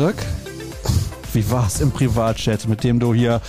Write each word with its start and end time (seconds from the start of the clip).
Dirk. 0.00 0.24
Wie 1.34 1.50
war's 1.50 1.82
im 1.82 1.90
Privatchat, 1.90 2.66
mit 2.66 2.84
dem 2.84 3.00
du 3.00 3.12
hier 3.12 3.42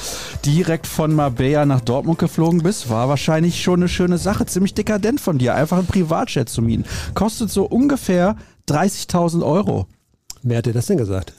direkt 0.45 0.85
von 0.85 1.15
Marbella 1.15 1.65
nach 1.65 1.79
Dortmund 1.79 2.19
geflogen 2.19 2.61
bist? 2.61 2.89
War 2.89 3.07
wahrscheinlich 3.07 3.63
schon 3.63 3.79
eine 3.79 3.87
schöne 3.87 4.17
Sache. 4.17 4.45
Ziemlich 4.45 4.73
dekadent 4.73 5.21
von 5.21 5.37
dir, 5.37 5.55
einfach 5.55 5.77
ein 5.77 5.85
Privatchat 5.85 6.49
zu 6.49 6.61
mieten. 6.61 6.83
Kostet 7.13 7.51
so 7.51 7.63
ungefähr 7.63 8.35
30.000 8.67 9.45
Euro. 9.45 9.87
Wer 10.43 10.57
hat 10.57 10.65
dir 10.65 10.73
das 10.73 10.87
denn 10.87 10.97
gesagt? 10.97 11.31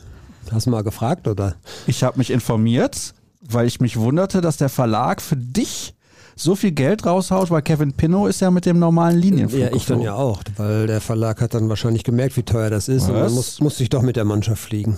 Hast 0.50 0.64
du 0.64 0.70
mal 0.70 0.82
gefragt 0.82 1.28
oder? 1.28 1.56
Ich 1.86 2.02
habe 2.02 2.16
mich 2.16 2.30
informiert, 2.30 3.12
weil 3.42 3.66
ich 3.66 3.82
mich 3.82 3.98
wunderte, 3.98 4.40
dass 4.40 4.56
der 4.56 4.70
Verlag 4.70 5.20
für 5.20 5.36
dich 5.36 5.94
so 6.42 6.54
viel 6.54 6.72
Geld 6.72 7.06
raushaut, 7.06 7.50
weil 7.50 7.62
Kevin 7.62 7.92
Pinnow 7.92 8.28
ist 8.28 8.40
ja 8.40 8.50
mit 8.50 8.66
dem 8.66 8.78
normalen 8.78 9.18
Linienflug 9.18 9.60
Ja, 9.60 9.72
ich 9.72 9.86
dann 9.86 10.00
ja 10.00 10.14
auch, 10.14 10.42
weil 10.56 10.86
der 10.86 11.00
Verlag 11.00 11.40
hat 11.40 11.54
dann 11.54 11.68
wahrscheinlich 11.68 12.04
gemerkt, 12.04 12.36
wie 12.36 12.42
teuer 12.42 12.70
das 12.70 12.88
ist 12.88 13.08
und 13.08 13.14
Was? 13.14 13.26
dann 13.26 13.34
muss, 13.34 13.60
musste 13.60 13.82
ich 13.82 13.88
doch 13.88 14.02
mit 14.02 14.16
der 14.16 14.24
Mannschaft 14.24 14.62
fliegen. 14.62 14.96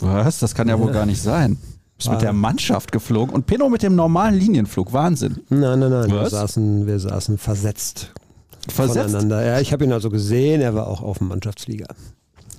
Was? 0.00 0.38
Das 0.38 0.54
kann 0.54 0.68
ja 0.68 0.78
wohl 0.78 0.92
gar 0.92 1.06
nicht 1.06 1.20
sein. 1.22 1.58
Du 1.60 1.96
bist 1.96 2.10
mit 2.10 2.22
der 2.22 2.32
Mannschaft 2.32 2.92
geflogen 2.92 3.34
und 3.34 3.46
Pinnow 3.46 3.68
mit 3.68 3.82
dem 3.82 3.94
normalen 3.94 4.34
Linienflug. 4.34 4.92
Wahnsinn. 4.92 5.40
Nein, 5.50 5.80
nein, 5.80 5.90
nein, 5.90 6.10
wir 6.10 6.28
saßen, 6.30 6.86
wir 6.86 6.98
saßen 6.98 7.36
versetzt, 7.36 8.12
Versetzt? 8.68 9.10
voneinander. 9.10 9.44
Ja, 9.44 9.60
ich 9.60 9.72
habe 9.74 9.84
ihn 9.84 9.92
also 9.92 10.08
gesehen, 10.08 10.62
er 10.62 10.74
war 10.74 10.86
auch 10.86 11.02
auf 11.02 11.18
dem 11.18 11.28
Mannschaftsflieger. 11.28 11.88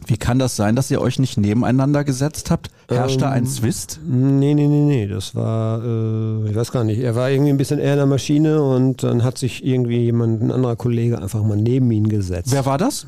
Wie 0.07 0.17
kann 0.17 0.39
das 0.39 0.55
sein, 0.55 0.75
dass 0.75 0.89
ihr 0.91 0.99
euch 0.99 1.19
nicht 1.19 1.37
nebeneinander 1.37 2.03
gesetzt 2.03 2.49
habt? 2.51 2.71
Herrscht 2.89 3.21
da 3.21 3.27
Ähm, 3.27 3.33
ein 3.43 3.45
Zwist? 3.45 3.99
Nee, 4.05 4.53
nee, 4.55 4.67
nee, 4.67 4.83
nee, 4.85 5.07
das 5.07 5.35
war, 5.35 5.83
äh, 5.83 6.49
ich 6.49 6.55
weiß 6.55 6.71
gar 6.71 6.83
nicht, 6.83 6.99
er 6.99 7.15
war 7.15 7.29
irgendwie 7.29 7.51
ein 7.51 7.57
bisschen 7.57 7.79
eher 7.79 7.93
in 7.93 7.97
der 7.97 8.05
Maschine 8.07 8.61
und 8.63 9.03
dann 9.03 9.23
hat 9.23 9.37
sich 9.37 9.63
irgendwie 9.63 9.99
jemand, 9.99 10.41
ein 10.41 10.51
anderer 10.51 10.75
Kollege 10.75 11.21
einfach 11.21 11.43
mal 11.43 11.55
neben 11.55 11.89
ihn 11.91 12.09
gesetzt. 12.09 12.51
Wer 12.51 12.65
war 12.65 12.77
das? 12.77 13.05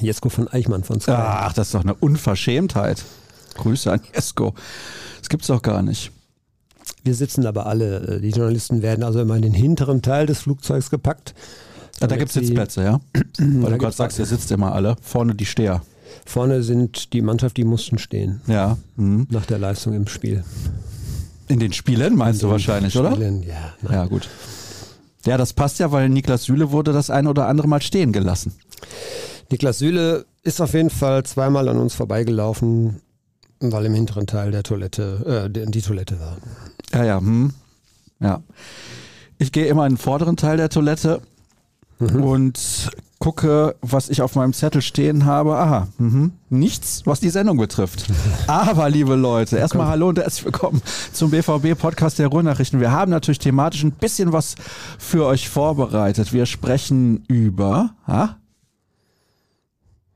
Jesko 0.00 0.28
von 0.28 0.48
Eichmann 0.48 0.84
von 0.84 1.00
Sky. 1.00 1.12
Ach, 1.14 1.52
das 1.52 1.68
ist 1.68 1.74
doch 1.74 1.82
eine 1.82 1.94
Unverschämtheit. 1.94 3.02
Grüße 3.56 3.90
an 3.92 4.00
Jesko. 4.14 4.54
Das 5.20 5.28
gibt's 5.28 5.46
doch 5.46 5.62
gar 5.62 5.82
nicht. 5.82 6.10
Wir 7.04 7.14
sitzen 7.14 7.46
aber 7.46 7.66
alle, 7.66 8.16
äh, 8.16 8.20
die 8.20 8.30
Journalisten 8.30 8.82
werden 8.82 9.04
also 9.04 9.20
immer 9.20 9.36
in 9.36 9.42
den 9.42 9.54
hinteren 9.54 10.02
Teil 10.02 10.26
des 10.26 10.40
Flugzeugs 10.40 10.90
gepackt. 10.90 11.34
Ja, 12.00 12.06
da 12.08 12.16
gibt's 12.16 12.34
sie- 12.34 12.40
Sitzplätze, 12.44 12.82
ja? 12.82 13.00
Weil 13.38 13.72
du 13.72 13.78
gerade 13.78 13.94
sagst, 13.96 14.18
ihr 14.18 14.26
sitzt 14.26 14.50
immer 14.52 14.72
alle. 14.74 14.96
Vorne 15.02 15.34
die 15.34 15.46
Steher. 15.46 15.82
Vorne 16.30 16.62
sind 16.62 17.12
die 17.12 17.22
Mannschaft, 17.22 17.56
die 17.56 17.64
mussten 17.64 17.98
stehen 17.98 18.40
Ja. 18.46 18.78
Mhm. 18.96 19.26
nach 19.30 19.46
der 19.46 19.58
Leistung 19.58 19.94
im 19.94 20.06
Spiel. 20.06 20.44
In 21.48 21.58
den 21.58 21.72
Spielen 21.72 22.14
meinst 22.14 22.40
du 22.44 22.48
wahrscheinlich, 22.48 22.96
oder? 22.96 23.10
Spielen, 23.12 23.42
Ja, 23.42 23.74
nein. 23.82 23.92
Ja, 23.92 24.04
gut. 24.06 24.28
Ja, 25.26 25.36
das 25.36 25.52
passt 25.52 25.80
ja, 25.80 25.90
weil 25.90 26.08
Niklas 26.08 26.44
Süle 26.44 26.70
wurde 26.70 26.92
das 26.92 27.10
ein 27.10 27.26
oder 27.26 27.48
andere 27.48 27.66
Mal 27.66 27.82
stehen 27.82 28.12
gelassen. 28.12 28.52
Niklas 29.50 29.78
Süle 29.80 30.24
ist 30.44 30.60
auf 30.60 30.72
jeden 30.72 30.90
Fall 30.90 31.24
zweimal 31.24 31.68
an 31.68 31.78
uns 31.78 31.94
vorbeigelaufen, 31.94 33.00
weil 33.58 33.86
im 33.86 33.94
hinteren 33.94 34.28
Teil 34.28 34.52
der 34.52 34.62
Toilette, 34.62 35.50
äh, 35.52 35.66
die 35.68 35.82
Toilette 35.82 36.20
war. 36.20 36.36
Ja, 36.94 37.04
ja, 37.04 37.18
hm. 37.18 37.52
Ja. 38.20 38.40
Ich 39.38 39.50
gehe 39.50 39.66
immer 39.66 39.84
in 39.86 39.94
den 39.94 39.98
vorderen 39.98 40.36
Teil 40.36 40.58
der 40.58 40.68
Toilette 40.68 41.22
und 41.98 42.88
gucke, 43.20 43.76
was 43.82 44.08
ich 44.08 44.22
auf 44.22 44.34
meinem 44.34 44.54
Zettel 44.54 44.80
stehen 44.80 45.26
habe. 45.26 45.54
Aha, 45.56 45.88
mhm. 45.98 46.32
nichts, 46.48 47.02
was 47.04 47.20
die 47.20 47.28
Sendung 47.28 47.58
betrifft. 47.58 48.06
Aber, 48.46 48.88
liebe 48.88 49.14
Leute, 49.14 49.58
erstmal 49.58 49.88
hallo 49.88 50.08
und 50.08 50.18
herzlich 50.18 50.46
willkommen 50.46 50.80
zum 51.12 51.30
BVB-Podcast 51.30 52.18
der 52.18 52.28
Ruhrnachrichten. 52.28 52.80
Wir 52.80 52.92
haben 52.92 53.10
natürlich 53.10 53.38
thematisch 53.38 53.84
ein 53.84 53.92
bisschen 53.92 54.32
was 54.32 54.54
für 54.98 55.26
euch 55.26 55.50
vorbereitet. 55.50 56.32
Wir 56.32 56.46
sprechen 56.46 57.24
über, 57.28 57.90
ha? 58.06 58.39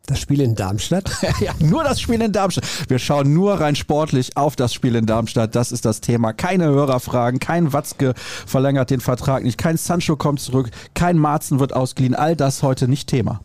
Das 0.06 0.19
Spiel 0.20 0.41
in 0.42 0.54
Darmstadt? 0.54 1.10
Ja, 1.41 1.53
nur 1.60 1.82
das 1.82 2.00
Spiel 2.00 2.20
in 2.20 2.31
Darmstadt. 2.32 2.65
Wir 2.88 2.98
schauen 2.98 3.32
nur 3.32 3.54
rein 3.54 3.75
sportlich 3.75 4.37
auf 4.37 4.54
das 4.54 4.75
Spiel 4.75 4.94
in 4.97 5.06
Darmstadt. 5.06 5.54
Das 5.54 5.72
ist 5.72 5.84
das 5.87 6.00
Thema. 6.03 6.32
Keine 6.34 6.66
Hörerfragen, 6.66 7.41
kein 7.41 7.72
Watzke 7.72 8.12
verlängert 8.47 8.91
den 8.91 9.00
Vertrag 9.00 9.44
nicht, 9.44 9.56
kein 9.56 9.76
Sancho 9.78 10.16
kommt 10.16 10.41
zurück, 10.41 10.70
kein 10.94 11.16
Marzen 11.19 11.59
wird 11.59 11.75
ausgeliehen. 11.75 12.14
All 12.14 12.37
das 12.37 12.62
heute 12.62 12.87
nicht 12.87 13.09
Thema. 13.09 13.41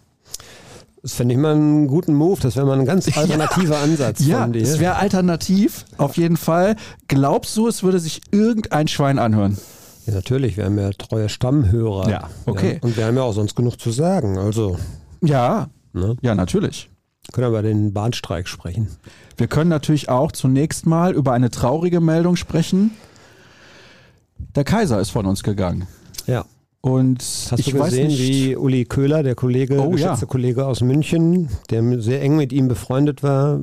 Das 1.01 1.13
fände 1.13 1.33
ich 1.33 1.39
mal 1.39 1.53
einen 1.55 1.87
guten 1.87 2.13
Move. 2.13 2.41
Das 2.41 2.57
wäre 2.57 2.65
mal 2.65 2.77
ein 2.77 2.85
ganz 2.85 3.07
alternativer 3.17 3.77
Ansatz 3.77 4.19
Ja, 4.19 4.41
von 4.41 4.51
dir. 4.51 4.61
es 4.61 4.79
wäre 4.79 4.97
alternativ, 4.97 5.85
auf 5.97 6.17
jeden 6.17 6.35
Fall. 6.35 6.75
Glaubst 7.07 7.55
du, 7.55 7.69
es 7.69 7.83
würde 7.83 7.99
sich 7.99 8.21
irgendein 8.31 8.89
Schwein 8.89 9.17
anhören? 9.17 9.57
ja, 10.05 10.13
natürlich, 10.13 10.57
wir 10.57 10.65
haben 10.65 10.77
ja 10.77 10.89
treue 10.91 11.29
Stammhörer. 11.29 12.09
Ja, 12.09 12.29
okay. 12.45 12.79
und 12.81 12.97
wir 12.97 13.05
haben 13.05 13.15
ja 13.15 13.23
auch 13.23 13.33
sonst 13.33 13.55
genug 13.55 13.79
zu 13.79 13.91
sagen. 13.91 14.37
Also, 14.37 14.77
Ja, 15.21 15.69
ne? 15.93 16.15
ja, 16.21 16.35
natürlich. 16.35 16.89
können 17.31 17.45
wir 17.45 17.59
über 17.59 17.61
den 17.61 17.93
Bahnstreik 17.93 18.47
sprechen. 18.47 18.87
Wir 19.37 19.47
können 19.47 19.69
natürlich 19.69 20.09
auch 20.09 20.31
zunächst 20.31 20.85
mal 20.85 21.13
über 21.13 21.33
eine 21.33 21.49
traurige 21.49 21.99
Meldung 22.01 22.35
sprechen. 22.35 22.91
Der 24.55 24.63
Kaiser 24.63 24.99
ist 24.99 25.09
von 25.11 25.25
uns 25.25 25.43
gegangen. 25.43 25.87
Ja. 26.27 26.45
Und 26.81 27.21
Hast 27.21 27.59
ich 27.59 27.71
du 27.71 27.79
weiß 27.79 27.89
gesehen, 27.89 28.07
nicht, 28.07 28.19
wie 28.21 28.55
Uli 28.55 28.85
Köhler, 28.85 29.21
der 29.21 29.35
Kollege, 29.35 29.81
Oh, 29.81 29.89
geschätzte 29.89 30.25
ja. 30.25 30.29
Kollege 30.31 30.65
aus 30.65 30.79
München, 30.79 31.49
der 31.69 32.01
sehr 32.01 32.21
eng 32.21 32.37
mit 32.37 32.53
ihm 32.53 32.69
befreundet 32.69 33.21
war, 33.21 33.59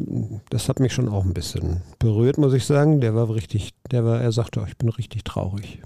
das 0.50 0.68
hat 0.68 0.80
mich 0.80 0.92
schon 0.92 1.08
auch 1.08 1.24
ein 1.24 1.32
bisschen 1.32 1.80
berührt, 1.98 2.36
muss 2.36 2.52
ich 2.52 2.66
sagen. 2.66 3.00
Der 3.00 3.14
war 3.14 3.34
richtig, 3.34 3.70
der 3.90 4.04
war, 4.04 4.20
er 4.20 4.32
sagte, 4.32 4.60
oh, 4.60 4.66
ich 4.68 4.76
bin 4.76 4.90
richtig 4.90 5.24
traurig. 5.24 5.80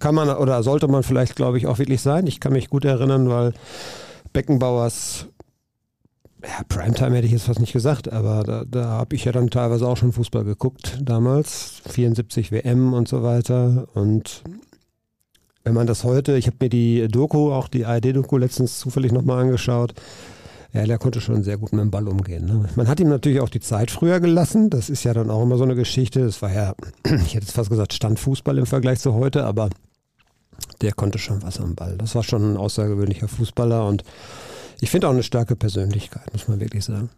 Kann 0.00 0.14
man 0.14 0.30
oder 0.30 0.62
sollte 0.62 0.88
man 0.88 1.02
vielleicht, 1.02 1.36
glaube 1.36 1.58
ich, 1.58 1.66
auch 1.66 1.78
wirklich 1.78 2.00
sein. 2.00 2.26
Ich 2.26 2.40
kann 2.40 2.54
mich 2.54 2.70
gut 2.70 2.86
erinnern, 2.86 3.28
weil 3.28 3.52
Beckenbauers 4.32 5.26
ja, 6.46 6.62
Primetime 6.68 7.16
hätte 7.16 7.26
ich 7.26 7.32
jetzt 7.32 7.44
fast 7.44 7.60
nicht 7.60 7.72
gesagt, 7.72 8.12
aber 8.12 8.44
da, 8.44 8.64
da 8.64 8.84
habe 8.86 9.16
ich 9.16 9.24
ja 9.24 9.32
dann 9.32 9.50
teilweise 9.50 9.86
auch 9.86 9.96
schon 9.96 10.12
Fußball 10.12 10.44
geguckt 10.44 10.98
damals, 11.02 11.82
74 11.88 12.52
WM 12.52 12.92
und 12.92 13.08
so 13.08 13.22
weiter. 13.22 13.88
Und 13.94 14.42
wenn 15.64 15.74
man 15.74 15.86
das 15.86 16.04
heute, 16.04 16.36
ich 16.36 16.46
habe 16.46 16.56
mir 16.60 16.68
die 16.68 17.08
Doku, 17.08 17.52
auch 17.52 17.68
die 17.68 17.84
ARD-Doku 17.84 18.36
letztens 18.36 18.78
zufällig 18.78 19.12
nochmal 19.12 19.42
angeschaut, 19.42 19.94
ja, 20.72 20.84
der 20.84 20.98
konnte 20.98 21.20
schon 21.20 21.42
sehr 21.42 21.56
gut 21.56 21.72
mit 21.72 21.80
dem 21.80 21.90
Ball 21.90 22.06
umgehen. 22.06 22.44
Ne? 22.44 22.68
Man 22.76 22.86
hat 22.86 23.00
ihm 23.00 23.08
natürlich 23.08 23.40
auch 23.40 23.48
die 23.48 23.60
Zeit 23.60 23.90
früher 23.90 24.20
gelassen, 24.20 24.70
das 24.70 24.90
ist 24.90 25.04
ja 25.04 25.14
dann 25.14 25.30
auch 25.30 25.42
immer 25.42 25.56
so 25.56 25.64
eine 25.64 25.74
Geschichte, 25.74 26.20
das 26.20 26.42
war 26.42 26.52
ja, 26.52 26.74
ich 27.04 27.34
hätte 27.34 27.46
jetzt 27.46 27.52
fast 27.52 27.70
gesagt 27.70 27.94
Standfußball 27.94 28.58
im 28.58 28.66
Vergleich 28.66 29.00
zu 29.00 29.14
heute, 29.14 29.44
aber 29.44 29.70
der 30.82 30.92
konnte 30.92 31.18
schon 31.18 31.42
was 31.42 31.60
am 31.60 31.74
Ball. 31.74 31.96
Das 31.96 32.14
war 32.14 32.22
schon 32.22 32.52
ein 32.52 32.56
außergewöhnlicher 32.56 33.28
Fußballer 33.28 33.86
und 33.86 34.04
ich 34.80 34.90
finde 34.90 35.08
auch 35.08 35.12
eine 35.12 35.22
starke 35.22 35.56
Persönlichkeit, 35.56 36.32
muss 36.32 36.48
man 36.48 36.60
wirklich 36.60 36.84
sagen. 36.84 37.10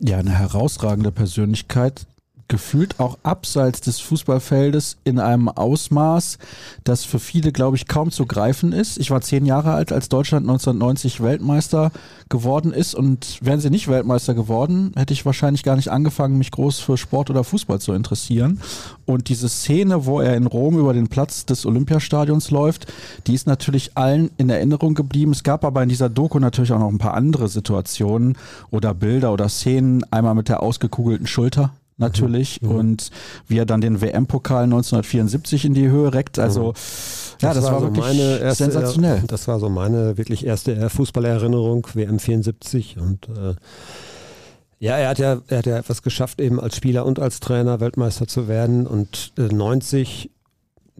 ja, 0.00 0.18
eine 0.18 0.30
herausragende 0.38 1.12
Persönlichkeit, 1.12 2.06
gefühlt 2.48 2.98
auch 2.98 3.18
abseits 3.22 3.82
des 3.82 4.00
Fußballfeldes 4.00 4.96
in 5.04 5.18
einem 5.18 5.48
Ausmaß, 5.48 6.38
das 6.82 7.04
für 7.04 7.18
viele, 7.18 7.52
glaube 7.52 7.76
ich, 7.76 7.86
kaum 7.86 8.10
zu 8.10 8.26
greifen 8.26 8.72
ist. 8.72 8.98
Ich 8.98 9.10
war 9.10 9.20
zehn 9.20 9.44
Jahre 9.44 9.72
alt, 9.72 9.92
als 9.92 10.08
Deutschland 10.08 10.48
1990 10.48 11.22
Weltmeister 11.22 11.92
geworden 12.28 12.72
ist 12.72 12.94
und 12.94 13.38
wären 13.42 13.60
sie 13.60 13.70
nicht 13.70 13.88
Weltmeister 13.88 14.34
geworden, 14.34 14.92
hätte 14.96 15.12
ich 15.12 15.26
wahrscheinlich 15.26 15.62
gar 15.62 15.76
nicht 15.76 15.90
angefangen, 15.90 16.38
mich 16.38 16.50
groß 16.50 16.78
für 16.78 16.96
Sport 16.96 17.30
oder 17.30 17.44
Fußball 17.44 17.80
zu 17.80 17.92
interessieren. 17.92 18.60
Und 19.04 19.28
diese 19.28 19.48
Szene, 19.48 20.06
wo 20.06 20.20
er 20.20 20.36
in 20.36 20.46
Rom 20.46 20.78
über 20.78 20.94
den 20.94 21.08
Platz 21.08 21.44
des 21.46 21.66
Olympiastadions 21.66 22.50
läuft, 22.50 22.92
die 23.26 23.34
ist 23.34 23.46
natürlich 23.46 23.96
allen 23.96 24.30
in 24.38 24.50
Erinnerung 24.50 24.94
geblieben. 24.94 25.32
Es 25.32 25.42
gab 25.42 25.64
aber 25.64 25.82
in 25.82 25.88
dieser 25.88 26.08
Doku 26.08 26.38
natürlich 26.38 26.72
auch 26.72 26.78
noch 26.78 26.90
ein 26.90 26.98
paar 26.98 27.14
andere 27.14 27.48
Situationen 27.48 28.36
oder 28.70 28.94
Bilder 28.94 29.32
oder 29.32 29.48
Szenen. 29.48 30.04
Einmal 30.10 30.34
mit 30.34 30.48
der 30.48 30.62
ausgekugelten 30.62 31.26
Schulter 31.26 31.72
natürlich 31.98 32.62
und 32.62 33.10
wie 33.46 33.58
er 33.58 33.66
dann 33.66 33.80
den 33.80 34.00
WM-Pokal 34.00 34.64
1974 34.64 35.64
in 35.64 35.74
die 35.74 35.88
Höhe 35.88 36.14
reckt. 36.14 36.38
Also 36.38 36.74
ja, 37.40 37.54
das, 37.54 37.64
war, 37.64 37.80
so 37.80 37.86
wirklich 37.86 38.04
meine 38.04 38.38
erste, 38.38 38.64
sensationell. 38.64 39.22
Das 39.26 39.48
war 39.48 39.58
so 39.60 39.68
meine 39.68 40.16
wirklich 40.16 40.46
erste 40.46 40.88
Fußballerinnerung, 40.88 41.86
WM 41.94 42.18
74 42.18 42.98
und 42.98 43.28
äh, 43.28 43.54
ja, 44.80 44.96
er 44.96 45.08
hat 45.08 45.18
ja, 45.18 45.40
er 45.48 45.58
hat 45.58 45.66
ja 45.66 45.78
etwas 45.78 46.02
geschafft, 46.02 46.40
eben 46.40 46.60
als 46.60 46.76
Spieler 46.76 47.04
und 47.04 47.18
als 47.18 47.40
Trainer 47.40 47.80
Weltmeister 47.80 48.28
zu 48.28 48.46
werden 48.46 48.86
und 48.86 49.32
äh, 49.36 49.52
90 49.52 50.30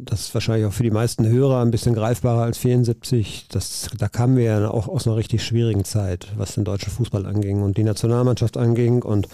das 0.00 0.20
ist 0.20 0.34
wahrscheinlich 0.34 0.66
auch 0.66 0.72
für 0.72 0.82
die 0.82 0.90
meisten 0.90 1.26
Hörer 1.26 1.60
ein 1.60 1.70
bisschen 1.70 1.94
greifbarer 1.94 2.42
als 2.42 2.58
74. 2.58 3.46
Das, 3.50 3.88
da 3.98 4.08
kamen 4.08 4.36
wir 4.36 4.44
ja 4.44 4.70
auch 4.70 4.88
aus 4.88 5.06
einer 5.06 5.16
richtig 5.16 5.44
schwierigen 5.44 5.84
Zeit, 5.84 6.28
was 6.36 6.54
den 6.54 6.64
deutschen 6.64 6.92
Fußball 6.92 7.26
anging 7.26 7.62
und 7.62 7.76
die 7.76 7.84
Nationalmannschaft 7.84 8.56
anging. 8.56 9.02
Und 9.02 9.28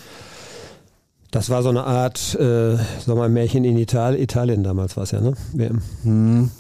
das 1.35 1.51
war 1.51 1.65
so 1.65 1.69
eine 1.69 1.83
Art, 1.83 2.37
äh, 2.37 2.77
sagen 2.77 3.07
wir 3.07 3.15
mal, 3.17 3.29
Märchen 3.29 3.65
in 3.65 3.77
Italien, 3.77 4.23
Italien 4.23 4.63
damals 4.63 4.97
war 4.97 5.03
es 5.03 5.11
ja, 5.11 5.21
ne? 5.21 5.35
WM. 5.53 5.83
Hm. 6.05 6.51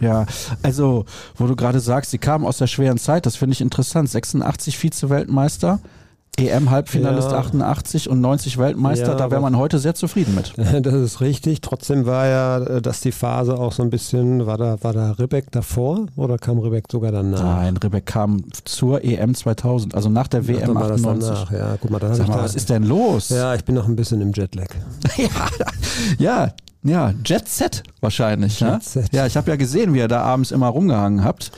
Ja, 0.00 0.26
also, 0.62 1.06
wo 1.36 1.46
du 1.48 1.56
gerade 1.56 1.80
sagst, 1.80 2.12
sie 2.12 2.18
kamen 2.18 2.44
aus 2.46 2.58
der 2.58 2.68
schweren 2.68 2.98
Zeit, 2.98 3.26
das 3.26 3.34
finde 3.34 3.54
ich 3.54 3.60
interessant. 3.60 4.08
86 4.08 4.78
Vize-Weltmeister, 4.78 5.80
EM-Halbfinalist 6.38 7.30
Ja. 7.30 7.38
88 7.38 8.10
und 8.10 8.20
90 8.20 8.58
Weltmeister, 8.58 9.08
Ja, 9.12 9.14
da 9.14 9.30
wäre 9.30 9.40
man 9.40 9.56
heute 9.56 9.78
sehr 9.78 9.94
zufrieden 9.94 10.34
mit. 10.34 10.52
Das 10.84 10.92
ist 10.94 11.20
richtig. 11.22 11.62
Trotzdem 11.62 12.04
war 12.04 12.26
ja, 12.26 12.58
äh, 12.58 12.82
dass 12.82 13.00
die 13.00 13.12
Phase 13.12 13.58
auch 13.58 13.72
so 13.72 13.82
ein 13.82 13.88
bisschen, 13.88 14.46
war 14.46 14.58
da, 14.58 14.76
war 14.82 14.92
da 14.92 15.12
Ribbeck 15.12 15.50
davor 15.50 16.06
oder 16.14 16.36
kam 16.36 16.58
Ribbeck 16.58 16.84
sogar 16.92 17.10
danach? 17.10 17.42
Nein, 17.42 17.76
Rebek 17.78 18.04
kam 18.04 18.42
zur 18.64 19.02
EM 19.02 19.34
2000, 19.34 19.94
also 19.94 20.10
nach 20.10 20.28
der 20.28 20.46
WM 20.46 20.74
das 20.74 20.90
98. 20.90 21.28
danach. 21.30 21.50
Ja, 21.52 21.76
guck 21.80 21.90
mal, 21.90 21.98
dann 22.00 22.14
Sag 22.14 22.24
ich 22.24 22.28
mal, 22.28 22.36
da, 22.36 22.44
was 22.44 22.54
ist 22.54 22.68
denn 22.68 22.82
los? 22.82 23.30
Ja, 23.30 23.54
ich 23.54 23.64
bin 23.64 23.74
noch 23.74 23.88
ein 23.88 23.96
bisschen 23.96 24.20
im 24.20 24.32
Jetlag. 24.32 24.68
Ja, 26.18 26.52
ja, 26.82 27.12
Jet 27.24 27.48
Set 27.48 27.82
wahrscheinlich. 28.00 28.60
ne? 28.60 28.72
Jet 28.74 28.82
Set. 28.84 29.12
Ja, 29.14 29.26
ich 29.26 29.36
habe 29.36 29.50
ja 29.50 29.56
gesehen, 29.56 29.94
wie 29.94 29.98
ihr 29.98 30.08
da 30.08 30.22
abends 30.22 30.50
immer 30.50 30.68
rumgehangen 30.68 31.24
habt. 31.24 31.50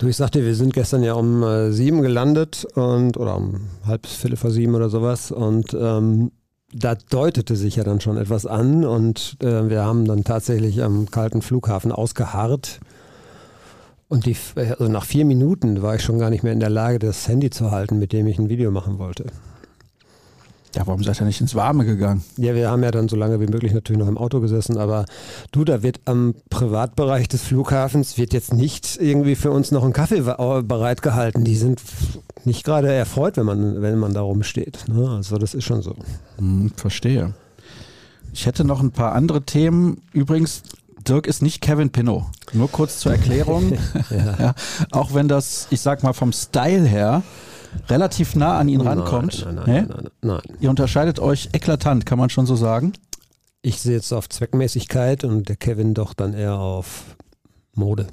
Du, 0.00 0.08
ich 0.08 0.16
sagte, 0.16 0.42
wir 0.42 0.54
sind 0.54 0.72
gestern 0.72 1.02
ja 1.02 1.12
um 1.12 1.42
äh, 1.42 1.72
sieben 1.72 2.00
gelandet 2.00 2.66
und 2.74 3.18
oder 3.18 3.36
um 3.36 3.68
halb 3.84 4.06
Viertel 4.06 4.38
vor 4.38 4.50
sieben 4.50 4.74
oder 4.74 4.88
sowas 4.88 5.30
und 5.30 5.76
ähm, 5.78 6.32
da 6.72 6.94
deutete 6.94 7.54
sich 7.54 7.76
ja 7.76 7.84
dann 7.84 8.00
schon 8.00 8.16
etwas 8.16 8.46
an 8.46 8.86
und 8.86 9.36
äh, 9.42 9.68
wir 9.68 9.84
haben 9.84 10.06
dann 10.06 10.24
tatsächlich 10.24 10.82
am 10.82 11.10
kalten 11.10 11.42
Flughafen 11.42 11.92
ausgeharrt. 11.92 12.80
Und 14.08 14.24
die, 14.24 14.38
also 14.56 14.88
nach 14.88 15.04
vier 15.04 15.26
Minuten 15.26 15.82
war 15.82 15.96
ich 15.96 16.02
schon 16.02 16.18
gar 16.18 16.30
nicht 16.30 16.44
mehr 16.44 16.54
in 16.54 16.60
der 16.60 16.70
Lage, 16.70 16.98
das 16.98 17.28
Handy 17.28 17.50
zu 17.50 17.70
halten, 17.70 17.98
mit 17.98 18.14
dem 18.14 18.26
ich 18.26 18.38
ein 18.38 18.48
Video 18.48 18.70
machen 18.70 18.98
wollte. 18.98 19.26
Ja, 20.76 20.86
warum 20.86 21.02
seid 21.02 21.20
ihr 21.20 21.24
nicht 21.24 21.40
ins 21.40 21.56
Warme 21.56 21.84
gegangen? 21.84 22.22
Ja, 22.36 22.54
wir 22.54 22.70
haben 22.70 22.84
ja 22.84 22.92
dann 22.92 23.08
so 23.08 23.16
lange 23.16 23.40
wie 23.40 23.48
möglich 23.48 23.72
natürlich 23.72 23.98
noch 23.98 24.08
im 24.08 24.16
Auto 24.16 24.40
gesessen, 24.40 24.78
aber 24.78 25.04
du, 25.50 25.64
da 25.64 25.82
wird 25.82 26.00
am 26.04 26.34
Privatbereich 26.48 27.26
des 27.26 27.42
Flughafens 27.42 28.18
wird 28.18 28.32
jetzt 28.32 28.54
nicht 28.54 28.96
irgendwie 29.00 29.34
für 29.34 29.50
uns 29.50 29.72
noch 29.72 29.84
ein 29.84 29.92
Kaffee 29.92 30.20
bereitgehalten. 30.20 31.42
Die 31.42 31.56
sind 31.56 31.82
nicht 32.44 32.64
gerade 32.64 32.92
erfreut, 32.92 33.36
wenn 33.36 33.46
man, 33.46 33.82
wenn 33.82 33.98
man 33.98 34.14
da 34.14 34.20
rumsteht. 34.20 34.84
Ne? 34.88 35.08
Also 35.10 35.38
das 35.38 35.54
ist 35.54 35.64
schon 35.64 35.82
so. 35.82 35.96
Hm, 36.38 36.70
verstehe. 36.76 37.34
Ich 38.32 38.46
hätte 38.46 38.64
noch 38.64 38.80
ein 38.80 38.92
paar 38.92 39.12
andere 39.12 39.42
Themen. 39.42 40.02
Übrigens, 40.12 40.62
Dirk 41.06 41.26
ist 41.26 41.42
nicht 41.42 41.60
Kevin 41.60 41.90
Pinot. 41.90 42.24
Nur 42.52 42.70
kurz 42.70 42.98
zur 42.98 43.12
Erklärung. 43.12 43.76
Ja. 44.10 44.36
ja, 44.38 44.54
auch 44.92 45.14
wenn 45.14 45.28
das, 45.28 45.66
ich 45.70 45.80
sag 45.80 46.02
mal, 46.02 46.12
vom 46.12 46.32
Style 46.32 46.84
her 46.84 47.22
relativ 47.88 48.34
nah 48.36 48.58
an 48.58 48.68
ihn 48.68 48.80
rankommt. 48.80 49.44
Nein, 49.44 49.54
nein, 49.54 49.66
Ne? 49.66 49.72
nein, 49.74 49.86
nein, 49.88 50.10
nein, 50.22 50.40
nein. 50.46 50.56
Ihr 50.60 50.70
unterscheidet 50.70 51.18
euch 51.20 51.48
eklatant, 51.52 52.06
kann 52.06 52.18
man 52.18 52.30
schon 52.30 52.46
so 52.46 52.56
sagen. 52.56 52.92
Ich 53.62 53.80
sehe 53.80 53.94
jetzt 53.94 54.12
auf 54.12 54.28
Zweckmäßigkeit 54.28 55.24
und 55.24 55.48
der 55.48 55.56
Kevin 55.56 55.92
doch 55.94 56.14
dann 56.14 56.32
eher 56.34 56.54
auf 56.58 57.16
Mode, 57.74 58.06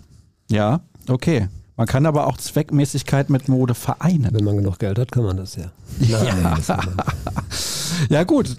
Ja, 0.49 0.81
okay. 1.09 1.47
Man 1.77 1.85
kann 1.87 2.05
aber 2.07 2.25
auch 2.27 2.37
Zweckmäßigkeit 2.37 3.29
mit 3.29 3.47
Mode 3.49 3.75
vereinen. 3.75 4.29
wenn 4.33 4.43
man 4.43 4.57
genug 4.57 4.79
Geld 4.79 4.97
hat, 4.97 5.11
kann 5.11 5.23
man 5.23 5.37
das 5.37 5.55
ja. 5.55 5.71
Nein, 5.99 6.55
das 6.57 6.67
man 6.69 6.79
nicht. 6.79 8.09
Ja 8.09 8.23
gut, 8.23 8.57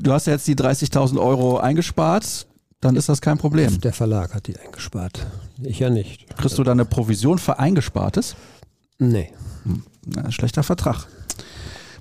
du 0.00 0.12
hast 0.12 0.26
ja 0.26 0.32
jetzt 0.34 0.46
die 0.46 0.54
30.000 0.56 1.20
Euro 1.20 1.58
eingespart, 1.58 2.46
dann 2.80 2.94
ist 2.96 3.08
das 3.08 3.20
kein 3.20 3.38
Problem. 3.38 3.80
Der 3.80 3.92
Verlag 3.92 4.34
hat 4.34 4.46
die 4.46 4.56
eingespart. 4.56 5.26
Ich 5.62 5.80
ja 5.80 5.90
nicht. 5.90 6.26
Kriegst 6.36 6.56
du 6.58 6.62
dann 6.64 6.78
eine 6.80 6.88
Provision 6.88 7.38
für 7.38 7.58
Eingespartes? 7.58 8.36
Nee. 8.98 9.32
Na, 10.14 10.30
schlechter 10.30 10.62
Vertrag. 10.62 11.06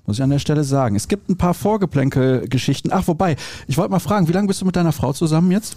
Muss 0.05 0.17
ich 0.17 0.23
an 0.23 0.29
der 0.29 0.39
Stelle 0.39 0.63
sagen. 0.63 0.95
Es 0.95 1.07
gibt 1.09 1.29
ein 1.29 1.37
paar 1.37 1.53
Vorgeplänkel-Geschichten. 1.53 2.89
Ach, 2.93 3.07
wobei, 3.07 3.35
ich 3.67 3.77
wollte 3.77 3.91
mal 3.91 3.99
fragen, 3.99 4.27
wie 4.27 4.31
lange 4.31 4.47
bist 4.47 4.61
du 4.61 4.65
mit 4.65 4.75
deiner 4.75 4.93
Frau 4.93 5.11
zusammen 5.13 5.51
jetzt? 5.51 5.75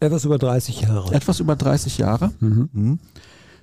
Etwas 0.00 0.24
über 0.24 0.38
30 0.38 0.82
Jahre. 0.82 1.14
Etwas 1.14 1.40
über 1.40 1.56
30 1.56 1.98
Jahre. 1.98 2.30
Mhm. 2.40 2.68
Mhm. 2.72 2.98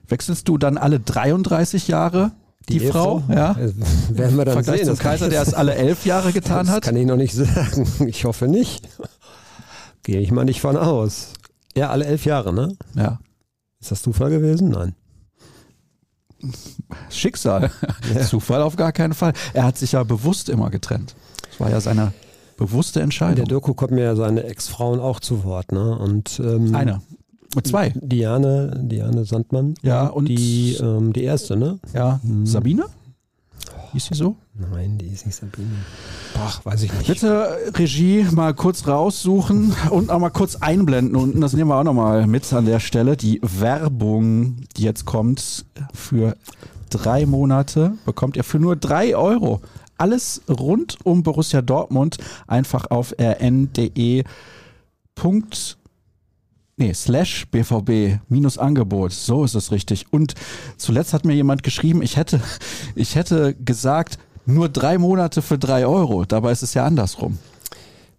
Wechselst 0.07 0.48
du 0.48 0.57
dann 0.57 0.77
alle 0.77 1.00
33 1.00 1.88
Jahre 1.88 2.31
die, 2.68 2.80
Frau? 2.80 3.24
Ja. 3.30 3.51
Äh, 3.54 3.72
werden 4.10 4.38
wir 4.38 4.45
dann 4.45 4.54
Vergleich 4.56 4.80
sehen. 4.80 4.88
zum 4.88 4.98
Kaiser, 4.98 5.30
der 5.30 5.42
es 5.44 5.54
alle 5.54 5.75
elf 5.75 6.06
Jahre 6.06 6.31
getan 6.33 6.65
das 6.65 6.75
hat. 6.75 6.83
kann 6.83 6.95
ich 6.95 7.06
noch 7.06 7.15
nicht 7.15 7.33
sagen. 7.36 7.88
Ich 8.07 8.25
hoffe 8.25 8.48
nicht. 8.48 8.89
Gehe 10.04 10.19
ich 10.19 10.31
mal 10.31 10.45
nicht 10.45 10.62
von 10.62 10.77
aus. 10.77 11.30
Ja, 11.75 11.89
alle 11.92 12.06
elf 12.06 12.25
Jahre, 12.25 12.51
ne? 12.54 12.75
Ja. 12.95 13.19
Ist 13.80 13.92
das 13.92 14.01
Zufall 14.01 14.30
gewesen? 14.31 14.69
Nein. 14.69 14.95
Schicksal. 17.09 17.71
Zufall 18.27 18.62
auf 18.62 18.75
gar 18.75 18.91
keinen 18.91 19.13
Fall. 19.13 19.33
Er 19.53 19.63
hat 19.63 19.77
sich 19.77 19.94
ja 19.94 20.03
bewusst 20.03 20.50
immer 20.50 20.69
getrennt. 20.69 21.15
Das 21.50 21.59
war 21.59 21.69
ja 21.69 21.81
seine 21.81 22.13
bewusste 22.57 23.00
In 23.00 23.01
der 23.01 23.03
Entscheidung. 23.06 23.45
Doku 23.47 23.74
kommen 23.74 23.97
ja 23.97 24.15
seine 24.15 24.44
Ex-Frauen 24.44 25.00
auch 25.00 25.19
zu 25.19 25.44
Wort, 25.44 25.71
ne? 25.71 25.97
Und 25.97 26.39
ähm, 26.44 26.75
Eine. 26.75 27.01
Und 27.56 27.65
zwei. 27.65 27.94
Diane, 27.95 28.80
Diane 28.83 29.25
Sandmann. 29.25 29.74
Ja, 29.81 30.07
und 30.07 30.25
die, 30.25 30.75
ähm, 30.80 31.13
die 31.13 31.24
erste, 31.24 31.56
ne? 31.57 31.80
ja, 31.94 32.19
Mhm. 32.24 32.45
Sabine? 32.45 32.86
Hieß 33.94 34.06
sie 34.06 34.13
so? 34.13 34.36
Nein, 34.60 34.98
die 34.98 35.08
ist 35.08 35.26
nicht 35.26 35.36
Sabine. 35.36 35.70
Boah, 36.34 36.54
weiß 36.66 36.84
ich 36.84 36.94
nicht. 36.94 37.08
Bitte 37.08 37.58
Regie 37.76 38.26
mal 38.32 38.54
kurz 38.54 38.88
raussuchen 38.88 39.74
und 39.90 40.10
auch 40.10 40.20
mal 40.20 40.32
kurz 40.32 40.58
einblenden 40.58 41.16
unten. 41.16 41.40
Das 41.40 41.54
nehmen 41.54 41.70
wir 41.70 41.78
auch 41.78 41.84
nochmal 41.84 42.28
mit 42.28 42.52
an 42.52 42.66
der 42.66 42.82
Stelle. 42.82 43.16
Die 43.16 43.40
Werbung, 43.42 44.58
die 44.76 44.84
jetzt 44.84 45.06
kommt 45.06 45.66
für 45.94 46.36
drei 46.90 47.26
Monate, 47.26 47.94
bekommt 48.06 48.36
ihr 48.36 48.44
für 48.44 48.60
nur 48.60 48.76
drei 48.76 49.16
Euro. 49.16 49.62
Alles 49.98 50.42
rund 50.50 50.98
um 51.04 51.24
Borussia 51.24 51.62
Dortmund 51.62 52.18
einfach 52.48 52.90
auf 52.90 53.16
rn.de. 53.18 54.24
Nee, 56.78 56.94
slash 56.94 57.46
BVB 57.48 58.22
minus 58.30 58.58
Angebot. 58.58 59.12
So 59.12 59.44
ist 59.44 59.56
es 59.56 59.72
richtig. 59.72 60.06
Und 60.12 60.34
zuletzt 60.78 61.14
hat 61.14 61.26
mir 61.26 61.36
jemand 61.36 61.64
geschrieben, 61.64 62.02
ich 62.02 62.16
hätte, 62.16 62.40
ich 62.96 63.16
hätte 63.16 63.54
gesagt, 63.56 64.18
nur 64.54 64.69
drei 64.69 64.98
Monate 64.98 65.42
für 65.42 65.57
drei 65.57 65.86
Euro. 65.86 66.25
Dabei 66.25 66.51
ist 66.51 66.63
es 66.63 66.74
ja 66.74 66.86
andersrum. 66.86 67.38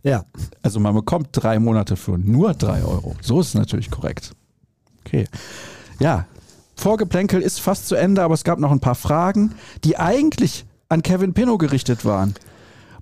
Ja, 0.03 0.25
Also 0.63 0.81
man 0.81 0.95
bekommt 0.95 1.29
drei 1.33 1.59
Monate 1.59 1.97
für 1.97 2.17
nur 2.17 2.55
drei 2.55 2.83
Euro. 2.83 3.17
So 3.21 3.41
ist 3.41 3.49
es 3.49 3.55
natürlich 3.55 3.91
korrekt. 3.91 4.33
Okay. 5.05 5.27
Ja, 5.99 6.27
Vorgeplänkel 6.77 7.43
ist 7.43 7.61
fast 7.61 7.89
zu 7.89 7.95
Ende, 7.95 8.23
aber 8.23 8.33
es 8.33 8.45
gab 8.45 8.59
noch 8.59 8.71
ein 8.71 8.81
paar 8.81 8.95
Fragen, 8.95 9.55
die 9.85 9.99
eigentlich 9.99 10.65
an 10.89 11.03
Kevin 11.03 11.35
Pinnow 11.35 11.59
gerichtet 11.59 12.07
waren. 12.07 12.35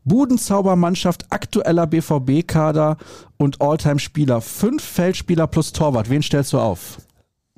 Budenzaubermannschaft, 0.05 1.27
aktueller 1.31 1.87
BVB-Kader 1.87 2.97
und 3.37 3.61
Alltime-Spieler. 3.61 4.41
Fünf 4.41 4.83
Feldspieler 4.83 5.47
plus 5.47 5.73
Torwart. 5.73 6.11
Wen 6.11 6.23
stellst 6.23 6.53
du 6.53 6.59
auf? 6.59 6.99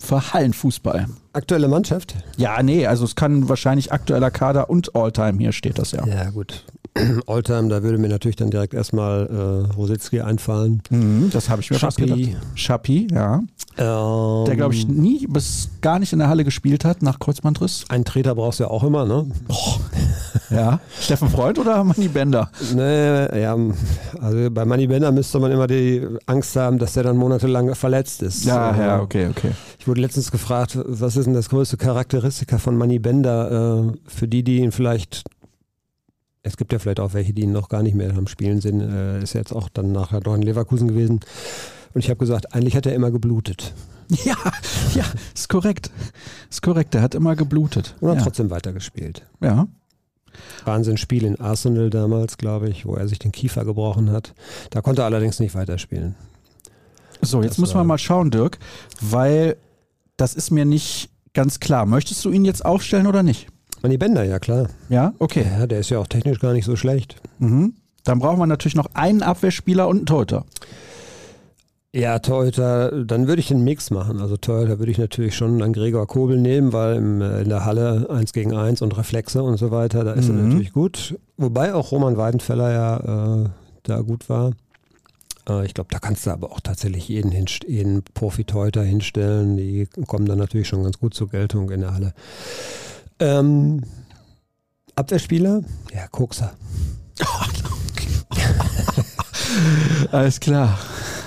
Für 0.02 0.32
Hallenfußball. 0.32 1.06
aktuelle 1.34 1.68
Mannschaft. 1.68 2.14
Ja, 2.36 2.62
nee, 2.62 2.86
also 2.86 3.04
es 3.04 3.14
kann 3.14 3.48
wahrscheinlich 3.48 3.92
aktueller 3.92 4.30
Kader 4.30 4.68
und 4.70 4.96
Alltime, 4.96 5.38
hier 5.38 5.52
steht 5.52 5.78
das 5.78 5.92
ja. 5.92 6.04
Ja, 6.06 6.30
gut. 6.30 6.64
Alltime, 7.28 7.68
da 7.68 7.82
würde 7.84 7.98
mir 7.98 8.08
natürlich 8.08 8.34
dann 8.36 8.50
direkt 8.50 8.74
erstmal 8.74 9.26
äh, 9.70 9.72
Rositzky 9.74 10.22
einfallen. 10.22 10.82
Mhm, 10.90 11.30
das 11.32 11.48
habe 11.48 11.62
ich 11.62 11.70
mir 11.70 11.78
fast 11.78 12.00
Schappi. 12.00 12.24
gedacht. 12.26 12.42
Schappi, 12.56 13.06
ja. 13.12 13.40
Ähm, 13.78 14.44
Der, 14.46 14.56
glaube 14.56 14.74
ich, 14.74 14.88
nie 14.88 15.26
bis 15.28 15.68
gar 15.82 16.00
nicht 16.00 16.12
in 16.12 16.18
der 16.18 16.28
Halle 16.28 16.44
gespielt 16.44 16.84
hat 16.84 17.02
nach 17.02 17.20
Kreuzbandriss. 17.20 17.84
Einen 17.90 18.04
Treter 18.04 18.34
brauchst 18.34 18.58
du 18.58 18.64
ja 18.64 18.70
auch 18.70 18.82
immer, 18.82 19.04
ne? 19.06 19.26
Ja. 20.50 20.80
Steffen 21.00 21.28
Freund 21.28 21.58
oder 21.58 21.82
Manni 21.84 22.08
Bender? 22.08 22.50
Nee, 22.74 23.40
ja, 23.40 23.56
also 24.20 24.50
bei 24.50 24.64
Manny 24.64 24.86
Bender 24.88 25.12
müsste 25.12 25.38
man 25.38 25.52
immer 25.52 25.66
die 25.68 26.06
Angst 26.26 26.56
haben, 26.56 26.78
dass 26.78 26.94
der 26.94 27.04
dann 27.04 27.16
monatelang 27.16 27.74
verletzt 27.74 28.22
ist. 28.22 28.44
Ja, 28.44 28.76
ja, 28.76 29.00
okay, 29.00 29.28
okay. 29.28 29.52
Ich 29.78 29.86
wurde 29.86 30.00
letztens 30.00 30.30
gefragt, 30.32 30.76
was 30.84 31.16
ist 31.16 31.26
denn 31.26 31.34
das 31.34 31.48
größte 31.50 31.76
Charakteristika 31.76 32.58
von 32.58 32.76
Manny 32.76 32.98
Bender? 32.98 33.92
Äh, 33.94 33.98
für 34.10 34.26
die, 34.28 34.42
die 34.42 34.58
ihn 34.58 34.72
vielleicht, 34.72 35.22
es 36.42 36.56
gibt 36.56 36.72
ja 36.72 36.78
vielleicht 36.78 37.00
auch 37.00 37.14
welche, 37.14 37.32
die 37.32 37.42
ihn 37.42 37.52
noch 37.52 37.68
gar 37.68 37.82
nicht 37.82 37.94
mehr 37.94 38.10
am 38.16 38.26
Spielen 38.26 38.60
sind, 38.60 38.80
äh, 38.80 39.22
ist 39.22 39.34
jetzt 39.34 39.52
auch 39.52 39.68
dann 39.68 39.92
nachher 39.92 40.20
doch 40.20 40.34
in 40.34 40.42
Leverkusen 40.42 40.88
gewesen. 40.88 41.20
Und 41.94 42.04
ich 42.04 42.10
habe 42.10 42.18
gesagt, 42.18 42.54
eigentlich 42.54 42.76
hat 42.76 42.86
er 42.86 42.94
immer 42.94 43.10
geblutet 43.10 43.72
Ja, 44.24 44.36
ja, 44.94 45.04
ist 45.34 45.48
korrekt. 45.48 45.90
Ist 46.50 46.62
korrekt, 46.62 46.94
der 46.94 47.02
hat 47.02 47.14
immer 47.14 47.36
geblutet. 47.36 47.94
und 48.00 48.10
hat 48.10 48.16
Ja. 48.18 48.22
trotzdem 48.24 48.50
weitergespielt. 48.50 49.22
ja. 49.40 49.68
Wahnsinnsspiel 50.64 51.24
in 51.24 51.40
Arsenal 51.40 51.90
damals, 51.90 52.38
glaube 52.38 52.68
ich, 52.68 52.86
wo 52.86 52.94
er 52.94 53.08
sich 53.08 53.18
den 53.18 53.32
Kiefer 53.32 53.64
gebrochen 53.64 54.10
hat. 54.10 54.34
Da 54.70 54.80
konnte 54.80 55.02
er 55.02 55.06
allerdings 55.06 55.40
nicht 55.40 55.54
weiterspielen. 55.54 56.14
So, 57.22 57.42
jetzt 57.42 57.52
Das 57.52 57.58
müssen 57.58 57.74
wir 57.74 57.84
mal 57.84 57.98
schauen, 57.98 58.30
Dirk, 58.30 58.58
weil 59.00 59.56
das 60.16 60.34
ist 60.34 60.50
mir 60.50 60.64
nicht 60.64 61.10
ganz 61.34 61.60
klar. 61.60 61.86
Möchtest 61.86 62.24
du 62.24 62.30
ihn 62.30 62.44
jetzt 62.44 62.64
aufstellen 62.64 63.06
oder 63.06 63.22
nicht? 63.22 63.46
Manny 63.82 63.96
Bender, 63.96 64.24
ja 64.24 64.38
klar. 64.38 64.68
Ja, 64.88 65.14
okay. 65.18 65.46
Ja, 65.58 65.66
der 65.66 65.80
ist 65.80 65.90
ja 65.90 65.98
auch 65.98 66.06
technisch 66.06 66.38
gar 66.40 66.52
nicht 66.52 66.64
so 66.64 66.76
schlecht. 66.76 67.16
Mhm. 67.38 67.74
Dann 68.04 68.18
brauchen 68.18 68.38
wir 68.38 68.46
natürlich 68.46 68.74
noch 68.74 68.88
einen 68.94 69.22
Abwehrspieler 69.22 69.88
und 69.88 69.98
einen 69.98 70.06
Torhüter. 70.06 70.44
Ja, 71.92 72.20
Torhüter, 72.20 73.04
dann 73.04 73.26
würde 73.26 73.40
ich 73.40 73.48
den 73.48 73.64
Mix 73.64 73.90
machen. 73.90 74.20
Also 74.20 74.36
Torhüter 74.36 74.78
würde 74.78 74.92
ich 74.92 74.98
natürlich 74.98 75.34
schon 75.34 75.58
dann 75.58 75.72
Gregor 75.72 76.06
Kobel 76.06 76.38
nehmen, 76.38 76.72
weil 76.72 76.94
im, 76.96 77.20
äh, 77.20 77.42
in 77.42 77.48
der 77.48 77.64
Halle 77.64 78.06
1 78.08 78.32
gegen 78.32 78.54
1 78.54 78.80
und 78.80 78.96
Reflexe 78.96 79.42
und 79.42 79.56
so 79.56 79.72
weiter, 79.72 80.04
da 80.04 80.12
ist 80.12 80.28
er 80.28 80.34
Mhm. 80.34 80.48
natürlich 80.48 80.72
gut. 80.72 81.18
Wobei 81.36 81.74
auch 81.74 81.90
Roman 81.90 82.16
Weidenfeller 82.16 82.70
ja 82.72 83.42
äh, 83.44 83.48
da 83.82 84.00
gut 84.02 84.28
war. 84.28 84.52
Äh, 85.48 85.66
ich 85.66 85.74
glaube, 85.74 85.88
da 85.90 85.98
kannst 85.98 86.26
du 86.26 86.30
aber 86.30 86.52
auch 86.52 86.60
tatsächlich 86.60 87.08
jeden, 87.08 87.32
hinst- 87.32 87.66
jeden 87.66 88.04
Profi-Torhüter 88.14 88.84
hinstellen. 88.84 89.56
Die 89.56 89.88
kommen 90.06 90.26
dann 90.26 90.38
natürlich 90.38 90.68
schon 90.68 90.84
ganz 90.84 90.96
gut 91.00 91.14
zur 91.14 91.28
Geltung 91.28 91.70
in 91.70 91.80
der 91.80 91.92
Halle. 91.92 92.14
Ähm, 93.18 93.82
Abwehrspieler? 94.94 95.62
Ja, 95.92 96.06
Kokser. 96.06 96.52
Alles 100.12 100.40
klar. 100.40 100.78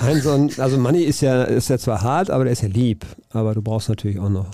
Ein 0.02 0.22
so 0.22 0.32
ein, 0.32 0.52
also 0.58 0.78
Manni 0.78 1.02
ist 1.04 1.22
ja, 1.22 1.44
ist 1.44 1.70
ja 1.70 1.78
zwar 1.78 2.02
hart, 2.02 2.30
aber 2.30 2.44
der 2.44 2.54
ist 2.54 2.62
ja 2.62 2.68
lieb. 2.68 3.06
Aber 3.32 3.54
du 3.54 3.62
brauchst 3.62 3.90
natürlich 3.90 4.20
auch 4.20 4.30
noch. 4.30 4.48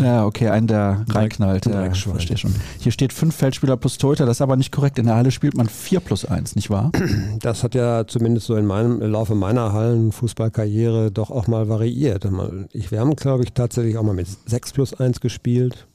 Ja, 0.00 0.24
okay, 0.24 0.48
einen, 0.48 0.68
der 0.68 1.04
reinknallt. 1.08 1.66
ein 1.66 1.72
Ja, 1.72 1.94
verstehe 1.94 2.36
schon. 2.36 2.54
Hier 2.78 2.92
steht 2.92 3.12
fünf 3.12 3.34
Feldspieler 3.34 3.76
plus 3.76 3.98
Torhüter, 3.98 4.26
das 4.26 4.36
ist 4.36 4.42
aber 4.42 4.56
nicht 4.56 4.70
korrekt. 4.70 4.98
In 4.98 5.06
der 5.06 5.16
Halle 5.16 5.30
spielt 5.30 5.56
man 5.56 5.68
vier 5.68 6.00
plus 6.00 6.24
eins, 6.24 6.54
nicht 6.54 6.70
wahr? 6.70 6.92
Das 7.40 7.62
hat 7.62 7.74
ja 7.74 8.06
zumindest 8.06 8.46
so 8.46 8.56
in 8.56 8.66
meinem 8.66 9.00
im 9.00 9.12
Laufe 9.12 9.34
meiner 9.34 9.72
Hallenfußballkarriere 9.72 11.10
doch 11.10 11.30
auch 11.30 11.46
mal 11.46 11.68
variiert. 11.68 12.28
Ich, 12.72 12.90
wir 12.90 13.00
haben, 13.00 13.14
glaube 13.16 13.44
ich, 13.44 13.52
tatsächlich 13.52 13.96
auch 13.96 14.02
mal 14.02 14.14
mit 14.14 14.28
6 14.46 14.72
plus 14.72 14.94
1 14.94 15.20
gespielt. 15.20 15.86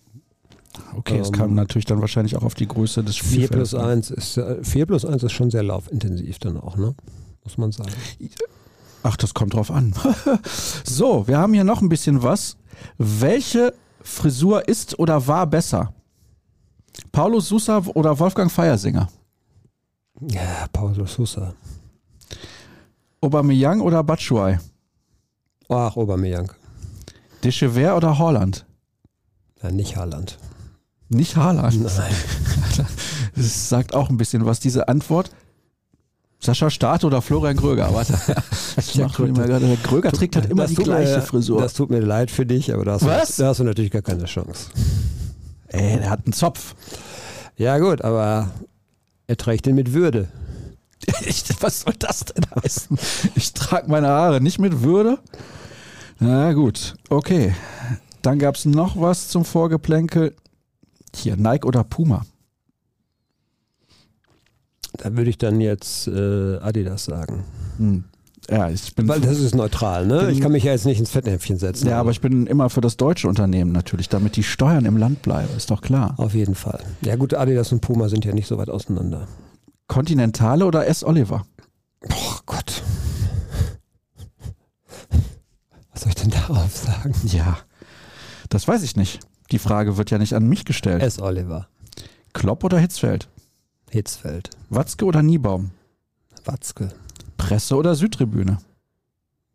Okay, 0.96 1.18
es 1.20 1.28
Ähm, 1.28 1.34
kam 1.34 1.54
natürlich 1.56 1.86
dann 1.86 2.02
wahrscheinlich 2.02 2.36
auch 2.36 2.44
auf 2.44 2.54
die 2.56 2.68
Größe 2.68 3.04
des 3.04 3.18
4 3.18 3.28
Spielfelds. 3.46 3.72
plus 3.72 3.82
1 3.84 4.12
ist, 4.12 4.38
äh, 4.38 4.64
4 4.64 4.86
plus 4.86 5.06
1 5.06 5.24
ist 5.24 5.32
schon 5.32 5.52
sehr 5.52 5.64
laufintensiv 5.64 6.40
dann 6.40 6.60
auch, 6.60 6.78
ne? 6.78 6.96
Muss 7.44 7.58
man 7.58 7.72
sagen. 7.72 7.92
Ach, 9.04 9.18
das 9.18 9.34
kommt 9.34 9.54
drauf 9.54 9.70
an. 9.70 9.94
so, 10.86 11.28
wir 11.28 11.38
haben 11.38 11.54
hier 11.54 11.64
noch 11.66 11.82
ein 11.82 11.90
bisschen 11.90 12.24
was. 12.24 12.58
Welche 12.98 13.74
Frisur 14.02 14.68
ist 14.68 14.98
oder 14.98 15.28
war 15.28 15.46
besser? 15.46 15.94
Paulo 17.12 17.40
Sousa 17.40 17.80
oder 17.94 18.18
Wolfgang 18.20 18.52
Feiersinger? 18.52 19.10
Ja, 20.22 20.68
Paulo 20.72 21.06
Sousa. 21.06 21.54
Aubameyang 23.22 23.82
oder 23.82 24.04
Batshuayi? 24.04 24.58
Ach, 25.70 25.96
Aubameyang. 25.96 26.52
Dechever 27.44 27.98
oder 27.98 28.18
Holland? 28.18 28.66
Ja, 29.62 29.72
nicht 29.72 29.96
Haaland. 29.96 30.38
Nicht 31.14 31.36
Haaland. 31.36 31.82
Nein. 31.82 32.14
Das 33.36 33.68
sagt 33.70 33.96
auch 33.96 34.10
ein 34.10 34.18
bisschen 34.18 34.46
was, 34.46 34.60
diese 34.60 34.88
Antwort. 34.88 35.32
Sascha 36.40 36.70
Staat 36.70 37.04
oder 37.04 37.22
Florian 37.22 37.56
Gröger? 37.56 37.94
Warte. 37.94 38.14
Ich 38.78 38.96
Ja, 38.96 39.08
gut. 39.08 39.30
immer 39.30 39.46
gerade, 39.48 39.66
der 39.68 39.78
Gröger 39.78 40.12
trägt 40.12 40.36
halt 40.36 40.50
immer 40.50 40.68
die 40.68 40.76
tut 40.76 40.86
gleiche 40.86 41.18
mir, 41.18 41.22
Frisur. 41.22 41.62
Das 41.62 41.74
tut 41.74 41.90
mir 41.90 42.00
leid 42.00 42.30
für 42.32 42.46
dich, 42.46 42.74
aber 42.74 42.86
da 42.86 42.94
hast, 42.94 43.06
Was? 43.06 43.36
Du, 43.36 43.44
da 43.44 43.50
hast 43.50 43.60
du 43.60 43.64
natürlich 43.64 43.92
gar 43.92 44.02
keine 44.02 44.26
Chance. 44.26 44.70
Ey, 45.68 45.98
der 46.00 46.10
hat 46.10 46.22
einen 46.26 46.34
Zopf. 46.34 46.76
Ja, 47.56 47.78
gut, 47.78 48.02
aber 48.04 48.52
er 49.28 49.38
trägt 49.38 49.66
den 49.66 49.76
mit 49.76 49.94
Würde. 49.94 50.28
Ich, 51.26 51.44
was 51.60 51.82
soll 51.82 51.94
das 52.00 52.26
denn 52.26 52.46
heißen? 52.64 52.98
Ich 53.36 53.54
trage 53.54 53.90
meine 53.90 54.08
Haare 54.08 54.42
nicht 54.42 54.60
mit 54.60 54.84
Würde. 54.84 55.20
Na 56.20 56.54
gut, 56.54 56.96
okay. 57.10 57.54
Dann 58.22 58.40
gab 58.40 58.56
es 58.56 58.66
noch 58.66 59.00
was 59.00 59.28
zum 59.28 59.44
Vorgeplänkel. 59.44 60.34
Hier, 61.16 61.36
Nike 61.38 61.66
oder 61.68 61.84
Puma? 61.84 62.26
Da 64.98 65.16
würde 65.16 65.30
ich 65.30 65.38
dann 65.38 65.60
jetzt 65.62 66.08
äh, 66.08 66.58
Adidas 66.58 67.06
sagen. 67.06 67.44
Hm. 67.78 68.04
Ja, 68.50 68.70
ich 68.70 68.94
bin. 68.94 69.08
Weil 69.08 69.22
das 69.22 69.40
ist 69.40 69.56
neutral, 69.56 70.06
ne? 70.06 70.20
Bin- 70.20 70.30
Ich 70.32 70.42
kann 70.42 70.52
mich 70.52 70.66
ja 70.66 70.74
jetzt 70.74 70.86
nicht 70.86 71.00
ins 71.00 71.12
Fettnäpfchen 71.12 71.58
setzen. 71.58 71.88
ja, 71.88 72.00
aber 72.00 72.12
ich 72.12 72.20
bin 72.22 72.46
immer 72.46 72.70
für 72.70 72.82
das 72.82 72.98
deutsche 72.98 73.28
Unternehmen 73.30 73.72
natürlich, 73.72 74.10
damit 74.10 74.36
die 74.36 74.44
Steuern 74.44 74.86
im 74.86 74.98
Land 74.98 75.22
bleiben, 75.22 75.50
ist 75.56 75.72
doch 75.72 75.82
klar. 75.82 76.14
Auf 76.18 76.34
jeden 76.34 76.54
Fall. 76.56 76.84
Ja 77.02 77.16
gut, 77.16 77.34
Adidas 77.34 77.72
und 77.72 77.80
Puma 77.82 78.10
sind 78.10 78.26
ja 78.26 78.34
nicht 78.34 78.48
so 78.48 78.58
weit 78.58 78.70
auseinander. 78.70 79.28
Continentale 79.88 80.66
oder 80.66 80.86
S. 80.88 81.04
Oliver? 81.06 81.46
Oh 82.12 82.36
Gott. 82.46 82.84
Was 85.94 86.02
soll 86.02 86.10
ich 86.10 86.16
denn 86.16 86.32
darauf 86.32 86.76
sagen? 86.76 87.14
Ja, 87.26 87.58
das 88.50 88.68
weiß 88.68 88.84
ich 88.84 88.96
nicht. 88.98 89.20
Die 89.54 89.60
Frage 89.60 89.98
wird 89.98 90.10
ja 90.10 90.18
nicht 90.18 90.34
an 90.34 90.48
mich 90.48 90.66
gestellt. 90.66 91.04
S. 91.04 91.22
Oliver. 91.22 91.68
Klopp 92.34 92.64
oder 92.64 92.80
Hitzfeld? 92.80 93.30
Hitzfeld. 93.92 94.50
Watzke 94.72 95.06
oder 95.06 95.22
Niebaum? 95.22 95.70
Watzke. 96.44 96.90
Presse 97.38 97.76
oder 97.76 97.94
Südtribüne? 97.94 98.58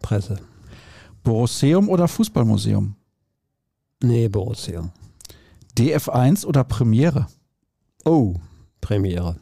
Presse. 0.00 0.38
Borosseum 1.24 1.88
oder 1.88 2.06
Fußballmuseum? 2.06 2.94
Nee, 4.00 4.28
Borussia. 4.28 4.88
DF1 5.76 6.46
oder 6.46 6.62
Premiere? 6.62 7.26
Oh. 8.04 8.36
Premiere. 8.80 9.34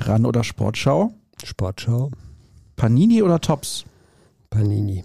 RAN 0.00 0.26
oder 0.26 0.42
Sportschau? 0.42 1.14
Sportschau. 1.44 2.10
Panini 2.74 3.22
oder 3.22 3.40
Tops? 3.40 3.84
Panini. 4.50 5.04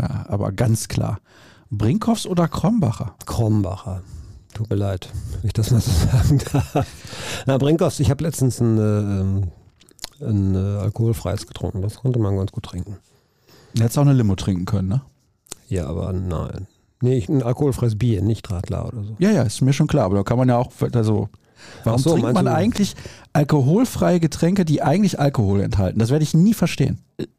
Ja, 0.00 0.26
aber 0.28 0.50
ganz 0.50 0.88
klar. 0.88 1.20
Brinkhoffs 1.70 2.26
oder 2.26 2.48
Krombacher? 2.48 3.14
Krombacher. 3.26 4.02
Tut 4.54 4.68
mir 4.70 4.76
leid, 4.76 5.08
wenn 5.40 5.46
ich 5.48 5.52
das 5.52 5.70
mal 5.70 5.80
so 5.80 5.90
sagen 6.12 6.40
darf. 6.52 6.86
Na, 7.46 7.56
Brinkhoffs, 7.58 8.00
ich 8.00 8.10
habe 8.10 8.24
letztens 8.24 8.60
ein, 8.60 8.78
äh, 8.78 8.82
ähm, 8.82 9.42
ein 10.20 10.54
äh, 10.54 10.78
alkoholfreies 10.80 11.46
getrunken. 11.46 11.82
Das 11.82 11.96
konnte 11.96 12.18
man 12.18 12.36
ganz 12.36 12.52
gut 12.52 12.64
trinken. 12.64 12.96
Hättest 13.78 13.96
auch 13.98 14.02
eine 14.02 14.12
Limo 14.12 14.34
trinken 14.36 14.64
können, 14.66 14.88
ne? 14.88 15.00
Ja, 15.68 15.86
aber 15.86 16.12
nein. 16.12 16.66
Nee, 17.00 17.16
ich- 17.16 17.28
ein 17.28 17.42
alkoholfreies 17.42 17.96
Bier, 17.96 18.20
nicht 18.22 18.50
Radler 18.50 18.86
oder 18.88 19.04
so. 19.04 19.16
Ja, 19.18 19.30
ja, 19.30 19.42
ist 19.44 19.60
mir 19.62 19.72
schon 19.72 19.86
klar. 19.86 20.04
Aber 20.06 20.16
da 20.16 20.22
kann 20.24 20.36
man 20.36 20.48
ja 20.48 20.56
auch, 20.58 20.72
also, 20.92 21.28
warum 21.84 22.00
so, 22.00 22.12
trinkt 22.14 22.32
man 22.34 22.44
du- 22.46 22.52
eigentlich 22.52 22.94
alkoholfreie 23.32 24.20
Getränke, 24.20 24.64
die 24.64 24.82
eigentlich 24.82 25.18
Alkohol 25.20 25.60
enthalten? 25.60 25.98
Das 26.00 26.10
werde 26.10 26.24
ich 26.24 26.34
nie 26.34 26.52
verstehen. 26.54 26.98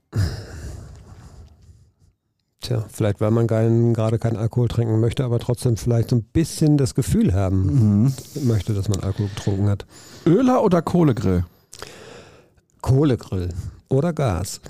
Tja, 2.62 2.86
vielleicht 2.92 3.20
weil 3.22 3.32
man 3.32 3.48
kein, 3.48 3.94
gerade 3.94 4.20
keinen 4.20 4.38
Alkohol 4.38 4.68
trinken 4.68 5.00
möchte, 5.00 5.24
aber 5.24 5.40
trotzdem 5.40 5.78
vielleicht 5.78 6.12
so 6.12 6.16
ein 6.16 6.24
bisschen 6.24 6.78
das 6.78 6.94
Gefühl 6.96 7.34
haben 7.34 8.04
Mhm. 8.04 8.14
möchte, 8.44 8.74
dass 8.74 8.88
man 8.88 9.00
Alkohol 9.00 9.30
getrunken 9.36 9.68
hat. 9.68 9.86
Öler 10.28 10.64
oder 10.64 10.82
Kohlegrill? 10.84 11.44
Kohlegrill 12.82 13.50
oder 13.90 14.14
Gas. 14.14 14.62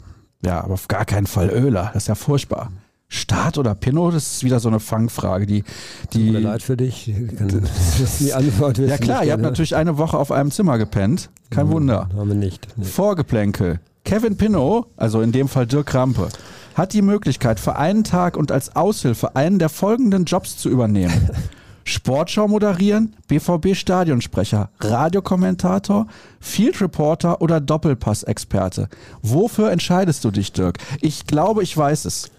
Ja, 0.46 0.62
aber 0.64 0.74
auf 0.74 0.88
gar 0.88 1.06
keinen 1.06 1.28
Fall 1.28 1.50
Öler. 1.50 1.92
Das 1.94 2.04
ist 2.04 2.08
ja 2.08 2.16
furchtbar. 2.16 2.72
Start 3.10 3.58
oder 3.58 3.76
Pinot, 3.76 4.14
das 4.16 4.36
ist 4.36 4.44
wieder 4.46 4.62
so 4.62 4.70
eine 4.70 4.80
Fangfrage, 4.80 5.46
die, 5.46 5.64
Tut 5.64 6.16
mir 6.22 6.38
die 6.40 6.44
leid 6.46 6.64
für 6.64 6.78
dich. 6.78 7.14
Das 7.40 8.00
ist 8.00 8.20
die 8.22 8.34
Antwort. 8.34 8.78
Ja 8.78 8.98
klar, 8.98 9.26
ihr 9.26 9.34
habt 9.34 9.42
natürlich 9.44 9.76
eine 9.76 9.98
Woche 9.98 10.18
auf 10.18 10.32
einem 10.32 10.50
Zimmer 10.50 10.78
gepennt. 10.78 11.30
Kein 11.50 11.70
Wunder. 11.70 12.08
Haben 12.16 12.30
wir 12.30 12.36
nicht. 12.36 12.68
Nee. 12.78 12.86
Vorgeplänkel. 12.86 13.82
Kevin 14.06 14.38
Pinot, 14.38 14.88
also 14.96 15.22
in 15.22 15.34
dem 15.34 15.50
Fall 15.50 15.68
Dirk 15.68 15.88
Krampe, 15.88 16.30
hat 16.75 16.94
die 16.94 17.01
Möglichkeit, 17.01 17.60
für 17.60 17.75
einen 17.75 18.04
Tag 18.04 18.38
und 18.38 18.51
als 18.51 18.75
Aushilfe 18.75 19.36
einen 19.36 19.60
der 19.60 19.70
folgenden 19.70 20.25
Jobs 20.25 20.58
zu 20.58 20.70
übernehmen. 20.70 21.30
Sportschau 21.84 22.48
moderieren, 22.48 23.16
BVB-Stadionsprecher, 23.28 24.70
Radiokommentator, 24.80 26.08
Field 26.40 26.80
Reporter 26.80 27.42
oder 27.42 27.60
Doppelpass-Experte. 27.60 28.88
Wofür 29.24 29.72
entscheidest 29.72 30.24
du 30.24 30.32
dich, 30.32 30.54
Dirk? 30.54 30.78
Ich 31.01 31.25
glaube, 31.25 31.63
ich 31.63 31.75
weiß 31.75 32.06
es. 32.06 32.30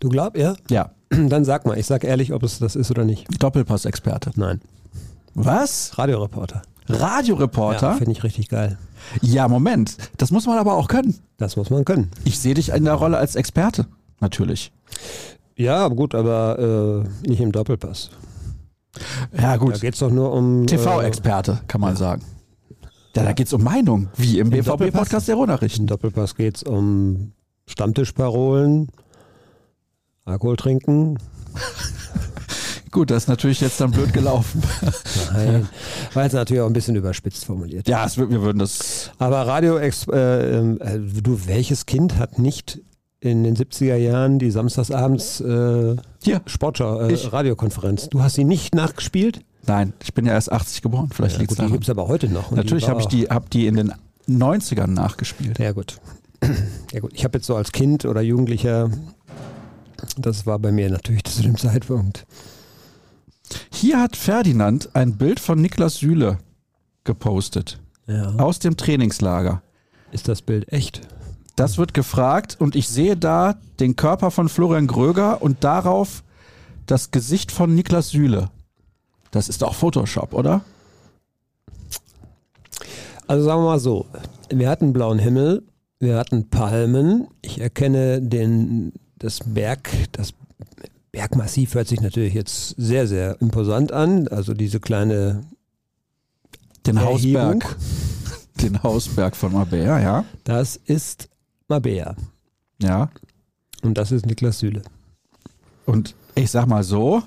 Du 0.00 0.08
glaubst, 0.08 0.36
ja? 0.36 0.56
Ja, 0.68 0.90
Dann 1.10 1.44
sag 1.44 1.66
mal, 1.66 1.78
ich 1.78 1.86
sag 1.86 2.04
ehrlich, 2.04 2.32
ob 2.32 2.42
es 2.42 2.58
das 2.58 2.76
ist 2.76 2.90
oder 2.90 3.04
nicht. 3.04 3.26
Doppelpass-Experte. 3.42 4.32
Nein. 4.36 4.60
Was? 5.34 5.96
Radioreporter. 5.96 6.62
Radioreporter? 6.88 7.90
Ja, 7.92 7.94
finde 7.96 8.12
ich 8.12 8.22
richtig 8.24 8.48
geil. 8.48 8.78
Ja, 9.22 9.48
Moment. 9.48 9.96
Das 10.16 10.30
muss 10.30 10.46
man 10.46 10.58
aber 10.58 10.74
auch 10.74 10.88
können. 10.88 11.14
Das 11.36 11.56
muss 11.56 11.70
man 11.70 11.84
können. 11.84 12.10
Ich 12.24 12.38
sehe 12.38 12.54
dich 12.54 12.70
in 12.70 12.84
der 12.84 12.94
Rolle 12.94 13.16
als 13.18 13.36
Experte. 13.36 13.86
Natürlich. 14.20 14.72
Ja, 15.56 15.88
gut, 15.88 16.14
aber 16.14 17.04
äh, 17.24 17.28
nicht 17.28 17.40
im 17.40 17.52
Doppelpass. 17.52 18.10
Ja, 19.32 19.40
Da 19.52 19.56
gut. 19.56 19.80
geht 19.80 19.94
es 19.94 20.00
doch 20.00 20.10
nur 20.10 20.32
um. 20.32 20.66
TV-Experte, 20.66 21.60
kann 21.68 21.80
man 21.80 21.96
sagen. 21.96 22.22
Ja, 23.16 23.24
da 23.24 23.32
geht's 23.32 23.52
um 23.52 23.64
Meinung, 23.64 24.08
wie 24.16 24.38
im 24.38 24.52
Im 24.52 24.62
BVB-Podcast 24.64 25.26
der 25.26 25.34
Äh, 25.34 25.38
Rohnachrichten. 25.38 25.82
Im 25.82 25.86
Doppelpass 25.88 26.36
geht 26.36 26.56
es 26.58 26.62
um 26.62 27.32
Stammtischparolen, 27.66 28.88
Alkohol 30.24 30.56
trinken. 30.56 31.18
Gut, 32.90 33.10
das 33.10 33.24
ist 33.24 33.28
natürlich 33.28 33.60
jetzt 33.60 33.80
dann 33.80 33.90
blöd 33.90 34.12
gelaufen. 34.12 34.62
Nein. 35.32 35.68
War 36.14 36.24
jetzt 36.24 36.32
natürlich 36.32 36.62
auch 36.62 36.66
ein 36.66 36.72
bisschen 36.72 36.96
überspitzt 36.96 37.44
formuliert. 37.44 37.88
ja, 37.88 38.04
es, 38.06 38.16
wir 38.16 38.28
würden 38.30 38.58
das. 38.58 39.10
Aber 39.18 39.46
Radio, 39.46 39.76
äh, 39.78 39.90
ähm, 40.12 40.78
äh, 40.80 40.98
du, 40.98 41.46
welches 41.46 41.86
Kind 41.86 42.16
hat 42.18 42.38
nicht 42.38 42.80
in 43.20 43.42
den 43.44 43.56
70er 43.56 43.96
Jahren 43.96 44.38
die 44.38 44.50
samstagsabends 44.50 45.40
äh, 45.40 45.96
Hier. 46.22 46.40
Sportschau, 46.46 47.00
äh. 47.00 47.14
Radiokonferenz, 47.14 48.08
du 48.08 48.22
hast 48.22 48.34
sie 48.34 48.44
nicht 48.44 48.74
nachgespielt? 48.74 49.40
Nein, 49.66 49.92
ich 50.02 50.14
bin 50.14 50.24
ja 50.24 50.32
erst 50.32 50.50
80 50.52 50.82
geboren. 50.82 51.10
Vielleicht 51.12 51.34
Ja, 51.34 51.40
liegt's 51.40 51.50
gut, 51.50 51.58
die 51.58 51.62
daran. 51.62 51.72
gibt 51.72 51.84
es 51.84 51.90
aber 51.90 52.08
heute 52.08 52.28
noch. 52.28 52.52
Natürlich 52.52 52.88
habe 52.88 53.00
ich 53.00 53.06
die, 53.06 53.24
hab 53.28 53.50
die 53.50 53.66
in 53.66 53.74
den 53.76 53.92
90ern 54.28 54.86
nachgespielt. 54.86 55.58
Ja 55.58 55.72
gut. 55.72 55.98
Ja 56.92 57.00
gut, 57.00 57.10
ich 57.12 57.24
habe 57.24 57.36
jetzt 57.36 57.46
so 57.46 57.56
als 57.56 57.72
Kind 57.72 58.04
oder 58.06 58.20
Jugendlicher, 58.22 58.88
das 60.16 60.46
war 60.46 60.58
bei 60.58 60.70
mir 60.72 60.88
natürlich 60.88 61.24
zu 61.24 61.42
dem 61.42 61.56
Zeitpunkt. 61.58 62.24
Hier 63.80 64.00
hat 64.00 64.16
Ferdinand 64.16 64.90
ein 64.94 65.18
Bild 65.18 65.38
von 65.38 65.62
Niklas 65.62 65.98
Süle 65.98 66.38
gepostet. 67.04 67.78
Ja. 68.08 68.34
Aus 68.34 68.58
dem 68.58 68.76
Trainingslager. 68.76 69.62
Ist 70.10 70.26
das 70.26 70.42
Bild 70.42 70.72
echt? 70.72 71.02
Das 71.54 71.78
wird 71.78 71.94
gefragt 71.94 72.56
und 72.58 72.74
ich 72.74 72.88
sehe 72.88 73.16
da 73.16 73.54
den 73.78 73.94
Körper 73.94 74.32
von 74.32 74.48
Florian 74.48 74.88
Gröger 74.88 75.42
und 75.42 75.62
darauf 75.62 76.24
das 76.86 77.12
Gesicht 77.12 77.52
von 77.52 77.72
Niklas 77.72 78.10
Süle. 78.10 78.50
Das 79.30 79.48
ist 79.48 79.62
doch 79.62 79.76
Photoshop, 79.76 80.34
oder? 80.34 80.62
Also 83.28 83.44
sagen 83.44 83.60
wir 83.60 83.66
mal 83.66 83.78
so, 83.78 84.06
wir 84.50 84.68
hatten 84.68 84.92
blauen 84.92 85.20
Himmel, 85.20 85.62
wir 86.00 86.16
hatten 86.16 86.50
Palmen. 86.50 87.28
Ich 87.42 87.60
erkenne 87.60 88.20
den, 88.22 88.92
das 89.20 89.38
Berg, 89.46 89.88
das 90.10 90.32
Bergmassiv 91.18 91.74
hört 91.74 91.88
sich 91.88 92.00
natürlich 92.00 92.32
jetzt 92.32 92.76
sehr, 92.76 93.08
sehr 93.08 93.40
imposant 93.40 93.90
an. 93.90 94.28
Also 94.28 94.54
diese 94.54 94.78
kleine 94.78 95.42
Den 96.86 96.96
Erhebung. 96.96 97.60
Hausberg. 97.64 97.76
Den 98.62 98.82
Hausberg 98.84 99.34
von 99.34 99.52
Mabea, 99.52 99.98
ja. 99.98 100.24
Das 100.44 100.76
ist 100.76 101.28
Mabea. 101.66 102.14
Ja. 102.80 103.10
Und 103.82 103.98
das 103.98 104.12
ist 104.12 104.26
Niklas 104.26 104.60
Süle. 104.60 104.82
Und 105.86 106.14
ich 106.36 106.52
sag 106.52 106.66
mal 106.66 106.84
so, 106.84 107.20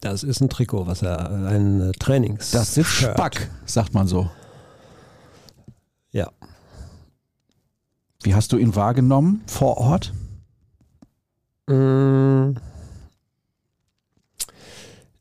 Das 0.00 0.22
ist 0.22 0.40
ein 0.40 0.48
Trikot, 0.48 0.86
was 0.86 1.02
er, 1.02 1.28
ein 1.28 1.80
äh, 1.80 1.92
Trainings. 1.92 2.52
das 2.52 2.74
Shirt. 2.74 2.86
Spack, 2.86 3.50
sagt 3.66 3.94
man 3.94 4.06
so. 4.06 4.30
Ja. 6.12 6.30
Wie 8.22 8.32
hast 8.32 8.52
du 8.52 8.58
ihn 8.58 8.76
wahrgenommen 8.76 9.42
vor 9.48 9.78
Ort? 9.78 10.12
Mm. 11.72 12.56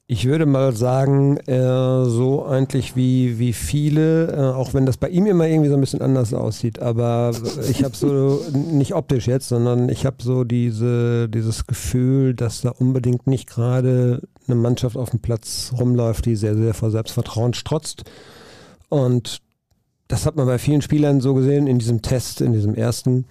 Ich 0.08 0.25
würde 0.25 0.46
mal 0.46 0.75
sagen, 0.75 1.38
äh, 1.38 2.03
so 2.03 2.43
eigentlich 2.46 2.98
wie, 2.98 3.39
wie 3.39 3.53
viele, 3.53 4.27
äh, 4.27 4.41
auch 4.41 4.74
wenn 4.74 4.86
das 4.86 4.98
bei 4.98 5.08
ihm 5.08 5.25
immer 5.25 5.48
irgendwie 5.48 5.70
so 5.70 5.75
ein 5.75 5.79
bisschen 5.79 6.01
anders 6.01 6.34
aussieht, 6.34 6.79
aber 6.81 7.31
ich 7.70 7.86
habe 7.86 7.96
so, 7.96 8.43
nicht 8.53 8.93
optisch 8.93 9.27
jetzt, 9.27 9.48
sondern 9.48 9.88
ich 9.88 10.05
habe 10.05 10.17
so 10.22 10.43
diese, 10.43 11.29
dieses 11.29 11.65
Gefühl, 11.65 12.34
dass 12.34 12.60
da 12.60 12.72
unbedingt 12.72 13.25
nicht 13.25 13.48
gerade 13.48 14.22
eine 14.48 14.58
Mannschaft 14.58 14.98
auf 14.98 15.12
dem 15.12 15.22
Platz 15.22 15.72
rumläuft, 15.79 16.25
die 16.25 16.36
sehr, 16.36 16.58
sehr 16.58 16.74
vor 16.74 16.91
Selbstvertrauen 16.91 17.53
strotzt. 17.53 18.03
Und 18.89 19.39
das 20.10 20.25
hat 20.25 20.36
man 20.36 20.46
bei 20.46 20.58
vielen 20.58 20.81
Spielern 20.81 21.22
so 21.22 21.36
gesehen 21.36 21.67
in 21.67 21.79
diesem 21.79 22.01
Test, 22.01 22.41
in 22.41 22.51
diesem 22.51 22.75
ersten. 22.75 23.27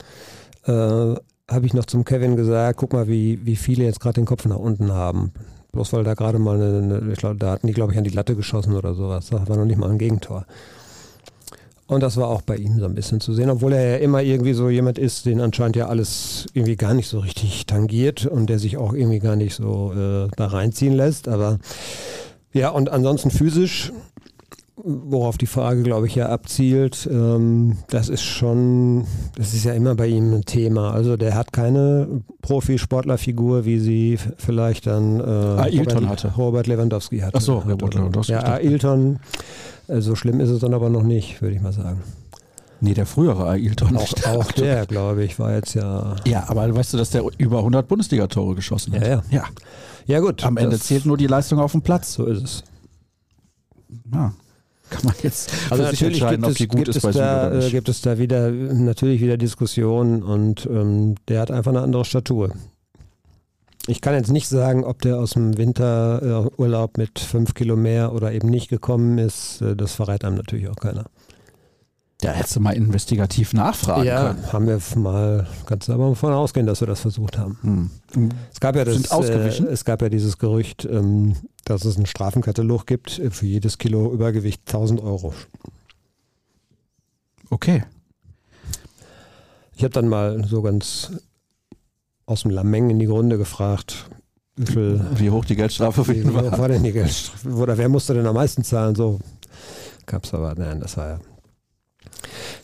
Äh, 0.65 1.17
habe 1.51 1.67
ich 1.67 1.75
noch 1.75 1.85
zum 1.85 2.05
Kevin 2.05 2.37
gesagt, 2.37 2.79
guck 2.79 2.93
mal, 2.93 3.09
wie, 3.09 3.45
wie 3.45 3.57
viele 3.57 3.85
jetzt 3.85 4.01
gerade 4.01 4.15
den 4.15 4.25
Kopf 4.27 4.45
nach 4.47 4.57
unten 4.57 4.93
haben. 4.93 5.33
Bloß 5.73 5.93
weil 5.93 6.05
da 6.05 6.15
gerade 6.15 6.39
mal 6.39 6.57
eine, 6.57 6.79
eine 6.79 7.13
ich 7.13 7.19
glaube, 7.19 7.37
da 7.37 7.51
hatten 7.51 7.67
die, 7.67 7.73
glaube 7.73 7.93
ich, 7.93 7.99
an 7.99 8.05
die 8.05 8.11
Latte 8.11 8.35
geschossen 8.35 8.75
oder 8.75 8.95
sowas. 8.95 9.29
Da 9.31 9.49
war 9.49 9.57
noch 9.57 9.65
nicht 9.65 9.79
mal 9.79 9.91
ein 9.91 9.99
Gegentor. 9.99 10.47
Und 11.87 12.05
das 12.05 12.17
war 12.17 12.29
auch 12.29 12.43
bei 12.43 12.57
ihm 12.57 12.79
so 12.79 12.85
ein 12.85 12.95
bisschen 12.95 13.21
zu 13.21 13.35
sehen, 13.35 13.51
obwohl 13.51 13.73
er 13.73 13.91
ja 13.91 13.97
immer 13.97 14.23
irgendwie 14.23 14.53
so 14.53 14.69
jemand 14.69 14.97
ist, 14.97 15.27
den 15.27 15.41
anscheinend 15.41 15.75
ja 15.75 15.89
alles 15.89 16.47
irgendwie 16.55 16.77
gar 16.77 16.95
nicht 16.95 17.09
so 17.09 17.19
richtig 17.19 17.67
tangiert 17.67 18.27
und 18.27 18.47
der 18.49 18.61
sich 18.61 18.77
auch 18.77 18.93
irgendwie 18.93 19.19
gar 19.19 19.35
nicht 19.35 19.57
so 19.57 19.93
äh, 19.93 20.29
da 20.37 20.47
reinziehen 20.47 20.93
lässt. 20.93 21.27
Aber 21.27 21.59
ja, 22.53 22.69
und 22.69 22.91
ansonsten 22.91 23.33
physisch, 23.33 23.93
worauf 24.85 25.39
die 25.39 25.47
Frage, 25.47 25.83
glaube 25.83 26.07
ich, 26.07 26.15
ja 26.15 26.29
abzielt, 26.29 27.09
ähm, 27.11 27.79
das 27.89 28.09
ist 28.09 28.23
schon, 28.23 29.07
das 29.37 29.55
ist 29.55 29.65
ja 29.65 29.73
immer 29.73 29.95
bei 29.95 30.07
ihm 30.07 30.33
ein 30.33 30.45
Thema. 30.45 30.93
Also 30.93 31.17
der 31.17 31.35
hat 31.35 31.53
keine 31.53 32.23
Profisportlerfigur, 32.43 33.65
wie 33.65 33.79
sie 33.79 34.19
vielleicht 34.37 34.87
dann 34.87 35.21
äh, 35.21 35.23
Ailton 35.23 36.05
Robert, 36.05 36.09
hatte. 36.09 36.33
Robert 36.37 36.67
Lewandowski 36.67 37.21
hatte. 37.21 37.37
Ach 37.37 37.41
so, 37.41 37.59
Robert 37.59 37.95
Lewandowski. 37.95 38.33
Ja, 38.33 38.43
Ailton, 38.43 39.21
äh, 39.89 40.01
so 40.01 40.15
schlimm 40.15 40.41
ist 40.41 40.51
es 40.51 40.61
dann 40.61 40.75
aber 40.75 40.91
noch 40.91 41.03
nicht, 41.03 41.43
würde 41.43 41.55
ich 41.55 41.63
mal 41.63 41.73
sagen. 41.73 42.01
Nee, 42.81 42.95
der 42.95 43.07
frühere 43.07 43.47
Ailton. 43.47 43.97
Auch, 43.97 44.13
auch 44.27 44.53
der, 44.53 44.87
glaube 44.87 45.25
ich, 45.25 45.39
war 45.39 45.55
jetzt 45.55 45.75
ja. 45.75 46.17
Ja, 46.27 46.49
aber 46.49 46.75
weißt 46.75 46.95
du, 46.95 46.97
dass 46.97 47.11
der 47.11 47.23
über 47.37 47.59
100 47.59 47.87
Bundesliga-Tore 47.87 48.55
geschossen 48.55 48.95
hat? 48.95 49.03
Ja, 49.03 49.09
ja. 49.09 49.23
ja. 49.31 49.45
Ja, 50.07 50.21
gut. 50.21 50.43
Am 50.45 50.57
Ende 50.57 50.79
zählt 50.79 51.07
nur 51.07 51.17
die 51.17 51.27
Leistung 51.27 51.59
auf 51.61 51.73
dem 51.73 51.83
Platz. 51.83 52.15
So 52.15 52.25
ist 52.25 52.43
es. 52.43 52.65
Ja. 54.13 54.33
Kann 54.91 55.05
man 55.05 55.15
jetzt 55.23 55.53
Also 55.71 55.85
natürlich 55.85 56.21
gibt 56.27 56.47
es, 56.47 56.57
gibt, 56.57 56.89
es 56.89 57.03
da, 57.03 57.53
äh, 57.53 57.71
gibt 57.71 57.89
es 57.89 58.01
da 58.03 58.19
wieder 58.19 58.51
natürlich 58.51 59.21
wieder 59.21 59.37
Diskussionen 59.37 60.23
und 60.23 60.67
ähm, 60.67 61.15
der 61.29 61.41
hat 61.41 61.51
einfach 61.51 61.71
eine 61.71 61.83
andere 61.83 62.05
Statur. 62.05 62.53
Ich 63.87 64.01
kann 64.01 64.15
jetzt 64.15 64.31
nicht 64.31 64.49
sagen, 64.49 64.85
ob 64.85 65.01
der 65.03 65.19
aus 65.19 65.31
dem 65.31 65.57
Winterurlaub 65.57 66.99
mit 66.99 67.19
fünf 67.19 67.55
Kilo 67.55 67.77
mehr 67.77 68.13
oder 68.13 68.33
eben 68.33 68.49
nicht 68.49 68.69
gekommen 68.69 69.19
ist. 69.19 69.63
Äh, 69.63 69.75
Das 69.77 69.95
verrät 69.95 70.25
einem 70.25 70.37
natürlich 70.37 70.69
auch 70.69 70.77
keiner. 70.77 71.07
Ja, 72.23 72.33
hättest 72.33 72.57
du 72.57 72.61
mal 72.61 72.77
investigativ 72.77 73.53
nachfragen 73.53 74.05
ja, 74.05 74.35
können. 74.35 74.53
haben 74.53 74.67
wir 74.67 74.81
mal, 74.97 75.47
kannst 75.67 75.89
du 75.89 75.93
aber 75.93 76.11
davon 76.11 76.33
ausgehen, 76.33 76.67
dass 76.67 76.81
wir 76.81 76.87
das 76.87 77.01
versucht 77.01 77.39
haben. 77.39 77.59
Hm. 78.13 78.31
Es 78.53 78.61
gab 78.61 78.77
ja, 78.77 78.85
das, 78.85 78.95
Sind 78.95 79.11
ausgewichen? 79.11 79.67
Äh, 79.67 79.71
es 79.71 79.85
gab 79.85 80.03
ja 80.03 80.09
dieses 80.09 80.39
Gerücht, 80.39 80.85
ähm, 80.85 81.37
dass 81.65 81.85
es 81.85 81.97
einen 81.97 82.07
Strafenkatalog 82.07 82.87
gibt, 82.87 83.19
äh, 83.19 83.31
für 83.31 83.47
jedes 83.47 83.79
Kilo 83.79 84.13
Übergewicht 84.13 84.63
1000 84.67 85.01
Euro. 85.03 85.33
Okay. 87.49 87.85
Ich 89.75 89.83
habe 89.83 89.93
dann 89.93 90.09
mal 90.09 90.45
so 90.45 90.61
ganz 90.61 91.13
aus 92.27 92.43
dem 92.43 92.51
Lameng 92.51 92.91
in 92.91 92.99
die 92.99 93.07
Runde 93.07 93.39
gefragt, 93.39 94.11
wie 94.57 94.67
viel 94.67 95.01
Wie 95.15 95.31
hoch 95.31 95.47
die 95.47 95.57
Geldstrafe 95.57 96.05
für 96.05 96.13
ihn 96.13 96.35
war 96.35 96.45
war. 96.45 96.59
war 96.59 96.69
denn 96.69 96.83
die 96.83 96.93
Geldstrafe? 96.93 97.49
Oder 97.49 97.79
wer 97.79 97.89
musste 97.89 98.13
denn 98.13 98.27
am 98.27 98.35
meisten 98.35 98.63
zahlen? 98.63 98.95
So 98.95 99.19
gab's 100.05 100.35
aber, 100.35 100.55
nein, 100.55 100.81
das 100.81 100.99
war 100.99 101.09
ja 101.09 101.21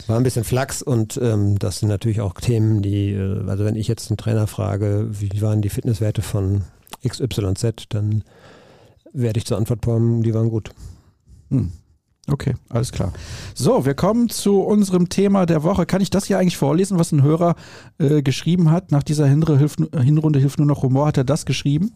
war 0.07 0.17
ein 0.17 0.23
bisschen 0.23 0.45
Flachs 0.45 0.83
und 0.83 1.19
ähm, 1.23 1.59
das 1.59 1.81
sind 1.81 1.89
natürlich 1.89 2.21
auch 2.21 2.35
Themen, 2.35 2.83
die, 2.83 3.13
äh, 3.13 3.49
also 3.49 3.65
wenn 3.65 3.77
ich 3.77 3.89
jetzt 3.89 4.11
einen 4.11 4.17
Trainer 4.17 4.47
frage, 4.47 5.09
wie 5.11 5.41
waren 5.43 5.63
die 5.63 5.69
Fitnesswerte 5.69 6.23
von 6.23 6.63
XYZ, 7.07 7.87
dann 7.89 8.25
werde 9.13 9.39
ich 9.39 9.47
zur 9.47 9.57
Antwort 9.57 9.83
kommen, 9.83 10.23
die 10.23 10.35
waren 10.35 10.51
gut. 10.51 10.71
Hm. 11.51 11.73
Okay, 12.29 12.55
alles 12.71 12.91
klar. 12.91 13.13
So, 13.55 13.87
wir 13.87 13.95
kommen 13.95 14.29
zu 14.29 14.61
unserem 14.61 15.09
Thema 15.09 15.47
der 15.47 15.63
Woche. 15.63 15.87
Kann 15.87 16.01
ich 16.01 16.11
das 16.11 16.25
hier 16.25 16.39
eigentlich 16.39 16.57
vorlesen, 16.57 16.99
was 16.99 17.13
ein 17.13 17.23
Hörer 17.23 17.55
äh, 17.99 18.21
geschrieben 18.21 18.73
hat? 18.73 18.91
Nach 18.91 19.05
dieser 19.05 19.27
Hinrunde 19.27 19.59
hilft, 19.59 19.79
Hinrunde 19.97 20.41
hilft 20.41 20.59
nur 20.59 20.67
noch 20.67 20.83
Humor. 20.83 21.07
Hat 21.07 21.19
er 21.19 21.25
das 21.25 21.47
geschrieben? 21.47 21.93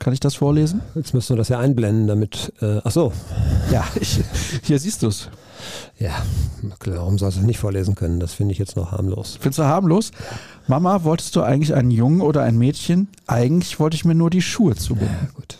Kann 0.00 0.12
ich 0.12 0.20
das 0.20 0.34
vorlesen? 0.34 0.82
Jetzt 0.96 1.14
müssen 1.14 1.30
wir 1.30 1.36
das 1.36 1.48
ja 1.48 1.60
einblenden, 1.60 2.08
damit, 2.08 2.52
äh, 2.60 2.80
ach 2.82 2.90
so, 2.90 3.12
Ja, 3.70 3.84
ich, 4.00 4.20
hier 4.62 4.78
siehst 4.78 5.02
du 5.02 5.08
es. 5.08 5.30
Ja, 5.98 6.14
klar, 6.78 6.98
warum 6.98 7.18
sollst 7.18 7.36
du 7.38 7.40
es 7.40 7.46
nicht 7.46 7.58
vorlesen 7.58 7.94
können? 7.94 8.20
Das 8.20 8.32
finde 8.34 8.52
ich 8.52 8.58
jetzt 8.58 8.76
noch 8.76 8.92
harmlos. 8.92 9.38
Findest 9.40 9.58
du 9.58 9.64
harmlos? 9.64 10.10
Mama, 10.66 11.04
wolltest 11.04 11.34
du 11.36 11.42
eigentlich 11.42 11.74
einen 11.74 11.90
Jungen 11.90 12.20
oder 12.20 12.42
ein 12.42 12.58
Mädchen? 12.58 13.08
Eigentlich 13.26 13.80
wollte 13.80 13.96
ich 13.96 14.04
mir 14.04 14.14
nur 14.14 14.30
die 14.30 14.42
Schuhe 14.42 14.74
zubinden. 14.74 15.16
Ja, 15.22 15.30
gut. 15.34 15.58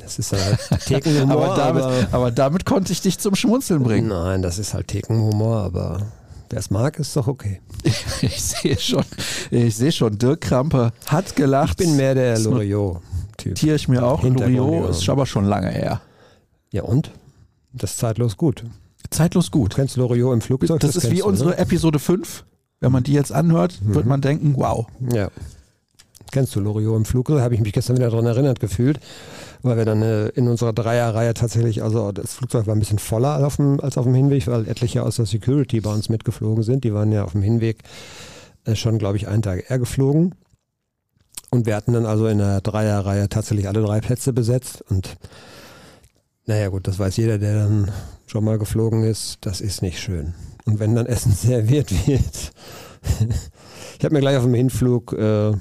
Das 0.00 0.18
ist 0.18 0.32
halt 0.32 0.58
Thekenhumor, 0.86 1.44
Aber 1.46 1.56
damit, 1.56 1.82
aber, 1.82 2.06
aber 2.12 2.30
damit 2.30 2.64
konnte 2.64 2.92
ich 2.92 3.00
dich 3.00 3.18
zum 3.18 3.34
Schmunzeln 3.34 3.82
bringen. 3.82 4.08
Nein, 4.08 4.42
das 4.42 4.58
ist 4.58 4.74
halt 4.74 4.88
Thekenhumor, 4.88 5.58
aber 5.58 6.02
wer 6.50 6.58
es 6.58 6.70
mag, 6.70 6.98
ist 6.98 7.16
doch 7.16 7.26
okay. 7.28 7.60
Ich 8.22 8.42
sehe 8.42 8.78
schon, 8.78 9.04
ich 9.50 9.76
sehe 9.76 9.92
schon, 9.92 10.18
Dirk 10.18 10.40
Krampe 10.40 10.92
hat 11.06 11.36
gelacht. 11.36 11.80
Ich 11.80 11.86
bin 11.86 11.96
mehr 11.96 12.14
der 12.14 12.38
Loriot-Typ. 12.38 13.52
notiere 13.52 13.76
ich 13.76 13.88
mir 13.88 14.04
auch. 14.04 14.22
Loriot 14.22 14.90
ist 14.90 15.08
aber 15.08 15.26
schon 15.26 15.44
lange 15.44 15.70
her. 15.70 16.00
Ja 16.70 16.82
und? 16.82 17.10
Das 17.74 17.92
ist 17.92 17.98
zeitlos 17.98 18.36
gut. 18.36 18.64
Zeitlos 19.10 19.50
gut. 19.50 19.72
Du 19.72 19.76
kennst 19.76 19.96
Loriot 19.96 20.32
im 20.32 20.40
Flugzeug? 20.40 20.80
Das, 20.80 20.96
ist 20.96 21.02
kennst 21.02 21.14
wie 21.16 21.20
du, 21.20 21.26
unsere 21.26 21.50
ne? 21.50 21.58
Episode 21.58 21.98
5. 21.98 22.44
Wenn 22.80 22.92
man 22.92 23.02
die 23.02 23.12
jetzt 23.12 23.32
anhört, 23.32 23.78
wird 23.84 24.04
Mhm. 24.04 24.08
man 24.08 24.20
denken, 24.20 24.54
wow. 24.56 24.86
Ja. 25.12 25.28
Kennst 26.32 26.54
du 26.56 26.60
Loriot 26.60 26.96
im 26.96 27.04
Flugzeug? 27.04 27.40
Habe 27.40 27.54
ich 27.54 27.60
mich 27.60 27.72
gestern 27.72 27.96
wieder 27.96 28.10
daran 28.10 28.26
erinnert 28.26 28.58
gefühlt, 28.60 28.98
weil 29.62 29.76
wir 29.76 29.84
dann 29.84 30.02
äh, 30.02 30.28
in 30.28 30.48
unserer 30.48 30.72
Dreierreihe 30.72 31.32
tatsächlich, 31.34 31.82
also 31.82 32.10
das 32.12 32.34
Flugzeug 32.34 32.66
war 32.66 32.74
ein 32.74 32.80
bisschen 32.80 32.98
voller 32.98 33.34
als 33.34 33.44
auf 33.44 33.56
dem, 33.56 33.78
als 33.80 33.96
auf 33.98 34.04
dem 34.04 34.14
Hinweg, 34.14 34.46
weil 34.48 34.66
etliche 34.68 35.02
aus 35.04 35.16
der 35.16 35.26
Security 35.26 35.80
bei 35.80 35.92
uns 35.92 36.08
mitgeflogen 36.08 36.64
sind. 36.64 36.84
Die 36.84 36.92
waren 36.92 37.12
ja 37.12 37.24
auf 37.24 37.32
dem 37.32 37.42
Hinweg 37.42 37.78
äh, 38.64 38.74
schon, 38.74 38.98
glaube 38.98 39.16
ich, 39.16 39.28
einen 39.28 39.42
Tag 39.42 39.70
eher 39.70 39.78
geflogen. 39.78 40.34
Und 41.50 41.66
wir 41.66 41.76
hatten 41.76 41.92
dann 41.92 42.06
also 42.06 42.26
in 42.26 42.38
der 42.38 42.60
Dreierreihe 42.62 43.28
tatsächlich 43.28 43.68
alle 43.68 43.82
drei 43.82 44.00
Plätze 44.00 44.32
besetzt. 44.32 44.82
Und 44.90 45.16
naja 46.46 46.68
gut, 46.68 46.86
das 46.86 46.98
weiß 46.98 47.16
jeder, 47.16 47.38
der 47.38 47.54
dann 47.64 47.90
schon 48.26 48.44
mal 48.44 48.58
geflogen 48.58 49.04
ist, 49.04 49.38
das 49.42 49.60
ist 49.60 49.82
nicht 49.82 50.00
schön. 50.00 50.34
Und 50.64 50.78
wenn 50.78 50.94
dann 50.94 51.06
Essen 51.06 51.32
serviert 51.34 51.90
wird, 52.06 52.52
ich 53.98 54.04
habe 54.04 54.14
mir 54.14 54.20
gleich 54.20 54.36
auf 54.36 54.44
dem 54.44 54.54
Hinflug 54.54 55.12
äh, 55.12 55.52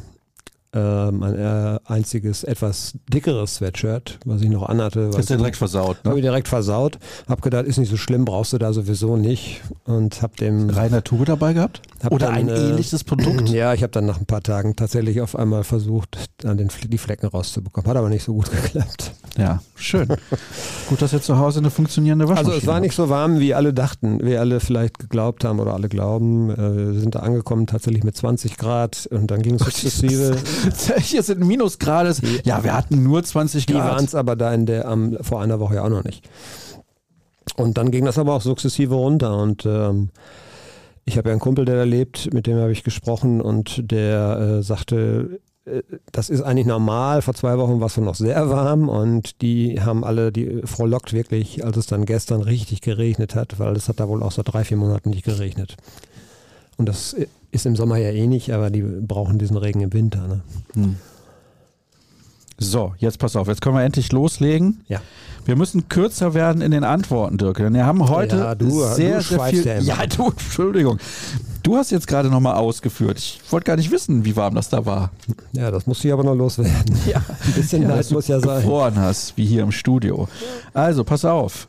mein 0.79 1.35
äh, 1.37 1.79
einziges 1.85 2.43
etwas 2.43 2.93
dickeres 3.07 3.55
Sweatshirt, 3.55 4.19
was 4.25 4.41
ich 4.41 4.49
noch 4.49 4.63
anhatte, 4.67 5.09
Ist 5.17 5.29
ja 5.29 5.37
direkt 5.37 5.57
versaut. 5.57 5.97
habe 6.03 6.09
Ne? 6.09 6.15
ich 6.17 6.21
direkt 6.23 6.47
versaut. 6.47 6.97
Hab 7.27 7.41
gedacht, 7.41 7.65
ist 7.65 7.77
nicht 7.77 7.89
so 7.89 7.97
schlimm, 7.97 8.25
brauchst 8.25 8.53
du 8.53 8.57
da 8.57 8.73
sowieso 8.73 9.17
nicht. 9.17 9.61
Und 9.85 10.21
hab 10.21 10.35
dem 10.37 10.69
Reiner 10.69 11.03
Tube 11.03 11.25
dabei 11.25 11.53
gehabt? 11.53 11.81
hab 12.03 12.11
Oder 12.11 12.27
dann, 12.27 12.35
ein 12.35 12.49
äh, 12.49 12.69
ähnliches 12.69 13.03
Produkt? 13.03 13.49
Ja, 13.53 13.73
ich 13.73 13.83
habe 13.83 13.91
dann 13.91 14.05
nach 14.05 14.19
ein 14.19 14.25
paar 14.25 14.41
Tagen 14.41 14.75
tatsächlich 14.75 15.21
auf 15.21 15.35
einmal 15.35 15.63
versucht, 15.63 16.17
dann 16.37 16.57
den, 16.57 16.69
die 16.87 16.97
Flecken 16.97 17.27
rauszubekommen. 17.27 17.87
Hat 17.89 17.97
aber 17.97 18.09
nicht 18.09 18.23
so 18.23 18.33
gut 18.33 18.49
geklappt. 18.63 19.11
Ja, 19.37 19.61
schön. 19.75 20.07
Gut, 20.89 21.01
dass 21.01 21.13
ihr 21.13 21.21
zu 21.21 21.37
Hause 21.37 21.59
eine 21.59 21.69
funktionierende 21.71 22.25
Also 22.25 22.35
Waschmaschine 22.35 22.61
es 22.61 22.67
war 22.67 22.79
nicht 22.79 22.95
so 22.95 23.09
warm, 23.09 23.39
wie 23.39 23.53
alle 23.53 23.73
dachten, 23.73 24.19
wie 24.23 24.37
alle 24.37 24.59
vielleicht 24.59 24.99
geglaubt 24.99 25.43
haben 25.43 25.59
oder 25.59 25.73
alle 25.73 25.89
glauben. 25.89 26.49
Äh, 26.51 26.93
Wir 26.93 26.99
sind 26.99 27.15
da 27.15 27.19
angekommen 27.19 27.67
tatsächlich 27.67 28.03
mit 28.03 28.15
20 28.15 28.57
Grad 28.57 29.07
und 29.11 29.29
dann 29.31 29.41
ging 29.41 29.55
es 29.55 29.61
sukzessive. 29.63 30.35
Hier 30.99 31.23
sind 31.23 31.45
Minusgrade. 31.45 32.15
Ja, 32.43 32.63
wir 32.63 32.73
hatten 32.73 33.03
nur 33.03 33.23
20 33.23 33.65
Die 33.65 33.73
waren 33.73 33.97
Grad. 33.97 34.01
es 34.01 34.15
aber 34.15 34.35
da 34.35 34.53
in 34.53 34.65
der 34.65 34.87
am, 34.87 35.17
vor 35.21 35.41
einer 35.41 35.59
Woche 35.59 35.75
ja 35.75 35.83
auch 35.83 35.89
noch 35.89 36.03
nicht. 36.03 36.27
Und 37.55 37.77
dann 37.77 37.91
ging 37.91 38.05
das 38.05 38.17
aber 38.17 38.33
auch 38.33 38.41
sukzessive 38.41 38.95
runter 38.95 39.37
und 39.37 39.65
ähm, 39.65 40.09
ich 41.05 41.17
habe 41.17 41.29
ja 41.29 41.33
einen 41.33 41.41
Kumpel, 41.41 41.65
der 41.65 41.75
da 41.75 41.83
lebt, 41.83 42.33
mit 42.33 42.47
dem 42.47 42.57
habe 42.57 42.71
ich 42.71 42.83
gesprochen 42.83 43.41
und 43.41 43.91
der 43.91 44.39
äh, 44.59 44.63
sagte, 44.63 45.41
äh, 45.65 45.81
das 46.11 46.29
ist 46.29 46.41
eigentlich 46.41 46.65
normal. 46.65 47.21
Vor 47.21 47.33
zwei 47.33 47.57
Wochen 47.57 47.79
war 47.79 47.87
es 47.87 47.97
noch 47.97 48.15
sehr 48.15 48.49
warm 48.49 48.87
und 48.89 49.41
die 49.41 49.81
haben 49.81 50.03
alle, 50.03 50.31
die 50.31 50.61
frohlockt 50.63 51.13
wirklich, 51.13 51.65
als 51.65 51.77
es 51.77 51.87
dann 51.87 52.05
gestern 52.05 52.41
richtig 52.41 52.81
geregnet 52.81 53.35
hat, 53.35 53.59
weil 53.59 53.75
es 53.75 53.89
hat 53.89 53.99
da 53.99 54.07
wohl 54.07 54.23
auch 54.23 54.31
seit 54.31 54.51
drei, 54.51 54.63
vier 54.63 54.77
Monaten 54.77 55.09
nicht 55.09 55.25
geregnet. 55.25 55.75
Und 56.77 56.87
das 56.87 57.15
ist 57.51 57.65
im 57.65 57.75
Sommer 57.75 57.97
ja 57.97 58.09
eh 58.09 58.27
nicht, 58.27 58.51
aber 58.51 58.69
die 58.69 58.81
brauchen 58.81 59.37
diesen 59.37 59.57
Regen 59.57 59.81
im 59.81 59.93
Winter. 59.93 60.27
Ne? 60.27 60.41
Hm. 60.73 60.95
So, 62.57 62.93
jetzt 62.97 63.19
pass 63.19 63.35
auf, 63.35 63.47
jetzt 63.47 63.61
können 63.61 63.75
wir 63.75 63.83
endlich 63.83 64.11
loslegen. 64.11 64.83
Ja. 64.87 65.01
Wir 65.45 65.55
müssen 65.55 65.89
kürzer 65.89 66.33
werden 66.33 66.61
in 66.61 66.71
den 66.71 66.83
Antworten, 66.83 67.37
Dirk. 67.37 67.57
Denn 67.57 67.73
wir 67.73 67.85
haben 67.85 68.07
heute 68.07 68.37
ja, 68.37 68.55
du, 68.55 68.69
sehr, 68.69 69.17
du 69.17 69.23
sehr 69.23 69.39
viel. 69.45 69.65
Ja, 69.65 69.79
ja, 69.79 70.05
du, 70.07 70.29
Entschuldigung. 70.29 70.99
Du 71.63 71.75
hast 71.77 71.91
jetzt 71.91 72.07
gerade 72.07 72.29
nochmal 72.29 72.55
ausgeführt. 72.55 73.17
Ich 73.17 73.41
wollte 73.49 73.65
gar 73.65 73.75
nicht 73.75 73.91
wissen, 73.91 74.23
wie 74.25 74.35
warm 74.35 74.55
das 74.55 74.69
da 74.69 74.85
war. 74.85 75.11
Ja, 75.51 75.71
das 75.71 75.87
muss 75.87 76.03
ich 76.03 76.13
aber 76.13 76.23
noch 76.23 76.35
loswerden. 76.35 76.95
Ja, 77.05 77.21
ein 77.45 77.53
bisschen 77.53 77.81
ja, 77.83 77.89
Neid 77.89 78.09
muss 78.11 78.27
ja 78.27 78.39
sein. 78.39 78.61
Gefroren 78.61 78.97
hast, 78.97 79.35
wie 79.35 79.45
hier 79.45 79.63
im 79.63 79.71
Studio. 79.71 80.27
Also, 80.73 81.03
pass 81.03 81.25
auf. 81.25 81.67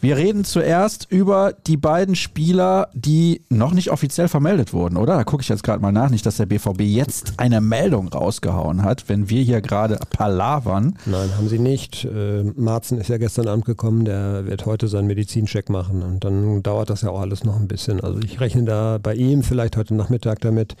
Wir 0.00 0.16
reden 0.16 0.44
zuerst 0.44 1.08
über 1.10 1.52
die 1.66 1.76
beiden 1.76 2.14
Spieler, 2.14 2.88
die 2.94 3.42
noch 3.48 3.72
nicht 3.72 3.90
offiziell 3.90 4.28
vermeldet 4.28 4.72
wurden, 4.72 4.96
oder? 4.96 5.16
Da 5.16 5.24
gucke 5.24 5.42
ich 5.42 5.48
jetzt 5.48 5.64
gerade 5.64 5.82
mal 5.82 5.90
nach, 5.90 6.08
nicht, 6.08 6.24
dass 6.24 6.36
der 6.36 6.46
BVB 6.46 6.82
jetzt 6.82 7.32
eine 7.38 7.60
Meldung 7.60 8.06
rausgehauen 8.06 8.84
hat, 8.84 9.08
wenn 9.08 9.28
wir 9.28 9.42
hier 9.42 9.60
gerade 9.60 9.98
palavern. 10.10 10.96
Nein, 11.04 11.36
haben 11.36 11.48
sie 11.48 11.58
nicht. 11.58 12.04
Äh, 12.04 12.44
Marzen 12.54 12.98
ist 12.98 13.08
ja 13.08 13.18
gestern 13.18 13.48
Abend 13.48 13.64
gekommen, 13.64 14.04
der 14.04 14.46
wird 14.46 14.66
heute 14.66 14.86
seinen 14.86 15.08
Medizincheck 15.08 15.68
machen 15.68 16.02
und 16.02 16.22
dann 16.22 16.62
dauert 16.62 16.90
das 16.90 17.02
ja 17.02 17.10
auch 17.10 17.20
alles 17.20 17.42
noch 17.42 17.56
ein 17.56 17.66
bisschen. 17.66 18.00
Also 18.00 18.20
ich 18.20 18.38
rechne 18.38 18.62
da 18.62 18.98
bei 19.02 19.14
ihm 19.14 19.42
vielleicht 19.42 19.76
heute 19.76 19.96
Nachmittag 19.96 20.40
damit. 20.42 20.76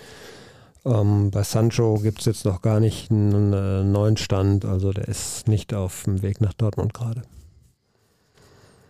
Ähm, 0.84 1.32
bei 1.32 1.42
Sancho 1.42 1.94
gibt 1.94 2.20
es 2.20 2.26
jetzt 2.26 2.44
noch 2.44 2.62
gar 2.62 2.78
nicht 2.78 3.10
einen 3.10 3.52
äh, 3.52 3.82
neuen 3.82 4.16
Stand, 4.16 4.64
also 4.64 4.92
der 4.92 5.08
ist 5.08 5.48
nicht 5.48 5.74
auf 5.74 6.04
dem 6.04 6.22
Weg 6.22 6.40
nach 6.40 6.52
Dortmund 6.52 6.94
gerade. 6.94 7.22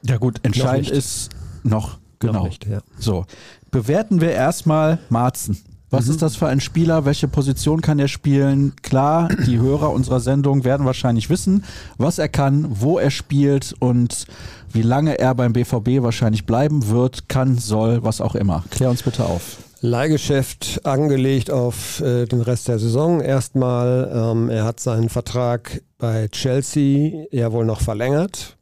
Ja 0.03 0.17
gut, 0.17 0.41
entscheidend 0.43 0.89
noch 0.89 0.97
ist 0.97 1.31
noch, 1.63 1.99
genau. 2.19 2.33
Noch 2.35 2.45
nicht, 2.45 2.67
ja. 2.67 2.81
So, 2.99 3.25
bewerten 3.71 4.21
wir 4.21 4.33
erstmal 4.33 4.99
Marzen. 5.09 5.59
Was 5.91 6.07
mhm. 6.07 6.11
ist 6.13 6.23
das 6.23 6.37
für 6.37 6.49
ein 6.49 6.61
Spieler? 6.61 7.05
Welche 7.05 7.29
Position 7.29 7.81
kann 7.81 7.99
er 7.99 8.09
spielen? 8.09 8.75
Klar, 8.83 9.29
die 9.47 9.59
Hörer 9.59 9.91
unserer 9.91 10.21
Sendung 10.21 10.65
werden 10.65 10.85
wahrscheinlich 10.85 11.31
wissen, 11.31 11.65
was 11.97 12.19
er 12.19 12.29
kann, 12.29 12.67
wo 12.69 12.99
er 12.99 13.11
spielt 13.11 13.75
und 13.79 14.27
wie 14.71 14.83
lange 14.83 15.19
er 15.19 15.35
beim 15.35 15.55
BVB 15.55 16.03
wahrscheinlich 16.03 16.45
bleiben 16.45 16.89
wird, 16.89 17.29
kann, 17.29 17.57
soll, 17.57 18.05
was 18.05 18.21
auch 18.21 18.35
immer. 18.35 18.65
Klär 18.71 18.91
uns 18.91 19.03
bitte 19.03 19.25
auf. 19.25 19.59
Leihgeschäft 19.81 20.85
angelegt 20.85 21.51
auf 21.51 22.01
äh, 22.01 22.27
den 22.27 22.43
Rest 22.43 22.69
der 22.69 22.79
Saison 22.79 23.21
erstmal. 23.21 24.11
Ähm, 24.13 24.51
er 24.51 24.65
hat 24.65 24.81
seinen 24.81 25.09
Vertrag 25.09 25.83
bei 25.99 26.29
Chelsea 26.29 27.27
ja 27.31 27.53
wohl 27.53 27.65
noch 27.65 27.81
verlängert 27.81 28.58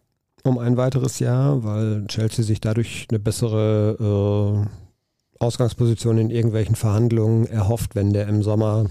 um 0.47 0.59
ein 0.59 0.77
weiteres 0.77 1.19
Jahr, 1.19 1.65
weil 1.65 2.07
Chelsea 2.07 2.45
sich 2.45 2.61
dadurch 2.61 3.07
eine 3.11 3.19
bessere 3.19 4.65
äh, 4.65 5.45
Ausgangsposition 5.45 6.19
in 6.19 6.31
irgendwelchen 6.31 6.77
Verhandlungen 6.77 7.47
erhofft, 7.47 7.95
wenn 7.95 8.13
der 8.13 8.29
im 8.29 8.43
Sommer 8.43 8.87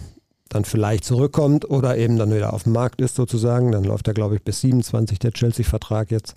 dann 0.49 0.65
vielleicht 0.65 1.05
zurückkommt 1.05 1.69
oder 1.69 1.97
eben 1.97 2.17
dann 2.17 2.33
wieder 2.33 2.53
auf 2.53 2.63
dem 2.63 2.73
Markt 2.73 3.01
ist 3.01 3.15
sozusagen. 3.15 3.71
Dann 3.71 3.83
läuft 3.83 4.07
er, 4.07 4.13
glaube 4.13 4.35
ich, 4.35 4.43
bis 4.43 4.61
27 4.61 5.19
der 5.19 5.31
Chelsea-Vertrag 5.31 6.11
jetzt. 6.11 6.35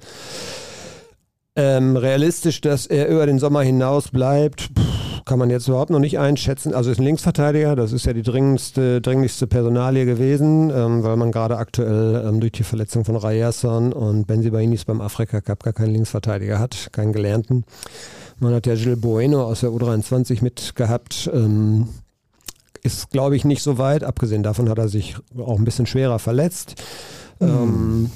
Ähm, 1.57 1.97
realistisch, 1.97 2.61
dass 2.61 2.87
er 2.87 3.09
über 3.09 3.27
den 3.27 3.39
Sommer 3.39 3.63
hinaus 3.63 4.09
bleibt, 4.09 4.63
pff, 4.63 4.98
kann 5.29 5.39
man 5.39 5.51
jetzt 5.51 5.69
überhaupt 5.69 5.91
noch 5.91 6.01
nicht 6.01 6.19
einschätzen. 6.19 6.75
Also 6.75 6.91
ist 6.91 6.99
ein 6.99 7.05
Linksverteidiger, 7.05 7.77
das 7.77 7.93
ist 7.93 8.07
ja 8.07 8.13
die 8.13 8.23
dringendste, 8.23 9.01
dringlichste 9.01 9.47
Personalie 9.47 10.07
gewesen, 10.07 10.73
ähm, 10.75 11.05
weil 11.05 11.17
man 11.17 11.31
gerade 11.31 11.59
aktuell 11.59 12.25
ähm, 12.27 12.41
durch 12.41 12.53
die 12.53 12.65
Verletzung 12.65 13.05
von 13.05 13.15
Rayerson 13.15 13.93
und 13.93 14.27
Benzibainis 14.27 14.85
beim 14.87 15.01
Afrika 15.01 15.41
Cup 15.41 15.63
gar 15.63 15.75
keinen 15.75 15.93
Linksverteidiger 15.93 16.59
hat, 16.59 16.89
keinen 16.93 17.13
Gelernten. 17.13 17.65
Man 18.41 18.55
hat 18.55 18.67
ja 18.67 18.75
Gilles 18.75 19.01
Bueno 19.01 19.45
aus 19.45 19.61
der 19.61 19.71
U23 19.71 20.43
mitgehabt. 20.43 21.31
Ähm, 21.33 21.89
ist, 22.83 23.11
glaube 23.11 23.37
ich, 23.37 23.45
nicht 23.45 23.63
so 23.63 23.77
weit. 23.79 24.05
Abgesehen 24.05 24.43
davon 24.43 24.69
hat 24.69 24.79
er 24.79 24.89
sich 24.89 25.17
auch 25.37 25.59
ein 25.59 25.65
bisschen 25.65 25.87
schwerer 25.87 26.19
verletzt. 26.19 26.77
Mhm. 27.41 28.11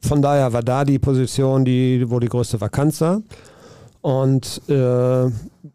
Von 0.00 0.22
daher 0.22 0.52
war 0.52 0.62
da 0.62 0.84
die 0.84 0.98
Position, 0.98 1.64
die, 1.64 2.04
wo 2.08 2.18
die 2.18 2.28
größte 2.28 2.60
Vakanz 2.60 3.00
war. 3.00 3.20
Und 4.00 4.62
äh, 4.68 5.30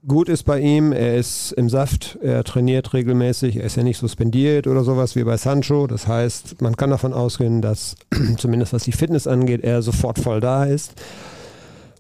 gut 0.08 0.30
ist 0.30 0.44
bei 0.44 0.60
ihm, 0.60 0.92
er 0.92 1.18
ist 1.18 1.52
im 1.52 1.70
Saft, 1.70 2.18
er 2.22 2.44
trainiert 2.44 2.94
regelmäßig, 2.94 3.58
er 3.58 3.66
ist 3.66 3.76
ja 3.76 3.84
nicht 3.84 3.98
suspendiert 3.98 4.66
oder 4.66 4.84
sowas 4.84 5.16
wie 5.16 5.24
bei 5.24 5.38
Sancho. 5.38 5.88
Das 5.88 6.08
heißt, 6.08 6.62
man 6.62 6.78
kann 6.78 6.90
davon 6.90 7.14
ausgehen, 7.14 7.62
dass 7.62 7.96
zumindest 8.38 8.74
was 8.74 8.84
die 8.84 8.92
Fitness 8.92 9.28
angeht, 9.28 9.64
er 9.64 9.82
sofort 9.82 10.20
voll 10.20 10.40
da 10.40 10.66
ist 10.66 10.96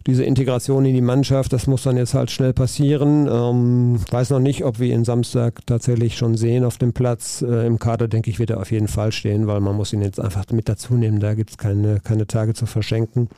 diese 0.05 0.23
Integration 0.23 0.85
in 0.85 0.93
die 0.93 1.01
Mannschaft, 1.01 1.53
das 1.53 1.67
muss 1.67 1.83
dann 1.83 1.97
jetzt 1.97 2.13
halt 2.13 2.29
schnell 2.29 2.53
passieren. 2.53 3.27
Ähm, 3.31 3.99
weiß 4.11 4.31
noch 4.31 4.39
nicht, 4.39 4.65
ob 4.65 4.79
wir 4.79 4.93
ihn 4.93 5.05
Samstag 5.05 5.65
tatsächlich 5.65 6.17
schon 6.17 6.35
sehen 6.35 6.65
auf 6.65 6.77
dem 6.77 6.93
Platz. 6.93 7.41
Äh, 7.41 7.65
Im 7.65 7.79
Kader, 7.79 8.07
denke 8.07 8.29
ich, 8.29 8.39
wird 8.39 8.49
er 8.49 8.59
auf 8.59 8.71
jeden 8.71 8.89
Fall 8.89 9.11
stehen, 9.11 9.47
weil 9.47 9.61
man 9.61 9.75
muss 9.75 9.93
ihn 9.93 10.01
jetzt 10.01 10.19
einfach 10.19 10.43
mit 10.51 10.67
dazu 10.67 10.95
nehmen. 10.95 11.19
Da 11.19 11.35
gibt 11.35 11.51
es 11.51 11.57
keine, 11.57 12.01
keine 12.01 12.27
Tage 12.27 12.53
zu 12.53 12.65
verschenken. 12.65 13.29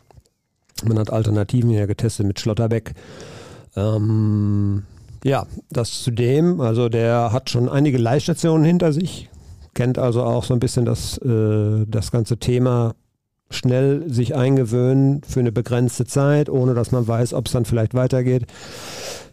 Man 0.84 1.00
hat 1.00 1.12
Alternativen 1.12 1.70
ja 1.70 1.86
getestet 1.86 2.28
mit 2.28 2.40
Schlotterbeck. 2.40 2.94
Ähm, 3.76 4.84
ja, 5.24 5.46
das 5.70 6.04
zudem, 6.04 6.62
also 6.62 6.90
der 6.90 7.32
hat 7.32 7.50
schon 7.50 7.70
einige 7.70 7.98
Leihstationen 7.98 8.66
hinter 8.66 8.94
sich, 8.94 9.30
kennt 9.74 9.98
also 9.98 10.24
auch 10.24 10.44
so 10.44 10.54
ein 10.54 10.60
bisschen 10.60 10.86
das, 10.86 11.18
äh, 11.20 11.86
das 11.88 12.12
ganze 12.12 12.38
Thema 12.38 12.94
schnell 13.50 14.04
sich 14.12 14.36
eingewöhnen 14.36 15.22
für 15.24 15.40
eine 15.40 15.52
begrenzte 15.52 16.06
Zeit, 16.06 16.50
ohne 16.50 16.74
dass 16.74 16.92
man 16.92 17.08
weiß, 17.08 17.34
ob 17.34 17.46
es 17.46 17.54
dann 17.54 17.66
vielleicht 17.66 17.94
weitergeht. 17.94 18.46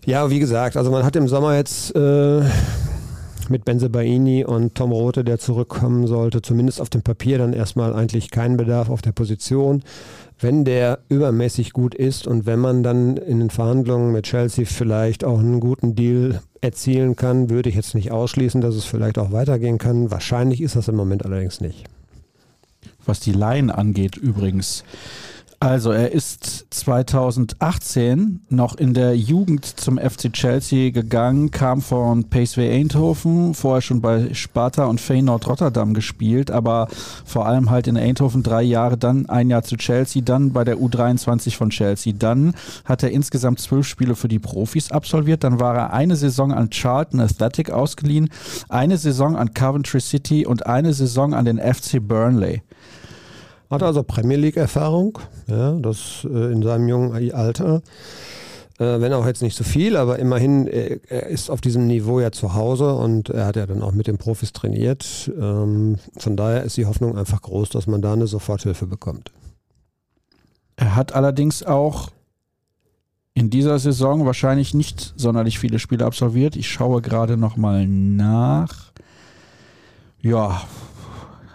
Ja, 0.05 0.31
wie 0.31 0.39
gesagt, 0.39 0.77
also 0.77 0.91
man 0.91 1.05
hat 1.05 1.17
im 1.17 1.29
Sommer 1.29 1.57
jetzt 1.57 1.95
äh, 1.95 2.43
mit 3.51 3.65
Benze 3.65 3.89
Baini 3.89 4.45
und 4.45 4.75
Tom 4.75 4.93
Rote, 4.93 5.25
der 5.25 5.39
zurückkommen 5.39 6.07
sollte, 6.07 6.43
zumindest 6.43 6.81
auf 6.81 6.91
dem 6.91 7.03
Papier 7.03 7.39
dann 7.39 7.53
erstmal 7.53 7.95
eigentlich 7.95 8.31
keinen 8.31 8.57
Bedarf 8.57 8.91
auf 8.91 9.03
der 9.03 9.13
Position. 9.13 9.83
Wenn 10.39 10.65
der 10.65 10.99
übermäßig 11.09 11.73
gut 11.73 11.95
ist 11.95 12.27
und 12.27 12.47
wenn 12.47 12.59
man 12.59 12.83
dann 12.83 13.17
in 13.17 13.39
den 13.39 13.51
Verhandlungen 13.51 14.13
mit 14.13 14.25
Chelsea 14.25 14.65
vielleicht 14.67 15.25
auch 15.25 15.39
einen 15.39 15.61
guten 15.61 15.95
Deal 15.95 16.41
erzielen 16.61 17.17
kann, 17.17 17.51
würde 17.51 17.69
ich 17.69 17.77
jetzt 17.77 17.95
nicht 17.95 18.11
ausschließen, 18.11 18.61
dass 18.61 18.75
es 18.75 18.85
vielleicht 18.85 19.19
auch 19.19 19.33
weitergehen 19.33 19.79
kann. 19.79 20.11
Wahrscheinlich 20.11 20.61
ist 20.61 20.77
das 20.77 20.89
im 20.89 20.97
Moment 20.97 21.25
allerdings 21.25 21.61
nicht 21.61 21.87
was 23.05 23.21
die 23.21 23.33
Laien 23.33 23.71
angeht 23.71 24.17
übrigens. 24.17 24.85
Also 25.63 25.93
er 25.93 26.11
ist 26.11 26.67
2018 26.71 28.41
noch 28.49 28.75
in 28.75 28.95
der 28.95 29.17
Jugend 29.17 29.65
zum 29.65 29.97
FC 29.97 30.33
Chelsea 30.33 30.91
gegangen, 30.91 31.53
kam 31.53 31.83
von 31.83 32.25
Paceway 32.25 32.81
Eindhoven, 32.81 33.55
vorher 33.55 33.81
schon 33.81 34.01
bei 34.01 34.35
Sparta 34.35 34.87
und 34.87 35.01
Feyenoord 35.01 35.47
Rotterdam 35.47 35.95
gespielt, 35.95 36.51
aber 36.51 36.89
vor 37.25 37.47
allem 37.47 37.71
halt 37.71 37.87
in 37.87 37.97
Eindhoven 37.97 38.43
drei 38.43 38.63
Jahre, 38.63 38.99
dann 38.99 39.29
ein 39.29 39.51
Jahr 39.51 39.63
zu 39.63 39.77
Chelsea, 39.77 40.21
dann 40.21 40.53
bei 40.53 40.65
der 40.65 40.79
U23 40.79 41.55
von 41.55 41.71
Chelsea. 41.71 42.13
Dann 42.13 42.55
hat 42.85 43.05
er 43.05 43.13
insgesamt 43.13 43.61
zwölf 43.61 43.87
Spiele 43.87 44.17
für 44.17 44.27
die 44.27 44.41
Profis 44.41 44.91
absolviert, 44.91 45.45
dann 45.45 45.61
war 45.61 45.77
er 45.77 45.93
eine 45.93 46.17
Saison 46.17 46.53
an 46.53 46.71
Charlton 46.71 47.21
Athletic 47.21 47.71
ausgeliehen, 47.71 48.31
eine 48.69 48.99
Saison 48.99 49.37
an 49.37 49.55
Coventry 49.55 50.01
City 50.01 50.45
und 50.45 50.67
eine 50.67 50.93
Saison 50.93 51.35
an 51.35 51.45
den 51.45 51.61
FC 51.61 52.01
Burnley. 52.01 52.63
Hat 53.73 53.83
also 53.83 54.03
Premier 54.03 54.37
League-Erfahrung, 54.37 55.19
ja, 55.47 55.73
das 55.73 56.27
äh, 56.31 56.53
in 56.53 56.63
seinem 56.63 56.89
jungen 56.89 57.33
Alter. 57.33 57.81
Äh, 58.79 59.01
wenn 59.01 59.15
auch 59.15 59.27
jetzt 59.27 59.41
nicht 59.41 59.57
so 59.57 59.65
viel, 59.65 59.97
aber 59.97 60.19
immerhin, 60.19 60.67
er, 60.67 60.99
er, 61.11 61.29
ist 61.29 61.49
auf 61.49 61.63
diesem 61.63 61.87
Niveau 61.87 62.21
ja 62.21 62.33
zu 62.33 62.53
Hause 62.53 62.95
und 62.95 63.31
er 63.31 63.47
hat 63.47 63.57
ja 63.57 63.65
dann 63.65 63.83
auch 63.83 63.93
mit 63.93 64.09
den 64.09 64.19
Profis 64.19 64.53
trainiert. 64.53 65.33
Ähm, 65.41 65.97
von 66.19 66.37
daher 66.37 66.65
ist 66.65 66.77
die 66.77 66.85
Hoffnung 66.85 67.17
einfach 67.17 67.41
groß, 67.41 67.71
dass 67.71 67.87
man 67.87 68.03
da 68.03 68.13
eine 68.13 68.27
Soforthilfe 68.27 68.87
bekommt. 68.87 69.33
Er 70.77 70.95
hat 70.95 71.15
allerdings 71.15 71.63
auch 71.63 72.11
in 73.33 73.49
dieser 73.49 73.79
Saison 73.79 74.27
wahrscheinlich 74.27 74.75
nicht 74.75 75.15
sonderlich 75.17 75.59
viele 75.59 75.79
Spiele 75.79 76.05
absolviert. 76.05 76.57
Ich 76.57 76.69
schaue 76.69 77.01
gerade 77.01 77.39
nochmal 77.39 77.87
nach. 77.87 78.93
Ja, 80.21 80.61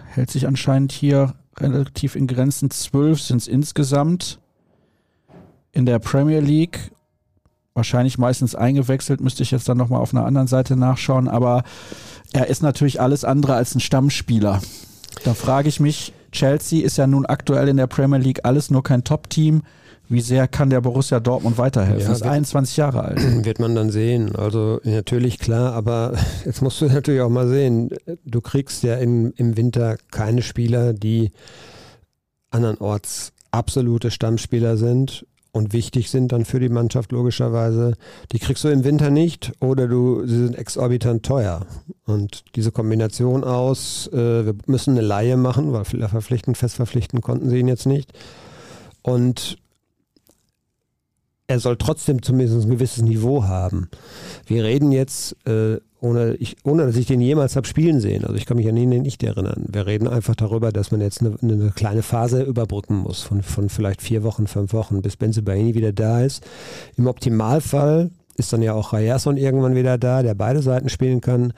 hält 0.07 0.31
sich 0.31 0.47
anscheinend 0.47 0.91
hier 0.91 1.35
relativ 1.59 2.15
in 2.15 2.27
Grenzen. 2.27 2.69
Zwölf 2.69 3.21
sind 3.21 3.37
es 3.37 3.47
insgesamt 3.47 4.39
in 5.71 5.85
der 5.85 5.99
Premier 5.99 6.39
League. 6.39 6.91
Wahrscheinlich 7.73 8.17
meistens 8.17 8.55
eingewechselt, 8.55 9.21
müsste 9.21 9.43
ich 9.43 9.51
jetzt 9.51 9.69
dann 9.69 9.77
nochmal 9.77 10.01
auf 10.01 10.13
einer 10.13 10.25
anderen 10.25 10.47
Seite 10.47 10.75
nachschauen. 10.75 11.27
Aber 11.27 11.63
er 12.33 12.47
ist 12.47 12.63
natürlich 12.63 12.99
alles 12.99 13.23
andere 13.23 13.53
als 13.53 13.75
ein 13.75 13.79
Stammspieler. 13.79 14.61
Da 15.23 15.33
frage 15.33 15.69
ich 15.69 15.79
mich, 15.79 16.13
Chelsea 16.31 16.83
ist 16.83 16.97
ja 16.97 17.07
nun 17.07 17.25
aktuell 17.25 17.67
in 17.67 17.77
der 17.77 17.87
Premier 17.87 18.19
League 18.19 18.41
alles 18.43 18.71
nur 18.71 18.83
kein 18.83 19.03
Top-Team. 19.03 19.63
Wie 20.09 20.21
sehr 20.21 20.47
kann 20.47 20.69
der 20.69 20.81
Borussia 20.81 21.19
Dortmund 21.19 21.57
weiterhelfen? 21.57 22.07
Ja, 22.07 22.13
ist 22.13 22.23
21 22.23 22.77
Jahre 22.77 23.03
alt. 23.03 23.19
Wird 23.45 23.59
man 23.59 23.75
dann 23.75 23.89
sehen. 23.89 24.35
Also 24.35 24.79
natürlich 24.83 25.39
klar, 25.39 25.73
aber 25.73 26.13
jetzt 26.45 26.61
musst 26.61 26.81
du 26.81 26.85
natürlich 26.85 27.21
auch 27.21 27.29
mal 27.29 27.47
sehen, 27.47 27.89
du 28.25 28.41
kriegst 28.41 28.83
ja 28.83 28.95
in, 28.95 29.31
im 29.33 29.57
Winter 29.57 29.97
keine 30.11 30.41
Spieler, 30.41 30.93
die 30.93 31.31
andernorts 32.49 33.33
absolute 33.51 34.11
Stammspieler 34.11 34.77
sind 34.77 35.25
und 35.51 35.73
wichtig 35.73 36.09
sind 36.09 36.31
dann 36.31 36.45
für 36.45 36.59
die 36.59 36.69
Mannschaft 36.69 37.11
logischerweise. 37.11 37.95
Die 38.31 38.39
kriegst 38.39 38.63
du 38.63 38.69
im 38.69 38.83
Winter 38.83 39.09
nicht 39.09 39.51
oder 39.59 39.87
du, 39.87 40.25
sie 40.25 40.37
sind 40.37 40.55
exorbitant 40.55 41.25
teuer. 41.25 41.65
Und 42.05 42.43
diese 42.55 42.71
Kombination 42.71 43.43
aus, 43.43 44.07
äh, 44.13 44.45
wir 44.45 44.55
müssen 44.67 44.91
eine 44.91 45.01
Laie 45.01 45.35
machen, 45.35 45.73
weil 45.73 45.83
verpflichten, 45.83 46.55
fest 46.55 46.75
verpflichten 46.75 47.21
konnten 47.21 47.49
sie 47.49 47.57
ihn 47.57 47.67
jetzt 47.67 47.87
nicht. 47.87 48.13
Und 49.01 49.57
er 51.47 51.59
soll 51.59 51.77
trotzdem 51.77 52.21
zumindest 52.21 52.65
ein 52.65 52.69
gewisses 52.69 53.01
Niveau 53.01 53.45
haben. 53.45 53.89
Wir 54.45 54.65
reden 54.65 54.91
jetzt, 54.91 55.35
äh, 55.47 55.77
ohne, 56.01 56.35
ich, 56.35 56.57
ohne 56.63 56.85
dass 56.85 56.97
ich 56.97 57.07
den 57.07 57.21
jemals 57.21 57.55
habe 57.55 57.65
spielen 57.65 58.01
sehen, 58.01 58.25
also 58.25 58.35
ich 58.35 58.45
kann 58.45 58.57
mich 58.57 58.67
an 58.67 58.77
ihn 58.77 58.89
nicht 58.89 59.23
erinnern. 59.23 59.65
Wir 59.69 59.87
reden 59.87 60.07
einfach 60.07 60.35
darüber, 60.35 60.71
dass 60.71 60.91
man 60.91 61.01
jetzt 61.01 61.21
eine, 61.21 61.37
eine 61.41 61.71
kleine 61.71 62.03
Phase 62.03 62.43
überbrücken 62.43 62.97
muss, 62.97 63.23
von, 63.23 63.41
von 63.41 63.69
vielleicht 63.69 64.01
vier 64.01 64.23
Wochen, 64.23 64.45
fünf 64.47 64.73
Wochen, 64.73 65.01
bis 65.01 65.15
Benzibaini 65.15 65.73
wieder 65.73 65.93
da 65.93 66.21
ist. 66.21 66.45
Im 66.97 67.07
Optimalfall 67.07 68.11
ist 68.35 68.51
dann 68.51 68.61
ja 68.61 68.73
auch 68.73 68.93
Rayerson 68.93 69.37
irgendwann 69.37 69.75
wieder 69.75 69.97
da, 69.97 70.21
der 70.21 70.35
beide 70.35 70.61
Seiten 70.61 70.89
spielen 70.89 71.21
kann. 71.21 71.53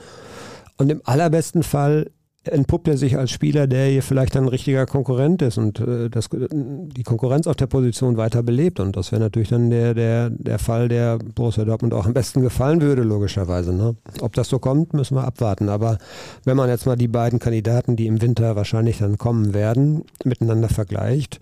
Und 0.77 0.91
im 0.91 1.01
allerbesten 1.03 1.63
Fall 1.63 2.11
entpuppt 2.45 2.87
er 2.87 2.97
sich 2.97 3.17
als 3.17 3.31
Spieler, 3.31 3.67
der 3.67 3.87
hier 3.87 4.03
vielleicht 4.03 4.35
ein 4.37 4.47
richtiger 4.47 4.85
Konkurrent 4.85 5.41
ist 5.41 5.57
und 5.57 5.79
äh, 5.79 6.09
das, 6.09 6.29
die 6.31 7.03
Konkurrenz 7.03 7.47
auf 7.47 7.55
der 7.55 7.67
Position 7.67 8.17
weiter 8.17 8.43
belebt. 8.43 8.79
Und 8.79 8.95
das 8.95 9.11
wäre 9.11 9.21
natürlich 9.21 9.49
dann 9.49 9.69
der, 9.69 9.93
der, 9.93 10.29
der 10.29 10.59
Fall, 10.59 10.87
der 10.87 11.17
Borussia 11.17 11.65
Dortmund 11.65 11.93
auch 11.93 12.05
am 12.05 12.13
besten 12.13 12.41
gefallen 12.41 12.81
würde, 12.81 13.03
logischerweise. 13.03 13.73
Ne? 13.73 13.95
Ob 14.21 14.33
das 14.33 14.49
so 14.49 14.59
kommt, 14.59 14.93
müssen 14.93 15.15
wir 15.15 15.25
abwarten. 15.25 15.69
Aber 15.69 15.97
wenn 16.45 16.57
man 16.57 16.69
jetzt 16.69 16.85
mal 16.85 16.95
die 16.95 17.07
beiden 17.07 17.39
Kandidaten, 17.39 17.95
die 17.95 18.07
im 18.07 18.21
Winter 18.21 18.55
wahrscheinlich 18.55 18.99
dann 18.99 19.17
kommen 19.17 19.53
werden, 19.53 20.03
miteinander 20.23 20.69
vergleicht, 20.69 21.39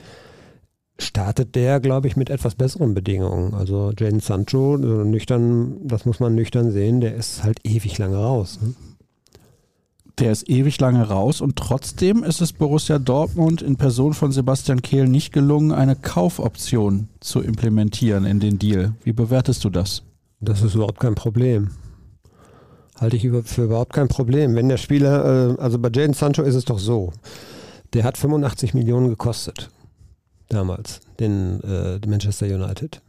startet 0.99 1.53
der, 1.53 1.79
glaube 1.79 2.07
ich, 2.07 2.15
mit 2.15 2.31
etwas 2.31 2.55
besseren 2.55 2.95
Bedingungen. 2.95 3.53
Also 3.53 3.91
Jaden 3.97 4.19
Sancho, 4.19 4.77
nüchtern, 4.77 5.77
das 5.83 6.05
muss 6.05 6.19
man 6.19 6.33
nüchtern 6.33 6.71
sehen, 6.71 7.01
der 7.01 7.15
ist 7.15 7.43
halt 7.43 7.60
ewig 7.63 7.99
lange 7.99 8.17
raus. 8.17 8.57
Ne? 8.62 8.73
Der 10.19 10.32
ist 10.32 10.49
ewig 10.49 10.80
lange 10.80 11.08
raus 11.08 11.41
und 11.41 11.58
trotzdem 11.58 12.23
ist 12.23 12.41
es 12.41 12.51
Borussia 12.51 12.97
Dortmund 12.97 13.62
in 13.62 13.75
Person 13.75 14.15
von 14.15 14.32
Sebastian 14.32 14.82
Kehl 14.82 15.08
nicht 15.08 15.32
gelungen, 15.32 15.71
eine 15.71 15.95
Kaufoption 15.95 17.08
zu 17.19 17.39
implementieren 17.41 18.25
in 18.25 18.39
den 18.39 18.58
Deal. 18.58 18.95
Wie 19.03 19.13
bewertest 19.13 19.63
du 19.63 19.69
das? 19.69 20.01
Das 20.39 20.63
ist 20.63 20.73
überhaupt 20.73 20.99
kein 20.99 21.13
Problem. 21.13 21.69
Halte 22.99 23.15
ich 23.15 23.30
für 23.45 23.65
überhaupt 23.65 23.93
kein 23.93 24.08
Problem. 24.08 24.56
Wenn 24.56 24.69
der 24.69 24.77
Spieler, 24.77 25.51
äh, 25.51 25.62
also 25.62 25.77
bei 25.77 25.91
Jaden 25.93 26.15
Sancho 26.15 26.41
ist 26.41 26.56
es 26.56 26.65
doch 26.65 26.80
so, 26.80 27.13
der 27.93 28.03
hat 28.03 28.17
85 28.17 28.73
Millionen 28.73 29.10
gekostet. 29.10 29.69
Damals, 30.49 30.99
den 31.19 31.62
äh, 31.62 31.99
Manchester 32.08 32.47
United. 32.47 33.01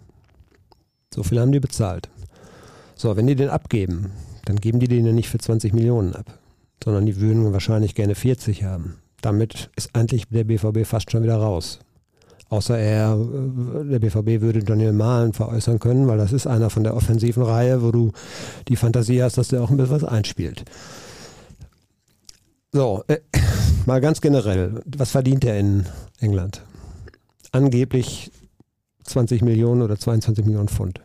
So 1.14 1.22
viel 1.22 1.40
haben 1.40 1.52
die 1.52 1.60
bezahlt. 1.60 2.10
So, 2.96 3.16
wenn 3.16 3.26
die 3.26 3.36
den 3.36 3.48
abgeben, 3.48 4.12
dann 4.44 4.56
geben 4.56 4.78
die 4.78 4.88
den 4.88 5.06
ja 5.06 5.12
nicht 5.12 5.30
für 5.30 5.38
20 5.38 5.72
Millionen 5.72 6.14
ab 6.14 6.38
sondern 6.82 7.06
die 7.06 7.20
würden 7.20 7.52
wahrscheinlich 7.52 7.94
gerne 7.94 8.14
40 8.14 8.64
haben. 8.64 8.96
Damit 9.20 9.70
ist 9.76 9.94
eigentlich 9.94 10.28
der 10.28 10.44
BVB 10.44 10.86
fast 10.86 11.10
schon 11.10 11.22
wieder 11.22 11.36
raus. 11.36 11.80
Außer 12.50 12.78
er, 12.78 13.14
äh, 13.14 13.84
der 13.84 13.98
BVB 13.98 14.40
würde 14.40 14.62
Daniel 14.62 14.92
Mahlen 14.92 15.32
veräußern 15.32 15.78
können, 15.78 16.06
weil 16.06 16.18
das 16.18 16.32
ist 16.32 16.46
einer 16.46 16.70
von 16.70 16.84
der 16.84 16.96
offensiven 16.96 17.42
Reihe, 17.42 17.82
wo 17.82 17.92
du 17.92 18.12
die 18.68 18.76
Fantasie 18.76 19.22
hast, 19.22 19.36
dass 19.36 19.48
der 19.48 19.62
auch 19.62 19.70
ein 19.70 19.76
bisschen 19.76 19.96
was 19.96 20.04
einspielt. 20.04 20.64
So, 22.72 23.02
äh, 23.08 23.18
mal 23.86 24.00
ganz 24.00 24.20
generell, 24.20 24.82
was 24.86 25.10
verdient 25.10 25.44
er 25.44 25.58
in 25.58 25.86
England? 26.20 26.62
Angeblich 27.52 28.30
20 29.04 29.42
Millionen 29.42 29.82
oder 29.82 29.98
22 29.98 30.44
Millionen 30.44 30.68
Pfund. 30.68 31.00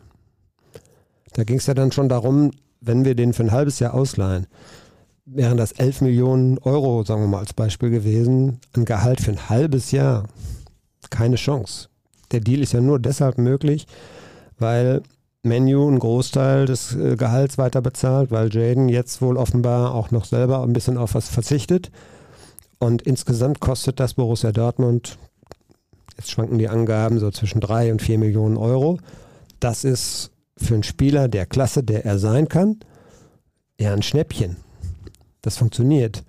Da 1.34 1.44
ging 1.44 1.56
es 1.56 1.66
ja 1.66 1.74
dann 1.74 1.92
schon 1.92 2.08
darum, 2.08 2.52
wenn 2.80 3.04
wir 3.04 3.14
den 3.14 3.32
für 3.32 3.42
ein 3.42 3.52
halbes 3.52 3.80
Jahr 3.80 3.94
ausleihen, 3.94 4.46
wären 5.26 5.56
das 5.56 5.72
11 5.72 6.02
Millionen 6.02 6.58
Euro, 6.58 7.02
sagen 7.04 7.22
wir 7.22 7.28
mal 7.28 7.38
als 7.38 7.54
Beispiel 7.54 7.90
gewesen, 7.90 8.60
ein 8.74 8.84
Gehalt 8.84 9.20
für 9.20 9.30
ein 9.30 9.48
halbes 9.48 9.90
Jahr. 9.90 10.24
Keine 11.10 11.36
Chance. 11.36 11.88
Der 12.32 12.40
Deal 12.40 12.62
ist 12.62 12.72
ja 12.72 12.80
nur 12.80 12.98
deshalb 12.98 13.38
möglich, 13.38 13.86
weil 14.58 15.02
Menu 15.42 15.86
einen 15.86 15.98
Großteil 15.98 16.66
des 16.66 16.94
äh, 16.94 17.16
Gehalts 17.16 17.58
weiter 17.58 17.82
bezahlt, 17.82 18.30
weil 18.30 18.52
Jaden 18.52 18.88
jetzt 18.88 19.20
wohl 19.20 19.36
offenbar 19.36 19.94
auch 19.94 20.10
noch 20.10 20.24
selber 20.24 20.62
ein 20.62 20.72
bisschen 20.72 20.96
auf 20.96 21.14
was 21.14 21.28
verzichtet. 21.28 21.90
Und 22.78 23.02
insgesamt 23.02 23.60
kostet 23.60 24.00
das 24.00 24.14
Borussia 24.14 24.52
Dortmund, 24.52 25.18
jetzt 26.16 26.30
schwanken 26.30 26.58
die 26.58 26.68
Angaben 26.68 27.18
so 27.18 27.30
zwischen 27.30 27.60
3 27.60 27.92
und 27.92 28.02
4 28.02 28.18
Millionen 28.18 28.56
Euro. 28.56 28.98
Das 29.60 29.84
ist 29.84 30.30
für 30.56 30.74
einen 30.74 30.82
Spieler 30.82 31.28
der 31.28 31.46
Klasse, 31.46 31.82
der 31.82 32.04
er 32.04 32.18
sein 32.18 32.48
kann, 32.48 32.80
eher 33.76 33.92
ein 33.92 34.02
Schnäppchen. 34.02 34.56
Das 35.44 35.58
funktioniert. 35.58 36.24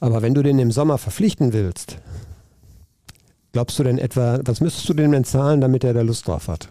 Aber 0.00 0.22
wenn 0.22 0.32
du 0.32 0.42
den 0.42 0.58
im 0.58 0.72
Sommer 0.72 0.96
verpflichten 0.96 1.52
willst, 1.52 1.98
glaubst 3.52 3.78
du 3.78 3.84
denn 3.84 3.98
etwa, 3.98 4.40
was 4.42 4.62
müsstest 4.62 4.88
du 4.88 4.94
dem 4.94 5.12
denn 5.12 5.24
zahlen, 5.24 5.60
damit 5.60 5.84
er 5.84 5.92
da 5.92 6.00
Lust 6.00 6.26
drauf 6.26 6.48
hat? 6.48 6.70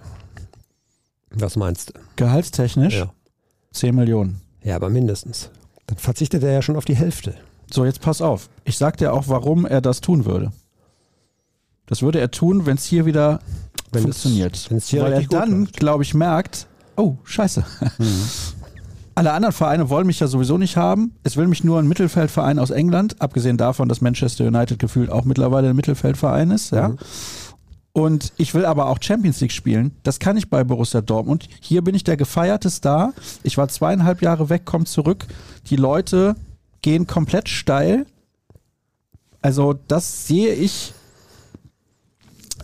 Was 1.30 1.56
meinst 1.56 1.90
du? 1.90 1.94
Gehaltstechnisch? 2.16 2.96
Ja. 2.96 3.14
10 3.74 3.94
Millionen. 3.94 4.42
Ja, 4.64 4.76
aber 4.76 4.90
mindestens. 4.90 5.52
Dann 5.86 6.00
verzichtet 6.00 6.42
er 6.42 6.52
ja 6.52 6.62
schon 6.64 6.78
auf 6.78 6.86
die 6.86 6.96
Hälfte. 6.96 7.36
So, 7.72 7.86
jetzt 7.86 8.02
pass 8.02 8.22
auf. 8.22 8.50
Ich 8.64 8.78
sag 8.78 8.98
dir 8.98 9.14
auch, 9.14 9.28
warum 9.28 9.68
er 9.68 9.80
das 9.80 10.02
tun 10.02 10.26
würde. 10.26 10.52
Das 11.86 12.02
würde 12.02 12.20
er 12.20 12.32
tun, 12.32 12.66
wenn 12.66 12.78
es 12.78 12.86
hier 12.86 13.06
wieder 13.06 13.40
wenn 13.92 14.02
funktioniert. 14.02 14.56
Es, 14.56 14.88
hier 14.88 15.04
Weil 15.04 15.14
er 15.14 15.24
dann, 15.24 15.66
glaube 15.66 16.02
ich, 16.02 16.16
merkt, 16.16 16.66
oh, 16.96 17.18
scheiße. 17.24 17.64
Mhm. 18.00 18.06
Alle 19.16 19.34
anderen 19.34 19.54
Vereine 19.54 19.90
wollen 19.90 20.08
mich 20.08 20.20
ja 20.20 20.28
sowieso 20.28 20.58
nicht 20.58 20.76
haben. 20.76 21.16
Es 21.24 21.38
will 21.38 21.48
mich 21.48 21.64
nur 21.64 21.80
ein 21.80 21.88
Mittelfeldverein 21.88 22.58
aus 22.58 22.72
England, 22.72 23.22
abgesehen 23.22 23.58
davon, 23.58 23.88
dass 23.88 24.02
Manchester 24.02 24.46
United 24.46 24.80
gefühlt 24.80 25.12
auch 25.12 25.26
mittlerweile 25.26 25.70
ein 25.70 25.76
Mittelfeldverein 25.76 26.52
ist, 26.52 26.72
ja. 26.72 26.90
Mhm. 26.90 26.98
Und 27.96 28.34
ich 28.38 28.56
will 28.56 28.66
aber 28.66 28.88
auch 28.88 28.98
Champions 29.00 29.40
League 29.40 29.52
spielen. 29.52 29.92
Das 30.02 30.18
kann 30.18 30.36
ich 30.36 30.50
bei 30.50 30.64
Borussia 30.64 31.02
Dortmund. 31.02 31.48
Hier 31.62 31.84
bin 31.84 31.94
ich 31.94 32.04
der 32.04 32.18
gefeierte 32.18 32.72
Star. 32.72 33.14
Ich 33.44 33.60
war 33.60 33.68
zweieinhalb 33.68 34.24
Jahre 34.24 34.50
weg, 34.50 34.66
komme 34.66 34.86
zurück. 34.86 35.28
Die 35.68 35.76
Leute 35.76 36.36
gehen 36.82 37.06
komplett 37.06 37.50
steil. 37.50 38.08
Also 39.44 39.76
das 39.88 40.26
sehe 40.26 40.54
ich 40.56 40.94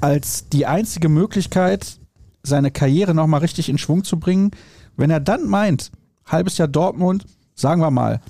als 0.01 0.49
die 0.49 0.65
einzige 0.65 1.09
Möglichkeit, 1.09 1.99
seine 2.41 2.71
Karriere 2.71 3.13
nochmal 3.13 3.41
richtig 3.41 3.69
in 3.69 3.77
Schwung 3.77 4.03
zu 4.03 4.19
bringen. 4.19 4.49
Wenn 4.97 5.11
er 5.11 5.19
dann 5.19 5.47
meint, 5.47 5.91
halbes 6.29 6.57
Jahr 6.57 6.67
Dortmund, 6.67 7.25
sagen 7.55 7.81
wir 7.81 7.91
mal, 7.91 8.21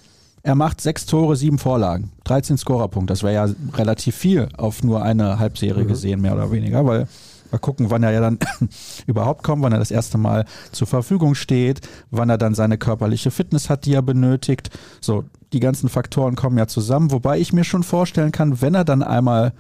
er 0.42 0.56
macht 0.56 0.82
sechs 0.82 1.06
Tore, 1.06 1.36
sieben 1.36 1.60
Vorlagen, 1.60 2.12
13 2.24 2.58
Scorerpunkte. 2.58 3.12
Das 3.12 3.24
wäre 3.24 3.34
ja 3.34 3.54
relativ 3.74 4.16
viel 4.16 4.50
auf 4.58 4.84
nur 4.84 5.04
eine 5.04 5.38
Halbserie 5.38 5.84
mhm. 5.84 5.88
gesehen, 5.88 6.22
mehr 6.22 6.34
oder 6.34 6.52
weniger, 6.52 6.86
weil 6.86 7.08
Mal 7.52 7.58
gucken, 7.58 7.90
wann 7.90 8.04
er 8.04 8.12
ja 8.12 8.22
dann 8.22 8.38
überhaupt 9.08 9.44
kommt, 9.44 9.64
wann 9.64 9.74
er 9.74 9.80
das 9.80 9.92
erste 9.92 10.18
Mal 10.18 10.46
zur 10.72 10.88
Verfügung 10.88 11.36
steht, 11.36 11.82
wann 12.12 12.30
er 12.30 12.38
dann 12.38 12.54
seine 12.54 12.78
körperliche 12.78 13.32
Fitness 13.32 13.70
hat, 13.70 13.86
die 13.86 13.94
er 13.94 14.02
benötigt. 14.02 14.70
So, 15.02 15.26
die 15.52 15.60
ganzen 15.60 15.90
Faktoren 15.90 16.36
kommen 16.36 16.58
ja 16.58 16.68
zusammen, 16.68 17.12
wobei 17.12 17.40
ich 17.40 17.54
mir 17.54 17.64
schon 17.64 17.84
vorstellen 17.84 18.32
kann, 18.32 18.62
wenn 18.62 18.76
er 18.76 18.86
dann 18.86 19.02
einmal 19.02 19.54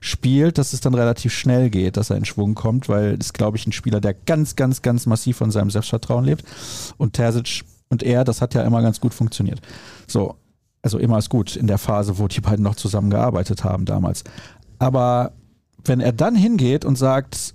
spielt, 0.00 0.58
dass 0.58 0.72
es 0.72 0.80
dann 0.80 0.94
relativ 0.94 1.32
schnell 1.32 1.70
geht, 1.70 1.96
dass 1.96 2.10
er 2.10 2.16
in 2.16 2.24
Schwung 2.24 2.54
kommt, 2.54 2.88
weil 2.88 3.16
es, 3.18 3.32
glaube 3.32 3.56
ich, 3.56 3.66
ein 3.66 3.72
Spieler, 3.72 4.00
der 4.00 4.14
ganz, 4.14 4.56
ganz, 4.56 4.82
ganz 4.82 5.06
massiv 5.06 5.36
von 5.36 5.50
seinem 5.50 5.70
Selbstvertrauen 5.70 6.24
lebt. 6.24 6.44
Und 6.98 7.14
Terzic 7.14 7.64
und 7.88 8.02
er, 8.02 8.24
das 8.24 8.40
hat 8.40 8.54
ja 8.54 8.62
immer 8.62 8.82
ganz 8.82 9.00
gut 9.00 9.14
funktioniert. 9.14 9.60
So, 10.06 10.36
also 10.82 10.98
immer 10.98 11.18
ist 11.18 11.30
gut 11.30 11.56
in 11.56 11.66
der 11.66 11.78
Phase, 11.78 12.18
wo 12.18 12.28
die 12.28 12.40
beiden 12.40 12.62
noch 12.62 12.76
zusammengearbeitet 12.76 13.64
haben 13.64 13.84
damals. 13.84 14.24
Aber 14.78 15.32
wenn 15.84 16.00
er 16.00 16.12
dann 16.12 16.34
hingeht 16.34 16.84
und 16.84 16.96
sagt, 16.96 17.54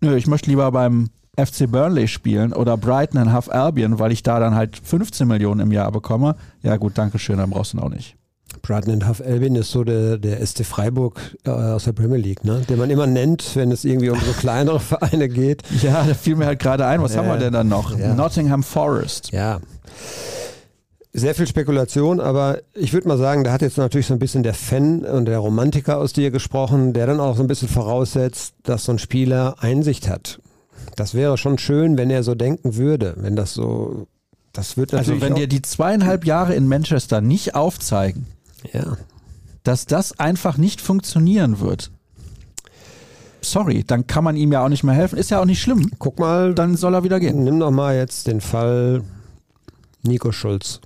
nö, 0.00 0.16
ich 0.16 0.26
möchte 0.26 0.50
lieber 0.50 0.70
beim 0.72 1.10
FC 1.36 1.70
Burnley 1.70 2.08
spielen 2.08 2.52
oder 2.52 2.76
Brighton 2.76 3.20
and 3.20 3.32
Half 3.32 3.48
Albion, 3.48 3.98
weil 3.98 4.12
ich 4.12 4.22
da 4.22 4.40
dann 4.40 4.54
halt 4.54 4.76
15 4.76 5.28
Millionen 5.28 5.60
im 5.60 5.72
Jahr 5.72 5.92
bekomme, 5.92 6.36
ja 6.62 6.76
gut, 6.76 6.96
danke 6.96 7.18
schön, 7.18 7.38
dann 7.38 7.50
brauchst 7.50 7.72
du 7.72 7.78
ihn 7.78 7.82
auch 7.82 7.90
nicht. 7.90 8.16
Brighton 8.62 8.92
and 8.92 9.06
Half 9.06 9.20
Albion 9.20 9.56
ist 9.56 9.70
so 9.70 9.84
der, 9.84 10.18
der 10.18 10.44
SC 10.44 10.64
Freiburg 10.64 11.20
äh, 11.44 11.50
aus 11.50 11.84
der 11.84 11.92
Premier 11.92 12.18
League, 12.18 12.44
ne? 12.44 12.62
den 12.68 12.78
man 12.78 12.90
immer 12.90 13.06
nennt, 13.06 13.54
wenn 13.54 13.70
es 13.70 13.84
irgendwie 13.84 14.10
um 14.10 14.18
so 14.20 14.32
kleinere 14.32 14.80
Vereine 14.80 15.28
geht. 15.28 15.62
Ja, 15.82 16.04
da 16.04 16.14
fiel 16.14 16.36
mir 16.36 16.46
halt 16.46 16.58
gerade 16.58 16.86
ein, 16.86 17.02
was 17.02 17.14
ja, 17.14 17.20
haben 17.20 17.28
wir 17.28 17.38
denn 17.38 17.52
dann 17.52 17.68
noch? 17.68 17.96
Ja. 17.96 18.14
Nottingham 18.14 18.62
Forest. 18.62 19.32
Ja. 19.32 19.60
Sehr 21.12 21.34
viel 21.34 21.46
Spekulation, 21.46 22.20
aber 22.20 22.58
ich 22.74 22.92
würde 22.92 23.08
mal 23.08 23.16
sagen, 23.16 23.42
da 23.42 23.52
hat 23.52 23.62
jetzt 23.62 23.78
natürlich 23.78 24.06
so 24.06 24.12
ein 24.12 24.18
bisschen 24.18 24.42
der 24.42 24.52
Fan 24.52 25.04
und 25.04 25.24
der 25.24 25.38
Romantiker 25.38 25.98
aus 25.98 26.12
dir 26.12 26.30
gesprochen, 26.30 26.92
der 26.92 27.06
dann 27.06 27.20
auch 27.20 27.36
so 27.36 27.42
ein 27.42 27.48
bisschen 27.48 27.68
voraussetzt, 27.68 28.54
dass 28.64 28.84
so 28.84 28.92
ein 28.92 28.98
Spieler 28.98 29.56
Einsicht 29.60 30.08
hat. 30.08 30.40
Das 30.94 31.14
wäre 31.14 31.38
schon 31.38 31.58
schön, 31.58 31.96
wenn 31.96 32.10
er 32.10 32.22
so 32.22 32.34
denken 32.34 32.76
würde, 32.76 33.14
wenn 33.16 33.34
das 33.34 33.54
so, 33.54 34.06
das 34.52 34.76
wird 34.76 34.92
Also 34.92 35.12
natürlich 35.12 35.22
wenn 35.22 35.32
auch, 35.32 35.38
dir 35.38 35.46
die 35.46 35.62
zweieinhalb 35.62 36.26
Jahre 36.26 36.54
in 36.54 36.68
Manchester 36.68 37.20
nicht 37.22 37.54
aufzeigen, 37.54 38.26
ja. 38.72 38.96
dass 39.62 39.86
das 39.86 40.18
einfach 40.18 40.56
nicht 40.58 40.80
funktionieren 40.80 41.60
wird, 41.60 41.90
sorry, 43.46 43.84
dann 43.84 44.06
kann 44.06 44.24
man 44.24 44.36
ihm 44.36 44.52
ja 44.52 44.64
auch 44.64 44.68
nicht 44.68 44.84
mehr 44.84 44.94
helfen. 44.94 45.18
Ist 45.18 45.30
ja 45.30 45.40
auch 45.40 45.44
nicht 45.44 45.60
schlimm. 45.60 45.90
Guck 45.98 46.18
mal, 46.18 46.54
Dann 46.54 46.76
soll 46.76 46.94
er 46.94 47.04
wieder 47.04 47.20
gehen. 47.20 47.44
Nimm 47.44 47.60
doch 47.60 47.70
mal 47.70 47.96
jetzt 47.96 48.26
den 48.26 48.40
Fall 48.40 49.02
Nico 50.02 50.32
Schulz. 50.32 50.80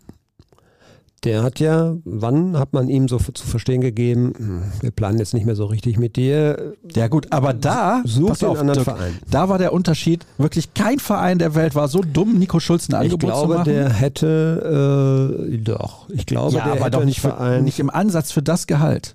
Der 1.23 1.43
hat 1.43 1.61
ja, 1.61 1.97
wann 2.05 2.59
hat 2.59 2.73
man 2.73 2.89
ihm 2.89 3.07
so 3.07 3.19
zu 3.19 3.47
verstehen 3.47 3.83
gegeben, 3.83 4.33
hm, 4.37 4.63
wir 4.81 4.91
planen 4.91 5.19
jetzt 5.19 5.35
nicht 5.35 5.45
mehr 5.45 5.55
so 5.55 5.67
richtig 5.67 5.99
mit 5.99 6.17
dir, 6.17 6.73
Ja 6.95 7.09
gut, 7.09 7.27
aber 7.31 7.53
da, 7.53 8.01
such 8.07 8.39
den 8.39 8.49
auf, 8.49 8.59
anderen 8.59 8.83
Dirk, 8.83 8.97
Verein. 8.97 9.19
da 9.31 9.51
war 9.51 9.59
der 9.59 9.75
Unterschied, 9.75 10.25
wirklich 10.39 10.73
kein 10.73 10.99
Verein 10.99 11.39
der 11.39 11.55
Welt 11.55 11.75
war 11.75 11.89
so 11.89 12.01
dumm, 12.01 12.39
Nico 12.39 12.59
Schulz 12.59 12.89
ein 12.89 12.93
Ich 12.93 13.13
Angebot 13.13 13.21
zu 13.21 13.27
glaube, 13.27 13.55
machen. 13.57 13.65
der 13.71 13.91
hätte, 13.91 15.37
äh, 15.53 15.59
doch, 15.59 16.09
ich 16.09 16.25
glaube, 16.25 16.57
ja, 16.57 16.65
der 16.65 16.73
aber 16.73 16.81
hätte 16.87 16.91
doch 16.93 17.05
nicht, 17.05 17.21
für, 17.21 17.61
nicht 17.63 17.79
im 17.81 17.91
Ansatz 17.91 18.33
für 18.33 18.43
das 18.43 18.67
Gehalt. 18.67 19.15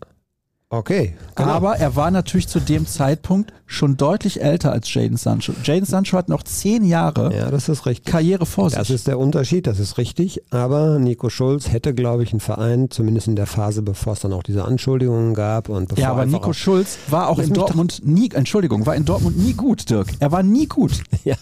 Okay, 0.77 1.15
genau. 1.35 1.49
Aber 1.49 1.77
er 1.77 1.95
war 1.95 2.11
natürlich 2.11 2.47
zu 2.47 2.59
dem 2.59 2.85
Zeitpunkt 2.87 3.53
schon 3.67 3.97
deutlich 3.97 4.41
älter 4.41 4.71
als 4.71 4.93
Jaden 4.93 5.17
Sancho. 5.17 5.53
Jaden 5.63 5.85
Sancho 5.85 6.17
hat 6.17 6.29
noch 6.29 6.43
zehn 6.43 6.83
Jahre 6.83 7.35
ja, 7.35 7.49
das 7.49 7.67
ist 7.69 7.85
richtig. 7.85 8.11
Karriere 8.11 8.45
vor 8.45 8.69
Das 8.69 8.87
sich. 8.87 8.95
ist 8.95 9.07
der 9.07 9.17
Unterschied, 9.19 9.65
das 9.67 9.79
ist 9.79 9.97
richtig. 9.97 10.41
Aber 10.51 10.99
Nico 10.99 11.29
Schulz 11.29 11.71
hätte, 11.71 11.93
glaube 11.93 12.23
ich, 12.23 12.31
einen 12.31 12.39
Verein, 12.39 12.91
zumindest 12.91 13.27
in 13.27 13.35
der 13.35 13.47
Phase, 13.47 13.81
bevor 13.81 14.13
es 14.13 14.19
dann 14.19 14.33
auch 14.33 14.43
diese 14.43 14.65
Anschuldigungen 14.65 15.33
gab 15.33 15.69
und 15.69 15.89
bevor 15.89 16.01
Ja, 16.01 16.11
aber 16.11 16.25
Nico 16.25 16.53
Schulz 16.53 16.97
war 17.09 17.29
auch 17.29 17.39
in 17.39 17.53
Dortmund 17.53 18.01
nie, 18.03 18.29
Entschuldigung, 18.33 18.85
war 18.85 18.95
in 18.95 19.05
Dortmund 19.05 19.37
nie 19.37 19.53
gut, 19.53 19.89
Dirk. 19.89 20.07
Er 20.19 20.31
war 20.31 20.43
nie 20.43 20.67
gut. 20.67 21.01
Ja. 21.23 21.35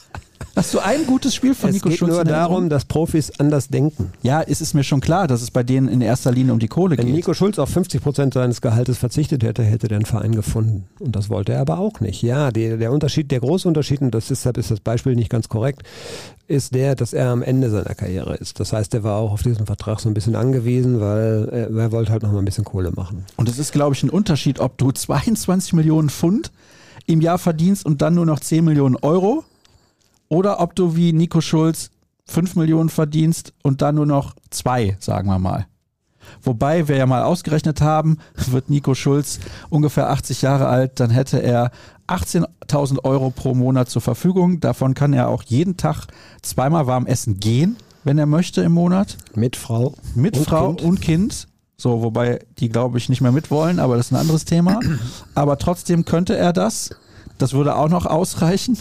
Hast 0.55 0.73
du 0.73 0.79
ein 0.79 1.05
gutes 1.05 1.33
Spiel 1.35 1.53
von 1.55 1.69
Es 1.69 1.75
Nico 1.75 1.89
geht 1.89 1.97
Schulz 1.99 2.11
nur 2.11 2.21
in 2.21 2.27
Erinnerung? 2.27 2.51
darum, 2.51 2.69
dass 2.69 2.85
Profis 2.85 3.31
anders 3.39 3.67
denken. 3.67 4.11
Ja, 4.21 4.41
es 4.41 4.61
ist 4.61 4.73
mir 4.73 4.83
schon 4.83 5.01
klar, 5.01 5.27
dass 5.27 5.41
es 5.41 5.51
bei 5.51 5.63
denen 5.63 5.87
in 5.87 6.01
erster 6.01 6.31
Linie 6.31 6.53
um 6.53 6.59
die 6.59 6.67
Kohle 6.67 6.97
Wenn 6.97 7.07
geht. 7.07 7.15
Nico 7.15 7.33
Schulz 7.33 7.59
auf 7.59 7.69
50 7.69 8.01
Prozent 8.01 8.33
seines 8.33 8.61
Gehaltes 8.61 8.97
verzichtet 8.97 9.43
hätte, 9.43 9.63
hätte 9.63 9.87
der 9.87 9.97
einen 9.97 10.05
Verein 10.05 10.33
gefunden. 10.33 10.85
Und 10.99 11.15
das 11.15 11.29
wollte 11.29 11.53
er 11.53 11.61
aber 11.61 11.79
auch 11.79 11.99
nicht. 11.99 12.21
Ja, 12.21 12.51
der, 12.51 12.77
der 12.77 12.91
Unterschied, 12.91 13.31
der 13.31 13.39
große 13.39 13.67
Unterschied, 13.67 14.01
und 14.01 14.13
das, 14.13 14.27
deshalb 14.27 14.57
ist 14.57 14.71
das 14.71 14.79
Beispiel 14.79 15.15
nicht 15.15 15.29
ganz 15.29 15.49
korrekt, 15.49 15.83
ist 16.47 16.75
der, 16.75 16.95
dass 16.95 17.13
er 17.13 17.29
am 17.29 17.41
Ende 17.41 17.69
seiner 17.69 17.95
Karriere 17.95 18.35
ist. 18.35 18.59
Das 18.59 18.73
heißt, 18.73 18.93
er 18.93 19.03
war 19.03 19.17
auch 19.17 19.31
auf 19.31 19.43
diesen 19.43 19.65
Vertrag 19.65 19.99
so 19.99 20.09
ein 20.09 20.13
bisschen 20.13 20.35
angewiesen, 20.35 20.99
weil 20.99 21.49
er, 21.51 21.75
er 21.75 21.91
wollte 21.91 22.11
halt 22.11 22.23
noch 22.23 22.31
mal 22.31 22.39
ein 22.39 22.45
bisschen 22.45 22.65
Kohle 22.65 22.91
machen. 22.91 23.25
Und 23.37 23.49
es 23.49 23.59
ist, 23.59 23.71
glaube 23.71 23.95
ich, 23.95 24.03
ein 24.03 24.09
Unterschied, 24.09 24.59
ob 24.59 24.77
du 24.77 24.91
22 24.91 25.73
Millionen 25.73 26.09
Pfund 26.09 26.51
im 27.05 27.21
Jahr 27.21 27.37
verdienst 27.37 27.85
und 27.85 28.01
dann 28.01 28.15
nur 28.15 28.25
noch 28.25 28.39
10 28.39 28.63
Millionen 28.63 28.95
Euro 28.97 29.43
oder 30.33 30.59
ob 30.59 30.75
du 30.75 30.95
wie 30.95 31.13
Nico 31.13 31.41
Schulz 31.41 31.91
5 32.25 32.55
Millionen 32.55 32.89
verdienst 32.89 33.53
und 33.61 33.83
dann 33.83 33.95
nur 33.95 34.07
noch 34.07 34.35
2, 34.49 34.97
sagen 34.99 35.27
wir 35.29 35.37
mal. 35.37 35.67
Wobei 36.41 36.87
wir 36.87 36.95
ja 36.95 37.05
mal 37.05 37.21
ausgerechnet 37.21 37.81
haben, 37.81 38.17
wird 38.47 38.69
Nico 38.69 38.95
Schulz 38.95 39.39
ungefähr 39.69 40.09
80 40.09 40.41
Jahre 40.41 40.67
alt, 40.67 40.99
dann 40.99 41.11
hätte 41.11 41.37
er 41.37 41.69
18.000 42.07 43.03
Euro 43.03 43.29
pro 43.29 43.53
Monat 43.53 43.89
zur 43.89 44.01
Verfügung. 44.01 44.59
Davon 44.59 44.95
kann 44.95 45.13
er 45.13 45.29
auch 45.29 45.43
jeden 45.43 45.77
Tag 45.77 46.07
zweimal 46.41 46.87
warm 46.87 47.05
essen 47.05 47.39
gehen, 47.39 47.77
wenn 48.03 48.17
er 48.17 48.25
möchte 48.25 48.61
im 48.63 48.71
Monat. 48.71 49.17
Mit 49.35 49.55
Frau. 49.55 49.93
Mit 50.15 50.35
und 50.35 50.45
Frau 50.45 50.73
Kind. 50.73 50.81
und 50.81 51.01
Kind. 51.01 51.47
So, 51.77 52.01
wobei 52.01 52.39
die, 52.57 52.69
glaube 52.69 52.97
ich, 52.97 53.07
nicht 53.07 53.21
mehr 53.21 53.31
mitwollen, 53.31 53.79
aber 53.79 53.97
das 53.97 54.07
ist 54.07 54.13
ein 54.13 54.19
anderes 54.19 54.45
Thema. 54.45 54.79
Aber 55.35 55.57
trotzdem 55.57 56.05
könnte 56.05 56.37
er 56.37 56.53
das. 56.53 56.91
Das 57.39 57.53
würde 57.53 57.75
auch 57.75 57.89
noch 57.89 58.05
ausreichen. 58.05 58.77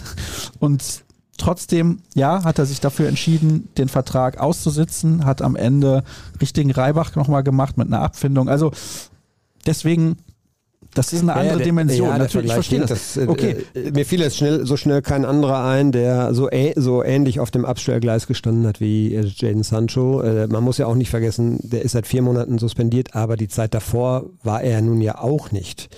Und 0.61 1.03
trotzdem, 1.43 1.99
ja, 2.15 2.45
hat 2.45 2.59
er 2.59 2.67
sich 2.67 2.81
dafür 2.81 3.09
entschieden, 3.09 3.69
den 3.77 3.89
Vertrag 3.89 4.39
auszusitzen, 4.39 5.25
hat 5.25 5.43
am 5.43 5.57
Ende 5.57 6.05
richtigen 6.41 6.71
Reibach 6.71 7.15
nochmal 7.17 7.43
gemacht 7.43 7.77
mit 7.77 7.89
einer 7.89 8.01
Abfindung. 8.01 8.49
Also 8.49 8.73
deswegen, 9.67 10.17
das 10.95 11.13
ist 11.13 11.23
eine 11.23 11.35
andere 11.35 11.57
der- 11.59 11.65
Dimension. 11.67 12.09
ja, 12.09 12.19
Natürlich, 12.19 12.49
ich 12.49 12.53
verstehe 12.55 12.79
hinkt, 12.81 12.91
das. 12.91 13.17
äh, 13.17 13.27
Okay, 13.27 13.57
äh, 13.75 13.91
mir 13.93 14.05
fiel 14.05 14.21
jetzt 14.21 14.37
schnell, 14.37 14.67
so 14.67 14.77
schnell 14.77 15.01
kein 15.03 15.25
anderer 15.25 15.65
ein, 15.65 15.91
der 15.91 16.35
so, 16.35 16.51
ä 16.51 16.75
so 16.77 17.03
ähnlich 17.03 17.41
auf 17.41 17.51
dem 17.51 17.65
Abstellgleis 17.65 18.27
gestanden 18.27 18.67
hat 18.67 18.81
wie 18.81 19.15
äh, 19.15 19.25
Jaden 19.25 19.63
Sancho. 19.63 20.21
Äh, 20.21 20.47
man 20.49 20.63
muss 20.63 20.79
ja 20.79 20.87
auch 20.87 20.95
nicht 20.95 21.11
vergessen, 21.11 21.59
der 21.63 21.83
ist 21.83 21.93
seit 21.93 22.07
vier 22.07 22.23
Monaten 22.23 22.59
suspendiert, 22.59 23.15
aber 23.17 23.37
die 23.37 23.49
Zeit 23.49 23.73
davor 23.75 24.25
war 24.43 24.63
er 24.63 24.81
nun 24.83 25.01
ja 25.01 25.19
auch 25.19 25.51
nicht 25.51 25.89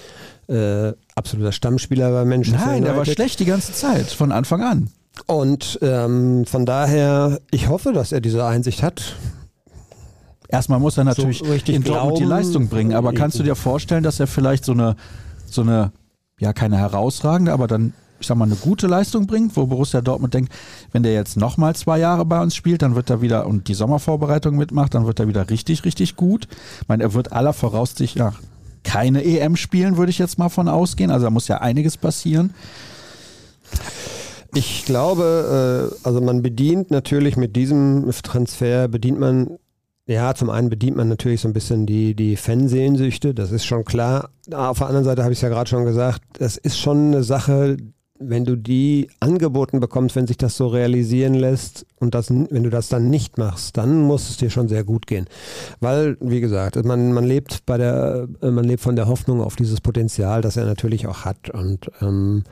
äh, 0.46 0.92
absoluter 1.14 1.52
Stammspieler 1.52 2.10
bei 2.12 2.24
Manchester 2.24 2.64
nein, 2.66 2.82
der 2.82 2.92
war 2.92 2.98
United. 2.98 3.14
schlecht 3.14 3.40
die 3.40 3.46
ganze 3.46 3.72
Zeit, 3.72 4.06
von 4.06 4.30
Anfang 4.30 4.62
an. 4.62 4.90
Und 5.26 5.78
ähm, 5.82 6.44
von 6.44 6.66
daher, 6.66 7.40
ich 7.50 7.68
hoffe, 7.68 7.92
dass 7.92 8.12
er 8.12 8.20
diese 8.20 8.44
Einsicht 8.44 8.82
hat. 8.82 9.16
Erstmal 10.48 10.78
muss 10.78 10.98
er 10.98 11.04
natürlich 11.04 11.38
So 11.38 11.46
richtig 11.46 11.74
in 11.74 11.84
Dortmund 11.84 12.18
die 12.18 12.24
Leistung 12.24 12.68
bringen, 12.68 12.92
aber 12.94 13.12
kannst 13.12 13.38
du 13.38 13.42
dir 13.42 13.54
vorstellen, 13.54 14.04
dass 14.04 14.20
er 14.20 14.26
vielleicht 14.26 14.64
so 14.64 14.72
eine, 14.72 14.96
so 15.46 15.62
eine, 15.62 15.92
ja 16.38 16.52
keine 16.52 16.76
herausragende, 16.76 17.52
aber 17.52 17.66
dann, 17.66 17.94
ich 18.20 18.26
sag 18.26 18.36
mal, 18.36 18.44
eine 18.44 18.56
gute 18.56 18.86
Leistung 18.86 19.26
bringt, 19.26 19.56
wo 19.56 19.66
Borussia 19.66 20.00
Dortmund 20.00 20.34
denkt, 20.34 20.52
wenn 20.92 21.02
der 21.02 21.14
jetzt 21.14 21.36
nochmal 21.36 21.74
zwei 21.74 21.98
Jahre 21.98 22.24
bei 22.24 22.40
uns 22.40 22.54
spielt, 22.54 22.82
dann 22.82 22.94
wird 22.94 23.08
er 23.10 23.20
wieder 23.22 23.46
und 23.46 23.68
die 23.68 23.74
Sommervorbereitung 23.74 24.56
mitmacht, 24.56 24.94
dann 24.94 25.06
wird 25.06 25.18
er 25.18 25.28
wieder 25.28 25.48
richtig, 25.48 25.84
richtig 25.84 26.14
gut. 26.14 26.46
Ich 26.82 26.88
meine, 26.88 27.02
er 27.02 27.14
wird 27.14 27.32
aller 27.32 27.52
Voraussicht 27.52 28.16
nach 28.16 28.40
keine 28.84 29.24
EM 29.24 29.56
spielen, 29.56 29.96
würde 29.96 30.10
ich 30.10 30.18
jetzt 30.18 30.38
mal 30.38 30.50
von 30.50 30.68
ausgehen. 30.68 31.10
Also 31.10 31.24
da 31.24 31.30
muss 31.30 31.48
ja 31.48 31.58
einiges 31.58 31.96
passieren. 31.96 32.54
Ich 34.54 34.84
glaube, 34.84 35.90
äh, 35.92 36.06
also 36.06 36.20
man 36.20 36.42
bedient 36.42 36.90
natürlich 36.90 37.36
mit 37.36 37.56
diesem 37.56 38.08
Transfer, 38.22 38.86
bedient 38.88 39.18
man, 39.18 39.58
ja, 40.06 40.34
zum 40.34 40.48
einen 40.48 40.70
bedient 40.70 40.96
man 40.96 41.08
natürlich 41.08 41.40
so 41.40 41.48
ein 41.48 41.52
bisschen 41.52 41.86
die, 41.86 42.14
die 42.14 42.36
Fansehnsüchte, 42.36 43.34
das 43.34 43.50
ist 43.50 43.64
schon 43.64 43.84
klar. 43.84 44.30
Auf 44.52 44.78
der 44.78 44.86
anderen 44.86 45.04
Seite 45.04 45.22
habe 45.22 45.32
ich 45.32 45.38
es 45.38 45.42
ja 45.42 45.48
gerade 45.48 45.68
schon 45.68 45.84
gesagt, 45.84 46.22
das 46.38 46.56
ist 46.56 46.78
schon 46.78 47.08
eine 47.08 47.24
Sache, 47.24 47.76
wenn 48.20 48.44
du 48.44 48.56
die 48.56 49.08
angeboten 49.18 49.80
bekommst, 49.80 50.14
wenn 50.14 50.28
sich 50.28 50.36
das 50.36 50.56
so 50.56 50.68
realisieren 50.68 51.34
lässt 51.34 51.84
und 51.98 52.14
das, 52.14 52.30
wenn 52.30 52.62
du 52.62 52.70
das 52.70 52.88
dann 52.88 53.10
nicht 53.10 53.38
machst, 53.38 53.76
dann 53.76 54.02
muss 54.02 54.30
es 54.30 54.36
dir 54.36 54.50
schon 54.50 54.68
sehr 54.68 54.84
gut 54.84 55.08
gehen. 55.08 55.26
Weil, 55.80 56.16
wie 56.20 56.40
gesagt, 56.40 56.82
man, 56.84 57.12
man 57.12 57.24
lebt 57.24 57.66
bei 57.66 57.76
der, 57.76 58.28
man 58.40 58.64
lebt 58.64 58.82
von 58.82 58.94
der 58.94 59.08
Hoffnung 59.08 59.40
auf 59.40 59.56
dieses 59.56 59.80
Potenzial, 59.80 60.42
das 60.42 60.56
er 60.56 60.64
natürlich 60.64 61.08
auch 61.08 61.24
hat. 61.24 61.50
Und 61.50 61.90
ähm, 62.00 62.44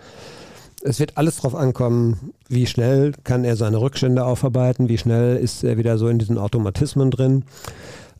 es 0.84 0.98
wird 0.98 1.16
alles 1.16 1.36
darauf 1.36 1.54
ankommen, 1.54 2.32
wie 2.48 2.66
schnell 2.66 3.12
kann 3.24 3.44
er 3.44 3.56
seine 3.56 3.80
Rückstände 3.80 4.24
aufarbeiten, 4.24 4.88
wie 4.88 4.98
schnell 4.98 5.36
ist 5.36 5.64
er 5.64 5.78
wieder 5.78 5.98
so 5.98 6.08
in 6.08 6.18
diesen 6.18 6.38
Automatismen 6.38 7.10
drin. 7.10 7.44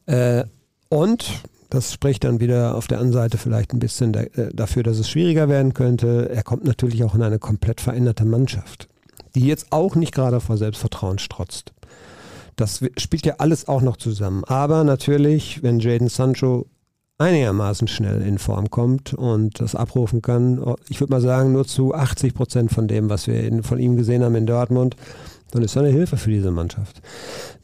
Äh, 0.07 0.44
und 0.88 1.42
das 1.70 1.92
spricht 1.92 2.25
dann 2.25 2.40
wieder 2.40 2.75
auf 2.77 2.87
der 2.87 2.98
anderen 2.98 3.14
Seite 3.14 3.38
vielleicht 3.38 3.72
ein 3.72 3.79
bisschen 3.79 4.12
da, 4.12 4.20
äh, 4.20 4.53
dafür, 4.53 4.83
dass 4.83 4.98
es 4.98 5.09
schwieriger 5.09 5.48
werden 5.48 5.75
könnte. 5.75 6.29
Er 6.31 6.42
kommt 6.42 6.64
natürlich 6.64 7.03
auch 7.05 7.14
in 7.14 7.22
eine 7.22 7.38
komplett 7.38 7.81
veränderte 7.81 8.25
Mannschaft, 8.25 8.88
die 9.35 9.46
jetzt 9.46 9.66
auch 9.70 9.94
nicht 9.94 10.14
gerade 10.14 10.40
vor 10.40 10.57
Selbstvertrauen 10.57 11.18
strotzt. 11.18 11.72
Das 12.57 12.85
spielt 12.98 13.25
ja 13.25 13.37
alles 13.38 13.66
auch 13.66 13.81
noch 13.81 13.96
zusammen. 13.96 14.44
Aber 14.44 14.85
natürlich, 14.85 15.62
wenn 15.62 15.81
Jaden 15.81 16.09
Sancho 16.09 16.66
einigermaßen 17.22 17.88
schnell 17.88 18.22
in 18.22 18.38
Form 18.38 18.70
kommt 18.70 19.14
und 19.14 19.61
das 19.61 19.74
abrufen 19.74 20.22
kann, 20.22 20.62
ich 20.88 21.00
würde 21.00 21.12
mal 21.12 21.20
sagen, 21.20 21.52
nur 21.52 21.66
zu 21.66 21.94
80 21.94 22.35
Prozent 22.35 22.72
von 22.72 22.88
dem, 22.88 23.08
was 23.08 23.26
wir 23.26 23.42
in, 23.42 23.62
von 23.62 23.78
ihm 23.78 23.96
gesehen 23.96 24.22
haben 24.22 24.35
in 24.35 24.46
Dortmund, 24.46 24.96
dann 25.52 25.62
ist 25.62 25.76
er 25.76 25.82
eine 25.82 25.92
Hilfe 25.92 26.16
für 26.16 26.30
diese 26.30 26.50
Mannschaft. 26.50 27.00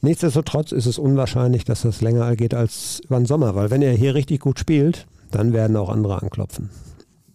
Nichtsdestotrotz 0.01 0.73
ist 0.73 0.87
es 0.87 0.99
unwahrscheinlich, 0.99 1.65
dass 1.65 1.83
das 1.83 2.01
länger 2.01 2.37
geht 2.37 2.55
als 2.55 3.01
den 3.11 3.27
Sommer, 3.27 3.55
weil 3.55 3.71
wenn 3.71 3.83
er 3.83 3.93
hier 3.93 4.15
richtig 4.15 4.41
gut 4.41 4.59
spielt, 4.59 5.07
dann 5.31 5.53
werden 5.53 5.77
auch 5.77 5.89
andere 5.89 6.23
anklopfen. 6.23 6.71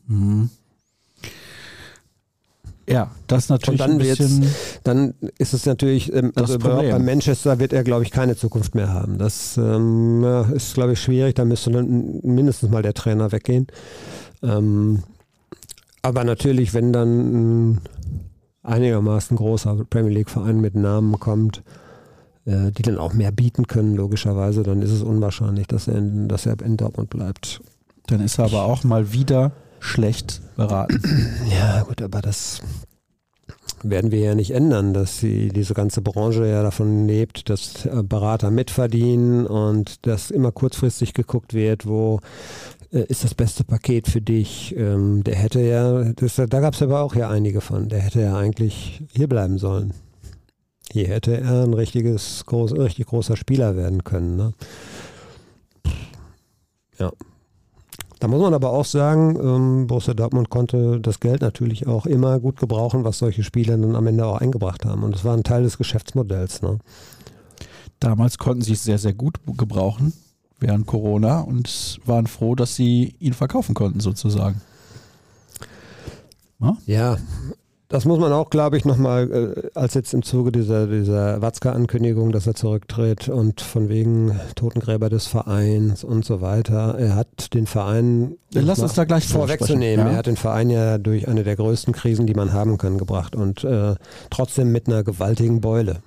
Mhm. 0.08 0.50
Ja, 2.88 3.12
das 3.28 3.50
natürlich 3.50 3.82
Und 3.82 3.88
dann 3.88 3.92
ein 3.92 3.98
bisschen. 3.98 4.46
Dann 4.84 5.14
ist 5.38 5.54
es 5.54 5.66
natürlich, 5.66 6.14
ähm, 6.14 6.32
Das 6.36 6.52
also 6.52 6.60
bei 6.60 7.00
Manchester 7.00 7.60
wird 7.60 7.72
er, 7.72 7.84
glaube 7.84 8.04
ich, 8.04 8.12
keine 8.12 8.36
Zukunft 8.36 8.76
mehr 8.76 8.92
haben. 8.92 9.18
Das 9.18 9.58
ähm, 9.58 10.24
ist, 10.54 10.74
glaube 10.74 10.94
ich, 10.94 11.02
schwierig. 11.02 11.36
Da 11.36 11.46
müsste 11.46 11.72
dann 11.72 12.20
mindestens 12.24 12.70
mal 12.70 12.82
der 12.82 12.94
Trainer 12.94 13.32
weggehen. 13.32 13.68
Ähm, 14.42 15.04
aber 16.02 16.26
natürlich, 16.26 16.74
wenn 16.74 16.92
dann 16.92 17.72
ein 17.72 17.82
einigermaßen 18.64 19.38
großer 19.38 19.86
Premier 19.90 20.12
League-Verein 20.12 20.60
mit 20.60 20.76
Namen 20.76 21.20
kommt, 21.20 21.64
äh, 22.46 22.72
die 22.72 22.82
dann 22.82 22.98
auch 22.98 23.14
mehr 23.14 23.32
bieten 23.32 23.68
können, 23.68 23.96
logischerweise, 23.96 24.64
dann 24.64 24.82
ist 24.82 24.92
es 24.92 25.02
unwahrscheinlich, 25.02 25.68
dass 25.68 25.88
er 25.88 25.96
in, 25.96 26.28
dass 26.28 26.46
er 26.46 26.62
in 26.62 26.76
Dortmund 26.76 27.10
bleibt. 27.10 27.62
Dann 28.08 28.20
ist 28.20 28.38
er 28.38 28.46
aber 28.46 28.64
auch 28.64 28.84
mal 28.84 29.14
wieder 29.14 29.54
schlecht 29.84 30.42
beraten. 30.56 31.02
Ja, 31.52 31.84
gut, 31.84 32.02
aber 32.02 32.22
das 32.22 32.62
werden 33.84 34.12
wir 34.12 34.20
ja 34.20 34.36
nicht 34.36 34.52
ändern, 34.52 34.94
dass 34.94 35.20
sie, 35.20 35.50
diese 35.50 35.74
ganze 35.74 36.02
Branche 36.02 36.48
ja 36.48 36.64
davon 36.64 37.06
lebt, 37.06 37.50
dass 37.50 37.86
äh, 37.86 38.02
Berater 38.02 38.50
mitverdienen 38.50 39.46
und 39.46 40.06
dass 40.08 40.32
immer 40.32 40.52
kurzfristig 40.52 41.14
geguckt 41.14 41.54
wird, 41.54 41.86
wo 41.86 42.20
äh, 42.92 43.04
ist 43.08 43.24
das 43.24 43.36
beste 43.36 43.64
Paket 43.64 44.08
für 44.08 44.22
dich. 44.22 44.74
Ähm, 44.78 45.24
der 45.24 45.36
hätte 45.36 45.60
ja, 45.62 46.06
das, 46.14 46.36
da 46.36 46.46
gab 46.46 46.74
es 46.74 46.82
aber 46.82 47.02
auch 47.02 47.16
ja 47.16 47.30
einige 47.30 47.62
von, 47.62 47.90
der 47.90 48.00
hätte 48.00 48.22
ja 48.22 48.38
eigentlich 48.38 49.04
hier 49.14 49.28
bleiben 49.28 49.58
sollen. 49.58 49.94
Hier 50.92 51.08
hätte 51.08 51.38
er 51.38 51.64
ein 51.64 51.74
richtiges, 51.74 52.46
groß, 52.46 52.74
richtig 52.74 53.08
großer 53.08 53.36
Spieler 53.36 53.76
werden 53.76 54.04
können. 54.04 54.38
Ne? 54.38 54.54
Ja. 57.00 57.12
Da 58.24 58.30
muss 58.30 58.40
man 58.40 58.54
aber 58.54 58.70
auch 58.70 58.86
sagen, 58.86 59.36
ähm, 59.36 59.88
Borussia 59.88 60.14
Dortmund 60.14 60.50
konnte 60.50 61.02
das 61.02 61.20
Geld 61.20 61.42
natürlich 61.42 61.88
auch 61.88 62.06
immer 62.06 62.40
gut 62.40 62.58
gebrauchen, 62.58 63.04
was 63.04 63.18
solche 63.18 63.44
Spieler 63.44 63.78
dann 63.78 63.98
am 63.98 64.08
Ende 64.08 64.26
auch 64.26 64.38
eingebracht 64.38 64.86
haben. 64.86 65.04
Und 65.04 65.14
das 65.14 65.26
war 65.26 65.36
ein 65.36 65.44
Teil 65.44 65.64
des 65.64 65.78
Geschäftsmodells. 65.78 66.62
Ne? 66.62 66.80
Damals 68.00 68.38
konnten 68.38 68.62
sie 68.62 68.72
es 68.72 68.84
sehr, 68.86 68.98
sehr 68.98 69.12
gut 69.12 69.42
gebrauchen 69.58 70.14
während 70.58 70.88
Corona 70.88 71.42
und 71.42 72.00
waren 72.06 72.28
froh, 72.28 72.56
dass 72.56 72.78
sie 72.78 73.14
ihn 73.20 73.34
verkaufen 73.34 73.76
konnten, 73.76 74.00
sozusagen. 74.00 74.62
Ja, 76.62 76.78
ja 76.86 77.18
das 77.90 78.06
muss 78.06 78.20
man 78.20 78.32
auch, 78.32 78.50
glaube 78.50 78.78
ich, 78.78 78.86
nochmal, 78.86 79.32
äh, 79.32 79.70
als 79.74 79.94
jetzt 79.94 80.14
im 80.14 80.24
Zuge 80.24 80.52
dieser, 80.52 80.88
dieser 80.88 81.42
Watzke-Ankündigung, 81.42 82.32
dass 82.32 82.48
er 82.48 82.56
zurücktritt 82.56 83.30
und 83.30 83.62
von 83.62 83.90
wegen 83.90 84.40
Totengräber 84.56 85.10
des 85.10 85.28
Vereins 85.28 86.04
und 86.04 86.26
so 86.26 86.42
weiter. 86.42 86.96
Er 86.98 87.16
hat 87.16 87.54
den 87.54 87.68
Verein. 87.68 88.36
Lass 88.52 88.80
uns 88.80 88.94
da 88.94 89.04
gleich 89.04 89.28
vorwegzunehmen. 89.28 90.06
Ja? 90.06 90.14
Er 90.14 90.18
hat 90.18 90.28
den 90.28 90.38
Verein 90.38 90.70
ja 90.70 90.98
durch 90.98 91.28
eine 91.28 91.44
der 91.44 91.56
größten 91.56 91.94
Krisen, 91.94 92.26
die 92.26 92.34
man 92.34 92.54
haben 92.54 92.78
kann, 92.78 92.98
gebracht 92.98 93.36
und 93.36 93.64
äh, 93.64 93.96
trotzdem 94.30 94.72
mit 94.72 94.88
einer 94.88 95.04
gewaltigen 95.04 95.62
Beule. 95.62 96.02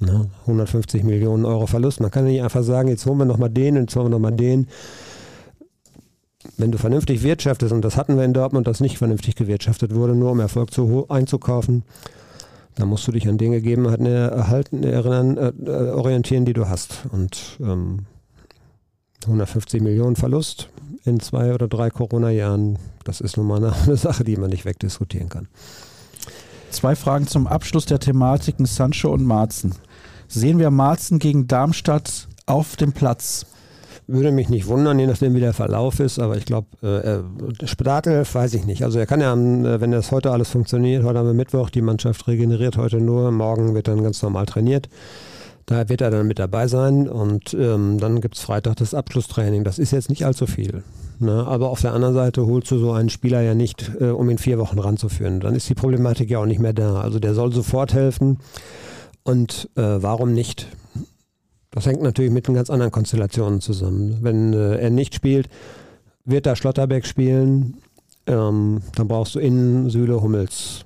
Ne? 0.00 0.28
150 0.42 1.04
Millionen 1.04 1.44
Euro 1.44 1.66
Verlust. 1.66 2.00
Man 2.00 2.10
kann 2.10 2.24
nicht 2.24 2.42
einfach 2.42 2.64
sagen, 2.64 2.88
jetzt 2.88 3.06
holen 3.06 3.18
wir 3.18 3.24
nochmal 3.24 3.50
den, 3.50 3.76
jetzt 3.76 3.94
holen 3.94 4.06
wir 4.06 4.10
nochmal 4.10 4.32
den 4.32 4.66
wenn 6.56 6.72
du 6.72 6.78
vernünftig 6.78 7.22
wirtschaftest, 7.22 7.72
und 7.72 7.82
das 7.82 7.96
hatten 7.96 8.16
wir 8.16 8.24
in 8.24 8.32
Dortmund, 8.32 8.66
dass 8.66 8.80
nicht 8.80 8.98
vernünftig 8.98 9.36
gewirtschaftet 9.36 9.94
wurde, 9.94 10.14
nur 10.14 10.32
um 10.32 10.40
Erfolg 10.40 10.72
zu, 10.72 11.06
einzukaufen, 11.08 11.84
dann 12.74 12.88
musst 12.88 13.06
du 13.06 13.12
dich 13.12 13.28
an 13.28 13.38
Dinge 13.38 13.60
geben, 13.60 13.84
erhalten, 13.86 14.82
erinnern, 14.82 15.36
äh, 15.36 15.52
äh, 15.64 15.90
orientieren, 15.90 16.44
die 16.44 16.54
du 16.54 16.68
hast. 16.68 17.04
Und 17.10 17.58
ähm, 17.60 18.06
150 19.24 19.82
Millionen 19.82 20.16
Verlust 20.16 20.68
in 21.04 21.20
zwei 21.20 21.54
oder 21.54 21.68
drei 21.68 21.90
Corona-Jahren, 21.90 22.78
das 23.04 23.20
ist 23.20 23.36
nun 23.36 23.46
mal 23.46 23.64
eine, 23.86 23.96
Sache, 23.96 24.24
die 24.24 24.36
man 24.36 24.50
nicht 24.50 24.64
wegdiskutieren 24.64 25.28
kann. 25.28 25.48
Zwei 26.70 26.96
Fragen 26.96 27.26
zum 27.26 27.46
Abschluss 27.46 27.84
der 27.84 28.00
Thematiken 28.00 28.64
Sancho 28.64 29.12
und 29.12 29.24
Marzen. 29.24 29.74
Sehen 30.28 30.58
wir 30.58 30.70
Marzen 30.70 31.18
gegen 31.18 31.46
Darmstadt 31.46 32.28
auf 32.46 32.76
dem 32.76 32.92
Platz? 32.92 33.44
Würde 34.06 34.32
mich 34.32 34.48
nicht 34.48 34.66
wundern, 34.66 34.98
je 34.98 35.06
nachdem 35.06 35.34
wie 35.34 35.40
der 35.40 35.52
Verlauf 35.52 36.00
ist, 36.00 36.18
aber 36.18 36.36
ich 36.36 36.44
glaube, 36.44 36.66
äh, 36.82 37.66
Startelf 37.66 38.34
weiß 38.34 38.54
ich 38.54 38.66
nicht. 38.66 38.82
Also 38.82 38.98
er 38.98 39.06
kann 39.06 39.20
ja, 39.20 39.32
äh, 39.32 39.80
wenn 39.80 39.92
das 39.92 40.10
heute 40.10 40.32
alles 40.32 40.50
funktioniert, 40.50 41.04
heute 41.04 41.20
haben 41.20 41.26
wir 41.26 41.34
Mittwoch, 41.34 41.70
die 41.70 41.82
Mannschaft 41.82 42.26
regeneriert 42.26 42.76
heute 42.76 43.00
nur, 43.00 43.30
morgen 43.30 43.74
wird 43.74 43.88
dann 43.88 44.02
ganz 44.02 44.20
normal 44.22 44.46
trainiert. 44.46 44.88
Da 45.66 45.88
wird 45.88 46.00
er 46.00 46.10
dann 46.10 46.26
mit 46.26 46.40
dabei 46.40 46.66
sein 46.66 47.08
und 47.08 47.54
ähm, 47.54 47.98
dann 48.00 48.20
gibt 48.20 48.36
es 48.36 48.42
Freitag 48.42 48.76
das 48.76 48.94
Abschlusstraining. 48.94 49.62
Das 49.62 49.78
ist 49.78 49.92
jetzt 49.92 50.10
nicht 50.10 50.26
allzu 50.26 50.46
viel. 50.46 50.82
Ne? 51.20 51.46
Aber 51.46 51.70
auf 51.70 51.80
der 51.80 51.94
anderen 51.94 52.14
Seite 52.14 52.44
holst 52.44 52.70
du 52.72 52.78
so 52.78 52.90
einen 52.92 53.08
Spieler 53.08 53.40
ja 53.42 53.54
nicht, 53.54 53.92
äh, 54.00 54.06
um 54.06 54.28
ihn 54.28 54.38
vier 54.38 54.58
Wochen 54.58 54.80
ranzuführen. 54.80 55.38
Dann 55.38 55.54
ist 55.54 55.68
die 55.68 55.74
Problematik 55.74 56.28
ja 56.30 56.40
auch 56.40 56.46
nicht 56.46 56.60
mehr 56.60 56.72
da. 56.72 57.00
Also 57.00 57.20
der 57.20 57.34
soll 57.34 57.52
sofort 57.52 57.94
helfen. 57.94 58.38
Und 59.22 59.70
äh, 59.76 59.82
warum 59.82 60.32
nicht? 60.32 60.66
Das 61.72 61.86
hängt 61.86 62.02
natürlich 62.02 62.30
mit 62.30 62.46
den 62.46 62.54
ganz 62.54 62.70
anderen 62.70 62.92
Konstellationen 62.92 63.60
zusammen. 63.60 64.18
Wenn 64.20 64.52
äh, 64.52 64.76
er 64.76 64.90
nicht 64.90 65.14
spielt, 65.14 65.48
wird 66.24 66.46
da 66.46 66.54
Schlotterbeck 66.54 67.06
spielen, 67.06 67.78
ähm, 68.26 68.82
dann 68.94 69.08
brauchst 69.08 69.34
du 69.34 69.40
innen 69.40 69.90
Süle 69.90 70.22
Hummels. 70.22 70.84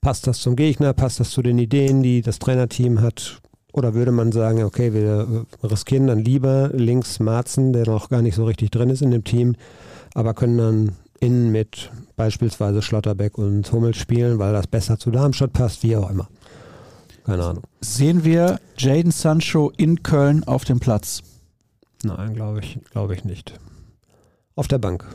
Passt 0.00 0.26
das 0.26 0.40
zum 0.40 0.56
Gegner? 0.56 0.94
Passt 0.94 1.20
das 1.20 1.30
zu 1.30 1.42
den 1.42 1.58
Ideen, 1.58 2.02
die 2.02 2.22
das 2.22 2.38
Trainerteam 2.38 3.02
hat? 3.02 3.40
Oder 3.72 3.94
würde 3.94 4.10
man 4.10 4.32
sagen, 4.32 4.64
okay, 4.64 4.94
wir 4.94 5.46
riskieren 5.62 6.06
dann 6.06 6.18
lieber 6.18 6.70
links 6.72 7.20
Marzen, 7.20 7.72
der 7.72 7.86
noch 7.86 8.08
gar 8.08 8.22
nicht 8.22 8.34
so 8.34 8.44
richtig 8.44 8.70
drin 8.70 8.90
ist 8.90 9.02
in 9.02 9.10
dem 9.10 9.22
Team, 9.22 9.54
aber 10.14 10.34
können 10.34 10.58
dann 10.58 10.92
innen 11.20 11.52
mit 11.52 11.92
beispielsweise 12.16 12.82
Schlotterbeck 12.82 13.38
und 13.38 13.70
Hummels 13.70 13.98
spielen, 13.98 14.38
weil 14.38 14.54
das 14.54 14.66
besser 14.66 14.98
zu 14.98 15.10
Darmstadt 15.10 15.52
passt, 15.52 15.82
wie 15.82 15.94
auch 15.96 16.10
immer. 16.10 16.28
Keine 17.30 17.44
Ahnung. 17.44 17.62
Sehen 17.80 18.24
wir 18.24 18.58
Jaden 18.76 19.12
Sancho 19.12 19.70
in 19.76 20.02
Köln 20.02 20.42
auf 20.42 20.64
dem 20.64 20.80
Platz? 20.80 21.22
Nein, 22.02 22.34
glaube 22.34 22.58
ich, 22.58 22.80
glaube 22.90 23.14
ich 23.14 23.24
nicht. 23.24 23.54
Auf 24.56 24.66
der 24.66 24.78
Bank. 24.78 25.06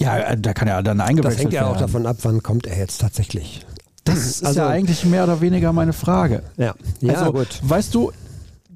Ja, 0.00 0.18
äh, 0.18 0.36
da 0.36 0.52
kann 0.52 0.66
er 0.66 0.82
dann 0.82 1.00
eingewechselt 1.00 1.38
werden. 1.38 1.50
Das 1.52 1.60
hängt 1.60 1.68
ja 1.68 1.72
auch 1.72 1.76
davon 1.76 2.04
ab, 2.04 2.16
wann 2.22 2.42
kommt 2.42 2.66
er 2.66 2.76
jetzt 2.76 3.00
tatsächlich. 3.00 3.64
Das 4.02 4.16
ist 4.26 4.44
also, 4.44 4.58
ja 4.58 4.68
eigentlich 4.68 5.04
mehr 5.04 5.22
oder 5.22 5.40
weniger 5.40 5.72
meine 5.72 5.92
Frage. 5.92 6.42
Ja, 6.56 6.74
ja 7.00 7.14
also, 7.14 7.32
gut. 7.32 7.60
Weißt 7.62 7.94
du, 7.94 8.10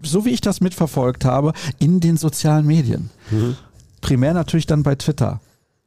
so 0.00 0.24
wie 0.24 0.30
ich 0.30 0.40
das 0.40 0.60
mitverfolgt 0.60 1.24
habe, 1.24 1.54
in 1.80 1.98
den 1.98 2.16
sozialen 2.16 2.66
Medien, 2.66 3.10
mhm. 3.32 3.56
primär 4.00 4.32
natürlich 4.32 4.66
dann 4.66 4.84
bei 4.84 4.94
Twitter, 4.94 5.40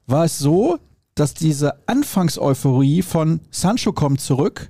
war 0.05 0.25
es 0.25 0.38
so, 0.38 0.79
dass 1.15 1.33
diese 1.33 1.75
Anfangseuphorie 1.88 3.03
von 3.03 3.39
Sancho 3.51 3.93
kommt 3.93 4.19
zurück 4.19 4.69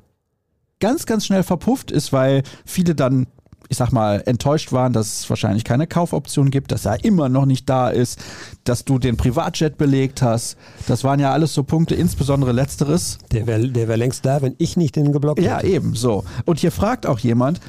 ganz, 0.80 1.06
ganz 1.06 1.26
schnell 1.26 1.44
verpufft 1.44 1.92
ist, 1.92 2.14
weil 2.14 2.44
viele 2.66 2.96
dann 2.96 3.28
ich 3.70 3.78
sag 3.78 3.92
mal, 3.92 4.24
enttäuscht 4.26 4.72
waren, 4.72 4.94
dass 4.94 5.20
es 5.20 5.30
wahrscheinlich 5.30 5.64
keine 5.64 5.88
Kaufoption 5.88 6.52
gibt, 6.52 6.72
dass 6.72 6.86
er 6.86 7.04
immer 7.04 7.30
noch 7.30 7.46
nicht 7.46 7.68
da 7.70 7.90
ist, 7.90 8.20
dass 8.64 8.86
du 8.86 8.98
den 8.98 9.18
Privatjet 9.18 9.78
belegt 9.78 10.22
hast. 10.22 10.58
Das 10.88 11.04
waren 11.04 11.20
ja 11.20 11.32
alles 11.32 11.54
so 11.54 11.64
Punkte, 11.64 11.96
insbesondere 11.96 12.52
letzteres. 12.52 13.18
Der 13.32 13.46
wäre 13.46 13.68
der 13.68 13.88
wär 13.88 13.98
längst 13.98 14.26
da, 14.26 14.42
wenn 14.42 14.56
ich 14.58 14.78
nicht 14.78 14.96
den 14.96 15.12
geblockt 15.12 15.40
hätte. 15.40 15.50
Ja, 15.50 15.62
eben, 15.62 15.96
so. 15.96 16.24
Und 16.46 16.60
hier 16.60 16.72
fragt 16.72 17.06
auch 17.06 17.20
jemand, 17.20 17.60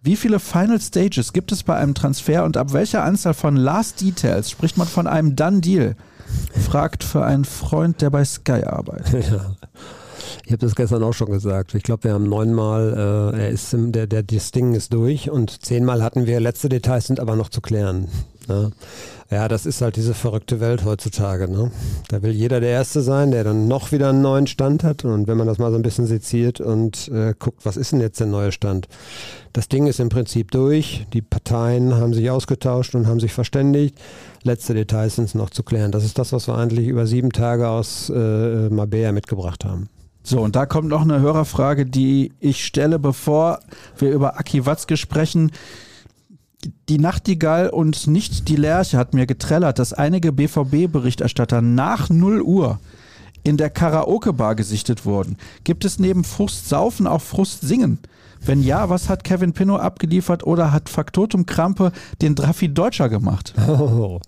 wie 0.00 0.16
viele 0.16 0.38
Final 0.38 0.80
Stages 0.80 1.32
gibt 1.32 1.50
es 1.50 1.64
bei 1.64 1.76
einem 1.76 1.94
Transfer 1.94 2.44
und 2.44 2.56
ab 2.56 2.72
welcher 2.72 3.02
Anzahl 3.02 3.34
von 3.34 3.56
Last 3.56 4.00
Details 4.00 4.50
spricht 4.50 4.78
man 4.78 4.86
von 4.86 5.06
einem 5.08 5.34
Done 5.34 5.60
Deal? 5.60 5.96
Fragt 6.68 7.02
für 7.02 7.24
einen 7.24 7.44
Freund, 7.44 8.00
der 8.00 8.10
bei 8.10 8.24
Sky 8.24 8.64
arbeitet. 8.64 9.30
Ja. 9.30 9.56
Ich 10.44 10.52
habe 10.52 10.58
das 10.58 10.74
gestern 10.74 11.02
auch 11.02 11.12
schon 11.12 11.30
gesagt. 11.30 11.74
Ich 11.74 11.82
glaube, 11.82 12.04
wir 12.04 12.12
haben 12.12 12.28
neunmal, 12.28 13.32
äh, 13.34 13.40
er 13.42 13.48
ist 13.48 13.72
im, 13.74 13.92
der, 13.92 14.06
der, 14.06 14.22
das 14.22 14.50
Ding 14.50 14.74
ist 14.74 14.92
durch 14.92 15.30
und 15.30 15.64
zehnmal 15.64 16.02
hatten 16.02 16.26
wir 16.26 16.40
letzte 16.40 16.68
Details 16.68 17.06
sind 17.06 17.20
aber 17.20 17.36
noch 17.36 17.48
zu 17.48 17.60
klären. 17.60 18.08
Ne? 18.48 18.72
Ja, 19.30 19.46
das 19.46 19.66
ist 19.66 19.82
halt 19.82 19.96
diese 19.96 20.14
verrückte 20.14 20.58
Welt 20.58 20.86
heutzutage. 20.86 21.50
Ne? 21.50 21.70
Da 22.08 22.22
will 22.22 22.30
jeder 22.30 22.60
der 22.60 22.70
Erste 22.70 23.02
sein, 23.02 23.30
der 23.30 23.44
dann 23.44 23.68
noch 23.68 23.92
wieder 23.92 24.08
einen 24.08 24.22
neuen 24.22 24.46
Stand 24.46 24.84
hat. 24.84 25.04
Und 25.04 25.28
wenn 25.28 25.36
man 25.36 25.46
das 25.46 25.58
mal 25.58 25.70
so 25.70 25.76
ein 25.76 25.82
bisschen 25.82 26.06
seziert 26.06 26.58
und 26.58 27.08
äh, 27.08 27.34
guckt, 27.38 27.66
was 27.66 27.76
ist 27.76 27.92
denn 27.92 28.00
jetzt 28.00 28.20
der 28.20 28.26
neue 28.26 28.52
Stand? 28.52 28.88
Das 29.52 29.68
Ding 29.68 29.86
ist 29.86 30.00
im 30.00 30.08
Prinzip 30.08 30.50
durch. 30.50 31.06
Die 31.12 31.20
Parteien 31.20 31.94
haben 31.94 32.14
sich 32.14 32.30
ausgetauscht 32.30 32.94
und 32.94 33.06
haben 33.06 33.20
sich 33.20 33.34
verständigt. 33.34 33.98
Letzte 34.44 34.72
Details 34.72 35.16
sind 35.16 35.34
noch 35.34 35.50
zu 35.50 35.62
klären. 35.62 35.92
Das 35.92 36.04
ist 36.04 36.18
das, 36.18 36.32
was 36.32 36.48
wir 36.48 36.56
eigentlich 36.56 36.88
über 36.88 37.06
sieben 37.06 37.30
Tage 37.30 37.68
aus 37.68 38.08
äh, 38.08 38.70
Mabea 38.70 39.12
mitgebracht 39.12 39.66
haben. 39.66 39.90
So, 40.28 40.40
und 40.42 40.56
da 40.56 40.66
kommt 40.66 40.88
noch 40.88 41.00
eine 41.00 41.20
Hörerfrage, 41.20 41.86
die 41.86 42.34
ich 42.38 42.62
stelle, 42.62 42.98
bevor 42.98 43.60
wir 43.96 44.10
über 44.10 44.38
Aki 44.38 44.66
Watzke 44.66 44.98
sprechen. 44.98 45.52
Die 46.90 46.98
Nachtigall 46.98 47.70
und 47.70 48.06
nicht 48.06 48.50
die 48.50 48.56
Lerche 48.56 48.98
hat 48.98 49.14
mir 49.14 49.24
getrellert, 49.24 49.78
dass 49.78 49.94
einige 49.94 50.32
BVB-Berichterstatter 50.32 51.62
nach 51.62 52.10
0 52.10 52.42
Uhr 52.42 52.78
in 53.42 53.56
der 53.56 53.70
Karaoke-Bar 53.70 54.54
gesichtet 54.54 55.06
wurden. 55.06 55.38
Gibt 55.64 55.86
es 55.86 55.98
neben 55.98 56.24
Frust 56.24 56.68
saufen 56.68 57.06
auch 57.06 57.22
Frust 57.22 57.62
singen? 57.62 57.98
Wenn 58.38 58.62
ja, 58.62 58.90
was 58.90 59.08
hat 59.08 59.24
Kevin 59.24 59.54
Pinnow 59.54 59.80
abgeliefert 59.80 60.46
oder 60.46 60.72
hat 60.72 60.90
Faktotum 60.90 61.46
Krampe 61.46 61.90
den 62.20 62.34
Draffi 62.34 62.68
Deutscher 62.68 63.08
gemacht? 63.08 63.54
Oh. 63.66 64.20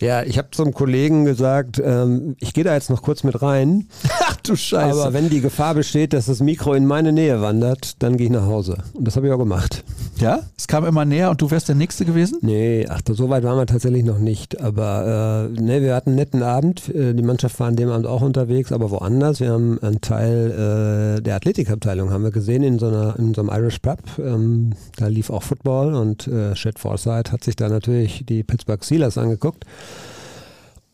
Ja, 0.00 0.22
ich 0.22 0.36
habe 0.36 0.48
zum 0.50 0.74
Kollegen 0.74 1.24
gesagt, 1.24 1.80
ähm, 1.82 2.36
ich 2.38 2.52
gehe 2.52 2.64
da 2.64 2.74
jetzt 2.74 2.90
noch 2.90 3.02
kurz 3.02 3.24
mit 3.24 3.40
rein. 3.40 3.88
Ach 4.20 4.36
du 4.36 4.54
Scheiße. 4.54 5.00
Aber 5.00 5.14
wenn 5.14 5.30
die 5.30 5.40
Gefahr 5.40 5.74
besteht, 5.74 6.12
dass 6.12 6.26
das 6.26 6.40
Mikro 6.40 6.74
in 6.74 6.86
meine 6.86 7.12
Nähe 7.12 7.40
wandert, 7.40 8.02
dann 8.02 8.16
gehe 8.16 8.26
ich 8.26 8.32
nach 8.32 8.46
Hause. 8.46 8.78
Und 8.92 9.06
das 9.06 9.16
habe 9.16 9.26
ich 9.26 9.32
auch 9.32 9.38
gemacht. 9.38 9.84
Ja? 10.18 10.40
Es 10.56 10.66
kam 10.66 10.84
immer 10.84 11.04
näher 11.04 11.30
und 11.30 11.40
du 11.40 11.50
wärst 11.50 11.68
der 11.68 11.76
Nächste 11.76 12.04
gewesen? 12.04 12.38
Nee, 12.42 12.86
ach, 12.88 13.00
so 13.08 13.28
weit 13.30 13.44
waren 13.44 13.56
wir 13.56 13.66
tatsächlich 13.66 14.04
noch 14.04 14.18
nicht. 14.18 14.60
Aber 14.60 15.48
äh, 15.56 15.60
nee, 15.60 15.80
wir 15.80 15.94
hatten 15.94 16.10
einen 16.10 16.16
netten 16.16 16.42
Abend. 16.42 16.94
Äh, 16.94 17.14
die 17.14 17.22
Mannschaft 17.22 17.58
war 17.58 17.68
an 17.68 17.76
dem 17.76 17.88
Abend 17.88 18.06
auch 18.06 18.22
unterwegs, 18.22 18.72
aber 18.72 18.90
woanders. 18.90 19.40
Wir 19.40 19.50
haben 19.50 19.78
einen 19.80 20.00
Teil 20.00 21.16
äh, 21.18 21.22
der 21.22 21.36
Athletikabteilung 21.36 22.10
haben 22.10 22.24
wir 22.24 22.30
gesehen 22.30 22.62
in 22.62 22.78
so, 22.78 22.88
einer, 22.88 23.18
in 23.18 23.34
so 23.34 23.42
einem 23.42 23.50
Irish 23.50 23.78
Pub. 23.78 23.98
Ähm, 24.18 24.72
da 24.96 25.06
lief 25.06 25.30
auch 25.30 25.42
Football 25.42 25.94
und 25.94 26.26
äh, 26.28 26.52
Chad 26.54 26.78
Forsyth 26.78 27.32
hat 27.32 27.44
sich 27.44 27.56
da 27.56 27.68
natürlich 27.68 28.24
die 28.26 28.42
Pittsburgh 28.42 28.84
Steelers 28.84 29.18
angeguckt. 29.18 29.64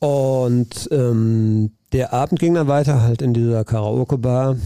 Und 0.03 0.88
ähm, 0.90 1.70
der 1.92 2.12
Abend 2.12 2.40
ging 2.40 2.55
dann 2.55 2.66
weiter 2.66 3.03
halt 3.03 3.22
in 3.22 3.34
dieser 3.34 3.64
Karaoke-Bar. 3.64 4.57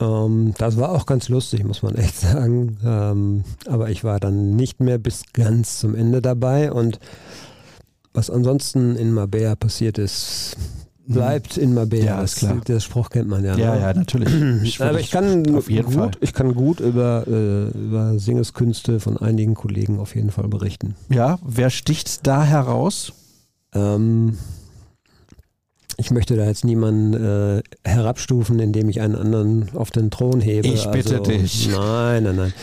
Ähm, 0.00 0.54
das 0.56 0.78
war 0.78 0.92
auch 0.92 1.04
ganz 1.04 1.28
lustig, 1.28 1.64
muss 1.64 1.82
man 1.82 1.96
echt 1.96 2.16
sagen. 2.20 2.78
Ähm, 2.82 3.44
aber 3.66 3.90
ich 3.90 4.04
war 4.04 4.20
dann 4.20 4.56
nicht 4.56 4.80
mehr 4.80 4.96
bis 4.96 5.24
ganz 5.34 5.80
zum 5.80 5.94
Ende 5.94 6.22
dabei. 6.22 6.72
Und 6.72 6.98
was 8.14 8.30
ansonsten 8.30 8.96
in 8.96 9.12
Mabea 9.12 9.54
passiert 9.54 9.98
ist, 9.98 10.56
bleibt 11.06 11.58
in 11.58 11.74
Mabea. 11.74 12.02
Ja, 12.02 12.22
ist 12.22 12.36
klar. 12.36 12.58
Der 12.66 12.80
Spruch 12.80 13.10
kennt 13.10 13.28
man 13.28 13.44
ja. 13.44 13.58
Ja, 13.58 13.74
ne? 13.74 13.80
ja, 13.82 13.92
natürlich. 13.92 14.80
Aber 14.80 14.98
ich 14.98 15.10
kann 15.10 15.54
auf 15.54 15.68
jeden 15.68 15.84
gut, 15.84 15.94
Fall. 15.94 16.10
ich 16.22 16.32
kann 16.32 16.54
gut 16.54 16.80
über, 16.80 17.26
äh, 17.26 17.68
über 17.78 18.18
Singeskünste 18.18 18.98
von 18.98 19.18
einigen 19.18 19.52
Kollegen 19.52 20.00
auf 20.00 20.16
jeden 20.16 20.30
Fall 20.30 20.48
berichten. 20.48 20.94
Ja, 21.10 21.38
wer 21.44 21.68
sticht 21.68 22.26
da 22.26 22.44
heraus? 22.44 23.12
Ähm, 23.74 24.38
ich 25.96 26.10
möchte 26.10 26.36
da 26.36 26.44
jetzt 26.44 26.64
niemanden 26.64 27.14
äh, 27.14 27.62
herabstufen, 27.84 28.58
indem 28.58 28.88
ich 28.88 29.00
einen 29.00 29.14
anderen 29.14 29.70
auf 29.74 29.90
den 29.90 30.10
Thron 30.10 30.40
hebe. 30.40 30.66
Ich 30.68 30.86
bitte 30.90 31.18
also, 31.18 31.30
dich. 31.30 31.68
Nein, 31.68 32.24
nein, 32.24 32.36
nein. 32.36 32.54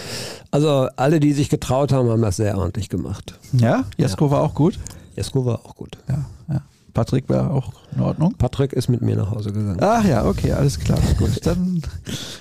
Also 0.51 0.88
alle, 0.97 1.20
die 1.20 1.32
sich 1.34 1.49
getraut 1.49 1.93
haben, 1.93 2.09
haben 2.09 2.22
das 2.22 2.36
sehr 2.36 2.57
ordentlich 2.57 2.89
gemacht. 2.89 3.39
Ja, 3.53 3.86
Jesko 3.97 4.32
war 4.32 4.41
auch 4.41 4.53
gut. 4.53 4.78
Jesko 5.16 5.45
war 5.45 5.66
auch 5.66 5.76
gut. 5.76 5.97
Ja, 6.09 6.26
ja. 6.49 6.62
Patrick 6.94 7.30
war 7.30 7.52
auch 7.52 7.74
in 7.96 8.02
Ordnung. 8.02 8.34
Patrick 8.38 8.74
ist 8.74 8.89
mit 8.89 9.02
mir 9.02 9.16
nach 9.16 9.32
Hause 9.32 9.52
gegangen. 9.52 9.78
Ach 9.82 10.04
ja, 10.04 10.26
okay, 10.26 10.52
alles 10.52 10.80
klar. 10.80 11.00
Gut, 11.18 11.39
dann 11.46 11.82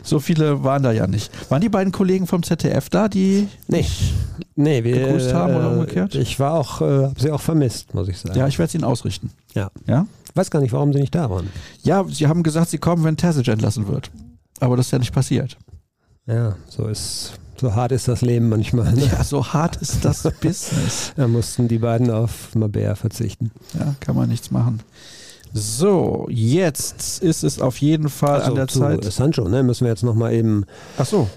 so 0.03 0.21
viele 0.21 0.65
waren 0.65 0.83
da 0.83 0.93
ja 0.93 1.07
nicht. 1.07 1.31
Waren 1.51 1.61
die 1.61 1.69
beiden 1.69 1.93
Kollegen 1.93 2.27
vom 2.27 2.43
ZDF 2.43 2.89
da, 2.89 3.09
die 3.09 3.49
Nee, 3.69 3.87
nee 4.57 4.85
wir, 4.85 4.95
Gegrüßt 4.95 5.33
haben 5.35 5.55
oder 5.55 5.71
äh, 5.71 5.75
umgekehrt? 5.75 6.15
Ich 6.15 6.41
war 6.41 6.55
auch, 6.55 6.81
äh, 6.81 7.05
habe 7.05 7.21
sie 7.21 7.31
auch 7.31 7.41
vermisst, 7.41 7.95
muss 7.95 8.09
ich 8.09 8.19
sagen. 8.19 8.39
Ja, 8.39 8.47
ich 8.47 8.59
werde 8.59 8.69
es 8.69 8.75
ihnen 8.75 8.85
ausrichten. 8.85 9.31
Ja. 9.55 9.71
Ja? 9.87 10.07
weiß 10.35 10.51
gar 10.51 10.61
nicht, 10.61 10.73
warum 10.73 10.93
sie 10.93 11.01
nicht 11.01 11.15
da 11.15 11.31
waren. 11.31 11.51
Ja, 11.83 12.05
sie 12.09 12.27
haben 12.27 12.43
gesagt, 12.43 12.71
sie 12.71 12.79
kommen, 12.79 13.05
wenn 13.05 13.17
Terzic 13.17 13.49
entlassen 13.49 13.89
wird. 13.89 14.11
Aber 14.61 14.77
das 14.77 14.87
ist 14.87 14.93
ja 14.93 14.99
nicht 14.99 15.13
passiert. 15.13 15.57
Ja, 16.27 16.57
so 16.69 16.87
ist, 16.87 17.33
so 17.61 17.75
hart 17.75 17.93
ist 17.93 18.09
das 18.09 18.23
Leben 18.23 18.49
manchmal. 18.49 18.93
Ne? 18.95 19.07
Ja, 19.13 19.23
so 19.23 19.47
hart 19.47 19.77
ist 19.77 20.05
das 20.05 20.23
Business. 20.41 21.13
Da 21.17 21.29
mussten 21.29 21.69
die 21.69 21.79
beiden 21.79 22.11
auf 22.11 22.55
Mabea 22.55 22.95
verzichten. 22.95 23.51
Ja, 23.79 23.95
kann 24.01 24.17
man 24.17 24.29
nichts 24.29 24.51
machen. 24.51 24.81
So, 25.53 26.27
jetzt 26.31 27.23
ist 27.23 27.45
es 27.45 27.61
auf 27.61 27.79
jeden 27.79 28.09
Fall 28.09 28.43
an 28.43 28.55
der 28.55 28.69
zu 28.69 28.79
Zeit. 28.79 29.05
Sancho, 29.05 29.49
ne, 29.49 29.63
müssen 29.63 29.85
wir 29.85 29.91
jetzt 29.91 30.05
nochmal 30.05 30.33
eben. 30.33 30.65
Ach 30.97 31.05
so. 31.05 31.29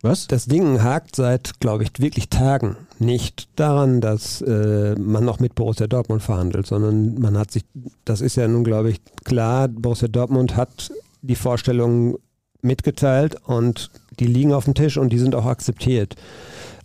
Was? 0.00 0.26
Das 0.26 0.46
Ding 0.46 0.82
hakt 0.82 1.14
seit, 1.14 1.60
glaube 1.60 1.84
ich, 1.84 1.90
wirklich 1.98 2.28
Tagen 2.28 2.76
nicht 2.98 3.48
daran, 3.54 4.00
dass 4.00 4.42
äh, 4.42 4.96
man 4.98 5.24
noch 5.24 5.38
mit 5.38 5.54
Borussia 5.54 5.86
Dortmund 5.86 6.22
verhandelt, 6.22 6.66
sondern 6.66 7.20
man 7.20 7.38
hat 7.38 7.52
sich, 7.52 7.64
das 8.04 8.20
ist 8.20 8.36
ja 8.36 8.48
nun, 8.48 8.64
glaube 8.64 8.90
ich, 8.90 9.00
klar, 9.22 9.68
Borussia 9.68 10.08
Dortmund 10.08 10.56
hat 10.56 10.90
die 11.20 11.36
Vorstellungen 11.36 12.16
mitgeteilt 12.62 13.36
und 13.44 13.90
die 14.18 14.26
liegen 14.26 14.52
auf 14.52 14.64
dem 14.64 14.74
Tisch 14.74 14.96
und 14.96 15.10
die 15.10 15.18
sind 15.18 15.34
auch 15.34 15.46
akzeptiert. 15.46 16.16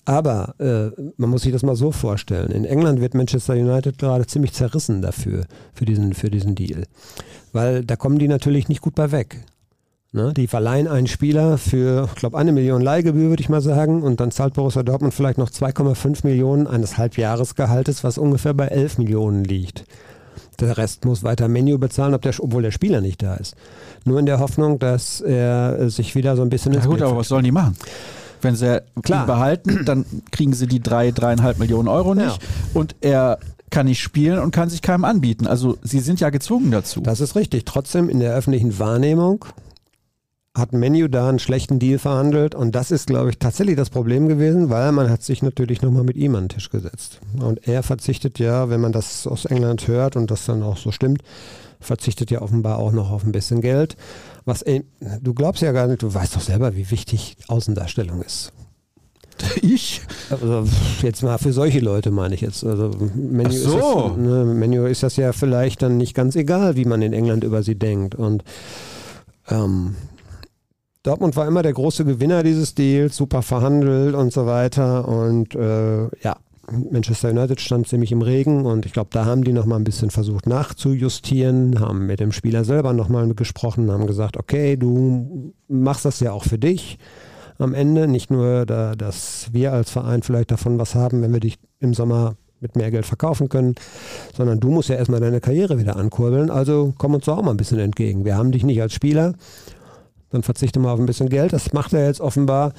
Aber 0.06 0.56
äh, 0.60 0.90
man 1.18 1.30
muss 1.30 1.42
sich 1.42 1.52
das 1.52 1.64
mal 1.64 1.76
so 1.76 1.92
vorstellen. 1.92 2.52
In 2.52 2.64
England 2.64 3.02
wird 3.02 3.14
Manchester 3.14 3.54
United 3.54 3.98
gerade 3.98 4.26
ziemlich 4.26 4.54
zerrissen 4.54 5.02
dafür, 5.02 5.46
für 5.74 5.84
diesen, 5.84 6.14
für 6.14 6.30
diesen 6.30 6.56
Deal. 6.56 6.84
Weil 7.52 7.84
da 7.84 7.98
kommen 7.98 8.18
die 8.18 8.30
natürlich 8.30 8.70
nicht 8.70 8.82
gut 8.82 8.96
bei 8.96 9.12
weg. 9.12 9.44
Ne? 10.14 10.34
Die 10.34 10.48
verleihen 10.48 10.88
einen 10.88 11.08
Spieler 11.08 11.58
für, 11.58 12.08
ich 12.08 12.16
glaube, 12.16 12.38
eine 12.38 12.54
Million 12.54 12.82
Leihgebühr, 12.82 13.30
würde 13.30 13.42
ich 13.42 13.50
mal 13.50 13.62
sagen. 13.62 14.02
Und 14.02 14.22
dann 14.22 14.32
zahlt 14.32 14.54
Borussia 14.54 14.82
Dortmund 14.84 15.14
vielleicht 15.14 15.38
noch 15.38 15.50
2,5 15.50 16.26
Millionen 16.26 16.68
eines 16.68 16.98
Halbjahresgehaltes, 16.98 18.06
was 18.06 18.18
ungefähr 18.18 18.54
bei 18.54 18.68
11 18.68 19.00
Millionen 19.00 19.44
liegt. 19.44 19.84
Der 20.60 20.78
Rest 20.78 21.06
muss 21.06 21.24
weiter 21.24 21.48
Menu 21.48 21.78
bezahlen, 21.78 22.14
ob 22.14 22.22
der, 22.22 22.34
obwohl 22.40 22.64
der 22.64 22.72
Spieler 22.72 23.02
nicht 23.02 23.22
da 23.22 23.36
ist. 23.36 23.56
Nur 24.06 24.20
in 24.20 24.26
der 24.26 24.40
Hoffnung, 24.40 24.80
dass 24.80 25.22
er 25.22 25.80
äh, 25.80 25.90
sich 25.90 26.16
wieder 26.16 26.36
so 26.36 26.42
ein 26.42 26.50
bisschen 26.50 26.74
Na 26.74 26.86
gut, 26.86 27.02
aber 27.02 27.18
was 27.18 27.28
sollen 27.28 27.44
die 27.44 27.52
machen? 27.52 27.76
Wenn 28.42 28.56
sie 28.56 28.82
Klar. 29.04 29.24
ihn 29.24 29.28
behalten, 29.28 29.86
dann 29.86 30.06
kriegen 30.32 30.54
sie 30.54 30.68
die 30.68 30.82
drei, 30.82 31.12
dreieinhalb 31.12 31.60
Millionen 31.60 31.88
Euro 31.88 32.16
nicht. 32.16 32.42
Ja. 32.42 32.48
Und 32.74 32.96
er 33.02 33.40
kann 33.70 33.86
nicht 33.88 34.02
spielen 34.02 34.40
und 34.40 34.52
kann 34.52 34.70
sich 34.70 34.82
keinem 34.82 35.06
anbieten. 35.06 35.46
Also 35.48 35.78
sie 35.84 36.00
sind 36.00 36.20
ja 36.20 36.30
gezwungen 36.30 36.72
dazu. 36.72 37.02
Das 37.02 37.20
ist 37.20 37.36
richtig. 37.36 37.66
Trotzdem 37.66 38.10
in 38.10 38.20
der 38.20 38.34
öffentlichen 38.34 38.80
Wahrnehmung 38.80 39.46
hat 40.58 40.74
Menu 40.74 41.08
da 41.08 41.30
einen 41.30 41.40
schlechten 41.40 41.80
Deal 41.80 42.00
verhandelt 42.00 42.56
und 42.56 42.74
das 42.74 42.92
ist, 42.92 43.08
glaube 43.08 43.30
ich, 43.30 43.38
tatsächlich 43.38 43.76
das 43.76 43.90
Problem 43.90 44.28
gewesen, 44.28 44.70
weil 44.70 44.92
man 44.92 45.10
hat 45.10 45.24
sich 45.24 45.42
natürlich 45.42 45.82
nochmal 45.82 46.04
mit 46.04 46.18
ihm 46.18 46.36
an 46.36 46.46
den 46.46 46.50
Tisch 46.50 46.70
gesetzt. 46.70 47.20
Und 47.40 47.68
er 47.68 47.84
verzichtet 47.84 48.40
ja, 48.40 48.70
wenn 48.70 48.82
man 48.82 48.92
das 48.92 49.28
aus 49.28 49.46
England 49.46 49.88
hört 49.88 50.16
und 50.16 50.32
das 50.32 50.46
dann 50.46 50.64
auch 50.64 50.78
so 50.78 50.92
stimmt, 50.92 51.22
verzichtet 51.80 52.32
ja 52.32 52.42
offenbar 52.42 52.80
auch 52.80 52.92
noch 52.92 53.12
auf 53.12 53.24
ein 53.24 53.32
bisschen 53.32 53.62
Geld. 53.62 53.96
Was 54.46 54.64
ey, 54.64 54.84
du 55.22 55.34
glaubst 55.34 55.62
ja 55.62 55.72
gar 55.72 55.88
nicht, 55.88 56.02
du 56.02 56.14
weißt 56.14 56.36
doch 56.36 56.42
selber, 56.42 56.76
wie 56.76 56.90
wichtig 56.90 57.38
Außendarstellung 57.48 58.22
ist. 58.24 58.52
ich? 59.62 60.02
Also 60.30 60.66
jetzt 61.04 61.22
mal 61.22 61.38
für 61.38 61.54
solche 61.54 61.80
Leute 61.80 62.10
meine 62.12 62.34
ich 62.34 62.42
jetzt. 62.42 62.64
Also 62.64 62.90
Menu, 63.16 63.50
Ach 63.50 63.52
so. 63.52 63.78
ist 63.78 63.84
das, 63.84 64.18
ne, 64.18 64.46
Menu 64.46 64.86
ist 64.86 65.04
das 65.04 65.16
ja 65.16 65.32
vielleicht 65.34 65.82
dann 65.84 65.98
nicht 65.98 66.16
ganz 66.16 66.36
egal, 66.36 66.76
wie 66.76 66.86
man 66.86 67.02
in 67.02 67.14
England 67.14 67.44
über 67.44 67.62
sie 67.62 67.76
denkt. 67.76 68.16
Und 68.16 68.44
ähm, 69.50 69.96
Dortmund 71.08 71.38
war 71.38 71.48
immer 71.48 71.64
der 71.64 71.72
große 71.72 72.04
Gewinner 72.04 72.44
dieses 72.44 72.76
Deals, 72.76 73.16
super 73.16 73.42
verhandelt 73.42 74.14
und 74.14 74.34
so 74.34 74.46
weiter. 74.46 75.08
Und 75.08 75.56
äh, 75.56 76.04
ja, 76.22 76.36
Manchester 76.70 77.30
United 77.30 77.62
stand 77.62 77.88
ziemlich 77.88 78.12
im 78.12 78.22
Regen 78.22 78.66
und 78.66 78.86
ich 78.86 78.92
glaube, 78.92 79.10
da 79.14 79.24
haben 79.24 79.46
die 79.46 79.54
nochmal 79.54 79.80
ein 79.80 79.86
bisschen 79.86 80.10
versucht 80.10 80.48
nachzujustieren, 80.48 81.80
haben 81.80 82.08
mit 82.08 82.20
dem 82.20 82.34
Spieler 82.34 82.66
selber 82.66 82.92
nochmal 82.92 83.34
gesprochen, 83.36 83.90
haben 83.90 84.06
gesagt, 84.06 84.36
okay, 84.36 84.76
du 84.76 85.54
machst 85.70 86.04
das 86.04 86.20
ja 86.20 86.34
auch 86.34 86.44
für 86.44 86.58
dich 86.58 86.98
am 87.58 87.74
Ende. 87.74 88.10
Nicht 88.10 88.30
nur, 88.30 88.66
da, 88.66 88.94
dass 88.96 89.48
wir 89.54 89.72
als 89.72 89.90
Verein 89.90 90.24
vielleicht 90.24 90.52
davon 90.52 90.78
was 90.78 90.94
haben, 90.94 91.22
wenn 91.22 91.32
wir 91.32 91.40
dich 91.40 91.58
im 91.80 91.94
Sommer 91.94 92.36
mit 92.60 92.76
mehr 92.76 92.92
Geld 92.92 93.06
verkaufen 93.06 93.48
können, 93.48 93.76
sondern 94.36 94.60
du 94.60 94.70
musst 94.70 94.90
ja 94.90 94.96
erstmal 94.96 95.20
deine 95.20 95.40
Karriere 95.40 95.80
wieder 95.80 95.96
ankurbeln. 95.96 96.50
Also 96.50 96.94
komm 96.98 97.14
uns 97.14 97.26
doch 97.26 97.38
auch 97.38 97.44
mal 97.44 97.52
ein 97.52 97.58
bisschen 97.58 97.80
entgegen. 97.80 98.26
Wir 98.26 98.36
haben 98.36 98.52
dich 98.52 98.64
nicht 98.64 98.82
als 98.82 98.94
Spieler, 98.94 99.36
dann 100.30 100.44
verzichte 100.44 100.80
mal 100.80 100.92
auf 100.92 101.00
ein 101.00 101.06
bisschen 101.06 101.30
Geld. 101.30 101.54
Das 101.54 101.74
macht 101.74 101.94
er 101.94 102.06
jetzt 102.06 102.22
offenbar. 102.22 102.74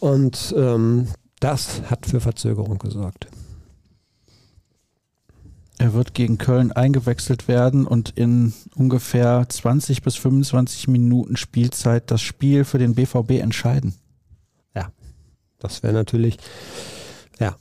Und 0.00 0.54
ähm, 0.56 1.08
das 1.40 1.82
hat 1.90 2.06
für 2.06 2.20
Verzögerung 2.20 2.78
gesorgt. 2.78 3.26
Er 5.78 5.92
wird 5.92 6.14
gegen 6.14 6.38
Köln 6.38 6.72
eingewechselt 6.72 7.48
werden 7.48 7.86
und 7.86 8.10
in 8.10 8.54
ungefähr 8.74 9.46
20 9.46 10.02
bis 10.02 10.16
25 10.16 10.88
Minuten 10.88 11.36
Spielzeit 11.36 12.10
das 12.10 12.22
Spiel 12.22 12.64
für 12.64 12.78
den 12.78 12.94
BVB 12.94 13.32
entscheiden. 13.32 13.94
Das 15.58 15.82
wäre 15.82 15.94
natürlich, 15.94 16.36
ja, 17.40 17.56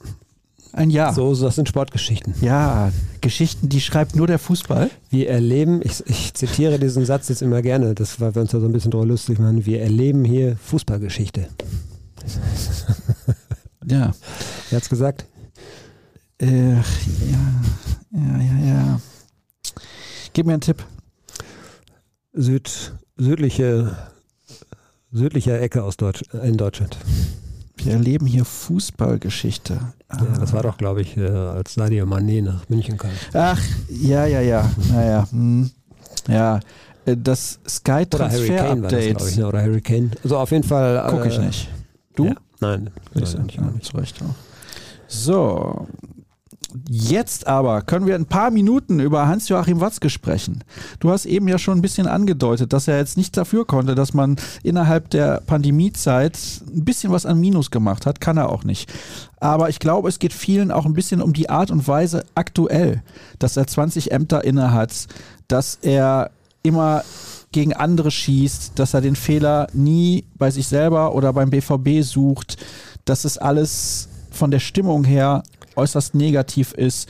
Ein 0.76 0.90
Jahr. 0.90 1.14
so, 1.14 1.34
das 1.34 1.56
sind 1.56 1.70
Sportgeschichten. 1.70 2.36
Ja, 2.42 2.92
Geschichten, 3.22 3.70
die 3.70 3.80
schreibt 3.80 4.16
nur 4.16 4.28
der 4.28 4.40
Fußball. 4.40 4.90
Wir 5.10 5.30
erleben, 5.30 5.80
ich, 5.82 6.04
ich 6.06 6.34
zitiere 6.34 6.80
diesen 6.80 7.06
Satz 7.06 7.30
jetzt 7.30 7.42
immer 7.42 7.62
gerne, 7.62 7.96
das 7.96 8.20
weil 8.20 8.36
wir 8.36 8.42
uns 8.42 8.52
da 8.52 8.60
so 8.60 8.66
ein 8.66 8.74
bisschen 8.74 8.92
drüber 8.92 9.06
lustig 9.06 9.40
machen, 9.40 9.66
wir 9.66 9.82
erleben 9.82 10.26
hier 10.26 10.58
Fußballgeschichte. 10.58 11.48
Ja. 13.88 14.14
Wer 14.70 14.78
hat's 14.78 14.90
gesagt? 14.90 15.26
Äh, 16.42 16.74
ja, 16.74 16.82
ja, 18.12 18.42
ja, 18.42 18.66
ja. 18.66 19.02
Gib 20.34 20.48
mir 20.48 20.54
einen 20.54 20.62
Tipp. 20.62 20.84
Süd, 22.34 22.94
südliche, 23.16 23.96
südliche 25.12 25.60
Ecke 25.60 25.84
aus 25.84 25.98
Deutsch, 25.98 26.24
in 26.34 26.58
Deutschland. 26.58 26.98
Wir 27.78 27.94
erleben 27.94 28.26
hier 28.26 28.44
Fußballgeschichte. 28.44 29.94
Ja, 30.20 30.40
das 30.40 30.54
war 30.54 30.64
doch, 30.64 30.78
glaube 30.78 31.02
ich, 31.02 31.18
äh, 31.18 31.28
als 31.28 31.74
Sadio 31.74 32.06
Mané 32.06 32.42
nach 32.44 32.68
München 32.70 32.98
kam. 32.98 33.12
Ach, 33.34 33.62
ja, 33.90 34.26
ja, 34.26 34.42
ja. 34.42 34.70
Naja. 34.92 35.28
Hm. 35.32 35.70
Ja. 36.28 36.60
Äh, 37.06 37.16
Das 37.18 37.60
Sky 37.68 38.06
Kane 38.06 38.82
war 38.84 38.90
das, 38.90 39.30
ich. 39.32 39.38
Ne? 39.38 39.48
Oder 39.48 39.62
Harry 39.62 39.82
Kane. 39.82 40.12
Also 40.24 40.38
auf 40.38 40.52
jeden 40.52 40.64
Fall. 40.64 41.06
Gucke 41.10 41.28
ich 41.28 41.38
äh, 41.38 41.46
nicht. 41.46 41.70
Du? 42.16 42.28
Ja. 42.28 42.36
Nein, 42.62 42.90
Ich 43.14 43.36
auch 43.36 43.44
nicht. 43.72 43.86
zu 43.86 43.98
Recht 43.98 44.22
auch. 44.22 44.34
So. 45.08 45.88
Jetzt 46.90 47.48
aber 47.48 47.82
können 47.82 48.06
wir 48.08 48.16
ein 48.16 48.26
paar 48.26 48.52
Minuten 48.52 49.00
über 49.00 49.28
Hans-Joachim 49.28 49.80
Watzke 49.80 50.10
sprechen. 50.10 50.64
Du 51.00 51.12
hast 51.12 51.26
eben 51.26 51.48
ja 51.48 51.58
schon 51.58 51.78
ein 51.78 51.82
bisschen 51.82 52.08
angedeutet, 52.08 52.74
dass 52.74 52.88
er 52.88 52.98
jetzt 52.98 53.18
nicht 53.18 53.38
dafür 53.38 53.66
konnte, 53.66 53.96
dass 53.96 54.14
man 54.14 54.36
innerhalb 54.64 55.10
der 55.10 55.42
Pandemiezeit 55.46 56.38
ein 56.68 56.86
bisschen 56.86 57.12
was 57.12 57.26
an 57.26 57.40
Minus 57.40 57.72
gemacht 57.72 58.06
hat. 58.06 58.22
Kann 58.22 58.38
er 58.38 58.50
auch 58.50 58.64
nicht. 58.64 58.92
Aber 59.40 59.70
ich 59.70 59.80
glaube, 59.80 60.10
es 60.10 60.20
geht 60.20 60.34
vielen 60.34 60.72
auch 60.72 60.86
ein 60.86 60.94
bisschen 60.94 61.22
um 61.22 61.34
die 61.34 61.50
Art 61.50 61.72
und 61.72 61.88
Weise 61.88 62.26
aktuell, 62.36 63.04
dass 63.40 63.58
er 63.58 63.68
20 63.68 64.12
Ämter 64.12 64.44
innehat, 64.44 65.08
dass 65.48 65.80
er 65.82 66.32
immer 66.64 67.04
gegen 67.52 67.74
andere 67.74 68.12
schießt, 68.12 68.74
dass 68.76 68.94
er 68.94 69.02
den 69.02 69.16
Fehler 69.16 69.68
nie 69.74 70.26
bei 70.36 70.52
sich 70.52 70.68
selber 70.68 71.16
oder 71.16 71.32
beim 71.32 71.50
BVB 71.52 72.02
sucht, 72.02 72.58
dass 73.06 73.24
es 73.24 73.38
alles 73.38 74.10
von 74.32 74.52
der 74.52 74.60
Stimmung 74.60 75.06
her 75.06 75.44
äußerst 75.76 76.16
negativ 76.16 76.74
ist. 76.74 77.10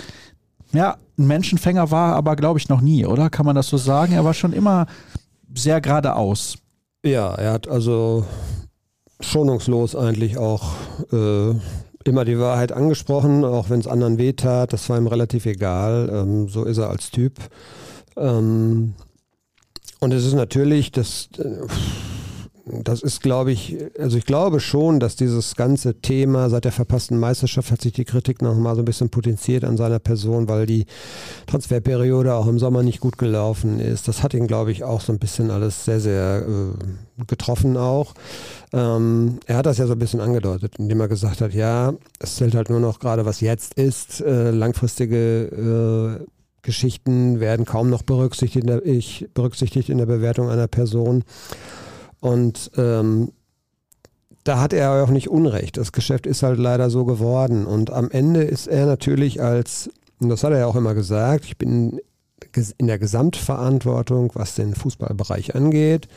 Ja, 0.74 0.98
ein 1.18 1.28
Menschenfänger 1.28 1.92
war 1.92 2.12
er 2.12 2.16
aber, 2.16 2.36
glaube 2.36 2.60
ich, 2.60 2.70
noch 2.70 2.82
nie, 2.82 3.06
oder? 3.06 3.30
Kann 3.30 3.46
man 3.46 3.56
das 3.56 3.68
so 3.68 3.78
sagen? 3.78 4.14
Er 4.14 4.26
war 4.26 4.34
schon 4.34 4.54
immer 4.54 4.88
sehr 5.54 5.80
geradeaus. 5.82 6.58
Ja, 7.04 7.34
er 7.36 7.54
hat 7.54 7.68
also 7.68 8.26
schonungslos 9.22 9.96
eigentlich 9.96 10.38
auch 10.38 10.74
äh, 11.12 11.52
immer 12.04 12.26
die 12.26 12.40
Wahrheit 12.40 12.72
angesprochen, 12.72 13.44
auch 13.44 13.70
wenn 13.70 13.80
es 13.80 13.88
anderen 13.88 14.18
wehtat. 14.18 14.74
Das 14.74 14.90
war 14.90 14.98
ihm 14.98 15.08
relativ 15.08 15.46
egal. 15.46 16.10
Ähm, 16.12 16.48
so 16.50 16.64
ist 16.64 16.78
er 16.78 16.90
als 16.90 17.12
Typ. 17.12 17.40
Ähm, 18.18 18.94
und 20.00 20.14
es 20.14 20.26
ist 20.26 20.34
natürlich, 20.34 20.92
das, 20.92 21.30
äh, 21.38 21.62
das 22.68 23.04
ist, 23.04 23.22
glaube 23.22 23.52
ich, 23.52 23.78
also 24.00 24.18
ich 24.18 24.26
glaube 24.26 24.60
schon, 24.60 25.00
dass 25.00 25.16
dieses 25.16 25.56
ganze 25.56 26.02
Thema 26.02 26.50
seit 26.50 26.66
der 26.66 26.72
verpassten 26.72 27.20
Meisterschaft 27.20 27.72
hat 27.72 27.82
sich 27.82 27.94
die 27.94 28.06
Kritik 28.06 28.42
noch 28.42 28.56
mal 28.56 28.74
so 28.74 28.82
ein 28.82 28.86
bisschen 28.86 29.10
potenziert 29.10 29.64
an 29.64 29.78
seiner 29.78 30.00
Person, 30.00 30.48
weil 30.48 30.66
die 30.66 30.88
Transferperiode 31.46 32.34
auch 32.34 32.48
im 32.48 32.58
Sommer 32.58 32.82
nicht 32.82 33.02
gut 33.02 33.20
gelaufen 33.20 33.80
ist. 33.80 34.08
Das 34.08 34.24
hat 34.24 34.34
ihn, 34.34 34.48
glaube 34.48 34.72
ich, 34.72 34.84
auch 34.84 35.02
so 35.02 35.14
ein 35.14 35.20
bisschen 35.20 35.52
alles 35.52 35.86
sehr, 35.86 36.00
sehr 36.00 36.44
äh, 36.48 37.24
getroffen 37.28 37.78
auch. 37.78 38.16
Ähm, 38.74 39.40
er 39.46 39.58
hat 39.58 39.68
das 39.68 39.78
ja 39.78 39.86
so 39.86 39.94
ein 39.94 40.00
bisschen 40.00 40.20
angedeutet, 40.20 40.74
indem 40.80 41.02
er 41.02 41.08
gesagt 41.08 41.42
hat, 41.42 41.54
ja, 41.54 41.94
es 42.20 42.36
zählt 42.36 42.56
halt 42.56 42.72
nur 42.72 42.80
noch 42.80 42.98
gerade, 42.98 43.26
was 43.26 43.42
jetzt 43.42 43.76
ist. 43.76 44.22
Äh, 44.22 44.50
langfristige 44.50 46.20
äh, 46.20 46.26
Geschichten 46.64 47.40
werden 47.40 47.66
kaum 47.66 47.92
noch 47.92 48.02
berücksichtigt 48.02 48.64
in 48.64 48.68
der, 48.68 48.84
ich, 48.84 49.28
berücksichtigt 49.36 49.90
in 49.90 50.00
der 50.00 50.08
Bewertung 50.08 50.50
einer 50.50 50.68
Person. 50.68 51.24
Und 52.26 52.72
ähm, 52.76 53.34
da 54.44 54.60
hat 54.60 54.74
er 54.74 55.04
auch 55.04 55.12
nicht 55.12 55.30
Unrecht. 55.30 55.78
Das 55.78 55.92
Geschäft 55.92 56.26
ist 56.26 56.42
halt 56.42 56.58
leider 56.58 56.90
so 56.90 57.06
geworden. 57.06 57.68
Und 57.68 57.92
am 57.92 58.10
Ende 58.10 58.42
ist 58.42 58.66
er 58.66 58.88
natürlich 58.88 59.44
als, 59.44 59.92
und 60.20 60.30
das 60.30 60.44
hat 60.44 60.52
er 60.52 60.58
ja 60.58 60.66
auch 60.66 60.76
immer 60.76 60.96
gesagt, 60.96 61.46
ich 61.46 61.60
bin 61.60 62.00
in 62.80 62.88
der 62.88 62.98
Gesamtverantwortung, 62.98 64.32
was 64.34 64.56
den 64.56 64.74
Fußballbereich 64.74 65.54
angeht. 65.54 66.08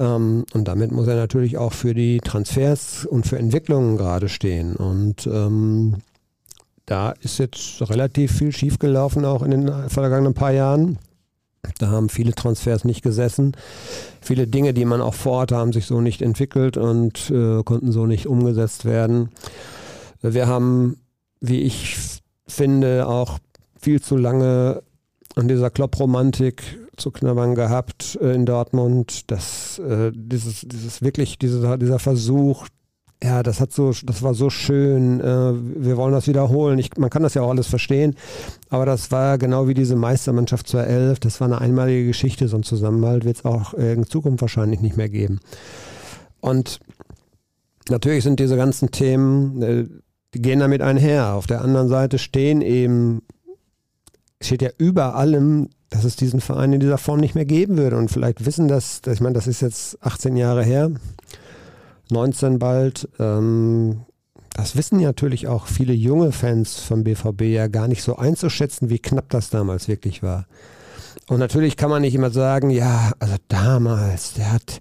Ähm, 0.00 0.46
und 0.54 0.66
damit 0.66 0.92
muss 0.92 1.08
er 1.08 1.16
natürlich 1.16 1.58
auch 1.58 1.74
für 1.74 1.92
die 1.92 2.20
Transfers 2.20 3.04
und 3.04 3.26
für 3.26 3.36
Entwicklungen 3.36 3.98
gerade 3.98 4.30
stehen. 4.30 4.76
Und 4.76 5.26
ähm, 5.26 5.96
da 6.86 7.10
ist 7.10 7.38
jetzt 7.38 7.82
relativ 7.90 8.32
viel 8.32 8.52
schiefgelaufen, 8.52 9.26
auch 9.26 9.42
in 9.42 9.50
den 9.50 9.90
vergangenen 9.90 10.32
paar 10.32 10.52
Jahren. 10.52 10.98
Da 11.78 11.88
haben 11.88 12.08
viele 12.08 12.34
Transfers 12.34 12.84
nicht 12.84 13.02
gesessen. 13.02 13.52
Viele 14.20 14.46
Dinge, 14.46 14.74
die 14.74 14.84
man 14.84 15.00
auch 15.00 15.14
vorhatte, 15.14 15.56
haben 15.56 15.72
sich 15.72 15.86
so 15.86 16.00
nicht 16.00 16.22
entwickelt 16.22 16.76
und 16.76 17.30
äh, 17.30 17.62
konnten 17.62 17.92
so 17.92 18.06
nicht 18.06 18.26
umgesetzt 18.26 18.84
werden. 18.84 19.30
Wir 20.22 20.46
haben, 20.46 20.96
wie 21.40 21.62
ich 21.62 21.96
finde, 22.46 23.06
auch 23.06 23.38
viel 23.78 24.00
zu 24.00 24.16
lange 24.16 24.82
an 25.36 25.48
dieser 25.48 25.70
Klopp-Romantik 25.70 26.62
zu 26.96 27.10
knabbern 27.10 27.54
gehabt 27.54 28.18
äh, 28.20 28.34
in 28.34 28.46
Dortmund. 28.46 29.30
Das, 29.30 29.78
äh, 29.78 30.12
dieses, 30.14 30.62
dieses 30.62 31.02
wirklich, 31.02 31.38
dieser, 31.38 31.76
dieser 31.76 31.98
Versuch, 31.98 32.66
ja, 33.24 33.42
das 33.42 33.58
hat 33.58 33.72
so, 33.72 33.92
das 34.04 34.22
war 34.22 34.34
so 34.34 34.50
schön. 34.50 35.18
Äh, 35.18 35.24
wir 35.24 35.96
wollen 35.96 36.12
das 36.12 36.26
wiederholen. 36.26 36.78
Ich, 36.78 36.94
man 36.98 37.08
kann 37.08 37.22
das 37.22 37.32
ja 37.32 37.40
auch 37.40 37.48
alles 37.48 37.68
verstehen, 37.68 38.16
aber 38.68 38.84
das 38.84 39.10
war 39.12 39.38
genau 39.38 39.66
wie 39.66 39.72
diese 39.72 39.96
Meistermannschaft 39.96 40.68
2011. 40.68 41.20
Das 41.20 41.40
war 41.40 41.46
eine 41.46 41.58
einmalige 41.58 42.06
Geschichte. 42.06 42.48
So 42.48 42.58
ein 42.58 42.64
Zusammenhalt 42.64 43.24
wird 43.24 43.38
es 43.38 43.44
auch 43.46 43.72
in 43.72 44.04
Zukunft 44.04 44.42
wahrscheinlich 44.42 44.80
nicht 44.82 44.98
mehr 44.98 45.08
geben. 45.08 45.40
Und 46.40 46.80
natürlich 47.88 48.24
sind 48.24 48.40
diese 48.40 48.58
ganzen 48.58 48.90
Themen, 48.90 49.62
äh, 49.62 49.86
die 50.34 50.42
gehen 50.42 50.60
damit 50.60 50.82
einher. 50.82 51.32
Auf 51.32 51.46
der 51.46 51.62
anderen 51.62 51.88
Seite 51.88 52.18
stehen 52.18 52.60
eben, 52.60 53.22
steht 54.42 54.60
ja 54.60 54.68
über 54.76 55.14
allem, 55.14 55.70
dass 55.88 56.04
es 56.04 56.16
diesen 56.16 56.42
Verein 56.42 56.74
in 56.74 56.80
dieser 56.80 56.98
Form 56.98 57.20
nicht 57.20 57.34
mehr 57.34 57.46
geben 57.46 57.78
würde. 57.78 57.96
Und 57.96 58.10
vielleicht 58.10 58.44
wissen 58.44 58.68
das, 58.68 59.00
ich 59.10 59.20
meine, 59.22 59.32
das 59.32 59.46
ist 59.46 59.62
jetzt 59.62 59.96
18 60.02 60.36
Jahre 60.36 60.62
her. 60.62 60.90
19 62.10 62.58
bald. 62.58 63.08
Ähm, 63.18 64.02
das 64.54 64.76
wissen 64.76 65.00
natürlich 65.00 65.48
auch 65.48 65.66
viele 65.66 65.92
junge 65.92 66.30
Fans 66.30 66.78
vom 66.78 67.02
BVB 67.02 67.42
ja 67.42 67.66
gar 67.66 67.88
nicht 67.88 68.02
so 68.02 68.16
einzuschätzen, 68.16 68.88
wie 68.88 69.00
knapp 69.00 69.28
das 69.30 69.50
damals 69.50 69.88
wirklich 69.88 70.22
war. 70.22 70.46
Und 71.28 71.38
natürlich 71.38 71.76
kann 71.76 71.90
man 71.90 72.02
nicht 72.02 72.14
immer 72.14 72.30
sagen, 72.30 72.70
ja, 72.70 73.12
also 73.18 73.34
damals, 73.48 74.34
der 74.34 74.52
hat, 74.52 74.80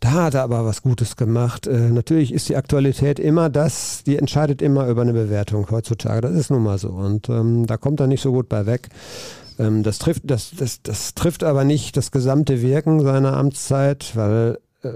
da 0.00 0.10
hat 0.12 0.34
er 0.34 0.42
aber 0.42 0.64
was 0.64 0.82
Gutes 0.82 1.16
gemacht. 1.16 1.66
Äh, 1.66 1.90
natürlich 1.90 2.32
ist 2.32 2.48
die 2.48 2.56
Aktualität 2.56 3.20
immer 3.20 3.50
das, 3.50 4.02
die 4.04 4.16
entscheidet 4.16 4.62
immer 4.62 4.88
über 4.88 5.02
eine 5.02 5.12
Bewertung 5.12 5.70
heutzutage. 5.70 6.22
Das 6.22 6.32
ist 6.32 6.50
nun 6.50 6.62
mal 6.62 6.78
so. 6.78 6.88
Und 6.88 7.28
ähm, 7.28 7.66
da 7.66 7.76
kommt 7.76 8.00
er 8.00 8.06
nicht 8.06 8.22
so 8.22 8.32
gut 8.32 8.48
bei 8.48 8.66
weg. 8.66 8.88
Ähm, 9.58 9.82
das, 9.82 9.98
trifft, 9.98 10.22
das, 10.24 10.52
das, 10.56 10.82
das 10.82 11.14
trifft 11.14 11.44
aber 11.44 11.64
nicht 11.64 11.96
das 11.96 12.10
gesamte 12.10 12.62
Wirken 12.62 13.00
seiner 13.00 13.36
Amtszeit, 13.36 14.16
weil 14.16 14.58
äh, 14.82 14.90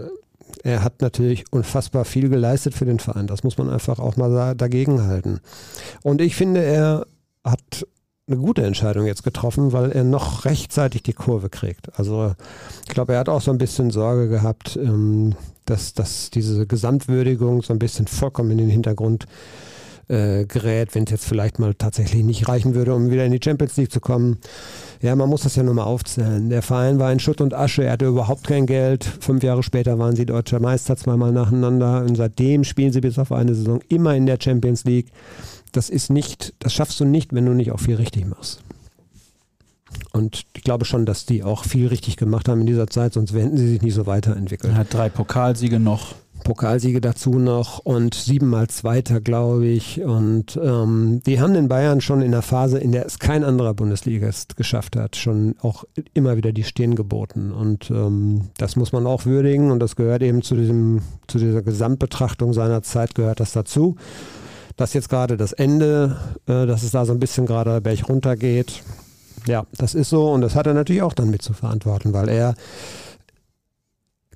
er 0.63 0.83
hat 0.83 1.01
natürlich 1.01 1.45
unfassbar 1.51 2.05
viel 2.05 2.29
geleistet 2.29 2.75
für 2.75 2.85
den 2.85 2.99
Verein. 2.99 3.27
Das 3.27 3.43
muss 3.43 3.59
man 3.59 3.71
einfach 3.71 3.99
auch 3.99 4.17
mal 4.17 4.55
dagegen 4.55 5.03
halten. 5.03 5.41
Und 6.03 6.21
ich 6.21 6.37
finde, 6.37 6.63
er 6.63 7.07
hat 7.45 7.87
eine 8.29 8.37
gute 8.37 8.63
Entscheidung 8.63 9.07
jetzt 9.07 9.25
getroffen, 9.25 9.73
weil 9.73 9.91
er 9.91 10.05
noch 10.05 10.45
rechtzeitig 10.45 11.03
die 11.03 11.13
Kurve 11.13 11.51
kriegt. 11.51 11.99
Also 11.99 12.35
ich 12.87 12.95
glaube, 12.95 13.15
er 13.15 13.21
hat 13.21 13.29
auch 13.29 13.41
so 13.41 13.51
ein 13.51 13.59
bisschen 13.59 13.91
Sorge 13.91 14.29
gehabt, 14.29 14.77
ähm, 14.77 15.35
dass, 15.65 15.93
dass 15.95 16.31
diese 16.31 16.67
Gesamtwürdigung 16.67 17.63
so 17.63 17.73
ein 17.73 17.79
bisschen 17.79 18.07
vollkommen 18.07 18.53
in 18.53 18.59
den 18.59 18.71
Hintergrund 18.71 19.27
äh, 20.09 20.45
gerät, 20.45 20.95
wenn 20.95 21.05
es 21.05 21.11
jetzt 21.11 21.27
vielleicht 21.27 21.59
mal 21.59 21.75
tatsächlich 21.75 22.25
nicht 22.25 22.49
reichen 22.49 22.75
würde, 22.75 22.95
um 22.95 23.11
wieder 23.11 23.25
in 23.25 23.33
die 23.33 23.41
Champions 23.43 23.77
League 23.77 23.93
zu 23.93 24.01
kommen. 24.01 24.39
Ja, 25.03 25.17
man 25.17 25.29
muss 25.29 25.43
das 25.43 25.57
ja 25.57 25.65
nur 25.65 25.75
mal 25.75 25.83
aufzählen. 25.83 26.49
Der 26.49 26.63
Verein 26.63 27.01
war 27.01 27.13
in 27.13 27.19
Schutt 27.19 27.41
und 27.41 27.55
Asche, 27.55 27.83
er 27.83 27.93
hatte 27.93 28.07
überhaupt 28.07 28.47
kein 28.47 28.67
Geld. 28.67 29.05
Fünf 29.05 29.43
Jahre 29.43 29.65
später 29.65 29.99
waren 29.99 30.15
sie 30.15 30.27
deutscher 30.27 30.61
Meister, 30.61 30.97
zweimal 30.97 31.33
nacheinander. 31.33 32.05
Und 32.05 32.15
seitdem 32.15 32.63
spielen 32.63 32.93
sie 32.93 33.01
bis 33.01 33.19
auf 33.19 33.33
eine 33.33 33.53
Saison 33.57 33.81
immer 33.89 34.15
in 34.15 34.27
der 34.27 34.39
Champions 34.41 34.85
League. 34.85 35.09
Das 35.73 35.91
ist 35.91 36.09
nicht, 36.09 36.55
das 36.61 36.73
schaffst 36.73 37.01
du 37.01 37.05
nicht, 37.05 37.33
wenn 37.33 37.47
du 37.47 37.53
nicht 37.53 37.73
auch 37.73 37.81
viel 37.81 37.97
richtig 37.97 38.27
machst. 38.27 38.63
Und 40.13 40.45
ich 40.55 40.63
glaube 40.63 40.85
schon, 40.85 41.05
dass 41.05 41.27
die 41.27 41.43
auch 41.43 41.65
viel 41.65 41.89
richtig 41.89 42.17
gemacht 42.17 42.49
haben 42.49 42.61
in 42.61 42.67
dieser 42.69 42.87
Zeit, 42.87 43.15
sonst 43.15 43.35
hätten 43.35 43.57
sie 43.57 43.69
sich 43.69 43.83
nicht 43.83 43.95
so 43.95 44.07
weiterentwickelt. 44.07 44.73
Er 44.73 44.79
hat 44.79 44.95
drei 44.95 45.09
Pokalsiege 45.09 45.81
noch. 45.81 46.15
Pokalsiege 46.43 47.01
dazu 47.01 47.39
noch 47.39 47.79
und 47.79 48.15
siebenmal 48.15 48.69
Zweiter, 48.69 49.21
glaube 49.21 49.67
ich. 49.67 50.03
Und 50.03 50.59
ähm, 50.63 51.23
die 51.27 51.41
haben 51.41 51.55
den 51.55 51.69
Bayern 51.69 52.01
schon 52.01 52.23
in 52.23 52.33
der 52.33 52.43
Phase, 52.43 52.79
in 52.79 52.93
der 52.93 53.07
es 53.07 53.19
kein 53.19 53.45
anderer 53.45 53.75
Bundesligist 53.75 54.57
geschafft 54.57 54.97
hat, 54.97 55.17
schon 55.17 55.55
auch 55.63 55.85
immer 56.15 56.37
wieder 56.37 56.53
die 56.53 56.65
Stirn 56.65 56.95
geboten. 56.95 57.53
Und 57.53 57.91
ähm, 57.91 58.49
das 58.59 58.77
muss 58.77 58.93
man 58.93 59.07
auch 59.07 59.27
würdigen 59.27 59.71
und 59.71 59.81
das 59.81 59.97
gehört 59.97 60.23
eben 60.23 60.43
zu, 60.43 60.55
diesem, 60.55 61.03
zu 61.27 61.39
dieser 61.39 61.63
Gesamtbetrachtung 61.63 62.53
seiner 62.53 62.83
Zeit, 62.83 63.15
gehört 63.15 63.41
das 63.41 63.53
dazu. 63.53 63.97
Dass 64.77 64.95
jetzt 64.95 65.09
gerade 65.09 65.37
das 65.37 65.53
Ende, 65.53 66.17
äh, 66.47 66.67
dass 66.67 66.83
es 66.83 66.93
da 66.93 67.05
so 67.05 67.13
ein 67.13 67.21
bisschen 67.21 67.47
gerade 67.47 67.81
Berg 67.81 68.09
runtergeht, 68.09 68.83
ja, 69.47 69.67
das 69.77 69.95
ist 69.95 70.11
so 70.11 70.31
und 70.31 70.41
das 70.41 70.55
hat 70.55 70.67
er 70.67 70.75
natürlich 70.75 71.03
auch 71.03 71.15
dann 71.15 71.31
mit 71.31 71.43
zu 71.43 71.53
verantworten, 71.53 72.13
weil 72.13 72.29
er 72.29 72.55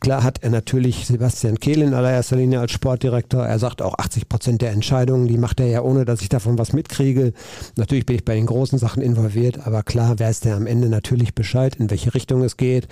Klar 0.01 0.23
hat 0.23 0.43
er 0.43 0.51
natürlich 0.51 1.07
Sebastian 1.07 1.59
Kehl 1.59 1.81
in 1.81 1.95
allererster 1.95 2.37
Linie 2.37 2.61
als 2.61 2.73
Sportdirektor. 2.73 3.47
Er 3.47 3.59
sagt 3.59 3.81
auch 3.81 3.99
80 3.99 4.29
Prozent 4.29 4.63
der 4.63 4.73
Entscheidungen, 4.73 5.27
die 5.27 5.39
macht 5.39 5.59
er 5.59 5.67
ja 5.67 5.81
ohne, 5.81 6.05
dass 6.05 6.21
ich 6.21 6.29
davon 6.29 6.59
was 6.59 6.73
mitkriege. 6.73 7.33
Natürlich 7.77 8.05
bin 8.05 8.17
ich 8.17 8.25
bei 8.25 8.35
den 8.35 8.47
großen 8.47 8.79
Sachen 8.79 9.03
involviert, 9.03 9.67
aber 9.67 9.83
klar 9.83 10.19
weiß 10.19 10.41
der 10.41 10.57
am 10.57 10.67
Ende 10.67 10.89
natürlich 10.89 11.35
Bescheid, 11.35 11.77
in 11.77 11.91
welche 11.91 12.15
Richtung 12.15 12.43
es 12.43 12.57
geht. 12.57 12.89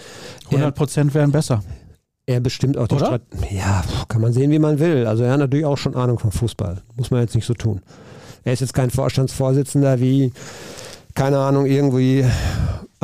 100 0.47 0.75
Prozent 0.75 1.15
wären 1.15 1.31
besser. 1.31 1.63
Er 2.27 2.41
bestimmt 2.41 2.79
auch 2.79 2.89
die 2.89 2.97
Strategie. 2.97 3.55
Ja, 3.55 3.85
kann 4.09 4.23
man 4.23 4.33
sehen, 4.33 4.51
wie 4.51 4.59
man 4.59 4.79
will. 4.79 5.07
Also 5.07 5.25
er 5.25 5.33
hat 5.33 5.41
natürlich 5.41 5.67
auch 5.67 5.77
schon 5.77 5.95
Ahnung 5.95 6.19
vom 6.19 6.33
Fußball. 6.33 6.81
Muss 6.97 7.11
man 7.11 7.21
jetzt 7.21 7.35
nicht 7.35 7.47
so 7.47 7.53
tun. 7.53 7.83
Er 8.45 8.55
ist 8.55 8.61
jetzt 8.61 8.73
kein 8.73 8.91
Vorstandsvorsitzender 8.91 10.01
wie, 10.01 10.33
keine 11.15 11.39
Ahnung, 11.39 11.67
irgendwie 11.67 12.25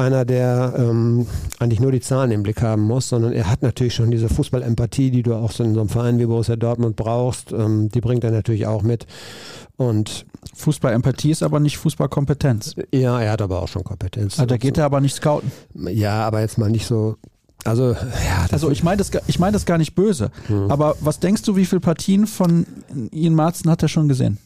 einer, 0.01 0.25
der 0.25 0.75
ähm, 0.77 1.27
eigentlich 1.59 1.81
nur 1.81 1.93
die 1.93 2.01
Zahlen 2.01 2.31
im 2.31 2.43
Blick 2.43 2.63
haben 2.63 2.83
muss, 2.83 3.09
sondern 3.09 3.33
er 3.33 3.51
hat 3.51 3.63
natürlich 3.63 3.95
schon 3.95 4.11
diese 4.11 4.29
Fußballempathie, 4.29 5.11
die 5.11 5.23
du 5.23 5.35
auch 5.35 5.53
so 5.53 5.63
in 5.63 5.75
so 5.75 5.81
einem 5.81 5.89
Verein 5.89 6.19
wie 6.19 6.27
Borussia 6.27 6.57
Dortmund 6.57 6.97
brauchst. 6.97 7.53
Ähm, 7.53 7.89
die 7.91 8.01
bringt 8.01 8.25
er 8.25 8.31
natürlich 8.31 8.67
auch 8.67 8.83
mit. 8.83 9.07
Und 9.77 10.27
Fußballempathie 10.55 11.31
ist 11.31 11.43
aber 11.43 11.61
nicht 11.61 11.79
Fußballkompetenz. 11.79 12.75
Ja, 12.93 13.21
er 13.21 13.33
hat 13.33 13.43
aber 13.43 13.63
auch 13.63 13.69
schon 13.69 13.85
Kompetenz. 13.85 14.35
Also 14.35 14.47
da 14.47 14.57
geht 14.57 14.77
er 14.79 14.85
aber 14.85 15.01
nicht 15.01 15.15
scouten. 15.15 15.51
Ja, 15.75 16.27
aber 16.27 16.41
jetzt 16.41 16.59
mal 16.59 16.71
nicht 16.71 16.87
so 16.87 17.17
also, 17.65 17.93
ja, 17.93 18.47
also 18.51 18.71
ich 18.71 18.83
meine 18.83 18.97
das, 18.97 19.11
ich 19.27 19.39
mein 19.39 19.53
das 19.53 19.67
gar 19.67 19.79
nicht 19.79 19.95
böse. 19.95 20.31
Hm. 20.47 20.71
Aber 20.71 20.97
was 21.01 21.21
denkst 21.21 21.43
du, 21.43 21.57
wie 21.57 21.67
viele 21.67 21.81
Partien 21.81 22.27
von 22.27 22.67
Ian 23.13 23.35
Marzen 23.35 23.71
hat 23.71 23.83
er 23.83 23.89
schon 23.89 24.09
gesehen? 24.09 24.39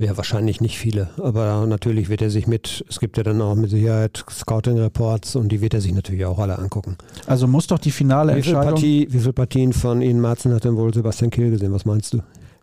Ja, 0.00 0.16
wahrscheinlich 0.16 0.62
nicht 0.62 0.78
viele, 0.78 1.10
aber 1.22 1.66
natürlich 1.66 2.08
wird 2.08 2.22
er 2.22 2.30
sich 2.30 2.46
mit, 2.46 2.86
es 2.88 3.00
gibt 3.00 3.18
ja 3.18 3.22
dann 3.22 3.42
auch 3.42 3.54
mit 3.54 3.68
Sicherheit 3.68 4.24
Scouting-Reports 4.30 5.36
und 5.36 5.50
die 5.52 5.60
wird 5.60 5.74
er 5.74 5.82
sich 5.82 5.92
natürlich 5.92 6.24
auch 6.24 6.38
alle 6.38 6.58
angucken. 6.58 6.96
Also 7.26 7.46
muss 7.46 7.66
doch 7.66 7.78
die 7.78 7.90
finale 7.90 8.32
wie 8.32 8.38
Entscheidung... 8.38 8.62
Partie, 8.62 9.08
wie 9.10 9.18
viele 9.18 9.34
Partien 9.34 9.74
von 9.74 10.00
Ihnen 10.00 10.18
Marzen 10.22 10.54
hat 10.54 10.64
denn 10.64 10.78
wohl 10.78 10.94
Sebastian 10.94 11.30
Kehl 11.30 11.50
gesehen, 11.50 11.70
was 11.74 11.84
meinst 11.84 12.14
du? 12.14 12.22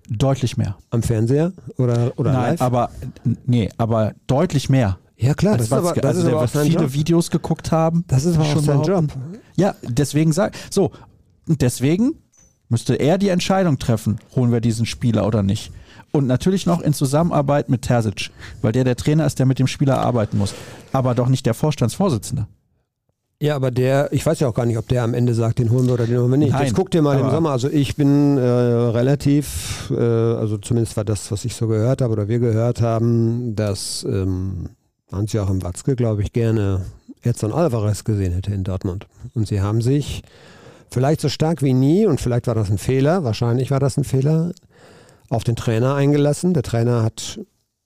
Deutlich 0.10 0.58
mehr. 0.58 0.78
Am 0.90 1.04
Fernseher 1.04 1.54
oder, 1.78 2.12
oder 2.16 2.32
Nein, 2.32 2.52
live? 2.54 2.62
aber 2.64 2.90
nee, 3.46 3.70
aber 3.78 4.14
deutlich 4.26 4.68
mehr. 4.68 4.98
ja 5.16 5.36
klar, 5.36 5.54
als 5.54 5.70
das 5.70 5.80
ist 5.80 5.86
aber, 5.86 5.94
das 5.94 6.06
also 6.06 6.20
ist 6.22 6.28
der 6.28 6.38
aber 6.38 6.48
sein 6.48 6.66
viele 6.66 6.84
Job. 6.86 6.94
Videos 6.94 7.30
geguckt 7.30 7.72
haben. 7.72 8.04
Das 8.08 8.26
ist 8.26 8.34
aber 8.36 8.46
schon 8.46 8.64
sein. 8.64 8.82
Job. 8.82 9.06
Ja, 9.56 9.76
deswegen 9.84 10.32
sag 10.32 10.56
so. 10.72 10.90
Deswegen 11.46 12.16
müsste 12.68 12.96
er 12.96 13.20
die 13.20 13.30
Entscheidung 13.30 13.78
treffen, 13.78 14.18
holen 14.36 14.52
wir 14.52 14.60
diesen 14.60 14.88
Spieler 14.88 15.28
oder 15.28 15.44
nicht. 15.44 15.72
Und 16.12 16.28
natürlich 16.28 16.66
noch 16.66 16.82
in 16.82 16.94
Zusammenarbeit 16.94 17.70
mit 17.70 17.84
Terzic, 17.84 18.32
weil 18.62 18.72
der 18.72 18.84
der 18.84 18.96
Trainer 18.96 19.26
ist, 19.26 19.40
der 19.40 19.46
mit 19.46 19.60
dem 19.60 19.68
Spieler 19.68 20.00
arbeiten 20.00 20.38
muss. 20.38 20.54
Aber 20.94 21.16
doch 21.16 21.28
nicht 21.28 21.46
der 21.46 21.54
Vorstandsvorsitzende. 21.54 22.48
Ja, 23.40 23.56
aber 23.56 23.70
der, 23.70 24.12
ich 24.12 24.26
weiß 24.26 24.40
ja 24.40 24.48
auch 24.48 24.54
gar 24.56 24.66
nicht, 24.66 24.80
ob 24.80 24.88
der 24.88 25.04
am 25.04 25.14
Ende 25.14 25.36
sagt, 25.36 25.60
den 25.60 25.70
holen 25.70 25.86
wir 25.86 25.94
oder 25.94 26.08
den 26.08 26.18
holen 26.18 26.32
wir 26.32 26.38
nicht. 26.38 26.54
Nein, 26.54 26.64
Jetzt 26.64 26.76
guck 26.76 26.90
dir 26.90 27.04
mal 27.04 27.20
im 27.20 27.30
Sommer. 27.30 27.52
Also 27.52 27.70
ich 27.70 27.96
bin 27.96 28.38
äh, 28.38 28.42
relativ, 28.42 29.92
äh, 29.92 29.96
also 29.96 30.58
zumindest 30.58 30.98
war 30.98 31.06
das, 31.06 31.32
was 31.32 31.46
ich 31.46 31.54
so 31.56 31.68
gehört 31.68 32.02
habe 32.02 32.14
oder 32.14 32.28
wir 32.28 32.40
gehört 32.40 32.82
haben, 32.82 33.56
dass 33.56 34.04
ähm, 34.10 34.70
Hans-Joachim 35.12 35.62
Watzke, 35.62 35.96
glaube 35.96 36.24
ich, 36.24 36.34
gerne 36.34 36.82
Edson 37.22 37.54
Alvarez 37.54 38.04
gesehen 38.04 38.34
hätte 38.34 38.54
in 38.54 38.64
Dortmund. 38.64 39.06
Und 39.36 39.48
sie 39.48 39.62
haben 39.62 39.82
sich 39.82 40.24
vielleicht 40.90 41.22
so 41.22 41.30
stark 41.30 41.62
wie 41.62 41.74
nie, 41.74 42.08
und 42.08 42.20
vielleicht 42.20 42.48
war 42.48 42.56
das 42.56 42.72
ein 42.72 42.80
Fehler, 42.80 43.24
wahrscheinlich 43.24 43.70
war 43.70 43.80
das 43.80 43.98
ein 43.98 44.04
Fehler, 44.04 44.52
auf 45.30 45.44
den 45.44 45.56
Trainer 45.56 45.96
eingelassen. 45.96 46.54
Der 46.54 46.64
Trainer 46.64 47.04
hat, 47.04 47.40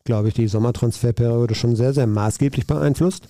glaube 0.03 0.27
ich, 0.27 0.33
die 0.33 0.47
Sommertransferperiode 0.47 1.55
schon 1.55 1.75
sehr, 1.75 1.93
sehr 1.93 2.07
maßgeblich 2.07 2.67
beeinflusst. 2.67 3.25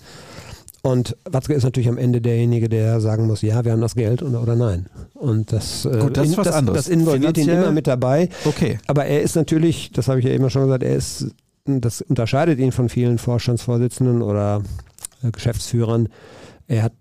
Und 0.83 1.15
Watzke 1.25 1.53
ist 1.53 1.63
natürlich 1.63 1.89
am 1.89 1.99
Ende 1.99 2.21
derjenige, 2.21 2.67
der 2.67 2.99
sagen 3.01 3.27
muss, 3.27 3.43
ja, 3.43 3.63
wir 3.63 3.71
haben 3.71 3.81
das 3.81 3.93
Geld 3.93 4.23
oder, 4.23 4.41
oder 4.41 4.55
nein. 4.55 4.87
Und 5.13 5.51
das, 5.51 5.85
äh, 5.85 5.99
Gut, 5.99 6.17
das 6.17 6.35
was 6.35 6.47
das, 6.47 6.65
das 6.65 6.87
involviert 6.87 7.37
ihn 7.37 7.43
Finanziell- 7.43 7.63
immer 7.63 7.71
mit 7.71 7.85
dabei. 7.85 8.29
Okay. 8.45 8.79
Aber 8.87 9.05
er 9.05 9.21
ist 9.21 9.35
natürlich, 9.35 9.91
das 9.91 10.07
habe 10.07 10.19
ich 10.19 10.25
ja 10.25 10.31
eben 10.31 10.49
schon 10.49 10.63
gesagt, 10.63 10.81
er 10.81 10.95
ist, 10.95 11.27
das 11.65 12.01
unterscheidet 12.01 12.57
ihn 12.57 12.71
von 12.71 12.89
vielen 12.89 13.19
Vorstandsvorsitzenden 13.19 14.23
oder 14.23 14.63
äh, 15.23 15.29
Geschäftsführern. 15.29 16.09
Er 16.67 16.81
hat 16.81 16.93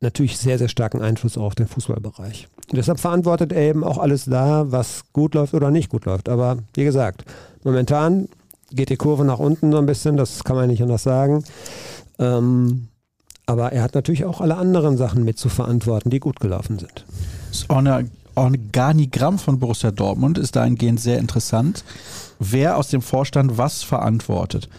natürlich 0.00 0.36
sehr, 0.36 0.58
sehr 0.58 0.68
starken 0.68 1.00
Einfluss 1.00 1.38
auch 1.38 1.44
auf 1.44 1.54
den 1.54 1.68
Fußballbereich. 1.68 2.48
Und 2.72 2.78
deshalb 2.78 2.98
verantwortet 3.00 3.52
er 3.52 3.60
eben 3.68 3.84
auch 3.84 3.98
alles 3.98 4.24
da, 4.24 4.72
was 4.72 5.04
gut 5.12 5.34
läuft 5.34 5.52
oder 5.52 5.70
nicht 5.70 5.90
gut 5.90 6.06
läuft. 6.06 6.30
Aber 6.30 6.56
wie 6.72 6.84
gesagt, 6.84 7.26
momentan 7.64 8.28
geht 8.70 8.88
die 8.88 8.96
Kurve 8.96 9.26
nach 9.26 9.38
unten 9.38 9.70
so 9.70 9.76
ein 9.76 9.84
bisschen, 9.84 10.16
das 10.16 10.42
kann 10.42 10.56
man 10.56 10.68
nicht 10.68 10.82
anders 10.82 11.02
sagen. 11.02 11.44
Ähm, 12.18 12.88
aber 13.44 13.72
er 13.72 13.82
hat 13.82 13.94
natürlich 13.94 14.24
auch 14.24 14.40
alle 14.40 14.56
anderen 14.56 14.96
Sachen 14.96 15.22
mit 15.22 15.38
zu 15.38 15.50
verantworten, 15.50 16.08
die 16.08 16.18
gut 16.18 16.40
gelaufen 16.40 16.78
sind. 16.78 17.04
Das 17.50 17.68
Orga- 17.68 18.08
Organigramm 18.36 19.38
von 19.38 19.58
Borussia 19.58 19.90
Dortmund 19.90 20.38
ist 20.38 20.56
dahingehend 20.56 20.98
sehr 20.98 21.18
interessant, 21.18 21.84
wer 22.38 22.78
aus 22.78 22.88
dem 22.88 23.02
Vorstand 23.02 23.58
was 23.58 23.82
verantwortet. 23.82 24.70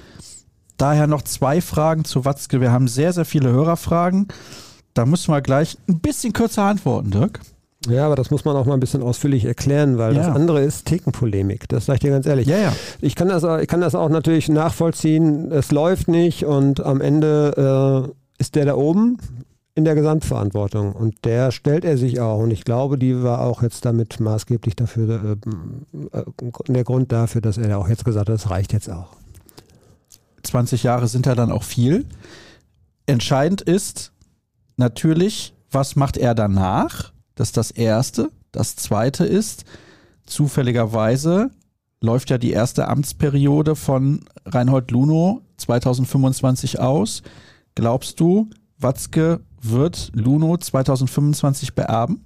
Daher 0.77 1.05
noch 1.05 1.21
zwei 1.21 1.61
Fragen 1.61 2.05
zu 2.05 2.25
Watzke. 2.25 2.59
Wir 2.59 2.71
haben 2.71 2.87
sehr, 2.87 3.13
sehr 3.13 3.25
viele 3.25 3.51
Hörerfragen. 3.51 4.29
Da 4.95 5.05
müssen 5.05 5.31
wir 5.31 5.41
gleich 5.41 5.77
ein 5.87 5.99
bisschen 5.99 6.33
kürzer 6.33 6.63
antworten, 6.63 7.11
Dirk. 7.11 7.39
Ja, 7.89 8.05
aber 8.05 8.15
das 8.15 8.31
muss 8.31 8.45
man 8.45 8.55
auch 8.55 8.65
mal 8.65 8.75
ein 8.75 8.79
bisschen 8.79 9.03
ausführlich 9.03 9.43
erklären, 9.45 9.97
weil 9.97 10.15
Ja. 10.15 10.25
das 10.27 10.36
andere 10.36 10.61
ist 10.61 10.86
Thekenpolemik. 10.86 11.67
Das 11.67 11.86
sage 11.86 11.95
ich 11.97 11.99
dir 12.01 12.11
ganz 12.11 12.25
ehrlich. 12.25 12.47
Ja, 12.47 12.57
ja. 12.57 12.73
Ich, 13.01 13.15
kann 13.15 13.27
das, 13.27 13.43
auch- 13.43 13.57
ich 13.59 13.67
kann 13.67 13.81
das 13.81 13.93
auch 13.95 14.09
natürlich 14.09 14.47
nachvollziehen. 14.49 15.51
Es 15.51 15.71
läuft 15.71 16.07
nicht 16.07 16.45
und 16.45 16.79
am 16.81 17.01
Ende 17.01 18.07
äh, 18.07 18.41
ist 18.41 18.55
der 18.55 18.65
da 18.65 18.75
oben 18.75 19.17
in 19.75 19.86
der 19.86 19.95
Gesamtverantwortung 19.95 20.93
und 20.93 21.25
der 21.25 21.51
stellt 21.51 21.84
er 21.84 21.97
sich 21.97 22.19
auch 22.21 22.38
und 22.39 22.51
ich 22.51 22.63
glaube, 22.63 22.97
die 22.97 23.23
war 23.23 23.41
auch 23.41 23.63
jetzt 23.63 23.84
damit 23.86 24.19
maßgeblich 24.19 24.75
dafür, 24.75 25.38
äh, 26.13 26.17
äh, 26.19 26.23
der 26.67 26.84
Grund 26.84 27.11
dafür, 27.11 27.41
dass 27.41 27.57
er 27.57 27.77
auch 27.79 27.89
jetzt 27.89 28.05
gesagt 28.05 28.29
hat, 28.29 28.36
es 28.36 28.49
reicht 28.49 28.71
jetzt 28.71 28.89
auch. 28.89 29.07
20 30.43 30.84
Jahre 30.84 31.07
sind 31.07 31.25
ja 31.25 31.36
dann 31.36 31.51
auch 31.51 31.63
viel. 31.63 32.05
Entscheidend 33.07 33.61
ist 33.61 34.11
natürlich, 34.77 35.53
was 35.71 35.95
macht 35.95 36.17
er 36.17 36.36
danach? 36.36 37.12
Das 37.36 37.49
ist 37.49 37.57
das 37.57 37.71
Erste. 37.71 38.31
Das 38.51 38.75
Zweite 38.75 39.25
ist, 39.25 39.65
zufälligerweise 40.25 41.49
läuft 42.01 42.29
ja 42.29 42.38
die 42.38 42.51
erste 42.51 42.88
Amtsperiode 42.88 43.75
von 43.75 44.25
Reinhold 44.45 44.91
Luno 44.91 45.41
2025 45.57 46.79
aus. 46.79 47.23
Glaubst 47.75 48.19
du, 48.19 48.49
Watzke 48.77 49.39
wird 49.61 50.11
Luno 50.13 50.57
2025 50.57 51.73
beerben? 51.73 52.25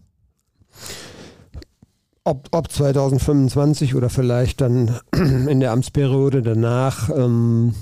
Ob, 2.23 2.49
ob 2.51 2.69
2025 2.71 3.95
oder 3.95 4.09
vielleicht 4.09 4.59
dann 4.59 4.99
in 5.13 5.59
der 5.61 5.71
Amtsperiode 5.71 6.41
danach, 6.41 7.09
ähm, 7.09 7.73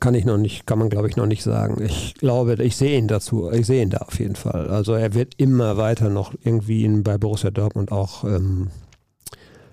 kann 0.00 0.14
ich 0.14 0.24
noch 0.24 0.36
nicht, 0.36 0.66
kann 0.66 0.78
man 0.78 0.90
glaube 0.90 1.08
ich 1.08 1.16
noch 1.16 1.26
nicht 1.26 1.42
sagen. 1.42 1.82
Ich 1.82 2.14
glaube, 2.14 2.54
ich 2.62 2.76
sehe 2.76 2.98
ihn 2.98 3.08
dazu, 3.08 3.50
ich 3.50 3.66
sehe 3.66 3.82
ihn 3.82 3.90
da 3.90 3.98
auf 3.98 4.18
jeden 4.18 4.36
Fall. 4.36 4.68
Also 4.68 4.94
er 4.94 5.14
wird 5.14 5.34
immer 5.38 5.76
weiter 5.76 6.10
noch 6.10 6.34
irgendwie 6.44 6.84
in, 6.84 7.02
bei 7.02 7.18
Borussia 7.18 7.50
Dortmund 7.50 7.92
auch 7.92 8.24
ähm, 8.24 8.68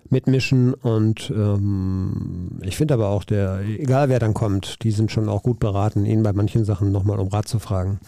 mitmischen 0.09 0.73
und 0.73 1.29
ähm, 1.35 2.59
ich 2.61 2.77
finde 2.77 2.93
aber 2.93 3.09
auch 3.09 3.23
der, 3.23 3.59
egal 3.61 4.09
wer 4.09 4.19
dann 4.19 4.33
kommt, 4.33 4.83
die 4.83 4.91
sind 4.91 5.11
schon 5.11 5.27
auch 5.27 5.43
gut 5.43 5.59
beraten, 5.59 6.05
ihn 6.05 6.23
bei 6.23 6.31
manchen 6.31 6.63
Sachen 6.63 6.91
nochmal 6.91 7.19
um 7.19 7.27
Rat 7.27 7.47
zu 7.47 7.59
fragen. 7.59 7.99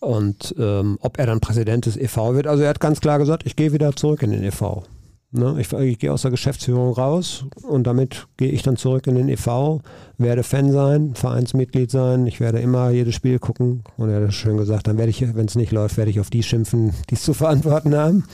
Und 0.00 0.54
ähm, 0.58 0.98
ob 1.00 1.18
er 1.18 1.26
dann 1.26 1.40
Präsident 1.40 1.86
des 1.86 1.96
e.V. 1.96 2.34
wird, 2.34 2.46
also 2.46 2.62
er 2.62 2.70
hat 2.70 2.80
ganz 2.80 3.00
klar 3.00 3.18
gesagt, 3.18 3.44
ich 3.46 3.56
gehe 3.56 3.72
wieder 3.72 3.94
zurück 3.94 4.22
in 4.22 4.30
den 4.30 4.42
e.V. 4.42 4.84
Ne? 5.32 5.56
Ich, 5.58 5.72
ich 5.72 5.98
gehe 5.98 6.12
aus 6.12 6.22
der 6.22 6.30
Geschäftsführung 6.30 6.92
raus 6.92 7.44
und 7.62 7.86
damit 7.86 8.26
gehe 8.36 8.50
ich 8.50 8.62
dann 8.62 8.76
zurück 8.76 9.06
in 9.06 9.16
den 9.16 9.28
e.V., 9.28 9.82
werde 10.18 10.42
Fan 10.42 10.72
sein, 10.72 11.14
Vereinsmitglied 11.14 11.90
sein, 11.90 12.26
ich 12.26 12.40
werde 12.40 12.60
immer 12.60 12.90
jedes 12.90 13.14
Spiel 13.14 13.38
gucken 13.38 13.82
und 13.96 14.08
er 14.08 14.22
hat 14.22 14.34
schön 14.34 14.56
gesagt, 14.56 14.86
dann 14.86 14.98
werde 14.98 15.10
ich, 15.10 15.22
wenn 15.34 15.46
es 15.46 15.56
nicht 15.56 15.72
läuft, 15.72 15.96
werde 15.96 16.10
ich 16.10 16.20
auf 16.20 16.30
die 16.30 16.42
schimpfen, 16.42 16.92
die 17.10 17.16
es 17.16 17.22
zu 17.22 17.34
verantworten 17.34 17.94
haben. 17.94 18.24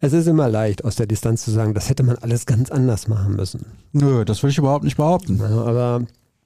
Es 0.00 0.12
ist 0.12 0.26
immer 0.26 0.48
leicht, 0.48 0.84
aus 0.84 0.96
der 0.96 1.06
Distanz 1.06 1.44
zu 1.44 1.50
sagen, 1.50 1.74
das 1.74 1.88
hätte 1.88 2.02
man 2.02 2.16
alles 2.16 2.44
ganz 2.46 2.70
anders 2.70 3.08
machen 3.08 3.36
müssen. 3.36 3.66
Nö, 3.92 4.24
das 4.24 4.42
will 4.42 4.50
ich 4.50 4.58
überhaupt 4.58 4.84
nicht 4.84 4.96
behaupten. 4.96 5.38
Ja, 5.38 5.48
aber 5.48 6.02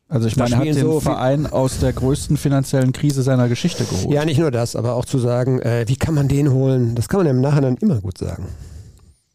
Also 0.09 0.29
ich 0.29 0.37
meine, 0.37 0.55
er 0.55 0.59
hat 0.59 0.67
den 0.67 0.75
so 0.75 1.01
Verein 1.01 1.47
aus 1.47 1.79
der 1.79 1.93
größten 1.93 2.37
finanziellen 2.37 2.93
Krise 2.93 3.23
seiner 3.23 3.49
Geschichte 3.49 3.85
geholt. 3.85 4.13
Ja, 4.13 4.25
nicht 4.25 4.39
nur 4.39 4.51
das, 4.51 4.77
aber 4.77 4.95
auch 4.95 5.05
zu 5.05 5.19
sagen, 5.19 5.61
äh, 5.61 5.85
wie 5.89 5.97
kann 5.97 6.15
man 6.15 6.29
den 6.29 6.53
holen, 6.53 6.95
das 6.95 7.09
kann 7.09 7.21
man 7.21 7.27
im 7.29 7.41
Nachhinein 7.41 7.77
immer 7.81 8.01
gut 8.01 8.19
sagen. 8.19 8.47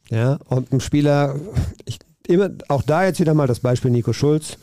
Ja, 0.09 0.37
und 0.47 0.71
ein 0.71 0.79
Spieler, 0.79 1.35
ich, 1.85 1.99
immer, 2.27 2.49
auch 2.67 2.83
da 2.83 3.05
jetzt 3.05 3.19
wieder 3.19 3.33
mal 3.33 3.47
das 3.47 3.59
Beispiel 3.59 3.91
Nico 3.91 4.13
Schulz. 4.13 4.57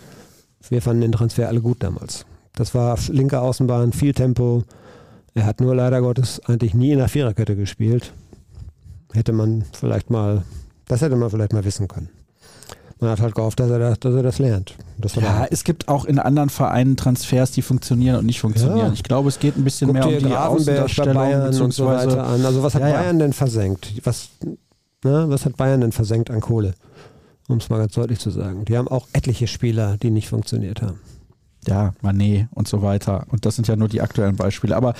Wir 0.68 0.80
fanden 0.82 1.00
den 1.02 1.12
Transfer 1.12 1.48
alle 1.48 1.60
gut 1.60 1.82
damals. 1.82 2.24
Das 2.54 2.74
war 2.74 2.96
linke 3.08 3.40
Außenbahn, 3.40 3.92
viel 3.92 4.14
Tempo. 4.14 4.62
Er 5.34 5.46
hat 5.46 5.60
nur 5.60 5.74
leider 5.74 6.00
Gottes 6.00 6.40
eigentlich 6.46 6.74
nie 6.74 6.92
in 6.92 6.98
der 6.98 7.08
Viererkette 7.08 7.56
gespielt. 7.56 8.12
Hätte 9.12 9.32
man 9.32 9.64
vielleicht 9.72 10.10
mal, 10.10 10.42
das 10.88 11.00
hätte 11.00 11.16
man 11.16 11.30
vielleicht 11.30 11.52
mal 11.52 11.64
wissen 11.64 11.88
können. 11.88 12.10
Man 13.00 13.10
hat 13.10 13.20
halt 13.20 13.34
gehofft, 13.34 13.58
dass 13.58 13.68
er 13.68 13.80
das, 13.80 13.98
dass 13.98 14.14
er 14.14 14.22
das 14.22 14.38
lernt. 14.38 14.76
Das 14.98 15.16
Ja, 15.16 15.22
er- 15.44 15.48
es 15.52 15.64
gibt 15.64 15.88
auch 15.88 16.04
in 16.04 16.20
anderen 16.20 16.50
Vereinen 16.50 16.96
Transfers, 16.96 17.50
die 17.50 17.62
funktionieren 17.62 18.16
und 18.16 18.26
nicht 18.26 18.40
funktionieren. 18.40 18.86
Ja. 18.88 18.92
Ich 18.92 19.02
glaube, 19.02 19.28
es 19.28 19.40
geht 19.40 19.56
ein 19.56 19.64
bisschen 19.64 19.88
Guck 19.88 19.94
mehr 19.94 20.06
um 20.06 20.18
die 20.18 20.26
Außendarstellung 20.36 21.14
Bayern 21.14 21.60
und 21.60 21.74
so 21.74 21.86
weiter 21.86 22.24
an. 22.24 22.44
Also 22.44 22.62
was 22.62 22.76
hat 22.76 22.82
ja. 22.82 22.92
Bayern 22.92 23.18
denn 23.18 23.32
versenkt? 23.32 23.92
Was, 24.04 24.28
ne, 25.04 25.24
was 25.28 25.44
hat 25.44 25.56
Bayern 25.56 25.80
denn 25.80 25.92
versenkt 25.92 26.30
an 26.30 26.40
Kohle? 26.40 26.74
Um 27.48 27.58
es 27.58 27.68
mal 27.68 27.78
ganz 27.78 27.94
deutlich 27.94 28.18
zu 28.20 28.30
sagen. 28.30 28.64
Die 28.64 28.76
haben 28.78 28.88
auch 28.88 29.08
etliche 29.12 29.46
Spieler, 29.46 29.96
die 29.98 30.10
nicht 30.10 30.28
funktioniert 30.28 30.80
haben. 30.82 31.00
ja, 31.66 31.92
Manet 32.00 32.46
und 32.52 32.68
so 32.68 32.82
weiter. 32.82 33.26
Und 33.30 33.44
das 33.46 33.56
sind 33.56 33.68
ja 33.68 33.76
nur 33.76 33.88
die 33.88 34.00
aktuellen 34.00 34.36
Beispiele. 34.36 34.76
Aber 34.76 34.94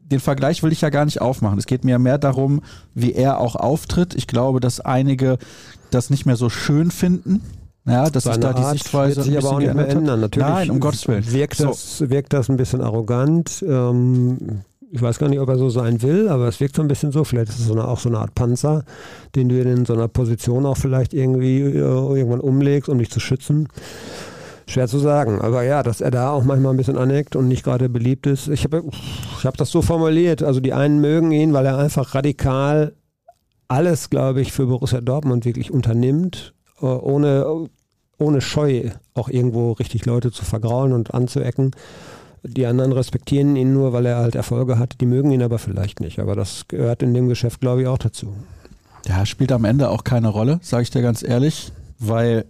den 0.00 0.20
Vergleich 0.20 0.62
will 0.62 0.72
ich 0.72 0.80
ja 0.80 0.90
gar 0.90 1.04
nicht 1.04 1.20
aufmachen. 1.20 1.58
Es 1.58 1.66
geht 1.66 1.84
mir 1.84 1.98
mehr 1.98 2.18
darum, 2.18 2.62
wie 2.94 3.12
er 3.12 3.40
auch 3.40 3.56
auftritt. 3.56 4.14
Ich 4.14 4.26
glaube, 4.26 4.60
dass 4.60 4.80
einige 4.80 5.38
das 5.90 6.10
nicht 6.10 6.26
mehr 6.26 6.36
so 6.36 6.48
schön 6.48 6.90
finden. 6.90 7.42
Ja, 7.86 8.10
dass 8.10 8.24
sich 8.24 8.32
Seine 8.32 8.46
da 8.46 8.52
die 8.52 8.62
Art 8.62 8.72
Sichtweise 8.72 9.16
wird 9.16 9.26
sich 9.26 9.38
aber 9.38 9.50
auch 9.50 9.58
nicht 9.60 9.74
mehr 9.74 9.88
ändern. 9.88 10.20
Natürlich 10.20 10.48
Nein, 10.48 10.70
um 10.70 10.80
Gottes 10.80 11.06
Willen. 11.08 11.30
Wirkt, 11.32 11.56
So. 11.56 11.66
das, 11.68 12.08
wirkt 12.10 12.32
das 12.32 12.48
ein 12.48 12.56
bisschen 12.56 12.80
arrogant. 12.80 13.64
Ähm, 13.66 14.62
ich 14.92 15.02
weiß 15.02 15.18
gar 15.18 15.28
nicht, 15.28 15.40
ob 15.40 15.48
er 15.48 15.58
so 15.58 15.68
sein 15.68 16.02
will, 16.02 16.28
aber 16.28 16.48
es 16.48 16.60
wirkt 16.60 16.76
so 16.76 16.82
ein 16.82 16.88
bisschen 16.88 17.12
so. 17.12 17.24
Vielleicht 17.24 17.50
ist 17.50 17.60
es 17.60 17.66
so 17.66 17.72
eine, 17.72 17.88
auch 17.88 17.98
so 17.98 18.08
eine 18.08 18.18
Art 18.18 18.34
Panzer, 18.34 18.84
den 19.34 19.48
du 19.48 19.60
in 19.60 19.84
so 19.84 19.94
einer 19.94 20.08
Position 20.08 20.66
auch 20.66 20.76
vielleicht 20.76 21.12
irgendwie 21.12 21.60
äh, 21.60 21.78
irgendwann 21.78 22.40
umlegst, 22.40 22.88
um 22.88 22.98
dich 22.98 23.10
zu 23.10 23.20
schützen. 23.20 23.68
Schwer 24.68 24.88
zu 24.88 24.98
sagen. 24.98 25.40
Aber 25.40 25.62
ja, 25.62 25.82
dass 25.82 26.00
er 26.00 26.10
da 26.10 26.30
auch 26.30 26.44
manchmal 26.44 26.74
ein 26.74 26.76
bisschen 26.76 26.98
aneckt 26.98 27.36
und 27.36 27.48
nicht 27.48 27.64
gerade 27.64 27.88
beliebt 27.88 28.26
ist. 28.26 28.48
Ich 28.48 28.64
habe 28.64 28.84
ich 29.38 29.44
hab 29.44 29.56
das 29.56 29.70
so 29.70 29.80
formuliert. 29.82 30.42
Also 30.42 30.60
die 30.60 30.72
einen 30.72 31.00
mögen 31.00 31.30
ihn, 31.30 31.52
weil 31.52 31.66
er 31.66 31.78
einfach 31.78 32.14
radikal 32.14 32.94
alles, 33.68 34.10
glaube 34.10 34.40
ich, 34.40 34.52
für 34.52 34.66
Borussia 34.66 35.00
Dortmund 35.00 35.44
wirklich 35.44 35.70
unternimmt, 35.72 36.54
äh, 36.80 36.86
ohne, 36.86 37.68
ohne 38.18 38.40
Scheu 38.40 38.90
auch 39.14 39.28
irgendwo 39.28 39.72
richtig 39.72 40.06
Leute 40.06 40.30
zu 40.30 40.44
vergraulen 40.44 40.92
und 40.92 41.14
anzuecken. 41.14 41.72
Die 42.46 42.66
anderen 42.66 42.92
respektieren 42.92 43.56
ihn 43.56 43.72
nur, 43.72 43.92
weil 43.92 44.06
er 44.06 44.18
halt 44.18 44.34
Erfolge 44.34 44.78
hat. 44.78 45.00
Die 45.00 45.06
mögen 45.06 45.30
ihn 45.30 45.42
aber 45.42 45.58
vielleicht 45.58 46.00
nicht. 46.00 46.18
Aber 46.18 46.34
das 46.34 46.66
gehört 46.68 47.02
in 47.02 47.14
dem 47.14 47.28
Geschäft, 47.28 47.60
glaube 47.60 47.82
ich, 47.82 47.88
auch 47.88 47.98
dazu. 47.98 48.34
Ja, 49.06 49.24
spielt 49.26 49.52
am 49.52 49.64
Ende 49.64 49.90
auch 49.90 50.04
keine 50.04 50.28
Rolle, 50.28 50.58
sage 50.62 50.82
ich 50.82 50.90
dir 50.90 51.02
ganz 51.02 51.22
ehrlich, 51.22 51.72
weil 51.98 52.44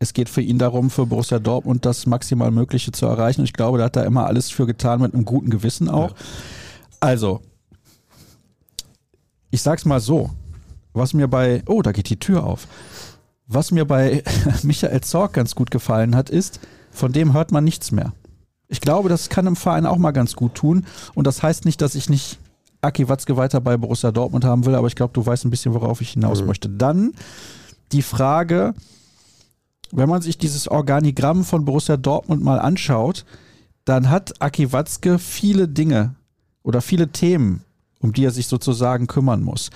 es 0.00 0.12
geht 0.12 0.28
für 0.28 0.42
ihn 0.42 0.58
darum, 0.58 0.90
für 0.90 1.06
Borussia 1.06 1.38
Dortmund 1.38 1.86
das 1.86 2.06
maximal 2.06 2.50
Mögliche 2.50 2.92
zu 2.92 3.06
erreichen. 3.06 3.40
Und 3.40 3.46
ich 3.46 3.52
glaube, 3.52 3.78
da 3.78 3.84
hat 3.84 3.96
er 3.96 4.04
immer 4.04 4.26
alles 4.26 4.50
für 4.50 4.66
getan, 4.66 5.00
mit 5.00 5.14
einem 5.14 5.24
guten 5.24 5.50
Gewissen 5.50 5.88
auch. 5.88 6.10
Ja. 6.10 6.16
Also, 7.00 7.40
ich 9.50 9.62
sag's 9.62 9.84
mal 9.84 10.00
so, 10.00 10.30
was 10.92 11.14
mir 11.14 11.28
bei, 11.28 11.62
oh, 11.66 11.82
da 11.82 11.92
geht 11.92 12.10
die 12.10 12.18
Tür 12.18 12.44
auf. 12.44 12.66
Was 13.46 13.70
mir 13.70 13.84
bei 13.84 14.22
Michael 14.62 15.00
Zorg 15.02 15.32
ganz 15.34 15.54
gut 15.54 15.70
gefallen 15.70 16.16
hat, 16.16 16.30
ist, 16.30 16.60
von 16.90 17.12
dem 17.12 17.32
hört 17.32 17.52
man 17.52 17.64
nichts 17.64 17.92
mehr. 17.92 18.12
Ich 18.74 18.80
glaube, 18.80 19.08
das 19.08 19.28
kann 19.28 19.46
im 19.46 19.54
Verein 19.54 19.86
auch 19.86 19.98
mal 19.98 20.10
ganz 20.10 20.34
gut 20.34 20.56
tun. 20.56 20.84
Und 21.14 21.28
das 21.28 21.44
heißt 21.44 21.64
nicht, 21.64 21.80
dass 21.80 21.94
ich 21.94 22.10
nicht 22.10 22.40
Aki 22.80 23.08
Watzke 23.08 23.36
weiter 23.36 23.60
bei 23.60 23.76
Borussia 23.76 24.10
Dortmund 24.10 24.44
haben 24.44 24.66
will, 24.66 24.74
aber 24.74 24.88
ich 24.88 24.96
glaube, 24.96 25.12
du 25.12 25.24
weißt 25.24 25.44
ein 25.44 25.50
bisschen, 25.50 25.74
worauf 25.74 26.00
ich 26.00 26.10
hinaus 26.10 26.40
mhm. 26.40 26.48
möchte. 26.48 26.68
Dann 26.68 27.12
die 27.92 28.02
Frage, 28.02 28.74
wenn 29.92 30.08
man 30.08 30.22
sich 30.22 30.38
dieses 30.38 30.66
Organigramm 30.66 31.44
von 31.44 31.64
Borussia 31.64 31.96
Dortmund 31.96 32.42
mal 32.42 32.58
anschaut, 32.58 33.24
dann 33.84 34.10
hat 34.10 34.42
Aki 34.42 34.72
Watzke 34.72 35.20
viele 35.20 35.68
Dinge 35.68 36.16
oder 36.64 36.80
viele 36.80 37.12
Themen, 37.12 37.62
um 38.00 38.12
die 38.12 38.24
er 38.24 38.32
sich 38.32 38.48
sozusagen 38.48 39.06
kümmern 39.06 39.44
muss. 39.44 39.70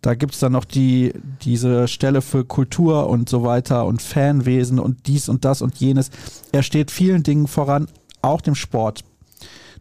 Da 0.00 0.14
gibt 0.14 0.32
es 0.32 0.40
dann 0.40 0.52
noch 0.52 0.64
die, 0.64 1.12
diese 1.42 1.86
Stelle 1.86 2.22
für 2.22 2.46
Kultur 2.46 3.10
und 3.10 3.28
so 3.28 3.42
weiter 3.42 3.84
und 3.84 4.00
Fanwesen 4.00 4.78
und 4.78 5.06
dies 5.06 5.28
und 5.28 5.44
das 5.44 5.60
und 5.60 5.76
jenes. 5.76 6.10
Er 6.50 6.62
steht 6.62 6.90
vielen 6.90 7.24
Dingen 7.24 7.46
voran, 7.46 7.88
auch 8.22 8.40
dem 8.40 8.54
Sport. 8.54 9.04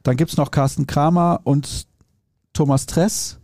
Dann 0.04 0.18
gibt 0.18 0.32
es 0.32 0.38
noch 0.38 0.52
Carsten 0.52 0.88
Kramer 0.88 1.42
und 1.44 1.88
Thomas 2.54 2.86
Tress. 2.86 3.38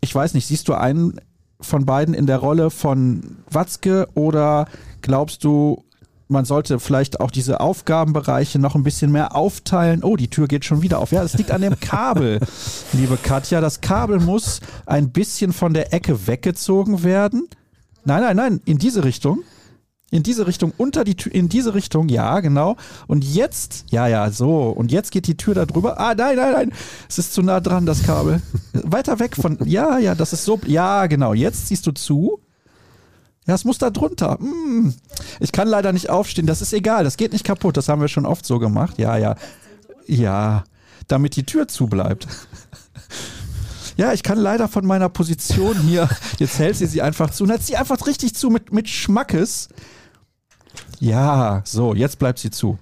Ich 0.00 0.14
weiß 0.14 0.34
nicht, 0.34 0.46
siehst 0.46 0.68
du 0.68 0.74
einen 0.74 1.20
von 1.60 1.86
beiden 1.86 2.14
in 2.14 2.26
der 2.26 2.38
Rolle 2.38 2.70
von 2.70 3.38
Watzke 3.50 4.08
oder 4.14 4.66
glaubst 5.02 5.42
du, 5.44 5.84
man 6.28 6.44
sollte 6.44 6.78
vielleicht 6.78 7.20
auch 7.20 7.30
diese 7.30 7.60
Aufgabenbereiche 7.60 8.58
noch 8.58 8.74
ein 8.74 8.84
bisschen 8.84 9.10
mehr 9.10 9.34
aufteilen. 9.34 10.04
Oh, 10.04 10.16
die 10.16 10.28
Tür 10.28 10.46
geht 10.46 10.64
schon 10.64 10.82
wieder 10.82 10.98
auf. 10.98 11.10
Ja, 11.10 11.22
es 11.22 11.34
liegt 11.34 11.50
an 11.50 11.62
dem 11.62 11.80
Kabel, 11.80 12.40
liebe 12.92 13.16
Katja. 13.16 13.60
Das 13.60 13.80
Kabel 13.80 14.20
muss 14.20 14.60
ein 14.86 15.10
bisschen 15.10 15.52
von 15.52 15.72
der 15.72 15.92
Ecke 15.94 16.26
weggezogen 16.26 17.02
werden. 17.02 17.48
Nein, 18.04 18.22
nein, 18.22 18.36
nein, 18.36 18.60
in 18.66 18.78
diese 18.78 19.04
Richtung. 19.04 19.40
In 20.10 20.22
diese 20.22 20.46
Richtung, 20.46 20.72
unter 20.78 21.04
die 21.04 21.16
Tür, 21.16 21.34
in 21.34 21.50
diese 21.50 21.74
Richtung, 21.74 22.08
ja, 22.08 22.40
genau. 22.40 22.76
Und 23.08 23.24
jetzt, 23.24 23.84
ja, 23.90 24.06
ja, 24.06 24.30
so. 24.30 24.70
Und 24.70 24.90
jetzt 24.90 25.12
geht 25.12 25.26
die 25.26 25.36
Tür 25.36 25.54
da 25.54 25.66
drüber. 25.66 26.00
Ah, 26.00 26.14
nein, 26.14 26.36
nein, 26.36 26.52
nein. 26.52 26.72
Es 27.08 27.18
ist 27.18 27.34
zu 27.34 27.42
nah 27.42 27.60
dran, 27.60 27.84
das 27.84 28.04
Kabel. 28.04 28.40
Weiter 28.72 29.18
weg 29.18 29.36
von, 29.36 29.58
ja, 29.66 29.98
ja, 29.98 30.14
das 30.14 30.32
ist 30.32 30.46
so. 30.46 30.58
Ja, 30.66 31.06
genau. 31.08 31.34
Jetzt 31.34 31.66
ziehst 31.66 31.86
du 31.86 31.92
zu. 31.92 32.40
Ja, 33.46 33.54
es 33.54 33.66
muss 33.66 33.76
da 33.76 33.90
drunter. 33.90 34.38
Hm. 34.40 34.94
Ich 35.40 35.52
kann 35.52 35.68
leider 35.68 35.92
nicht 35.92 36.08
aufstehen. 36.08 36.46
Das 36.46 36.62
ist 36.62 36.72
egal. 36.72 37.04
Das 37.04 37.18
geht 37.18 37.32
nicht 37.32 37.44
kaputt. 37.44 37.76
Das 37.76 37.88
haben 37.88 38.00
wir 38.00 38.08
schon 38.08 38.26
oft 38.26 38.46
so 38.46 38.58
gemacht. 38.58 38.98
Ja, 38.98 39.18
ja. 39.18 39.36
Ja. 40.06 40.64
Damit 41.06 41.36
die 41.36 41.44
Tür 41.44 41.68
zu 41.68 41.86
bleibt. 41.86 42.26
Ja, 43.98 44.12
ich 44.12 44.22
kann 44.22 44.38
leider 44.38 44.68
von 44.68 44.86
meiner 44.86 45.08
Position 45.08 45.76
hier, 45.80 46.08
jetzt 46.38 46.60
hält 46.60 46.76
sie 46.76 46.86
sie 46.86 47.02
einfach 47.02 47.30
zu 47.30 47.42
und 47.42 47.50
hält 47.50 47.64
sie 47.64 47.76
einfach 47.76 48.06
richtig 48.06 48.32
zu 48.32 48.48
mit, 48.48 48.72
mit 48.72 48.88
Schmackes. 48.88 49.68
Ja, 51.00 51.62
so, 51.64 51.94
jetzt 51.94 52.18
bleibt 52.18 52.38
sie 52.38 52.50
zu. 52.50 52.78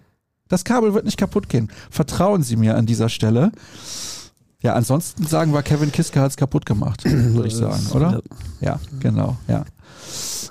Das 0.49 0.64
Kabel 0.64 0.95
wird 0.95 1.05
nicht 1.05 1.17
kaputt 1.17 1.49
gehen. 1.49 1.71
Vertrauen 1.91 2.43
Sie 2.43 2.57
mir 2.57 2.77
an 2.77 2.87
dieser 2.87 3.09
Stelle. 3.09 3.51
Ja, 4.62 4.75
ansonsten 4.75 5.27
sagen 5.27 5.53
wir, 5.53 5.62
Kevin 5.62 5.93
Kiske 5.93 6.21
hat 6.21 6.31
es 6.31 6.37
kaputt 6.37 6.67
gemacht, 6.67 7.05
würde 7.05 7.49
ich 7.49 7.55
sagen, 7.55 7.87
oder? 7.93 8.23
Ja, 8.61 8.81
genau, 9.01 9.37
ja. 9.49 9.64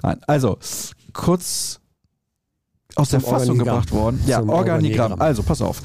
Nein, 0.03 0.22
also, 0.28 0.57
kurz 1.13 1.80
aus 2.95 3.09
Zum 3.09 3.20
der 3.20 3.30
Fassung 3.30 3.49
Organigramm. 3.51 3.57
gebracht 3.57 3.91
worden. 3.91 4.24
Ja, 4.26 4.39
Organigramm. 4.39 4.57
Organigramm. 4.57 5.22
Also, 5.22 5.43
pass 5.43 5.61
auf. 5.61 5.82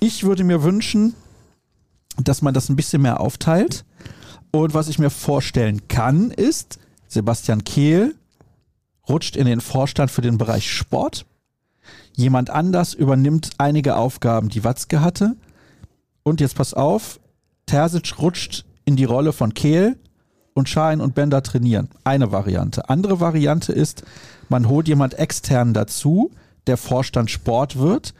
Ich 0.00 0.24
würde 0.24 0.44
mir 0.44 0.62
wünschen, 0.62 1.14
dass 2.22 2.42
man 2.42 2.54
das 2.54 2.68
ein 2.68 2.76
bisschen 2.76 3.02
mehr 3.02 3.20
aufteilt. 3.20 3.84
Und 4.50 4.72
was 4.72 4.88
ich 4.88 4.98
mir 4.98 5.10
vorstellen 5.10 5.88
kann, 5.88 6.30
ist, 6.30 6.78
Sebastian 7.08 7.64
Kehl 7.64 8.14
rutscht 9.08 9.36
in 9.36 9.46
den 9.46 9.60
Vorstand 9.60 10.10
für 10.10 10.22
den 10.22 10.38
Bereich 10.38 10.70
Sport. 10.70 11.26
Jemand 12.14 12.50
anders 12.50 12.94
übernimmt 12.94 13.50
einige 13.58 13.96
Aufgaben, 13.96 14.48
die 14.48 14.64
Watzke 14.64 15.00
hatte. 15.00 15.36
Und 16.22 16.40
jetzt 16.40 16.56
pass 16.56 16.74
auf, 16.74 17.20
Terzic 17.66 18.18
rutscht 18.18 18.64
in 18.84 18.96
die 18.96 19.04
Rolle 19.04 19.32
von 19.32 19.54
Kehl 19.54 19.96
und 20.54 20.68
Schein 20.68 21.00
und 21.00 21.14
Bender 21.14 21.42
trainieren. 21.42 21.88
Eine 22.04 22.32
Variante. 22.32 22.88
Andere 22.88 23.20
Variante 23.20 23.72
ist, 23.72 24.04
man 24.48 24.68
holt 24.68 24.88
jemand 24.88 25.14
extern 25.14 25.74
dazu, 25.74 26.30
der 26.66 26.76
Vorstand 26.76 27.30
Sport 27.30 27.78
wird. 27.78 28.14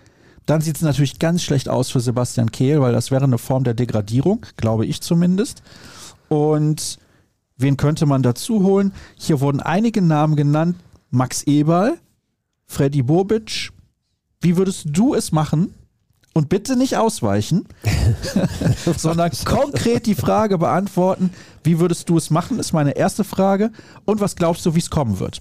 Dann 0.47 0.61
sieht 0.61 0.77
es 0.77 0.83
natürlich 0.83 1.19
ganz 1.19 1.43
schlecht 1.43 1.69
aus 1.69 1.91
für 1.91 2.01
Sebastian 2.01 2.51
Kehl, 2.51 2.81
weil 2.81 2.93
das 2.93 3.11
wäre 3.11 3.25
eine 3.25 3.39
Form 3.39 3.65
der 3.65 3.75
Degradierung, 3.75 4.45
glaube 4.57 4.85
ich 4.85 5.01
zumindest. 5.01 5.63
Und 6.29 6.99
Wen 7.57 7.77
könnte 7.77 8.07
man 8.07 8.23
dazu 8.23 8.63
holen? 8.63 8.93
Hier 9.17 9.41
wurden 9.41 9.61
einige 9.61 10.03
Namen 10.03 10.37
genannt. 10.37 10.77
Max 11.11 11.45
Eberl, 11.45 11.99
Freddy 12.67 13.03
Bobic. 13.03 13.71
Wie 14.41 14.57
würdest 14.57 14.87
du 14.91 15.15
es 15.15 15.31
machen? 15.31 15.75
Und 16.33 16.49
bitte 16.49 16.75
nicht 16.77 16.97
ausweichen, 16.97 17.69
sondern 18.97 19.31
konkret 19.45 20.07
die 20.07 20.17
Frage 20.17 20.59
beantworten. 20.59 21.31
Wie 21.63 21.79
würdest 21.79 22.09
du 22.09 22.17
es 22.17 22.31
machen, 22.31 22.59
ist 22.59 22.73
meine 22.73 22.97
erste 22.97 23.23
Frage. 23.23 23.71
Und 24.05 24.21
was 24.21 24.35
glaubst 24.35 24.67
du, 24.67 24.75
wie 24.75 24.81
es 24.81 24.91
kommen 24.91 25.21
wird? 25.21 25.41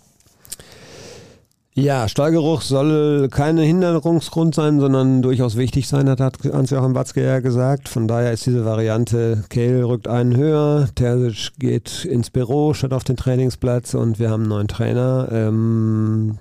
Ja, 1.76 2.08
Stallgeruch 2.08 2.62
soll 2.62 3.30
kein 3.32 3.58
Hinderungsgrund 3.58 4.54
sein, 4.54 4.80
sondern 4.80 5.24
durchaus 5.24 5.58
wichtig 5.58 5.88
sein, 5.88 6.08
hat 6.08 6.20
Hans-Joachim 6.20 6.94
Watzke 6.94 7.24
ja 7.24 7.40
gesagt. 7.40 7.90
Von 7.90 8.08
daher 8.08 8.32
ist 8.32 8.46
diese 8.46 8.64
Variante, 8.64 9.44
Kehl 9.50 9.84
rückt 9.84 10.08
einen 10.08 10.38
höher, 10.38 10.88
Terzic 10.94 11.54
geht 11.58 12.06
ins 12.06 12.30
Büro 12.30 12.76
statt 12.76 12.94
auf 12.94 13.04
den 13.04 13.18
Trainingsplatz 13.18 13.96
und 13.96 14.20
wir 14.20 14.30
haben 14.30 14.44
einen 14.44 14.50
neuen 14.50 14.68
Trainer. 14.68 15.30
Ähm, 15.32 16.38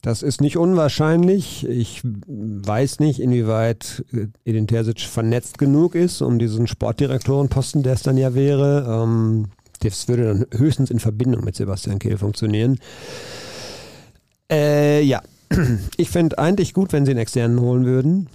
das 0.00 0.22
ist 0.22 0.40
nicht 0.40 0.56
unwahrscheinlich. 0.56 1.68
Ich 1.68 2.00
weiß 2.02 3.00
nicht, 3.00 3.20
inwieweit 3.20 4.02
Edin 4.46 4.66
Terzic 4.66 5.00
vernetzt 5.00 5.58
genug 5.58 5.94
ist, 5.94 6.22
um 6.22 6.38
diesen 6.38 6.66
Sportdirektorenposten, 6.66 7.82
der 7.82 7.92
es 7.92 8.02
dann 8.02 8.16
ja 8.16 8.32
wäre. 8.32 8.86
Ähm, 8.88 9.48
das 9.82 10.08
würde 10.08 10.24
dann 10.24 10.46
höchstens 10.58 10.90
in 10.90 11.00
Verbindung 11.00 11.44
mit 11.44 11.56
Sebastian 11.56 11.98
Kehl 11.98 12.16
funktionieren. 12.16 12.78
Äh, 14.50 15.02
ja, 15.02 15.22
ich 15.96 16.10
fände 16.10 16.38
eigentlich 16.38 16.74
gut, 16.74 16.92
wenn 16.92 17.04
sie 17.04 17.12
einen 17.12 17.20
externen 17.20 17.60
holen 17.60 17.84
würden. 17.86 18.28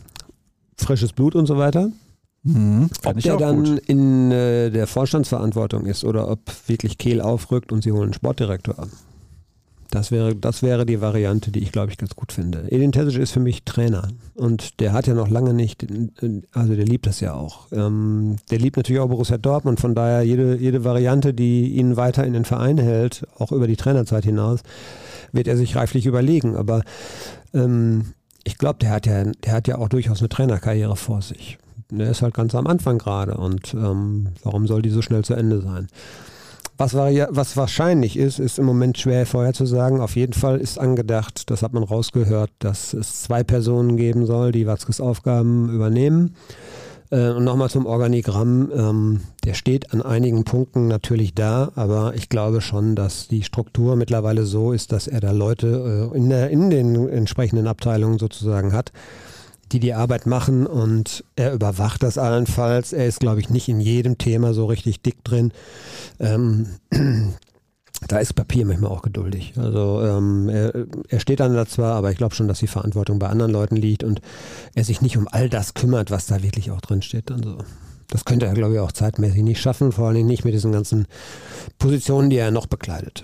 Frisches 0.78 1.14
Blut 1.14 1.36
und 1.36 1.46
so 1.46 1.58
weiter. 1.58 1.92
Mhm, 2.44 2.90
ob 3.04 3.20
der 3.20 3.38
dann 3.38 3.64
gut. 3.64 3.80
in 3.88 4.32
äh, 4.32 4.70
der 4.70 4.86
Vorstandsverantwortung 4.86 5.88
ist 5.88 6.04
oder 6.04 6.30
ob 6.30 6.40
wirklich 6.68 7.00
Kehl 7.00 7.20
aufrückt 7.20 7.72
und 7.72 7.82
sie 7.82 7.92
holen 7.92 8.04
einen 8.04 8.14
Sportdirektor 8.14 8.78
an. 8.78 8.92
Das 9.90 10.12
wäre, 10.12 10.36
das 10.36 10.62
wäre 10.62 10.86
die 10.86 11.02
Variante, 11.02 11.52
die 11.52 11.64
ich 11.64 11.72
glaube 11.72 11.92
ich 11.92 11.98
ganz 11.98 12.16
gut 12.16 12.32
finde. 12.32 12.72
Edin 12.72 12.92
Terzic 12.92 13.18
ist 13.18 13.32
für 13.32 13.40
mich 13.40 13.64
Trainer 13.64 14.10
und 14.36 14.80
der 14.80 14.94
hat 14.94 15.08
ja 15.08 15.16
noch 15.16 15.30
lange 15.30 15.54
nicht, 15.54 15.88
also 16.52 16.76
der 16.76 16.86
liebt 16.86 17.08
das 17.08 17.20
ja 17.20 17.34
auch. 17.34 17.68
Ähm, 17.72 18.36
der 18.52 18.60
liebt 18.60 18.78
natürlich 18.78 19.02
auch 19.02 19.08
Borussia 19.08 19.38
Dortmund, 19.38 19.80
von 19.80 19.96
daher 19.96 20.22
jede, 20.22 20.58
jede 20.58 20.84
Variante, 20.84 21.34
die 21.34 21.70
ihn 21.70 21.98
weiter 21.98 22.26
in 22.26 22.34
den 22.34 22.46
Verein 22.46 22.78
hält, 22.78 23.26
auch 23.40 23.52
über 23.52 23.68
die 23.68 23.78
Trainerzeit 23.78 24.26
hinaus, 24.26 24.62
wird 25.36 25.48
er 25.48 25.58
sich 25.58 25.76
reiflich 25.76 26.06
überlegen. 26.06 26.56
Aber 26.56 26.84
ähm, 27.54 28.14
ich 28.44 28.58
glaube, 28.58 28.80
der 28.80 28.92
hat 28.92 29.06
ja, 29.06 29.24
der 29.24 29.54
hat 29.54 29.68
ja 29.68 29.78
auch 29.78 29.90
durchaus 29.90 30.20
eine 30.20 30.30
Trainerkarriere 30.30 30.96
vor 30.96 31.22
sich. 31.22 31.58
Der 31.92 32.10
ist 32.10 32.22
halt 32.22 32.34
ganz 32.34 32.56
am 32.56 32.68
Anfang 32.68 32.98
gerade 32.98 33.38
und 33.38 33.74
ähm, 33.76 34.30
warum 34.44 34.66
soll 34.66 34.82
die 34.82 34.90
so 34.90 35.04
schnell 35.04 35.24
zu 35.24 35.36
Ende 35.36 35.62
sein? 35.62 35.88
Was, 36.78 36.94
was 36.94 37.56
wahrscheinlich 37.56 38.18
ist, 38.18 38.38
ist 38.38 38.60
im 38.60 38.66
Moment 38.66 38.98
schwer 38.98 39.26
vorherzusagen. 39.26 40.02
Auf 40.02 40.18
jeden 40.18 40.34
Fall 40.34 40.60
ist 40.60 40.78
angedacht, 40.78 41.50
das 41.50 41.62
hat 41.62 41.72
man 41.72 41.84
rausgehört, 41.84 42.52
dass 42.60 42.94
es 42.94 43.22
zwei 43.22 43.44
Personen 43.44 43.96
geben 43.96 44.26
soll, 44.26 44.52
die 44.52 44.68
Watzkes 44.68 45.00
Aufgaben 45.00 45.70
übernehmen. 45.74 46.36
Äh, 47.12 47.30
und 47.30 47.44
nochmal 47.44 47.70
zum 47.70 47.86
Organigramm. 47.86 48.72
Ähm, 48.76 49.22
der 49.44 49.54
steht 49.54 49.94
an 49.94 50.02
einigen 50.02 50.44
Punkten 50.44 50.88
natürlich 50.88 51.34
da, 51.34 51.72
aber 51.76 52.14
ich 52.16 52.30
glaube 52.30 52.62
schon, 52.62 52.96
dass 52.96 53.28
die 53.28 53.44
Struktur 53.44 53.96
mittlerweile 53.96 54.46
so 54.46 54.72
ist, 54.72 54.92
dass 54.92 55.08
er 55.08 55.20
da 55.20 55.32
Leute 55.32 56.12
äh, 56.14 56.18
in, 56.18 56.30
der, 56.30 56.50
in 56.50 56.70
den 56.70 57.08
entsprechenden 57.10 57.68
Abteilungen 57.68 58.20
sozusagen 58.20 58.74
hat, 58.74 58.92
die 59.72 59.80
die 59.80 59.94
Arbeit 59.94 60.26
machen 60.26 60.68
und 60.68 61.24
er 61.36 61.54
überwacht 61.54 62.04
das 62.04 62.18
allenfalls. 62.18 62.94
Er 62.94 63.08
ist, 63.08 63.20
glaube 63.20 63.40
ich, 63.40 63.50
nicht 63.50 63.68
in 63.68 63.80
jedem 63.80 64.18
Thema 64.18 64.54
so 64.54 64.66
richtig 64.66 65.02
dick 65.02 65.24
drin. 65.24 65.52
Ähm, 66.20 66.68
da 68.08 68.20
ist 68.20 68.34
Papier 68.34 68.66
manchmal 68.66 68.92
auch 68.92 69.02
geduldig. 69.02 69.54
Also 69.58 70.02
ähm, 70.02 70.50
er, 70.50 70.74
er, 71.10 71.20
steht 71.20 71.40
dann 71.40 71.54
da 71.54 71.66
zwar, 71.66 71.96
aber 71.96 72.12
ich 72.12 72.18
glaube 72.18 72.36
schon, 72.36 72.48
dass 72.48 72.60
die 72.60 72.68
Verantwortung 72.68 73.20
bei 73.20 73.28
anderen 73.28 73.52
Leuten 73.52 73.76
liegt 73.76 74.04
und 74.04 74.22
er 74.74 74.84
sich 74.84 75.02
nicht 75.02 75.18
um 75.18 75.28
all 75.30 75.50
das 75.50 75.74
kümmert, 75.74 76.12
was 76.12 76.28
da 76.28 76.44
wirklich 76.44 76.72
auch 76.72 76.82
drin 76.82 77.02
steht. 77.02 77.30
Dann 77.30 77.58
Das 78.10 78.26
könnte 78.26 78.46
er, 78.46 78.54
glaube 78.54 78.76
ich, 78.76 78.80
auch 78.80 78.92
zeitmäßig 78.92 79.44
nicht 79.44 79.62
schaffen, 79.62 79.92
vor 79.92 80.10
allem 80.10 80.28
nicht 80.28 80.46
mit 80.46 80.54
diesen 80.54 80.72
ganzen 80.72 81.08
Positionen, 81.80 82.30
die 82.30 82.38
er 82.38 82.52
noch 82.52 82.68
bekleidet. 82.68 83.24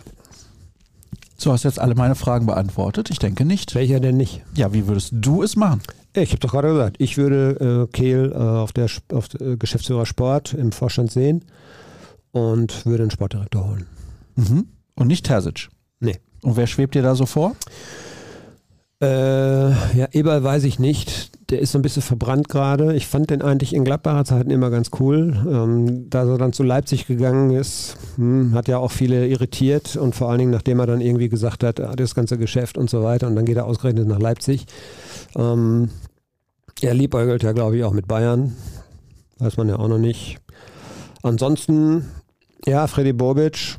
So, 1.37 1.51
hast 1.51 1.63
du 1.63 1.69
jetzt 1.69 1.79
alle 1.79 1.95
meine 1.95 2.15
Fragen 2.15 2.45
beantwortet? 2.45 3.09
Ich 3.09 3.17
denke 3.17 3.45
nicht. 3.45 3.73
Welcher 3.73 3.99
denn 3.99 4.17
nicht? 4.17 4.43
Ja, 4.53 4.73
wie 4.73 4.87
würdest 4.87 5.11
du 5.11 5.41
es 5.41 5.55
machen? 5.55 5.81
Ich 6.13 6.29
habe 6.31 6.39
doch 6.39 6.51
gerade 6.51 6.69
gesagt, 6.69 6.97
ich 6.99 7.17
würde 7.17 7.87
äh, 7.89 7.91
Kehl 7.91 8.31
äh, 8.31 8.37
auf 8.37 8.73
der, 8.73 8.87
auf 9.11 9.33
äh, 9.39 9.57
Geschäftsführer 9.57 10.05
Sport 10.05 10.53
im 10.53 10.71
Vorstand 10.71 11.11
sehen 11.11 11.45
und 12.31 12.85
würde 12.85 13.03
einen 13.03 13.11
Sportdirektor 13.11 13.67
holen. 13.67 13.87
Mhm. 14.35 14.67
Und 14.95 15.07
nicht 15.07 15.25
Terzic? 15.25 15.69
Nee. 15.99 16.17
Und 16.43 16.57
wer 16.57 16.67
schwebt 16.67 16.95
dir 16.95 17.01
da 17.01 17.15
so 17.15 17.25
vor? 17.25 17.55
Äh, 19.01 19.69
ja, 19.71 20.07
Eberl 20.11 20.43
weiß 20.43 20.63
ich 20.65 20.77
nicht. 20.77 21.31
Der 21.49 21.59
ist 21.59 21.71
so 21.71 21.79
ein 21.79 21.81
bisschen 21.81 22.03
verbrannt 22.03 22.49
gerade. 22.49 22.95
Ich 22.95 23.07
fand 23.07 23.31
den 23.31 23.41
eigentlich 23.41 23.73
in 23.73 23.83
Gladbacher 23.83 24.25
Zeiten 24.25 24.51
immer 24.51 24.69
ganz 24.69 24.91
cool. 24.99 25.35
Ähm, 25.49 26.09
da 26.09 26.23
er 26.23 26.37
dann 26.37 26.53
zu 26.53 26.63
Leipzig 26.63 27.07
gegangen 27.07 27.49
ist, 27.49 27.97
hm, 28.15 28.53
hat 28.53 28.67
ja 28.67 28.77
auch 28.77 28.91
viele 28.91 29.27
irritiert 29.27 29.95
und 29.95 30.15
vor 30.15 30.29
allen 30.29 30.39
Dingen, 30.39 30.51
nachdem 30.51 30.79
er 30.79 30.85
dann 30.85 31.01
irgendwie 31.01 31.29
gesagt 31.29 31.63
hat, 31.63 31.79
ah, 31.79 31.95
das 31.95 32.15
ganze 32.15 32.37
Geschäft 32.37 32.77
und 32.77 32.89
so 32.89 33.03
weiter 33.03 33.27
und 33.27 33.35
dann 33.35 33.45
geht 33.45 33.57
er 33.57 33.65
ausgerechnet 33.65 34.07
nach 34.07 34.19
Leipzig. 34.19 34.65
Ähm, 35.35 35.89
er 36.81 36.93
liebäugelt 36.93 37.43
ja, 37.43 37.51
glaube 37.51 37.77
ich, 37.77 37.83
auch 37.83 37.93
mit 37.93 38.07
Bayern. 38.07 38.55
Weiß 39.39 39.57
man 39.57 39.67
ja 39.67 39.77
auch 39.77 39.87
noch 39.87 39.97
nicht. 39.97 40.37
Ansonsten, 41.23 42.05
ja, 42.65 42.87
Freddy 42.87 43.13
Bobic, 43.13 43.77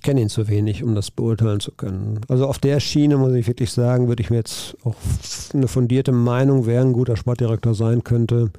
ich 0.00 0.02
kenne 0.02 0.22
ihn 0.22 0.30
zu 0.30 0.48
wenig, 0.48 0.82
um 0.82 0.94
das 0.94 1.10
beurteilen 1.10 1.60
zu 1.60 1.72
können. 1.72 2.20
Also 2.26 2.46
auf 2.46 2.58
der 2.58 2.80
Schiene 2.80 3.18
muss 3.18 3.34
ich 3.34 3.46
wirklich 3.46 3.70
sagen, 3.70 4.08
würde 4.08 4.22
ich 4.22 4.30
mir 4.30 4.38
jetzt 4.38 4.74
auch 4.82 4.94
eine 5.52 5.68
fundierte 5.68 6.10
Meinung, 6.10 6.64
wer 6.64 6.80
ein 6.80 6.94
guter 6.94 7.18
Sportdirektor 7.18 7.74
sein 7.74 8.02
könnte. 8.02 8.50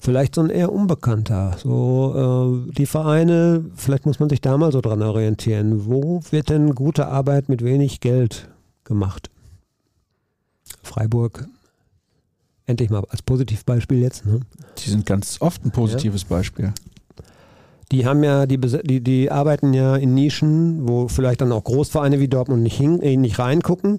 Vielleicht 0.00 0.36
so 0.36 0.40
ein 0.40 0.48
eher 0.48 0.72
unbekannter. 0.72 1.54
So 1.62 2.64
äh, 2.66 2.72
die 2.72 2.86
Vereine, 2.86 3.62
vielleicht 3.74 4.06
muss 4.06 4.20
man 4.20 4.30
sich 4.30 4.40
da 4.40 4.56
mal 4.56 4.72
so 4.72 4.80
dran 4.80 5.02
orientieren. 5.02 5.84
Wo 5.84 6.22
wird 6.30 6.48
denn 6.48 6.74
gute 6.74 7.08
Arbeit 7.08 7.50
mit 7.50 7.62
wenig 7.62 8.00
Geld 8.00 8.48
gemacht? 8.84 9.28
Freiburg. 10.82 11.46
Endlich 12.64 12.88
mal 12.88 13.04
als 13.10 13.20
Positivbeispiel 13.20 13.98
jetzt. 13.98 14.24
Ne? 14.24 14.40
Die 14.78 14.88
sind 14.88 15.04
ganz 15.04 15.42
oft 15.42 15.62
ein 15.62 15.72
positives 15.72 16.22
ja. 16.22 16.28
Beispiel. 16.30 16.72
Die 17.92 18.06
haben 18.06 18.22
ja, 18.22 18.46
die, 18.46 18.58
die, 18.58 19.00
die 19.00 19.30
arbeiten 19.30 19.72
ja 19.72 19.96
in 19.96 20.14
Nischen, 20.14 20.88
wo 20.88 21.08
vielleicht 21.08 21.40
dann 21.40 21.50
auch 21.50 21.64
Großvereine 21.64 22.20
wie 22.20 22.28
Dortmund 22.28 22.62
nicht, 22.62 22.76
hin, 22.76 23.00
äh, 23.02 23.16
nicht 23.16 23.38
reingucken 23.40 23.98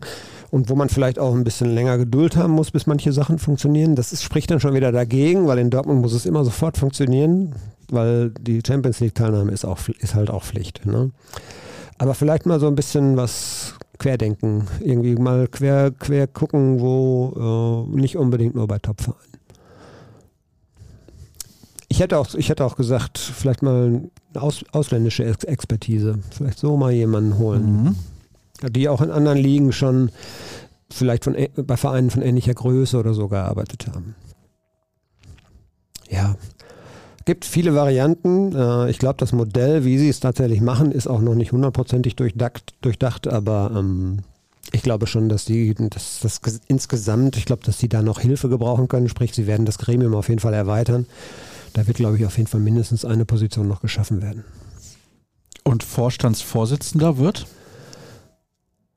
und 0.49 0.69
wo 0.69 0.75
man 0.75 0.87
vielleicht 0.87 1.19
auch 1.19 1.35
ein 1.35 1.43
bisschen 1.43 1.73
länger 1.73 1.97
Geduld 1.97 2.37
haben 2.37 2.53
muss, 2.53 2.71
bis 2.71 2.87
manche 2.87 3.11
Sachen 3.11 3.37
funktionieren. 3.37 3.95
Das 3.95 4.13
ist, 4.13 4.23
spricht 4.23 4.49
dann 4.49 4.61
schon 4.61 4.73
wieder 4.73 4.93
dagegen, 4.93 5.45
weil 5.47 5.59
in 5.59 5.69
Dortmund 5.69 6.01
muss 6.01 6.13
es 6.13 6.25
immer 6.25 6.45
sofort 6.45 6.77
funktionieren, 6.77 7.53
weil 7.89 8.29
die 8.39 8.61
Champions 8.65 9.01
League-Teilnahme 9.01 9.51
ist, 9.51 9.65
ist 9.99 10.15
halt 10.15 10.29
auch 10.29 10.43
Pflicht. 10.43 10.85
Ne? 10.85 11.11
Aber 11.97 12.13
vielleicht 12.13 12.45
mal 12.45 12.59
so 12.61 12.67
ein 12.67 12.75
bisschen 12.75 13.17
was 13.17 13.75
querdenken, 13.99 14.67
irgendwie 14.79 15.15
mal 15.15 15.47
quer, 15.47 15.91
quer 15.91 16.27
gucken, 16.27 16.79
wo 16.79 17.87
äh, 17.93 17.99
nicht 17.99 18.17
unbedingt 18.17 18.55
nur 18.55 18.67
bei 18.67 18.79
Topvereinen. 18.79 19.30
Ich 22.01 22.03
hätte 22.03 22.17
auch, 22.17 22.33
ich 22.33 22.49
hätte 22.49 22.65
auch 22.65 22.77
gesagt, 22.77 23.19
vielleicht 23.19 23.61
mal 23.61 24.01
eine 24.33 24.41
aus, 24.41 24.65
ausländische 24.71 25.23
Expertise. 25.23 26.17
Vielleicht 26.35 26.57
so 26.57 26.75
mal 26.75 26.91
jemanden 26.91 27.37
holen. 27.37 27.83
Mhm. 28.63 28.71
Die 28.71 28.89
auch 28.89 29.01
in 29.01 29.11
anderen 29.11 29.37
Ligen 29.37 29.71
schon 29.71 30.09
vielleicht 30.89 31.25
von, 31.25 31.37
bei 31.55 31.77
Vereinen 31.77 32.09
von 32.09 32.23
ähnlicher 32.23 32.55
Größe 32.55 32.97
oder 32.97 33.13
so 33.13 33.27
gearbeitet 33.27 33.85
haben. 33.85 34.15
Ja. 36.09 36.37
Gibt 37.25 37.45
viele 37.45 37.75
Varianten. 37.75 38.55
Äh, 38.55 38.89
ich 38.89 38.97
glaube, 38.97 39.17
das 39.17 39.31
Modell, 39.31 39.85
wie 39.85 39.99
sie 39.99 40.09
es 40.09 40.19
tatsächlich 40.19 40.59
machen, 40.59 40.91
ist 40.91 41.05
auch 41.05 41.21
noch 41.21 41.35
nicht 41.35 41.51
hundertprozentig 41.51 42.15
durchdacht, 42.15 42.73
durchdacht 42.81 43.27
aber 43.27 43.73
ähm, 43.75 44.21
ich 44.71 44.81
glaube 44.81 45.05
schon, 45.05 45.29
dass 45.29 45.45
die 45.45 45.75
dass 45.75 46.19
das 46.21 46.41
insgesamt, 46.67 47.37
ich 47.37 47.45
glaube, 47.45 47.61
dass 47.63 47.77
sie 47.77 47.89
da 47.89 48.01
noch 48.01 48.21
Hilfe 48.21 48.49
gebrauchen 48.49 48.87
können. 48.87 49.07
Sprich, 49.07 49.35
sie 49.35 49.45
werden 49.45 49.67
das 49.67 49.77
Gremium 49.77 50.15
auf 50.15 50.29
jeden 50.29 50.41
Fall 50.41 50.55
erweitern. 50.55 51.05
Da 51.73 51.87
wird, 51.87 51.97
glaube 51.97 52.17
ich, 52.17 52.25
auf 52.25 52.37
jeden 52.37 52.47
Fall 52.47 52.59
mindestens 52.59 53.05
eine 53.05 53.25
Position 53.25 53.67
noch 53.67 53.81
geschaffen 53.81 54.21
werden. 54.21 54.43
Und 55.63 55.83
Vorstandsvorsitzender 55.83 57.17
wird? 57.17 57.47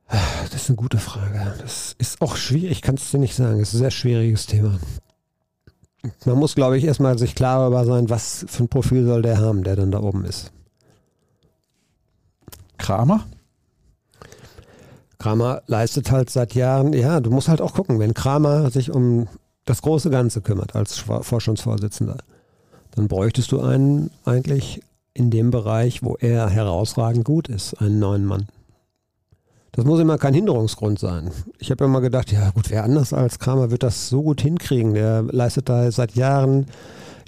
Das 0.09 0.55
ist 0.55 0.69
eine 0.69 0.77
gute 0.77 0.99
Frage. 0.99 1.55
Das 1.61 1.95
ist 1.99 2.21
auch 2.21 2.37
schwierig, 2.37 2.71
ich 2.73 2.83
kann 2.83 2.97
es 2.97 3.11
dir 3.11 3.19
nicht 3.19 3.35
sagen. 3.35 3.61
Es 3.61 3.69
ist 3.69 3.75
ein 3.75 3.79
sehr 3.79 3.91
schwieriges 3.91 4.47
Thema. 4.47 4.79
Man 6.25 6.39
muss, 6.39 6.55
glaube 6.55 6.77
ich, 6.77 6.85
erstmal 6.85 7.19
sich 7.19 7.35
klar 7.35 7.61
darüber 7.61 7.85
sein, 7.85 8.11
was 8.11 8.45
für 8.49 8.65
ein 8.65 8.69
Profil 8.69 9.07
soll 9.07 9.23
der 9.23 9.39
haben, 9.39 9.65
der 9.65 9.77
dann 9.77 9.91
da 9.91 10.01
oben 10.01 10.25
ist. 10.25 10.53
Kramer? 12.77 13.27
Kramer 15.19 15.63
leistet 15.67 16.11
halt 16.11 16.29
seit 16.29 16.55
Jahren, 16.55 16.93
ja, 16.93 17.21
du 17.21 17.31
musst 17.31 17.49
halt 17.49 17.63
auch 17.63 17.73
gucken, 17.73 17.99
wenn 17.99 18.13
Kramer 18.13 18.71
sich 18.71 18.91
um 18.91 19.29
das 19.65 19.81
große 19.81 20.11
Ganze 20.11 20.43
kümmert 20.43 20.77
als 20.77 20.99
Vorstandsvorsitzender, 20.99 22.19
dann 22.95 23.09
bräuchtest 23.09 23.51
du 23.53 23.61
einen 23.61 24.11
eigentlich 24.25 24.81
in 25.15 25.31
dem 25.31 25.51
Bereich, 25.51 26.03
wo 26.03 26.17
er 26.19 26.49
herausragend 26.49 27.25
gut 27.25 27.49
ist, 27.49 27.75
einen 27.75 27.99
neuen 27.99 28.25
Mann. 28.25 28.49
Das 29.73 29.85
muss 29.85 29.99
immer 29.99 30.19
kein 30.19 30.35
Hinderungsgrund 30.35 31.01
sein. 31.01 31.31
Ich 31.59 31.73
habe 31.73 31.85
immer 31.85 32.01
gedacht, 32.01 32.31
ja 32.31 32.51
gut, 32.51 32.71
wer 32.71 32.85
anders 32.85 33.13
als 33.13 33.41
Kramer 33.41 33.73
wird 33.73 33.83
das 33.83 34.09
so 34.09 34.23
gut 34.23 34.41
hinkriegen. 34.41 34.95
Der 34.95 35.23
leistet 35.23 35.69
da 35.69 35.91
seit 35.91 36.15
Jahren 36.15 36.67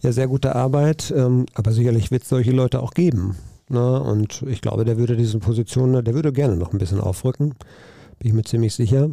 ja 0.03 0.13
sehr 0.13 0.29
gute 0.29 0.55
Arbeit, 0.55 1.13
ähm, 1.17 1.47
aber 1.55 1.73
sicherlich 1.73 2.13
wird 2.13 2.23
es 2.23 2.29
solche 2.29 2.53
Leute 2.53 2.81
auch 2.83 2.93
geben. 2.95 3.37
Ne? 3.69 4.01
Und 4.01 4.43
ich 4.43 4.61
glaube, 4.61 4.85
der 4.85 4.97
würde 4.97 5.17
diese 5.17 5.41
Position, 5.41 6.05
der 6.05 6.15
würde 6.15 6.33
gerne 6.33 6.57
noch 6.57 6.73
ein 6.73 6.79
bisschen 6.79 7.01
aufrücken. 7.01 7.55
Bin 8.21 8.29
ich 8.29 8.33
mir 8.33 8.45
ziemlich 8.45 8.75
sicher. 8.75 9.11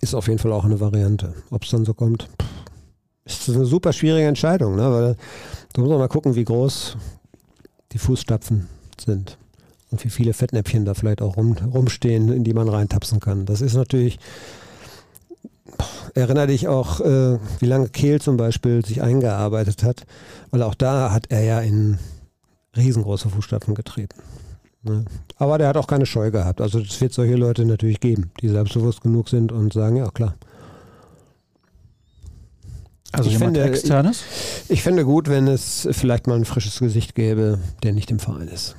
Ist 0.00 0.14
auf 0.16 0.26
jeden 0.26 0.40
Fall 0.40 0.52
auch 0.52 0.64
eine 0.64 0.80
Variante. 0.80 1.34
Ob 1.50 1.62
es 1.62 1.70
dann 1.70 1.84
so 1.84 1.94
kommt, 1.94 2.28
pff, 2.42 2.48
ist 3.24 3.48
eine 3.48 3.64
super 3.64 3.92
schwierige 3.92 4.26
Entscheidung, 4.26 4.76
ne? 4.76 4.92
weil 4.92 5.16
du 5.72 5.80
musst 5.80 5.92
auch 5.92 5.98
mal 5.98 6.08
gucken, 6.08 6.34
wie 6.34 6.44
groß 6.44 6.96
die 7.92 7.98
Fußstapfen 7.98 8.68
sind 8.98 9.38
und 9.90 10.04
wie 10.04 10.10
viele 10.10 10.32
Fettnäpfchen 10.32 10.84
da 10.84 10.94
vielleicht 10.94 11.22
auch 11.22 11.36
rum, 11.36 11.56
rumstehen, 11.72 12.30
in 12.30 12.44
die 12.44 12.52
man 12.52 12.68
reintapsen 12.68 13.20
kann. 13.20 13.46
Das 13.46 13.60
ist 13.60 13.74
natürlich, 13.74 14.18
erinnere 16.14 16.48
dich 16.48 16.68
auch, 16.68 17.00
äh, 17.00 17.38
wie 17.60 17.66
lange 17.66 17.88
Kehl 17.88 18.20
zum 18.20 18.36
Beispiel 18.36 18.84
sich 18.84 19.02
eingearbeitet 19.02 19.82
hat, 19.82 20.04
weil 20.50 20.62
auch 20.62 20.74
da 20.74 21.10
hat 21.10 21.26
er 21.30 21.44
ja 21.44 21.60
in 21.60 21.98
riesengroße 22.76 23.28
Fußstapfen 23.28 23.74
getreten. 23.74 24.20
Ne? 24.82 25.04
Aber 25.36 25.58
der 25.58 25.68
hat 25.68 25.76
auch 25.76 25.86
keine 25.86 26.06
Scheu 26.06 26.30
gehabt. 26.30 26.60
Also 26.60 26.80
es 26.80 27.00
wird 27.00 27.12
solche 27.12 27.36
Leute 27.36 27.64
natürlich 27.64 28.00
geben, 28.00 28.30
die 28.40 28.48
selbstbewusst 28.48 29.00
genug 29.00 29.28
sind 29.28 29.50
und 29.50 29.72
sagen, 29.72 29.96
ja 29.96 30.10
klar, 30.10 30.34
also 33.16 33.30
ich 33.30 33.38
finde, 33.38 33.62
externes? 33.62 34.22
Ich, 34.64 34.70
ich 34.70 34.82
finde 34.82 35.04
gut, 35.04 35.28
wenn 35.28 35.48
es 35.48 35.88
vielleicht 35.92 36.26
mal 36.26 36.36
ein 36.36 36.44
frisches 36.44 36.78
Gesicht 36.78 37.14
gäbe, 37.14 37.58
der 37.82 37.92
nicht 37.92 38.10
im 38.10 38.18
Verein 38.18 38.48
ist. 38.48 38.76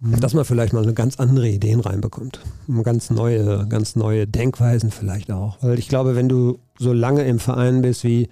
Mhm. 0.00 0.20
Dass 0.20 0.34
man 0.34 0.44
vielleicht 0.44 0.72
mal 0.72 0.82
eine 0.82 0.94
ganz 0.94 1.18
andere 1.18 1.48
Ideen 1.48 1.80
reinbekommt. 1.80 2.40
Ganz 2.82 3.10
neue, 3.10 3.66
ganz 3.68 3.96
neue 3.96 4.26
Denkweisen 4.26 4.90
vielleicht 4.90 5.30
auch. 5.30 5.58
Weil 5.62 5.78
ich 5.78 5.88
glaube, 5.88 6.16
wenn 6.16 6.28
du 6.28 6.58
so 6.78 6.92
lange 6.92 7.24
im 7.24 7.38
Verein 7.38 7.82
bist 7.82 8.04
wie 8.04 8.28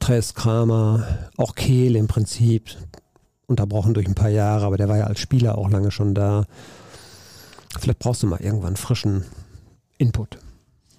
Tres 0.00 0.34
Kramer, 0.34 1.06
auch 1.36 1.54
Kehl 1.54 1.96
im 1.96 2.08
Prinzip, 2.08 2.76
unterbrochen 3.46 3.94
durch 3.94 4.06
ein 4.06 4.14
paar 4.14 4.28
Jahre, 4.28 4.66
aber 4.66 4.76
der 4.76 4.88
war 4.88 4.96
ja 4.96 5.04
als 5.04 5.20
Spieler 5.20 5.56
auch 5.56 5.70
lange 5.70 5.90
schon 5.90 6.14
da. 6.14 6.46
Vielleicht 7.78 7.98
brauchst 7.98 8.22
du 8.22 8.26
mal 8.26 8.40
irgendwann 8.40 8.76
frischen 8.76 9.24
Input. 9.98 10.38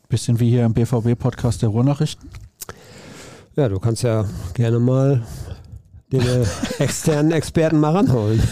Bisschen 0.10 0.40
wie 0.40 0.50
hier 0.50 0.66
im 0.66 0.74
BVB-Podcast 0.74 1.62
der 1.62 1.70
Ruhrnachrichten. 1.70 2.30
Ja, 3.56 3.70
du 3.70 3.80
kannst 3.80 4.04
ja 4.04 4.26
gerne 4.54 4.80
mal 4.80 5.24
den 6.12 6.22
externen 6.80 7.32
Experten 7.32 7.80
mal 7.80 7.96
ranholen. 7.96 8.42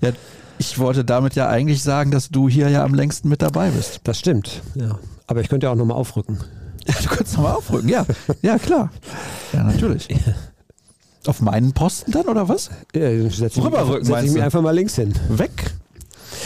Ja, 0.00 0.10
ich 0.58 0.78
wollte 0.78 1.04
damit 1.04 1.34
ja 1.34 1.48
eigentlich 1.48 1.82
sagen, 1.82 2.10
dass 2.10 2.28
du 2.28 2.48
hier 2.48 2.68
ja 2.68 2.84
am 2.84 2.94
längsten 2.94 3.28
mit 3.28 3.40
dabei 3.40 3.70
bist. 3.70 4.00
Das 4.04 4.18
stimmt, 4.18 4.60
ja. 4.74 4.98
Aber 5.26 5.40
ich 5.40 5.48
könnte 5.48 5.66
ja 5.66 5.72
auch 5.72 5.76
nochmal 5.76 5.96
aufrücken. 5.96 6.38
Ja, 6.86 6.94
du 7.02 7.08
könntest 7.08 7.36
nochmal 7.36 7.54
aufrücken, 7.54 7.88
ja. 7.88 8.04
Ja, 8.42 8.58
klar. 8.58 8.90
Ja, 9.52 9.64
natürlich. 9.64 10.08
Auf 11.26 11.40
meinen 11.40 11.72
Posten 11.72 12.12
dann, 12.12 12.26
oder 12.26 12.48
was? 12.48 12.68
Ja, 12.94 13.08
setze 13.30 13.60
ich, 13.60 14.06
setz 14.06 14.24
ich 14.24 14.32
mich 14.32 14.42
einfach 14.42 14.60
mal 14.60 14.72
links 14.74 14.96
hin. 14.96 15.14
Weg. 15.30 15.72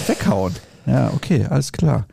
Weghauen. 0.07 0.55
Ja, 0.89 1.13
okay, 1.15 1.45
alles 1.51 1.71
klar. 1.73 2.07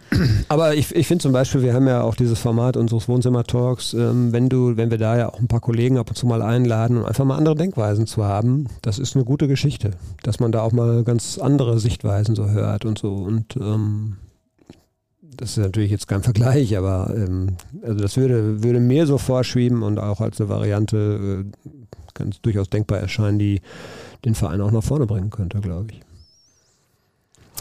Aber 0.50 0.76
ich, 0.76 0.94
ich 0.94 1.08
finde 1.08 1.22
zum 1.22 1.32
Beispiel, 1.32 1.62
wir 1.62 1.74
haben 1.74 1.88
ja 1.88 2.02
auch 2.02 2.16
dieses 2.16 2.40
Format 2.40 2.76
unseres 2.76 3.08
Wohnzimmer-Talks, 3.08 3.94
ähm, 3.94 4.34
wenn 4.34 4.50
du, 4.50 4.76
wenn 4.76 4.92
wir 4.92 4.98
da 4.98 5.18
ja 5.18 5.30
auch 5.30 5.40
ein 5.40 5.48
paar 5.48 5.62
Kollegen 5.62 5.98
ab 5.98 6.10
und 6.10 6.16
zu 6.16 6.28
mal 6.28 6.42
einladen, 6.42 6.98
um 6.98 7.06
einfach 7.06 7.24
mal 7.24 7.38
andere 7.38 7.56
Denkweisen 7.56 8.06
zu 8.06 8.26
haben, 8.26 8.68
das 8.82 9.00
ist 9.00 9.16
eine 9.16 9.24
gute 9.24 9.48
Geschichte, 9.48 9.92
dass 10.24 10.42
man 10.42 10.52
da 10.52 10.62
auch 10.62 10.74
mal 10.74 11.04
ganz 11.06 11.38
andere 11.38 11.80
Sichtweisen 11.80 12.36
so 12.36 12.50
hört 12.50 12.84
und 12.84 13.00
so. 13.00 13.14
Und 13.14 13.56
ähm, 13.56 14.18
das 15.22 15.52
ist 15.52 15.58
natürlich 15.58 15.92
jetzt 15.92 16.08
kein 16.08 16.24
Vergleich, 16.24 16.78
aber 16.78 17.14
ähm, 17.16 17.56
also 17.82 18.00
das 18.02 18.18
würde, 18.18 18.62
würde 18.62 18.82
mir 18.82 19.08
so 19.08 19.18
vorschweben 19.18 19.84
und 19.84 20.00
auch 20.00 20.20
als 20.20 20.42
eine 20.42 20.50
Variante 20.50 21.46
äh, 21.46 22.26
es 22.30 22.42
durchaus 22.42 22.70
denkbar 22.70 23.00
erscheinen, 23.00 23.40
die 23.40 23.62
den 24.24 24.36
Verein 24.36 24.62
auch 24.62 24.72
nach 24.72 24.84
vorne 24.84 25.06
bringen 25.06 25.30
könnte, 25.30 25.60
glaube 25.60 25.88
ich. 25.92 26.05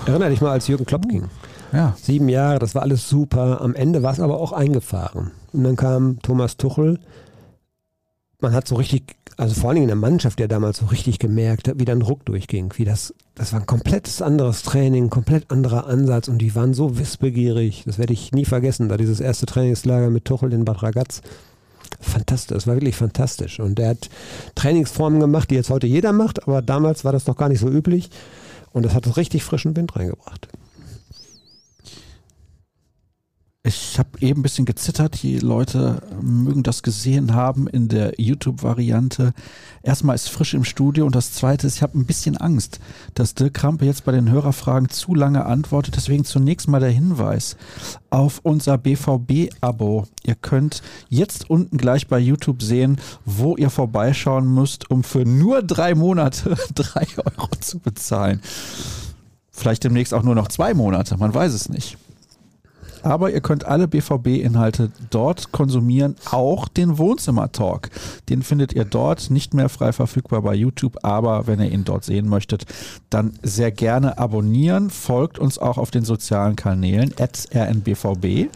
Erinner 0.07 0.29
dich 0.29 0.41
mal, 0.41 0.51
als 0.51 0.69
Jürgen 0.69 0.87
Klopp 0.87 1.09
ging. 1.09 1.29
Ja. 1.73 1.97
Sieben 2.01 2.29
Jahre, 2.29 2.59
das 2.59 2.75
war 2.75 2.83
alles 2.83 3.09
super. 3.09 3.61
Am 3.61 3.75
Ende 3.75 4.03
war 4.03 4.13
es 4.13 4.21
aber 4.21 4.39
auch 4.39 4.53
eingefahren. 4.53 5.33
Und 5.53 5.65
dann 5.65 5.77
kam 5.77 6.21
Thomas 6.23 6.57
Tuchel. 6.57 6.99
Man 8.41 8.53
hat 8.53 8.69
so 8.69 8.77
richtig, 8.77 9.17
also 9.37 9.55
vor 9.55 9.71
allen 9.71 9.77
Dingen 9.77 9.85
in 9.85 10.01
der 10.01 10.11
Mannschaft 10.11 10.39
ja 10.39 10.47
damals 10.47 10.79
so 10.79 10.87
richtig 10.87 11.19
gemerkt, 11.19 11.73
wie 11.77 11.85
dann 11.85 12.01
Druck 12.01 12.25
durchging. 12.27 12.75
Wie 12.77 12.85
das, 12.85 13.15
das 13.35 13.53
war 13.53 13.61
ein 13.61 13.67
komplettes 13.67 14.21
anderes 14.21 14.63
Training, 14.63 15.05
ein 15.05 15.11
komplett 15.11 15.51
anderer 15.51 15.87
Ansatz 15.87 16.29
und 16.29 16.39
die 16.39 16.55
waren 16.55 16.75
so 16.75 16.99
wissbegierig. 16.99 17.85
Das 17.87 17.99
werde 17.99 18.13
ich 18.13 18.33
nie 18.33 18.45
vergessen, 18.45 18.89
da 18.89 18.97
dieses 18.97 19.21
erste 19.21 19.47
Trainingslager 19.47 20.11
mit 20.11 20.27
Tuchel 20.27 20.53
in 20.53 20.65
Bad 20.65 20.83
Ragaz. 20.83 21.23
Fantastisch, 22.01 22.55
das 22.55 22.67
war 22.67 22.75
wirklich 22.75 22.97
fantastisch. 22.97 23.61
Und 23.61 23.79
er 23.79 23.91
hat 23.91 24.11
Trainingsformen 24.55 25.21
gemacht, 25.21 25.51
die 25.51 25.55
jetzt 25.55 25.71
heute 25.71 25.87
jeder 25.87 26.13
macht, 26.13 26.47
aber 26.47 26.61
damals 26.61 27.05
war 27.05 27.13
das 27.13 27.27
noch 27.27 27.37
gar 27.37 27.49
nicht 27.49 27.61
so 27.61 27.69
üblich. 27.69 28.11
Und 28.75 28.85
das 28.85 28.93
hat 28.93 29.17
richtig 29.17 29.45
frischen 29.45 29.77
Wind 29.77 29.97
reingebracht. 29.97 30.49
Ich 33.67 33.99
habe 33.99 34.11
eben 34.21 34.41
ein 34.41 34.43
bisschen 34.43 34.67
gezittert. 34.67 35.23
Die 35.23 35.39
Leute 35.39 36.03
mögen 36.21 36.63
das 36.63 36.83
gesehen 36.83 37.35
haben 37.35 37.67
in 37.67 37.89
der 37.89 38.13
YouTube-Variante. 38.21 39.33
Erstmal 39.83 40.17
ist 40.17 40.29
frisch 40.29 40.53
im 40.53 40.65
Studio 40.65 41.07
und 41.07 41.15
das 41.15 41.33
zweite 41.33 41.67
ist, 41.67 41.77
ich 41.77 41.83
habe 41.83 41.99
ein 41.99 42.05
bisschen 42.05 42.37
Angst, 42.37 42.79
dass 43.15 43.35
Dirk 43.35 43.55
Krampe 43.55 43.87
jetzt 43.87 44.05
bei 44.05 44.13
den 44.13 44.31
Hörerfragen 44.31 44.91
zu 44.91 45.15
lange 45.15 45.47
antwortet. 45.47 45.97
Deswegen 45.97 46.27
zunächst 46.27 46.69
mal 46.69 46.81
der 46.81 46.91
Hinweis 46.91 47.57
auf 48.11 48.41
unser 48.43 48.77
BVB-Abo. 48.77 50.09
Ihr 50.25 50.35
könnt 50.35 50.83
jetzt 51.09 51.49
unten 51.49 51.79
gleich 51.79 52.07
bei 52.07 52.19
YouTube 52.19 52.61
sehen, 52.63 52.99
wo 53.25 53.57
ihr 53.57 53.71
vorbeischauen 53.71 54.47
müsst, 54.47 54.91
um 54.91 55.03
für 55.03 55.25
nur 55.25 55.63
drei 55.63 55.95
Monate 55.95 56.55
drei 56.75 57.07
Euro 57.17 57.49
zu 57.61 57.79
bezahlen. 57.79 58.43
Vielleicht 59.51 59.85
demnächst 59.85 60.13
auch 60.13 60.23
nur 60.23 60.35
noch 60.35 60.49
zwei 60.49 60.75
Monate, 60.75 61.17
man 61.17 61.33
weiß 61.33 61.55
es 61.55 61.71
nicht. 61.71 61.97
Aber 63.05 63.31
ihr 63.31 63.43
könnt 63.43 63.67
alle 63.67 63.87
BVB-Inhalte 63.87 64.91
dort 65.11 65.53
konsumieren, 65.53 66.17
auch 66.31 66.69
den 66.69 66.97
Wohnzimmer-Talk. 66.97 67.91
Den 68.31 68.43
findet 68.43 68.73
ihr 68.73 68.87
dort 68.87 69.31
nicht 69.31 69.53
mehr 69.53 69.69
frei 69.69 69.93
verfügbar 69.93 70.41
bei 70.41 70.55
YouTube, 70.55 70.97
aber 71.03 71.47
wenn 71.47 71.61
ihr 71.61 71.71
ihn 71.71 71.85
dort 71.85 72.05
sehen 72.05 72.29
möchtet, 72.29 72.65
dann 73.11 73.35
sehr 73.43 73.71
gerne 73.73 74.17
abonnieren. 74.17 74.89
Folgt 74.89 75.39
uns 75.39 75.59
auch 75.59 75.77
auf 75.77 75.91
den 75.91 76.05
sozialen 76.05 76.57
Kanälen, 76.57 77.13
rnbvb. 77.19 78.49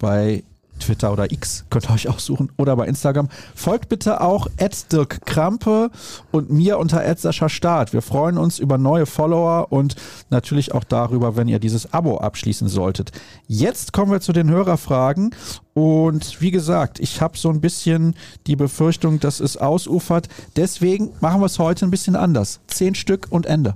Bei 0.00 0.42
Twitter 0.78 1.12
oder 1.12 1.30
X, 1.32 1.64
könnt 1.70 1.88
ihr 1.88 1.94
euch 1.94 2.08
aussuchen, 2.08 2.50
oder 2.56 2.76
bei 2.76 2.86
Instagram. 2.86 3.28
Folgt 3.54 3.88
bitte 3.88 4.20
auch 4.20 4.48
Dirk 4.92 5.24
Krampe 5.26 5.90
und 6.32 6.50
mir 6.50 6.78
unter 6.78 7.16
Sascha 7.16 7.48
Staat. 7.48 7.92
Wir 7.92 8.02
freuen 8.02 8.38
uns 8.38 8.58
über 8.58 8.78
neue 8.78 9.06
Follower 9.06 9.68
und 9.70 9.96
natürlich 10.30 10.72
auch 10.74 10.84
darüber, 10.84 11.36
wenn 11.36 11.48
ihr 11.48 11.58
dieses 11.58 11.92
Abo 11.92 12.18
abschließen 12.18 12.68
solltet. 12.68 13.12
Jetzt 13.46 13.92
kommen 13.92 14.12
wir 14.12 14.20
zu 14.20 14.32
den 14.32 14.50
Hörerfragen 14.50 15.34
und 15.74 16.40
wie 16.40 16.50
gesagt, 16.50 17.00
ich 17.00 17.20
habe 17.20 17.36
so 17.36 17.50
ein 17.50 17.60
bisschen 17.60 18.14
die 18.46 18.56
Befürchtung, 18.56 19.20
dass 19.20 19.40
es 19.40 19.56
ausufert. 19.56 20.28
Deswegen 20.56 21.10
machen 21.20 21.40
wir 21.40 21.46
es 21.46 21.58
heute 21.58 21.86
ein 21.86 21.90
bisschen 21.90 22.16
anders. 22.16 22.60
Zehn 22.66 22.94
Stück 22.94 23.26
und 23.30 23.46
Ende. 23.46 23.74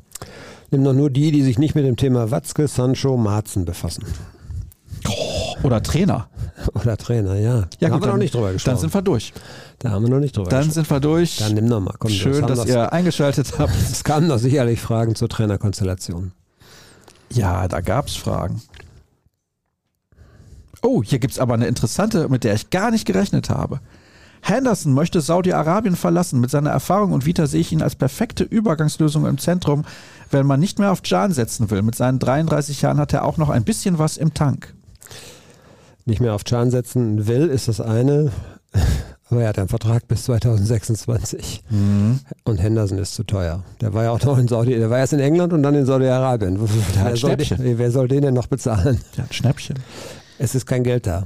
Nimm 0.70 0.84
doch 0.84 0.94
nur 0.94 1.10
die, 1.10 1.32
die 1.32 1.42
sich 1.42 1.58
nicht 1.58 1.74
mit 1.74 1.84
dem 1.84 1.96
Thema 1.96 2.30
Watzke, 2.30 2.68
Sancho, 2.68 3.16
Marzen 3.16 3.64
befassen. 3.64 4.04
Oder 5.62 5.82
Trainer. 5.82 6.28
Oder 6.74 6.96
Trainer, 6.96 7.34
ja. 7.36 7.40
Ja, 7.58 7.66
da 7.80 7.86
gut, 7.88 7.94
haben 7.94 8.02
wir 8.02 8.06
noch 8.08 8.16
nicht 8.16 8.34
drüber 8.34 8.52
gesprochen. 8.52 8.74
Dann 8.74 8.80
sind 8.80 8.94
wir 8.94 9.02
durch. 9.02 9.32
da 9.78 9.90
haben 9.90 10.02
wir 10.04 10.10
noch 10.10 10.20
nicht 10.20 10.36
drüber 10.36 10.48
Dann 10.48 10.60
gesprochen. 10.60 10.74
sind 10.74 10.90
wir 10.90 11.00
durch. 11.00 11.36
Dann 11.38 11.54
nimm 11.54 11.66
noch 11.66 11.80
mal. 11.80 11.94
Komm, 11.98 12.10
Schön, 12.10 12.42
das 12.42 12.50
dass 12.50 12.58
haben 12.60 12.68
ihr 12.68 12.92
eingeschaltet 12.92 13.58
habt. 13.58 13.72
Es 13.90 14.04
kamen 14.04 14.28
doch 14.28 14.38
sicherlich 14.38 14.80
Fragen 14.80 15.14
zur 15.14 15.28
Trainerkonstellation. 15.28 16.32
Ja, 17.32 17.68
da 17.68 17.80
gab 17.80 18.08
es 18.08 18.16
Fragen. 18.16 18.62
Oh, 20.82 21.02
hier 21.02 21.18
gibt 21.18 21.32
es 21.34 21.38
aber 21.38 21.54
eine 21.54 21.66
interessante, 21.66 22.28
mit 22.28 22.44
der 22.44 22.54
ich 22.54 22.70
gar 22.70 22.90
nicht 22.90 23.04
gerechnet 23.06 23.50
habe. 23.50 23.80
Henderson 24.42 24.94
möchte 24.94 25.20
Saudi-Arabien 25.20 25.96
verlassen. 25.96 26.40
Mit 26.40 26.50
seiner 26.50 26.70
Erfahrung 26.70 27.12
und 27.12 27.26
Vita 27.26 27.46
sehe 27.46 27.60
ich 27.60 27.72
ihn 27.72 27.82
als 27.82 27.94
perfekte 27.96 28.44
Übergangslösung 28.44 29.26
im 29.26 29.36
Zentrum, 29.36 29.84
wenn 30.30 30.46
man 30.46 30.58
nicht 30.58 30.78
mehr 30.78 30.90
auf 30.90 31.02
Can 31.02 31.32
setzen 31.32 31.70
will. 31.70 31.82
Mit 31.82 31.94
seinen 31.94 32.18
33 32.18 32.80
Jahren 32.80 32.98
hat 32.98 33.12
er 33.12 33.24
auch 33.24 33.36
noch 33.36 33.50
ein 33.50 33.64
bisschen 33.64 33.98
was 33.98 34.16
im 34.16 34.32
Tank. 34.32 34.74
Nicht 36.06 36.20
mehr 36.20 36.34
auf 36.34 36.44
Chan 36.44 36.70
setzen 36.70 37.26
will, 37.26 37.48
ist 37.48 37.68
das 37.68 37.80
eine. 37.80 38.30
Aber 39.30 39.42
er 39.42 39.48
hat 39.50 39.58
einen 39.60 39.68
Vertrag 39.68 40.08
bis 40.08 40.24
2026. 40.24 41.62
Und 42.44 42.56
Henderson 42.56 42.98
ist 42.98 43.14
zu 43.14 43.22
teuer. 43.22 43.62
Der 43.80 43.94
war 43.94 44.02
ja 44.04 44.10
auch 44.10 44.20
noch 44.24 44.36
in 44.38 44.48
Saudi, 44.48 44.74
der 44.76 44.90
war 44.90 44.98
erst 44.98 45.12
in 45.12 45.20
England 45.20 45.52
und 45.52 45.62
dann 45.62 45.76
in 45.76 45.86
Saudi-Arabien. 45.86 46.60
hat 46.60 46.68
Wer, 46.94 47.04
soll 47.16 47.16
Schnäppchen. 47.16 47.58
den- 47.62 47.78
wer 47.78 47.90
soll 47.92 48.08
den 48.08 48.22
denn 48.22 48.34
noch 48.34 48.48
bezahlen? 48.48 48.98
Der 49.16 49.24
hat 49.24 49.34
Schnäppchen. 49.34 49.78
Es 50.38 50.56
ist 50.56 50.66
kein 50.66 50.82
Geld 50.82 51.06
da. 51.06 51.24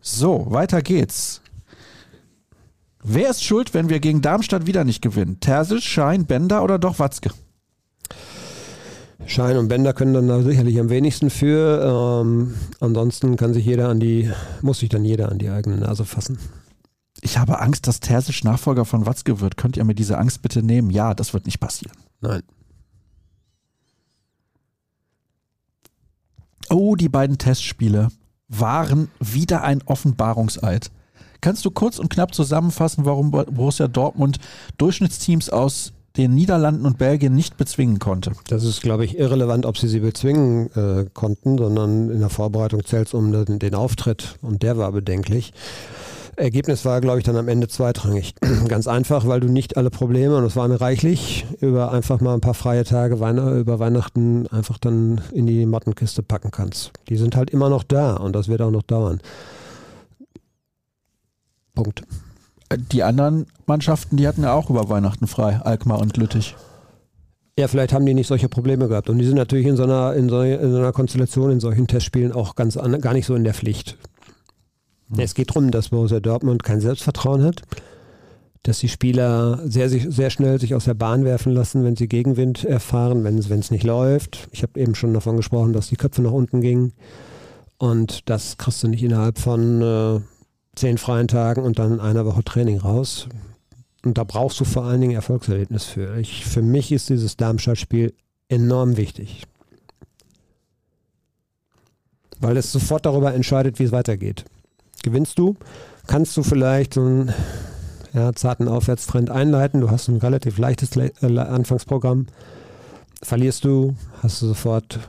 So, 0.00 0.46
weiter 0.50 0.82
geht's. 0.82 1.40
Wer 3.02 3.30
ist 3.30 3.42
schuld, 3.42 3.74
wenn 3.74 3.88
wir 3.88 3.98
gegen 3.98 4.22
Darmstadt 4.22 4.66
wieder 4.66 4.84
nicht 4.84 5.02
gewinnen? 5.02 5.40
Terzic, 5.40 5.82
Schein, 5.82 6.26
Bender 6.26 6.62
oder 6.62 6.78
doch 6.78 7.00
Watzke? 7.00 7.30
Schein 9.24 9.56
und 9.56 9.68
Bender 9.68 9.92
können 9.92 10.14
dann 10.14 10.28
da 10.28 10.42
sicherlich 10.42 10.78
am 10.78 10.90
wenigsten 10.90 11.30
für. 11.30 12.22
Ähm, 12.22 12.54
ansonsten 12.80 13.36
kann 13.36 13.54
sich 13.54 13.64
jeder 13.64 13.88
an 13.88 13.98
die, 13.98 14.30
muss 14.60 14.80
sich 14.80 14.88
dann 14.88 15.04
jeder 15.04 15.30
an 15.30 15.38
die 15.38 15.48
eigene 15.48 15.78
Nase 15.78 16.04
fassen. 16.04 16.38
Ich 17.22 17.38
habe 17.38 17.60
Angst, 17.60 17.86
dass 17.86 18.00
Terzic 18.00 18.44
Nachfolger 18.44 18.84
von 18.84 19.06
Watzke 19.06 19.40
wird. 19.40 19.56
Könnt 19.56 19.76
ihr 19.76 19.84
mir 19.84 19.94
diese 19.94 20.18
Angst 20.18 20.42
bitte 20.42 20.62
nehmen? 20.62 20.90
Ja, 20.90 21.14
das 21.14 21.32
wird 21.32 21.46
nicht 21.46 21.60
passieren. 21.60 21.96
Nein. 22.20 22.42
Oh, 26.68 26.94
die 26.96 27.08
beiden 27.08 27.38
Testspiele 27.38 28.08
waren 28.48 29.08
wieder 29.18 29.62
ein 29.62 29.82
Offenbarungseid. 29.82 30.90
Kannst 31.40 31.64
du 31.64 31.70
kurz 31.70 31.98
und 31.98 32.10
knapp 32.10 32.34
zusammenfassen, 32.34 33.04
warum 33.04 33.30
Borussia 33.30 33.88
Dortmund 33.88 34.38
Durchschnittsteams 34.78 35.48
aus 35.50 35.92
den 36.16 36.34
Niederlanden 36.34 36.86
und 36.86 36.98
Belgien 36.98 37.34
nicht 37.34 37.56
bezwingen 37.56 37.98
konnte? 37.98 38.32
Das 38.48 38.64
ist, 38.64 38.80
glaube 38.80 39.04
ich, 39.04 39.18
irrelevant, 39.18 39.66
ob 39.66 39.78
sie 39.78 39.88
sie 39.88 40.00
bezwingen 40.00 40.70
äh, 40.74 41.06
konnten, 41.12 41.58
sondern 41.58 42.10
in 42.10 42.20
der 42.20 42.30
Vorbereitung 42.30 42.84
zählt 42.84 43.08
es 43.08 43.14
um 43.14 43.32
den, 43.32 43.58
den 43.58 43.74
Auftritt 43.74 44.38
und 44.42 44.62
der 44.62 44.78
war 44.78 44.92
bedenklich. 44.92 45.52
Ergebnis 46.36 46.84
war, 46.84 47.00
glaube 47.00 47.18
ich, 47.18 47.24
dann 47.24 47.36
am 47.36 47.48
Ende 47.48 47.66
zweitrangig. 47.66 48.34
Ganz 48.68 48.86
einfach, 48.86 49.26
weil 49.26 49.40
du 49.40 49.48
nicht 49.48 49.76
alle 49.76 49.90
Probleme, 49.90 50.36
und 50.36 50.44
es 50.44 50.54
waren 50.54 50.72
reichlich, 50.72 51.46
über 51.60 51.92
einfach 51.92 52.20
mal 52.20 52.34
ein 52.34 52.40
paar 52.40 52.54
freie 52.54 52.84
Tage 52.84 53.20
Weihn 53.20 53.38
über 53.38 53.78
Weihnachten 53.78 54.46
einfach 54.48 54.78
dann 54.78 55.22
in 55.32 55.46
die 55.46 55.64
Mattenkiste 55.66 56.22
packen 56.22 56.50
kannst. 56.50 56.92
Die 57.08 57.16
sind 57.16 57.36
halt 57.36 57.50
immer 57.50 57.70
noch 57.70 57.82
da 57.82 58.16
und 58.16 58.34
das 58.34 58.48
wird 58.48 58.60
auch 58.60 58.70
noch 58.70 58.82
dauern. 58.82 59.20
Punkt. 61.74 62.02
Die 62.92 63.02
anderen 63.02 63.46
Mannschaften, 63.66 64.16
die 64.16 64.26
hatten 64.26 64.42
ja 64.42 64.52
auch 64.52 64.70
über 64.70 64.88
Weihnachten 64.88 65.26
frei, 65.26 65.60
Alkmaar 65.60 66.00
und 66.00 66.16
Lüttich. 66.16 66.56
Ja, 67.58 67.68
vielleicht 67.68 67.92
haben 67.92 68.04
die 68.04 68.12
nicht 68.12 68.26
solche 68.26 68.48
Probleme 68.48 68.88
gehabt. 68.88 69.08
Und 69.08 69.18
die 69.18 69.24
sind 69.24 69.36
natürlich 69.36 69.66
in 69.66 69.76
so 69.76 69.84
einer, 69.84 70.14
in 70.14 70.28
so, 70.28 70.42
in 70.42 70.72
so 70.72 70.78
einer 70.78 70.92
Konstellation, 70.92 71.50
in 71.50 71.60
solchen 71.60 71.86
Testspielen 71.86 72.32
auch 72.32 72.54
ganz 72.54 72.76
an, 72.76 73.00
gar 73.00 73.14
nicht 73.14 73.26
so 73.26 73.34
in 73.34 73.44
der 73.44 73.54
Pflicht. 73.54 73.96
Es 75.16 75.34
geht 75.34 75.50
darum, 75.50 75.70
dass 75.70 75.90
Borussia 75.90 76.20
Dortmund 76.20 76.64
kein 76.64 76.80
Selbstvertrauen 76.80 77.44
hat, 77.44 77.62
dass 78.64 78.80
die 78.80 78.88
Spieler 78.88 79.60
sehr, 79.64 79.88
sehr 79.88 80.30
schnell 80.30 80.60
sich 80.60 80.74
aus 80.74 80.84
der 80.84 80.94
Bahn 80.94 81.24
werfen 81.24 81.52
lassen, 81.52 81.84
wenn 81.84 81.96
sie 81.96 82.08
Gegenwind 82.08 82.64
erfahren, 82.64 83.22
wenn 83.22 83.38
es 83.38 83.48
wenn 83.48 83.60
es 83.60 83.70
nicht 83.70 83.84
läuft. 83.84 84.48
Ich 84.50 84.62
habe 84.62 84.78
eben 84.78 84.94
schon 84.94 85.14
davon 85.14 85.36
gesprochen, 85.36 85.72
dass 85.72 85.88
die 85.88 85.96
Köpfe 85.96 86.22
nach 86.22 86.32
unten 86.32 86.60
gingen. 86.60 86.92
Und 87.78 88.28
das 88.28 88.58
kriegst 88.58 88.82
du 88.82 88.88
nicht 88.88 89.02
innerhalb 89.02 89.38
von 89.38 89.80
äh, 89.80 90.20
zehn 90.76 90.98
freien 90.98 91.26
Tagen 91.26 91.62
und 91.62 91.78
dann 91.78 92.00
einer 92.00 92.24
Woche 92.24 92.44
Training 92.44 92.78
raus. 92.78 93.28
Und 94.04 94.18
da 94.18 94.24
brauchst 94.24 94.60
du 94.60 94.64
vor 94.64 94.84
allen 94.84 95.00
Dingen 95.00 95.14
Erfolgserlebnis 95.14 95.84
für. 95.84 96.16
Ich, 96.18 96.44
für 96.46 96.62
mich 96.62 96.92
ist 96.92 97.08
dieses 97.08 97.36
Darmstadt-Spiel 97.36 98.14
enorm 98.48 98.96
wichtig. 98.96 99.42
Weil 102.38 102.56
es 102.56 102.70
sofort 102.70 103.06
darüber 103.06 103.34
entscheidet, 103.34 103.78
wie 103.78 103.84
es 103.84 103.92
weitergeht. 103.92 104.44
Gewinnst 105.02 105.38
du, 105.38 105.56
kannst 106.06 106.36
du 106.36 106.42
vielleicht 106.42 106.94
so 106.94 107.00
einen 107.00 107.32
ja, 108.12 108.32
zarten 108.32 108.68
Aufwärtstrend 108.68 109.30
einleiten. 109.30 109.80
Du 109.80 109.90
hast 109.90 110.08
ein 110.08 110.18
relativ 110.18 110.58
leichtes 110.58 110.94
Le 110.94 111.12
äh, 111.20 111.38
Anfangsprogramm. 111.38 112.26
Verlierst 113.22 113.64
du, 113.64 113.94
hast 114.22 114.42
du 114.42 114.46
sofort 114.46 115.00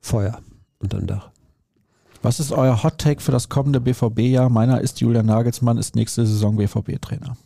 Feuer 0.00 0.40
unterm 0.78 1.06
Dach. 1.06 1.30
Was 2.22 2.38
ist 2.38 2.52
euer 2.52 2.82
Hot 2.82 2.98
Take 2.98 3.20
für 3.20 3.32
das 3.32 3.48
kommende 3.48 3.80
BVB-Jahr? 3.80 4.50
Meiner 4.50 4.80
ist 4.80 5.00
Julian 5.00 5.26
Nagelsmann, 5.26 5.78
ist 5.78 5.96
nächste 5.96 6.26
Saison 6.26 6.56
BVB-Trainer. 6.56 7.36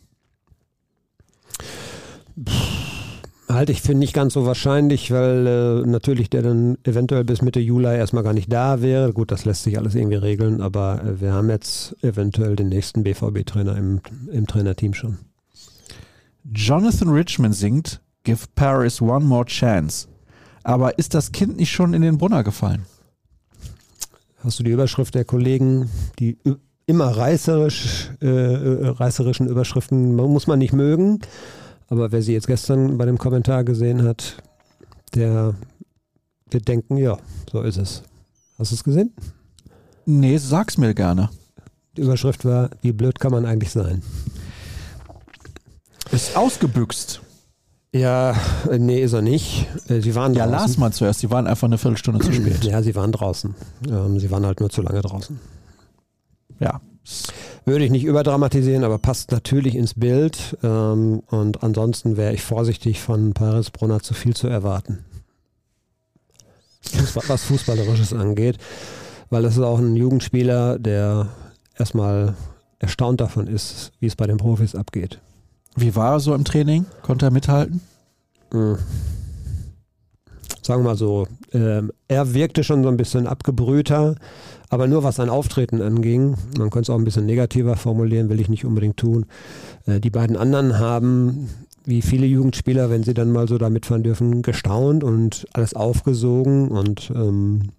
Halte 3.47 3.71
ich 3.71 3.81
für 3.81 3.95
nicht 3.95 4.13
ganz 4.13 4.33
so 4.33 4.45
wahrscheinlich, 4.45 5.11
weil 5.11 5.47
äh, 5.47 5.87
natürlich 5.87 6.29
der 6.29 6.41
dann 6.41 6.77
eventuell 6.83 7.23
bis 7.23 7.41
Mitte 7.41 7.61
Juli 7.61 7.95
erstmal 7.95 8.23
gar 8.23 8.33
nicht 8.33 8.51
da 8.51 8.81
wäre. 8.81 9.13
Gut, 9.13 9.31
das 9.31 9.45
lässt 9.45 9.63
sich 9.63 9.77
alles 9.77 9.95
irgendwie 9.95 10.17
regeln, 10.17 10.61
aber 10.61 11.01
äh, 11.03 11.21
wir 11.21 11.31
haben 11.31 11.49
jetzt 11.49 11.95
eventuell 12.03 12.57
den 12.57 12.67
nächsten 12.67 13.03
BVB-Trainer 13.03 13.77
im, 13.77 14.01
im 14.29 14.47
Trainerteam 14.47 14.93
schon. 14.93 15.19
Jonathan 16.43 17.09
Richmond 17.09 17.55
singt 17.55 18.01
Give 18.23 18.45
Paris 18.55 19.01
One 19.01 19.23
More 19.23 19.45
Chance. 19.45 20.07
Aber 20.63 20.97
ist 20.97 21.13
das 21.13 21.31
Kind 21.31 21.57
nicht 21.57 21.71
schon 21.71 21.93
in 21.93 22.01
den 22.01 22.17
Brunner 22.17 22.43
gefallen? 22.43 22.85
Hast 24.45 24.59
du 24.59 24.63
die 24.63 24.69
Überschrift 24.69 25.15
der 25.15 25.25
Kollegen, 25.25 25.89
die 26.19 26.37
immer 26.85 27.07
reißerisch, 27.07 28.11
äh, 28.21 28.27
äh, 28.27 28.87
reißerischen 28.89 29.47
Überschriften 29.47 30.15
muss 30.15 30.45
man 30.45 30.59
nicht 30.59 30.71
mögen. 30.71 31.19
Aber 31.87 32.11
wer 32.11 32.21
sie 32.21 32.33
jetzt 32.33 32.45
gestern 32.45 32.99
bei 32.99 33.05
dem 33.05 33.17
Kommentar 33.17 33.63
gesehen 33.63 34.03
hat, 34.03 34.37
der 35.15 35.55
wird 36.51 36.67
denken, 36.67 36.97
ja, 36.97 37.17
so 37.51 37.61
ist 37.61 37.77
es. 37.77 38.03
Hast 38.59 38.69
du 38.69 38.75
es 38.75 38.83
gesehen? 38.83 39.13
Nee, 40.05 40.37
sag's 40.37 40.77
mir 40.77 40.93
gerne. 40.93 41.31
Die 41.97 42.01
Überschrift 42.01 42.45
war, 42.45 42.69
wie 42.83 42.91
blöd 42.91 43.19
kann 43.19 43.31
man 43.31 43.47
eigentlich 43.47 43.71
sein? 43.71 44.03
Ist 46.11 46.37
ausgebüxt. 46.37 47.19
Ja, 47.95 48.35
äh, 48.69 48.77
nee, 48.77 49.01
ist 49.01 49.13
er 49.13 49.21
nicht. 49.21 49.67
Äh, 49.87 50.01
sie 50.01 50.15
waren 50.15 50.33
Ja, 50.33 50.47
draußen. 50.47 50.67
las 50.67 50.77
mal 50.77 50.91
zuerst. 50.91 51.21
Sie 51.21 51.31
waren 51.31 51.47
einfach 51.47 51.67
eine 51.67 51.77
Viertelstunde 51.77 52.19
zu 52.19 52.33
spät. 52.33 52.63
Ja, 52.65 52.81
sie 52.81 52.93
waren 52.93 53.13
draußen. 53.13 53.55
Ähm, 53.89 54.19
sie 54.19 54.29
waren 54.31 54.45
halt 54.45 54.59
nur 54.59 54.69
zu 54.69 54.81
lange 54.81 55.01
draußen. 55.01 55.39
Ja. 56.59 56.81
Würde 57.63 57.85
ich 57.85 57.91
nicht 57.91 58.03
überdramatisieren, 58.03 58.83
aber 58.83 58.97
passt 58.97 59.31
natürlich 59.31 59.75
ins 59.75 59.93
Bild. 59.93 60.57
Ähm, 60.61 61.21
und 61.27 61.63
ansonsten 61.63 62.17
wäre 62.17 62.33
ich 62.33 62.41
vorsichtig, 62.43 63.01
von 63.01 63.33
Paris 63.33 63.71
Brunner 63.71 64.01
zu 64.01 64.13
viel 64.13 64.35
zu 64.35 64.47
erwarten. 64.47 65.05
Fußball, 66.81 67.23
was 67.27 67.43
Fußballerisches 67.45 68.11
angeht. 68.13 68.57
Weil 69.29 69.43
das 69.43 69.55
ist 69.55 69.63
auch 69.63 69.79
ein 69.79 69.95
Jugendspieler, 69.95 70.79
der 70.79 71.27
erstmal 71.77 72.35
erstaunt 72.79 73.21
davon 73.21 73.47
ist, 73.47 73.93
wie 74.01 74.07
es 74.07 74.17
bei 74.17 74.27
den 74.27 74.37
Profis 74.37 74.75
abgeht. 74.75 75.19
Wie 75.75 75.95
war 75.95 76.13
er 76.13 76.19
so 76.19 76.33
im 76.33 76.45
Training? 76.45 76.85
Konnte 77.01 77.25
er 77.25 77.31
mithalten? 77.31 77.81
Mhm. 78.53 78.77
Sagen 80.61 80.81
wir 80.81 80.89
mal 80.89 80.97
so, 80.97 81.27
ähm, 81.51 81.91
er 82.07 82.33
wirkte 82.33 82.63
schon 82.63 82.81
so 82.81 82.89
ein 82.89 82.97
bisschen 82.97 83.27
abgebrühter, 83.27 84.15
aber 84.69 84.87
nur 84.87 85.03
was 85.03 85.17
sein 85.17 85.29
Auftreten 85.29 85.81
anging, 85.81 86.37
man 86.57 86.71
könnte 86.71 86.81
es 86.81 86.89
auch 86.89 86.97
ein 86.97 87.03
bisschen 87.03 87.27
negativer 87.27 87.75
formulieren, 87.75 88.29
will 88.29 88.39
ich 88.39 88.49
nicht 88.49 88.65
unbedingt 88.65 88.97
tun. 88.97 89.27
Äh, 89.85 89.99
die 89.99 90.09
beiden 90.09 90.35
anderen 90.35 90.79
haben, 90.79 91.49
wie 91.83 92.01
viele 92.01 92.25
Jugendspieler, 92.25 92.89
wenn 92.89 93.03
sie 93.03 93.13
dann 93.13 93.31
mal 93.31 93.47
so 93.47 93.59
da 93.59 93.69
mitfahren 93.69 94.01
dürfen, 94.01 94.41
gestaunt 94.41 95.03
und 95.03 95.45
alles 95.53 95.75
aufgesogen 95.75 96.69
und 96.69 97.11
ähm, 97.13 97.69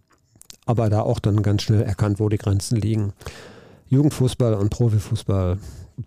aber 0.65 0.89
da 0.91 1.01
auch 1.01 1.19
dann 1.19 1.43
ganz 1.43 1.63
schnell 1.63 1.83
erkannt, 1.83 2.21
wo 2.21 2.29
die 2.29 2.39
Grenzen 2.39 2.77
liegen. 2.77 3.13
Jugendfußball 3.89 4.55
und 4.55 4.71
Profifußball, 4.71 5.59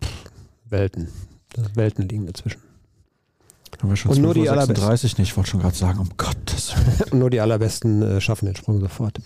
pff, 0.02 0.30
Welten. 0.68 1.08
Welten 1.74 2.08
liegen 2.08 2.26
dazwischen. 2.26 2.60
Haben 3.80 3.88
wir 3.90 3.96
schon 3.96 4.10
Und 4.10 4.20
nur 4.20 4.34
die 4.34 4.46
36 4.46 5.16
nicht. 5.18 5.28
Ich 5.30 5.36
wollte 5.36 5.50
schon 5.50 5.60
gerade 5.60 5.74
sagen, 5.76 6.00
um 6.00 6.10
Gottes 6.16 6.74
Willen. 6.76 7.10
Und 7.12 7.18
nur 7.18 7.30
die 7.30 7.40
allerbesten 7.40 8.02
äh, 8.02 8.20
schaffen 8.20 8.46
den 8.46 8.56
Sprung 8.56 8.78
sofort. 8.80 9.18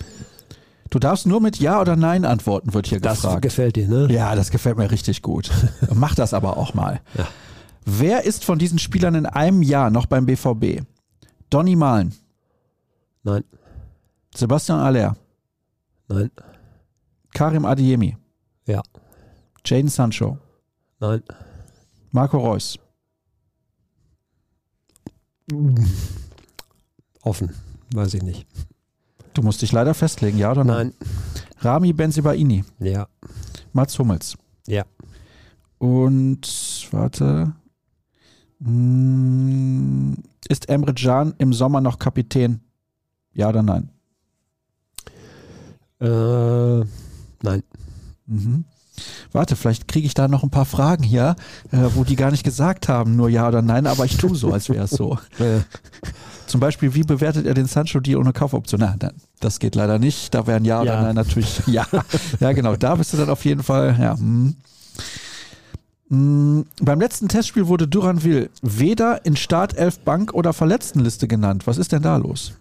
Du 0.90 0.98
darfst 1.00 1.26
nur 1.26 1.40
mit 1.40 1.58
Ja 1.58 1.80
oder 1.80 1.96
Nein 1.96 2.24
antworten, 2.24 2.72
wird 2.72 2.86
hier 2.86 3.00
Das 3.00 3.22
gefragt. 3.22 3.42
gefällt 3.42 3.74
dir, 3.76 3.88
ne? 3.88 4.06
Ja, 4.12 4.36
das 4.36 4.50
gefällt 4.50 4.76
mir 4.76 4.90
richtig 4.90 5.22
gut. 5.22 5.50
Mach 5.94 6.14
das 6.14 6.34
aber 6.34 6.56
auch 6.56 6.74
mal. 6.74 7.00
Ja. 7.18 7.26
Wer 7.84 8.24
ist 8.24 8.44
von 8.44 8.58
diesen 8.58 8.78
Spielern 8.78 9.14
in 9.16 9.26
einem 9.26 9.62
Jahr 9.62 9.90
noch 9.90 10.06
beim 10.06 10.24
BVB? 10.26 10.82
Donny 11.50 11.74
Malen, 11.76 12.14
Nein, 13.24 13.44
Sebastian 14.34 14.78
Aller, 14.80 15.16
nein, 16.08 16.30
Karim 17.32 17.64
Adiemi, 17.64 18.16
ja, 18.66 18.82
Jaden 19.64 19.88
Sancho, 19.88 20.38
nein. 21.00 21.22
Marco 22.14 22.38
Reus, 22.38 22.78
Offen, 27.22 27.50
weiß 27.92 28.14
ich 28.14 28.22
nicht. 28.22 28.46
Du 29.34 29.42
musst 29.42 29.62
dich 29.62 29.72
leider 29.72 29.94
festlegen, 29.94 30.38
ja 30.38 30.52
oder 30.52 30.62
nein? 30.62 30.94
Nein, 31.00 31.08
Rami 31.58 31.92
Benzibaini, 31.92 32.64
ja, 32.78 33.08
Mats 33.72 33.98
Hummels. 33.98 34.36
ja. 34.68 34.84
Und 35.78 36.88
warte. 36.92 37.52
Hm, 38.62 40.16
Ist 40.48 40.68
Emre 40.68 40.94
Can 40.94 41.34
im 41.38 41.52
Sommer 41.52 41.80
noch 41.80 41.98
Kapitän? 41.98 42.60
Ja 43.32 43.48
oder 43.48 43.62
nein? 43.62 43.90
Äh, 46.00 46.86
nein. 47.42 47.62
Mhm. 48.26 48.64
Warte, 49.32 49.56
vielleicht 49.56 49.88
kriege 49.88 50.06
ich 50.06 50.14
da 50.14 50.28
noch 50.28 50.42
ein 50.42 50.50
paar 50.50 50.64
Fragen 50.64 51.02
hier, 51.02 51.36
äh, 51.72 51.78
wo 51.94 52.04
die 52.04 52.16
gar 52.16 52.30
nicht 52.30 52.44
gesagt 52.44 52.88
haben, 52.88 53.16
nur 53.16 53.28
ja 53.28 53.48
oder 53.48 53.62
nein, 53.62 53.86
aber 53.86 54.04
ich 54.04 54.16
tue 54.16 54.36
so, 54.36 54.52
als 54.52 54.68
wäre 54.68 54.84
es 54.84 54.90
so. 54.90 55.18
Zum 56.46 56.60
Beispiel, 56.60 56.94
wie 56.94 57.02
bewertet 57.02 57.46
er 57.46 57.54
den 57.54 57.66
Sancho-Deal 57.66 58.18
ohne 58.20 58.32
Kaufoption? 58.32 58.80
Na, 58.80 58.94
na, 59.00 59.10
das 59.40 59.58
geht 59.58 59.74
leider 59.74 59.98
nicht. 59.98 60.34
Da 60.34 60.46
wären 60.46 60.64
ja, 60.64 60.82
oder 60.82 60.94
Ja. 60.94 61.02
nein 61.02 61.14
natürlich 61.14 61.62
ja. 61.66 61.86
Ja, 62.38 62.52
genau. 62.52 62.76
Da 62.76 62.94
bist 62.94 63.12
du 63.12 63.16
dann 63.16 63.30
auf 63.30 63.44
jeden 63.44 63.62
Fall, 63.62 63.96
ja. 64.00 64.16
Hm. 64.16 64.54
Hm, 66.10 66.66
Beim 66.82 67.00
letzten 67.00 67.28
Testspiel 67.28 67.66
wurde 67.66 67.88
Duranville 67.88 68.50
weder 68.62 69.24
in 69.24 69.36
Startelf, 69.36 69.98
Bank 70.00 70.34
oder 70.34 70.52
Verletztenliste 70.52 71.26
genannt. 71.26 71.66
Was 71.66 71.78
ist 71.78 71.92
denn 71.92 72.02
da 72.02 72.16
los? 72.16 72.52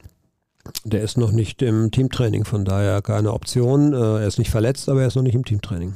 der 0.86 1.02
ist 1.02 1.18
noch 1.18 1.34
nicht 1.34 1.62
im 1.62 1.92
Teamtraining, 1.92 2.46
von 2.46 2.64
daher 2.64 3.02
keine 3.02 3.34
Option. 3.34 3.92
Äh, 3.94 4.22
er 4.22 4.28
ist 4.28 4.40
nicht 4.40 4.50
verletzt, 4.50 4.88
aber 4.88 5.02
er 5.02 5.08
ist 5.08 5.16
noch 5.16 5.24
nicht 5.24 5.36
im 5.36 5.44
Teamtraining. 5.44 5.94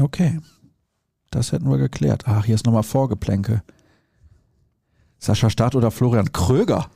Okay. 0.00 0.40
Das 1.30 1.52
hätten 1.52 1.68
wir 1.70 1.78
geklärt. 1.78 2.24
Ach, 2.26 2.44
hier 2.44 2.54
ist 2.54 2.66
nochmal 2.66 2.82
Vorgeplänke. 2.82 3.62
Sascha 5.18 5.50
Staat 5.50 5.74
oder 5.74 5.90
Florian 5.90 6.32
Kröger? 6.32 6.90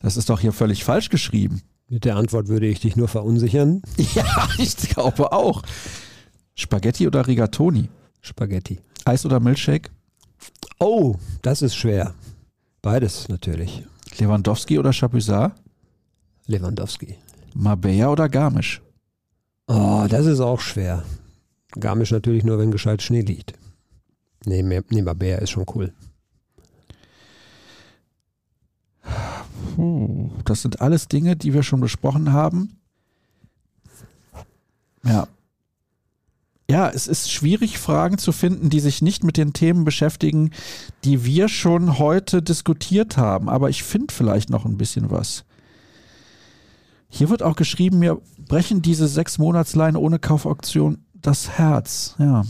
Das 0.00 0.16
ist 0.16 0.30
doch 0.30 0.40
hier 0.40 0.52
völlig 0.52 0.84
falsch 0.84 1.08
geschrieben. 1.08 1.62
Mit 1.88 2.04
der 2.04 2.16
Antwort 2.16 2.48
würde 2.48 2.66
ich 2.66 2.80
dich 2.80 2.96
nur 2.96 3.08
verunsichern. 3.08 3.82
Ja, 4.14 4.48
ich 4.58 4.76
glaube 4.76 5.32
auch. 5.32 5.62
Spaghetti 6.54 7.06
oder 7.06 7.26
Rigatoni? 7.26 7.88
Spaghetti. 8.20 8.80
Eis 9.04 9.24
oder 9.24 9.40
Milchshake? 9.40 9.90
Oh, 10.78 11.16
das 11.42 11.62
ist 11.62 11.74
schwer. 11.74 12.14
Beides 12.82 13.28
natürlich. 13.28 13.84
Lewandowski 14.18 14.78
oder 14.78 14.92
Chapuisat? 14.92 15.52
Lewandowski. 16.46 17.16
Marbella 17.54 18.10
oder 18.10 18.28
Garmisch? 18.28 18.80
Oh, 19.66 20.06
das 20.08 20.26
ist 20.26 20.40
auch 20.40 20.60
schwer. 20.60 21.04
Garmisch 21.78 22.10
natürlich 22.10 22.44
nur, 22.44 22.58
wenn 22.58 22.70
gescheit 22.70 23.02
Schnee 23.02 23.20
liegt. 23.22 23.54
Nee, 24.44 24.62
mehr- 24.62 24.84
nee 24.90 25.02
Bär 25.02 25.40
ist 25.42 25.50
schon 25.50 25.66
cool. 25.74 25.92
Puh, 29.74 30.30
das 30.44 30.62
sind 30.62 30.80
alles 30.80 31.08
Dinge, 31.08 31.36
die 31.36 31.54
wir 31.54 31.62
schon 31.62 31.80
besprochen 31.80 32.32
haben. 32.32 32.76
Ja. 35.04 35.28
Ja, 36.70 36.88
es 36.88 37.08
ist 37.08 37.32
schwierig, 37.32 37.78
Fragen 37.78 38.18
zu 38.18 38.30
finden, 38.30 38.70
die 38.70 38.78
sich 38.78 39.02
nicht 39.02 39.24
mit 39.24 39.36
den 39.36 39.52
Themen 39.52 39.84
beschäftigen, 39.84 40.52
die 41.04 41.24
wir 41.24 41.48
schon 41.48 41.98
heute 41.98 42.42
diskutiert 42.42 43.16
haben. 43.16 43.48
Aber 43.48 43.70
ich 43.70 43.82
finde 43.82 44.14
vielleicht 44.14 44.50
noch 44.50 44.64
ein 44.64 44.76
bisschen 44.78 45.10
was. 45.10 45.44
Hier 47.08 47.28
wird 47.28 47.42
auch 47.42 47.56
geschrieben, 47.56 47.98
mir 47.98 48.20
brechen 48.38 48.82
diese 48.82 49.08
sechs 49.08 49.38
Monatsleihen 49.38 49.96
ohne 49.96 50.20
Kaufauktion 50.20 51.04
das 51.22 51.50
Herz. 51.50 52.14
Ja. 52.18 52.44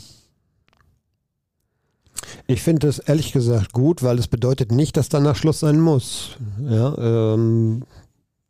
Ich 2.46 2.62
finde 2.62 2.88
es 2.88 2.98
ehrlich 2.98 3.32
gesagt 3.32 3.72
gut, 3.72 4.02
weil 4.02 4.18
es 4.18 4.28
bedeutet 4.28 4.72
nicht, 4.72 4.96
dass 4.96 5.08
danach 5.08 5.36
Schluss 5.36 5.60
sein 5.60 5.80
muss. 5.80 6.36
Ja, 6.68 6.96
ähm, 6.98 7.84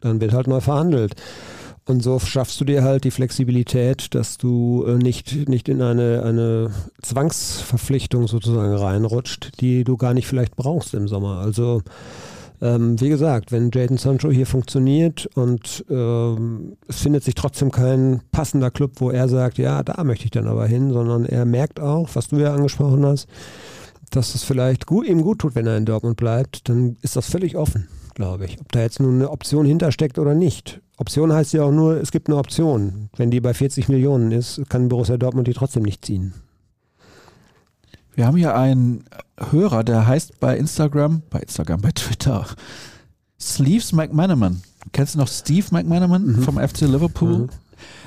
dann 0.01 0.21
wird 0.21 0.33
halt 0.33 0.47
neu 0.47 0.61
verhandelt. 0.61 1.15
Und 1.87 2.03
so 2.03 2.19
schaffst 2.21 2.61
du 2.61 2.65
dir 2.65 2.85
halt 2.85 3.05
die 3.05 3.11
Flexibilität, 3.11 4.15
dass 4.15 4.39
du 4.39 4.85
äh, 4.87 4.95
nicht, 4.95 5.49
nicht 5.49 5.69
in 5.69 5.83
eine, 5.83 6.23
eine 6.23 6.71
Zwangsverpflichtung 7.03 8.29
sozusagen 8.29 8.75
reinrutscht, 8.75 9.61
die 9.61 9.83
du 9.85 9.97
gar 9.97 10.15
nicht 10.15 10.29
vielleicht 10.29 10.57
brauchst 10.57 10.95
im 10.95 11.09
Sommer. 11.09 11.39
Also 11.39 11.83
ähm, 12.63 13.01
wie 13.01 13.09
gesagt, 13.09 13.53
wenn 13.53 13.71
Jaden 13.73 13.97
Sancho 13.97 14.31
hier 14.31 14.47
funktioniert 14.47 15.29
und 15.35 15.85
ähm, 15.89 16.77
es 16.89 17.01
findet 17.01 17.25
sich 17.25 17.35
trotzdem 17.35 17.71
kein 17.71 18.21
passender 18.33 18.71
Club, 18.71 18.93
wo 18.97 19.11
er 19.11 19.29
sagt, 19.29 19.59
ja, 19.59 19.83
da 19.83 20.03
möchte 20.05 20.27
ich 20.27 20.31
dann 20.31 20.47
aber 20.47 20.67
hin, 20.67 20.93
sondern 20.93 21.25
er 21.25 21.45
merkt 21.45 21.81
auch, 21.81 22.09
was 22.15 22.29
du 22.29 22.37
ja 22.37 22.55
angesprochen 22.55 23.05
hast, 23.07 23.29
dass 24.11 24.35
es 24.35 24.45
vielleicht 24.45 24.87
gut, 24.87 25.07
ihm 25.07 25.23
gut 25.23 25.39
tut, 25.39 25.55
wenn 25.55 25.67
er 25.67 25.77
in 25.77 25.87
Dortmund 25.87 26.17
bleibt, 26.17 26.69
dann 26.69 26.97
ist 27.01 27.17
das 27.17 27.31
völlig 27.31 27.57
offen, 27.57 27.89
glaube 28.15 28.45
ich. 28.45 28.61
Ob 28.61 28.73
da 28.73 28.81
jetzt 28.81 29.01
nun 29.01 29.15
eine 29.15 29.31
Option 29.31 29.65
hintersteckt 29.65 30.19
oder 30.19 30.35
nicht. 30.35 30.81
Option 30.99 31.33
heißt 31.33 31.55
ja 31.55 31.63
auch 31.63 31.73
nur, 31.73 31.99
es 31.99 32.11
gibt 32.11 32.29
eine 32.29 32.37
Option. 32.37 33.09
Wenn 33.17 33.31
die 33.31 33.41
bei 33.41 33.55
40 33.55 33.89
Millionen 33.89 34.33
ist, 34.33 34.61
kann 34.69 34.89
Borussia 34.89 35.17
Dortmund 35.17 35.49
die 35.49 35.55
trotzdem 35.55 35.83
nicht 35.83 36.05
ziehen. 36.05 36.35
Wir 38.21 38.27
haben 38.27 38.37
hier 38.37 38.55
einen 38.55 39.05
Hörer, 39.51 39.83
der 39.83 40.07
heißt 40.07 40.41
bei 40.41 40.55
Instagram, 40.59 41.23
bei 41.31 41.39
Instagram, 41.41 41.81
bei 41.81 41.91
Twitter, 41.91 42.45
Sleeves 43.41 43.93
McManaman. 43.95 44.61
Kennst 44.93 45.15
du 45.15 45.19
noch 45.21 45.27
Steve 45.29 45.67
McManaman 45.71 46.27
Mhm. 46.27 46.43
vom 46.43 46.59
FC 46.59 46.83
Liverpool? 46.83 47.39
Mhm. 47.39 47.49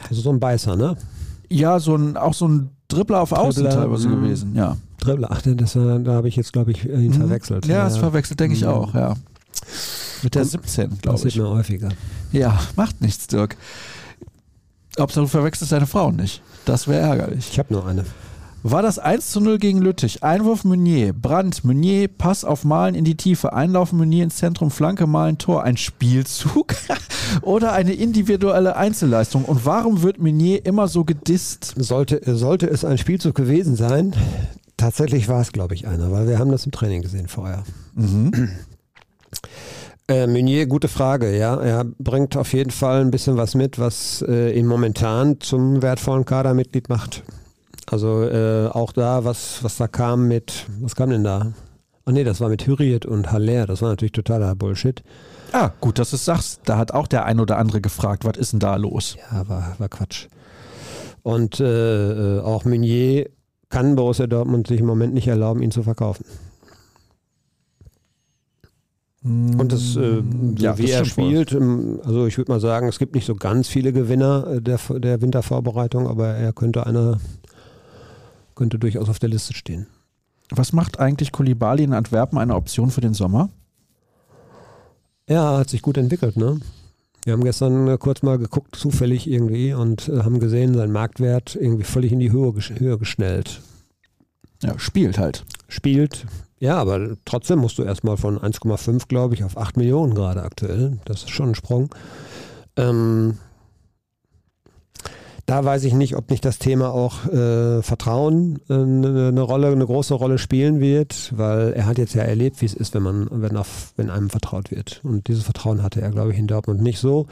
Also 0.07 0.21
so 0.21 0.29
ein 0.31 0.39
Beißer, 0.39 0.75
ne? 0.75 0.97
Ja, 1.49 1.79
so 1.79 1.95
ein, 1.95 2.15
auch 2.15 2.35
so 2.35 2.47
ein 2.47 2.69
Dribbler 2.89 3.21
auf 3.21 3.31
Außen 3.31 3.63
Dribbler, 3.63 3.81
teilweise 3.81 4.07
mhm. 4.07 4.21
gewesen, 4.21 4.55
ja. 4.55 4.77
Dribbler, 4.99 5.29
ach, 5.31 5.41
das 5.41 5.75
war, 5.77 5.97
da 5.97 6.11
habe 6.13 6.27
ich 6.27 6.35
jetzt, 6.35 6.53
glaube 6.53 6.69
ich, 6.69 6.85
ihn 6.85 7.07
Mhm. 7.07 7.13
verwechselt. 7.13 7.65
Ja, 7.65 7.85
das 7.85 7.97
verwechselt, 7.97 8.39
denke 8.39 8.55
ich 8.55 8.61
Mhm. 8.61 8.67
auch, 8.67 8.93
ja. 8.93 9.15
Mit 10.21 10.35
der 10.35 10.43
Kommt- 10.43 10.51
17, 10.51 10.89
glaube 11.01 11.15
Passiert 11.17 11.33
ich. 11.33 11.41
mir 11.41 11.49
häufiger. 11.49 11.89
Ja, 12.31 12.59
macht 12.75 13.01
nichts, 13.01 13.25
Dirk. 13.25 13.57
Hauptsache 14.99 15.23
du 15.23 15.27
verwechselst 15.27 15.71
deine 15.71 15.87
Frau 15.87 16.11
nicht. 16.11 16.43
Das 16.65 16.87
wäre 16.87 17.01
ärgerlich. 17.01 17.49
Ich 17.51 17.57
habe 17.57 17.73
nur 17.73 17.87
eine. 17.87 18.05
War 18.65 18.81
das 18.81 18.97
1 18.97 19.29
zu 19.29 19.41
0 19.41 19.59
gegen 19.59 19.81
Lüttich? 19.81 20.23
Einwurf 20.23 20.63
Meunier, 20.63 21.11
Brandt, 21.11 21.65
Meunier, 21.65 22.07
Pass 22.07 22.45
auf 22.45 22.63
Malen 22.63 22.95
in 22.95 23.03
die 23.03 23.17
Tiefe, 23.17 23.51
Einlauf 23.51 23.91
Meunier 23.91 24.23
ins 24.23 24.37
Zentrum, 24.37 24.71
Flanke 24.71 25.05
Malen, 25.05 25.37
Tor. 25.37 25.63
Ein 25.63 25.75
Spielzug 25.75 26.73
oder 27.41 27.73
eine 27.73 27.91
individuelle 27.91 28.77
Einzelleistung? 28.77 29.43
Und 29.43 29.65
warum 29.65 30.01
wird 30.01 30.17
Meunier 30.17 30.65
immer 30.65 30.87
so 30.87 31.03
gedisst? 31.03 31.73
Sollte, 31.75 32.21
sollte 32.37 32.69
es 32.69 32.85
ein 32.85 32.97
Spielzug 32.97 33.35
gewesen 33.35 33.75
sein, 33.75 34.15
tatsächlich 34.77 35.27
war 35.27 35.41
es, 35.41 35.51
glaube 35.51 35.75
ich, 35.75 35.85
einer, 35.85 36.09
weil 36.13 36.29
wir 36.29 36.39
haben 36.39 36.49
das 36.49 36.65
im 36.65 36.71
Training 36.71 37.01
gesehen 37.01 37.27
vorher. 37.27 37.63
Äh, 40.09 40.27
Meunier, 40.27 40.67
gute 40.67 40.89
Frage, 40.89 41.37
ja. 41.37 41.55
Er 41.55 41.85
bringt 41.85 42.35
auf 42.35 42.51
jeden 42.51 42.71
Fall 42.71 42.99
ein 42.99 43.09
bisschen 43.09 43.37
was 43.37 43.55
mit, 43.55 43.79
was 43.79 44.21
äh, 44.27 44.51
ihn 44.51 44.67
momentan 44.67 45.39
zum 45.39 45.81
wertvollen 45.81 46.25
Kadermitglied 46.25 46.89
macht. 46.89 47.23
Also 47.89 48.23
äh, 48.23 48.67
auch 48.67 48.91
da, 48.93 49.25
was, 49.25 49.63
was 49.63 49.77
da 49.77 49.87
kam 49.87 50.27
mit, 50.27 50.65
was 50.79 50.95
kam 50.95 51.09
denn 51.09 51.23
da? 51.23 51.53
Ach 52.05 52.11
nee, 52.11 52.23
das 52.23 52.41
war 52.41 52.49
mit 52.49 52.65
Hürriyet 52.67 53.05
und 53.05 53.31
Haller, 53.31 53.65
das 53.65 53.81
war 53.81 53.89
natürlich 53.89 54.11
totaler 54.11 54.55
Bullshit. 54.55 55.03
Ah, 55.51 55.71
gut, 55.79 55.99
dass 55.99 56.09
du 56.09 56.15
es 56.15 56.25
sagst. 56.25 56.61
Da 56.65 56.77
hat 56.77 56.91
auch 56.93 57.07
der 57.07 57.25
ein 57.25 57.39
oder 57.39 57.57
andere 57.57 57.79
gefragt, 57.79 58.25
was 58.25 58.37
ist 58.37 58.53
denn 58.53 58.59
da 58.59 58.75
los? 58.75 59.17
Ja, 59.31 59.47
war, 59.47 59.75
war 59.77 59.89
Quatsch. 59.89 60.27
Und 61.21 61.59
äh, 61.59 62.37
äh, 62.37 62.39
auch 62.41 62.65
Meunier 62.65 63.29
kann 63.69 63.95
Borussia 63.95 64.27
Dortmund 64.27 64.67
sich 64.67 64.79
im 64.79 64.85
Moment 64.85 65.13
nicht 65.13 65.27
erlauben, 65.27 65.61
ihn 65.61 65.71
zu 65.71 65.83
verkaufen. 65.83 66.25
Und 69.23 69.71
das, 69.71 69.95
äh, 69.95 70.21
Ja, 70.57 70.77
wie 70.77 70.83
das 70.83 70.91
er 70.91 71.05
spielt, 71.05 71.53
ähm, 71.53 72.01
also 72.03 72.25
ich 72.27 72.37
würde 72.37 72.51
mal 72.51 72.59
sagen, 72.59 72.89
es 72.89 72.99
gibt 72.99 73.15
nicht 73.15 73.25
so 73.25 73.35
ganz 73.35 73.69
viele 73.69 73.93
Gewinner 73.93 74.59
der, 74.59 74.79
der 74.97 75.21
Wintervorbereitung, 75.21 76.07
aber 76.07 76.27
er 76.27 76.51
könnte 76.51 76.85
einer, 76.85 77.19
könnte 78.55 78.79
durchaus 78.79 79.09
auf 79.09 79.19
der 79.19 79.29
Liste 79.29 79.53
stehen. 79.53 79.87
Was 80.49 80.73
macht 80.73 80.99
eigentlich 80.99 81.31
Kulibali 81.31 81.83
in 81.83 81.93
Antwerpen 81.93 82.37
eine 82.37 82.55
Option 82.55 82.91
für 82.91 83.01
den 83.01 83.13
Sommer? 83.13 83.49
Ja, 85.27 85.57
hat 85.57 85.69
sich 85.69 85.81
gut 85.81 85.97
entwickelt, 85.97 86.37
ne? 86.37 86.59
Wir 87.23 87.33
haben 87.33 87.43
gestern 87.43 87.87
äh, 87.87 87.97
kurz 87.97 88.21
mal 88.21 88.37
geguckt, 88.37 88.75
zufällig 88.75 89.29
irgendwie, 89.29 89.73
und 89.73 90.09
äh, 90.09 90.23
haben 90.23 90.39
gesehen, 90.39 90.73
sein 90.73 90.91
Marktwert 90.91 91.55
irgendwie 91.55 91.85
völlig 91.85 92.11
in 92.11 92.19
die 92.19 92.31
Höhe, 92.31 92.53
Höhe 92.77 92.97
geschnellt. 92.97 93.61
Ja, 94.61 94.77
spielt 94.77 95.17
halt. 95.17 95.45
spielt. 95.69 96.25
Ja, 96.59 96.77
aber 96.77 97.17
trotzdem 97.25 97.59
musst 97.59 97.77
du 97.77 97.83
erstmal 97.83 98.17
von 98.17 98.37
1,5, 98.39 99.07
glaube 99.07 99.35
ich, 99.35 99.43
auf 99.43 99.57
8 99.57 99.77
Millionen 99.77 100.15
gerade 100.15 100.43
aktuell. 100.43 100.99
Das 101.05 101.23
ist 101.23 101.29
schon 101.29 101.49
ein 101.49 101.55
Sprung. 101.55 101.89
Ähm, 102.77 103.37
da 105.45 105.65
weiß 105.65 105.83
ich 105.83 105.93
nicht, 105.93 106.15
ob 106.15 106.29
nicht 106.29 106.45
das 106.45 106.57
Thema 106.57 106.93
auch 106.93 107.25
äh, 107.25 107.81
Vertrauen 107.81 108.59
äh, 108.69 108.73
eine, 108.73 109.27
eine 109.27 109.41
Rolle, 109.41 109.67
eine 109.67 109.85
große 109.85 110.13
Rolle 110.13 110.37
spielen 110.37 110.79
wird, 110.79 111.33
weil 111.35 111.73
er 111.73 111.85
hat 111.85 111.97
jetzt 111.97 112.15
ja 112.15 112.23
erlebt, 112.23 112.61
wie 112.61 112.65
es 112.65 112.73
ist, 112.73 112.93
wenn 112.93 113.03
man, 113.03 113.27
wenn, 113.29 113.57
auf, 113.57 113.93
wenn 113.97 114.09
einem 114.09 114.29
vertraut 114.29 114.71
wird. 114.71 115.01
Und 115.03 115.27
dieses 115.27 115.43
Vertrauen 115.43 115.83
hatte 115.83 116.01
er, 116.01 116.11
glaube 116.11 116.31
ich, 116.31 116.37
in 116.37 116.47
Dortmund 116.47 116.81
nicht 116.81 116.99
so. 116.99 117.27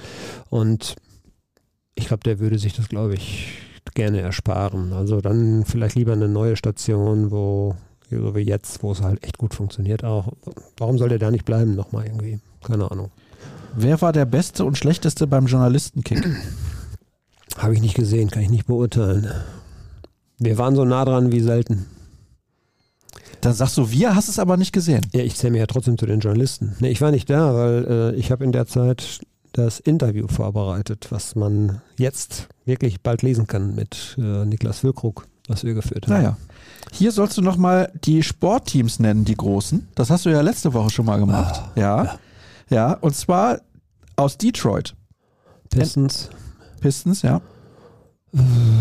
Und 0.49 0.95
ich 1.95 2.07
glaube, 2.07 2.23
der 2.23 2.39
würde 2.39 2.59
sich 2.59 2.73
das, 2.73 2.89
glaube 2.89 3.13
ich, 3.13 3.59
gerne 3.93 4.19
ersparen. 4.19 4.91
Also 4.91 5.21
dann 5.21 5.63
vielleicht 5.65 5.95
lieber 5.95 6.13
eine 6.13 6.27
neue 6.27 6.57
Station, 6.57 7.31
wo, 7.31 7.75
so 8.09 8.35
wie 8.35 8.41
jetzt, 8.41 8.83
wo 8.83 8.91
es 8.91 9.01
halt 9.01 9.23
echt 9.23 9.37
gut 9.37 9.53
funktioniert 9.53 10.03
auch. 10.03 10.33
Warum 10.77 10.97
soll 10.97 11.09
der 11.09 11.19
da 11.19 11.31
nicht 11.31 11.45
bleiben 11.45 11.75
nochmal 11.75 12.07
irgendwie? 12.07 12.39
Keine 12.61 12.91
Ahnung. 12.91 13.09
Wer 13.73 14.01
war 14.01 14.11
der 14.11 14.25
Beste 14.25 14.65
und 14.65 14.77
Schlechteste 14.77 15.27
beim 15.27 15.45
Journalistenkick? 15.45 16.25
Habe 17.57 17.73
ich 17.73 17.81
nicht 17.81 17.95
gesehen, 17.95 18.29
kann 18.29 18.43
ich 18.43 18.49
nicht 18.49 18.65
beurteilen. 18.65 19.31
Wir 20.39 20.57
waren 20.57 20.75
so 20.75 20.85
nah 20.85 21.05
dran 21.05 21.31
wie 21.31 21.41
selten. 21.41 21.85
Dann 23.41 23.53
sagst 23.53 23.77
du, 23.77 23.89
wir 23.89 24.15
hast 24.15 24.29
es 24.29 24.39
aber 24.39 24.55
nicht 24.57 24.71
gesehen. 24.71 25.05
Ja, 25.13 25.23
ich 25.23 25.35
zähle 25.35 25.51
mich 25.51 25.59
ja 25.59 25.67
trotzdem 25.67 25.97
zu 25.97 26.05
den 26.05 26.19
Journalisten. 26.19 26.75
Nee, 26.79 26.89
ich 26.89 27.01
war 27.01 27.11
nicht 27.11 27.29
da, 27.29 27.53
weil 27.55 27.85
äh, 27.87 28.15
ich 28.15 28.31
habe 28.31 28.43
in 28.43 28.51
der 28.51 28.67
Zeit 28.67 29.19
das 29.53 29.79
Interview 29.79 30.27
vorbereitet, 30.27 31.07
was 31.09 31.35
man 31.35 31.81
jetzt 31.97 32.47
wirklich 32.65 33.01
bald 33.01 33.21
lesen 33.21 33.47
kann 33.47 33.75
mit 33.75 34.15
äh, 34.17 34.45
Niklas 34.45 34.79
Füllkrug, 34.79 35.27
was 35.47 35.63
wir 35.63 35.73
geführt 35.73 36.07
haben. 36.07 36.13
Naja. 36.13 36.37
Hier 36.91 37.11
sollst 37.11 37.37
du 37.37 37.41
nochmal 37.41 37.91
die 38.03 38.23
Sportteams 38.23 38.99
nennen, 38.99 39.25
die 39.25 39.35
großen. 39.35 39.87
Das 39.95 40.09
hast 40.09 40.25
du 40.25 40.29
ja 40.29 40.41
letzte 40.41 40.73
Woche 40.73 40.89
schon 40.89 41.05
mal 41.05 41.19
gemacht. 41.19 41.61
ja. 41.75 42.17
ja. 42.69 42.93
Und 42.93 43.15
zwar 43.15 43.61
aus 44.15 44.37
Detroit. 44.37 44.95
Pistons, 45.69 46.29
Pistons, 46.81 47.21
ja. 47.21 47.41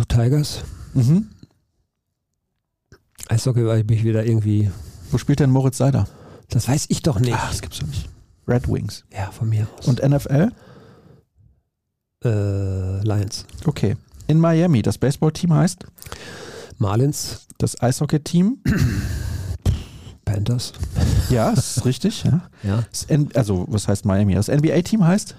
Tigers. 0.08 0.62
Mhm. 0.94 1.28
Eishockey 3.28 3.64
war 3.64 3.76
ich 3.78 3.86
mich 3.86 4.02
wieder 4.02 4.24
irgendwie. 4.24 4.70
Wo 5.12 5.18
spielt 5.18 5.38
denn 5.40 5.50
Moritz 5.50 5.78
Seider? 5.78 6.08
Das 6.48 6.66
weiß 6.66 6.86
ich 6.88 7.02
doch 7.02 7.20
nicht. 7.20 7.34
Ach, 7.36 7.50
das 7.50 7.60
gibt's 7.62 7.78
doch 7.78 7.86
nicht. 7.86 8.08
Red 8.48 8.68
Wings. 8.68 9.04
Ja, 9.12 9.30
von 9.30 9.48
mir 9.48 9.68
aus. 9.78 9.86
Und 9.86 10.02
NFL? 10.02 10.50
äh, 12.24 13.00
Lions. 13.02 13.46
Okay. 13.64 13.96
In 14.26 14.38
Miami, 14.40 14.82
das 14.82 14.98
Baseballteam 14.98 15.54
heißt? 15.54 15.86
Marlins, 16.78 17.46
Das 17.58 17.80
Eishockey-Team? 17.80 18.58
Panthers. 20.32 20.72
Ja, 21.28 21.50
ist 21.50 21.84
richtig. 21.84 22.24
Ja. 22.24 22.42
Ja. 22.62 22.84
Also, 23.34 23.64
was 23.68 23.88
heißt 23.88 24.04
Miami? 24.04 24.34
Das 24.34 24.48
NBA-Team 24.48 25.04
heißt? 25.06 25.34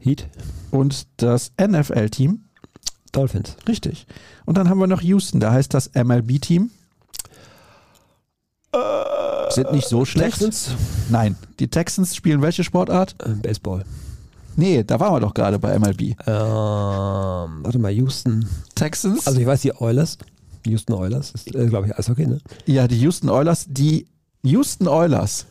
Heat, 0.00 0.26
Und 0.70 1.06
das 1.18 1.52
NFL-Team? 1.60 2.44
Dolphins. 3.12 3.56
Richtig. 3.68 4.06
Und 4.46 4.56
dann 4.56 4.68
haben 4.68 4.78
wir 4.78 4.86
noch 4.86 5.02
Houston, 5.02 5.40
da 5.40 5.52
heißt 5.52 5.74
das 5.74 5.90
MLB-Team. 5.94 6.70
Sind 9.50 9.72
nicht 9.72 9.88
so 9.88 10.04
schlecht. 10.04 10.38
Texans, 10.38 10.70
Nein. 11.08 11.36
Die 11.58 11.66
Texans 11.68 12.14
spielen 12.14 12.40
welche 12.40 12.62
Sportart? 12.62 13.16
äh, 13.24 13.30
Baseball. 13.30 13.84
Nee, 14.56 14.84
da 14.84 15.00
waren 15.00 15.12
wir 15.14 15.20
doch 15.20 15.34
gerade 15.34 15.58
bei 15.58 15.76
MLB. 15.78 16.00
Ähm, 16.02 16.16
warte 16.26 17.78
mal, 17.80 17.90
Houston. 17.90 18.46
Texans? 18.76 19.26
Also 19.26 19.40
ich 19.40 19.46
weiß, 19.46 19.62
die 19.62 19.72
Oilers. 19.74 20.18
Houston 20.66 20.92
Oilers 20.92 21.32
ist, 21.32 21.52
äh, 21.54 21.66
glaube 21.66 21.88
ich, 21.88 21.98
Eishockey, 21.98 22.26
ne? 22.26 22.40
ja, 22.66 22.86
die 22.86 22.98
Houston 23.00 23.28
Oilers. 23.28 23.66
Die 23.68 24.06
Houston 24.42 24.88
Oilers. 24.88 25.46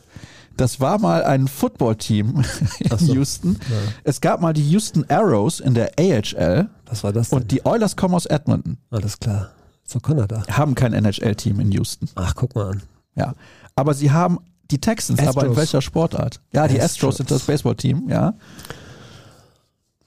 Das 0.56 0.80
war 0.80 0.98
mal 0.98 1.24
ein 1.24 1.48
Footballteam 1.48 2.44
in 2.80 2.98
so. 2.98 3.14
Houston. 3.14 3.58
Ja. 3.70 3.76
Es 4.04 4.20
gab 4.20 4.40
mal 4.40 4.52
die 4.52 4.68
Houston 4.70 5.04
Arrows 5.08 5.60
in 5.60 5.74
der 5.74 5.92
AHL 5.98 6.68
Was 6.86 7.02
war 7.02 7.12
das 7.12 7.30
denn? 7.30 7.38
und 7.38 7.50
die 7.50 7.64
Oilers 7.64 7.96
kommen 7.96 8.14
aus 8.14 8.26
Edmonton. 8.26 8.76
Alles 8.90 9.18
klar. 9.18 9.50
So 9.84 10.00
Kanada. 10.00 10.42
Haben 10.50 10.74
kein 10.74 10.92
NHL-Team 10.92 11.60
in 11.60 11.72
Houston. 11.72 12.08
Ach, 12.14 12.34
guck 12.34 12.54
mal 12.54 12.72
an. 12.72 12.82
Ja. 13.14 13.34
Aber 13.74 13.94
sie 13.94 14.10
haben 14.10 14.38
die 14.70 14.80
Texans, 14.80 15.18
aber 15.20 15.30
in 15.30 15.36
Astros. 15.38 15.56
welcher 15.56 15.82
Sportart? 15.82 16.40
Ja, 16.52 16.68
die 16.68 16.74
Astros, 16.80 17.14
Astros. 17.14 17.16
sind 17.16 17.30
das 17.30 17.42
Baseballteam, 17.42 18.08
ja. 18.08 18.34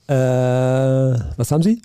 Äh, 0.07 1.19
was 1.38 1.51
haben 1.51 1.64
sie? 1.64 1.81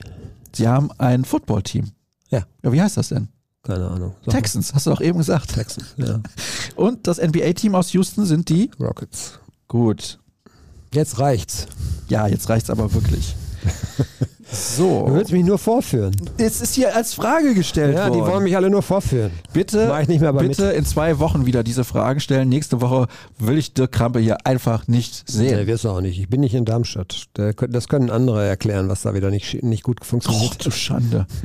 Sie 0.52 0.68
haben 0.68 0.90
ein 0.98 1.24
Footballteam. 1.24 1.90
Ja. 2.30 2.42
Ja, 2.62 2.72
wie 2.72 2.82
heißt 2.82 2.96
das 2.96 3.08
denn? 3.08 3.28
Keine 3.68 3.86
Ahnung. 3.88 4.14
Sag. 4.24 4.34
Texans, 4.34 4.74
hast 4.74 4.86
du 4.86 4.92
auch 4.92 5.00
eben 5.00 5.18
gesagt. 5.18 5.54
Texans, 5.54 5.86
ja. 5.98 6.20
Und 6.76 7.06
das 7.06 7.18
NBA-Team 7.18 7.74
aus 7.74 7.92
Houston 7.92 8.24
sind 8.24 8.48
die? 8.48 8.70
Rockets. 8.80 9.38
Gut. 9.68 10.18
Jetzt 10.92 11.18
reicht's. 11.18 11.66
Ja, 12.08 12.26
jetzt 12.26 12.48
reicht's 12.48 12.70
aber 12.70 12.92
wirklich. 12.94 13.36
Du 14.50 14.56
So. 14.56 15.06
willst 15.10 15.30
mich 15.30 15.44
nur 15.44 15.58
vorführen. 15.58 16.16
Es 16.38 16.62
ist 16.62 16.74
hier 16.74 16.96
als 16.96 17.12
Frage 17.12 17.52
gestellt 17.52 17.94
Ja, 17.94 18.08
worden. 18.08 18.14
die 18.14 18.20
wollen 18.32 18.42
mich 18.44 18.56
alle 18.56 18.70
nur 18.70 18.80
vorführen. 18.80 19.30
bitte, 19.52 19.88
Mach 19.88 20.00
ich 20.00 20.08
nicht 20.08 20.20
mehr, 20.20 20.30
aber 20.30 20.40
bitte 20.40 20.70
in 20.70 20.86
zwei 20.86 21.18
Wochen 21.18 21.44
wieder 21.44 21.62
diese 21.62 21.84
Fragen 21.84 22.18
stellen. 22.20 22.48
Nächste 22.48 22.80
Woche 22.80 23.08
will 23.38 23.58
ich 23.58 23.74
Dirk 23.74 23.92
Krampe 23.92 24.20
hier 24.20 24.46
einfach 24.46 24.88
nicht 24.88 25.24
Nee, 25.36 25.48
sehen. 25.50 25.66
wirst 25.66 25.84
du 25.84 25.90
auch 25.90 26.00
nicht. 26.00 26.18
Ich 26.18 26.30
bin 26.30 26.40
nicht 26.40 26.54
in 26.54 26.64
Darmstadt. 26.64 27.26
Das 27.34 27.88
können 27.88 28.08
andere 28.08 28.46
erklären, 28.46 28.88
was 28.88 29.02
da 29.02 29.12
wieder 29.12 29.30
nicht, 29.30 29.62
nicht 29.62 29.82
gut 29.82 30.00
Och, 30.00 30.06
funktioniert. 30.06 30.64
du 30.64 30.70
Schande. 30.70 31.26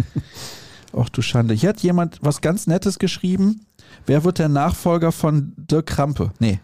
Och, 0.93 1.09
du 1.09 1.21
Schande. 1.21 1.55
Hier 1.55 1.69
hat 1.69 1.81
jemand 1.81 2.19
was 2.21 2.41
ganz 2.41 2.67
Nettes 2.67 2.99
geschrieben. 2.99 3.65
Wer 4.05 4.23
wird 4.23 4.37
der 4.37 4.49
Nachfolger 4.49 5.11
von 5.11 5.53
Dirk 5.57 5.87
Krampe? 5.87 6.31
Nee, 6.39 6.59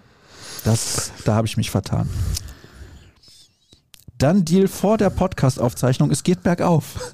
das, 0.64 1.12
da 1.26 1.36
habe 1.36 1.48
ich 1.48 1.58
mich 1.58 1.72
vertan. 1.72 2.10
Dann 4.18 4.46
Deal 4.46 4.68
vor 4.68 4.98
der 4.98 5.10
Podcast-Aufzeichnung. 5.10 6.12
Es 6.12 6.24
geht 6.24 6.44
bergauf. 6.44 7.14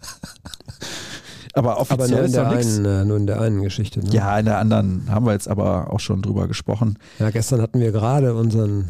aber 1.54 1.80
aber 1.80 2.08
nur 2.08 2.20
offiziell 2.20 2.20
in, 2.20 2.26
ist 2.26 2.36
der 2.36 2.44
doch 2.44 2.56
nichts. 2.56 2.76
einen, 2.76 2.86
äh, 2.86 3.06
nur 3.06 3.18
in 3.18 3.28
der 3.28 3.40
einen 3.40 3.62
Geschichte. 3.62 4.00
Ne? 4.02 4.10
Ja, 4.10 4.38
in 4.38 4.46
der 4.46 4.58
anderen 4.58 5.10
haben 5.10 5.26
wir 5.26 5.34
jetzt 5.34 5.48
aber 5.48 5.94
auch 5.94 6.00
schon 6.00 6.22
drüber 6.22 6.48
gesprochen. 6.48 6.98
ja, 7.20 7.30
gestern 7.30 7.62
hatten 7.62 7.80
wir 7.80 7.92
gerade 7.92 8.36
unseren, 8.36 8.90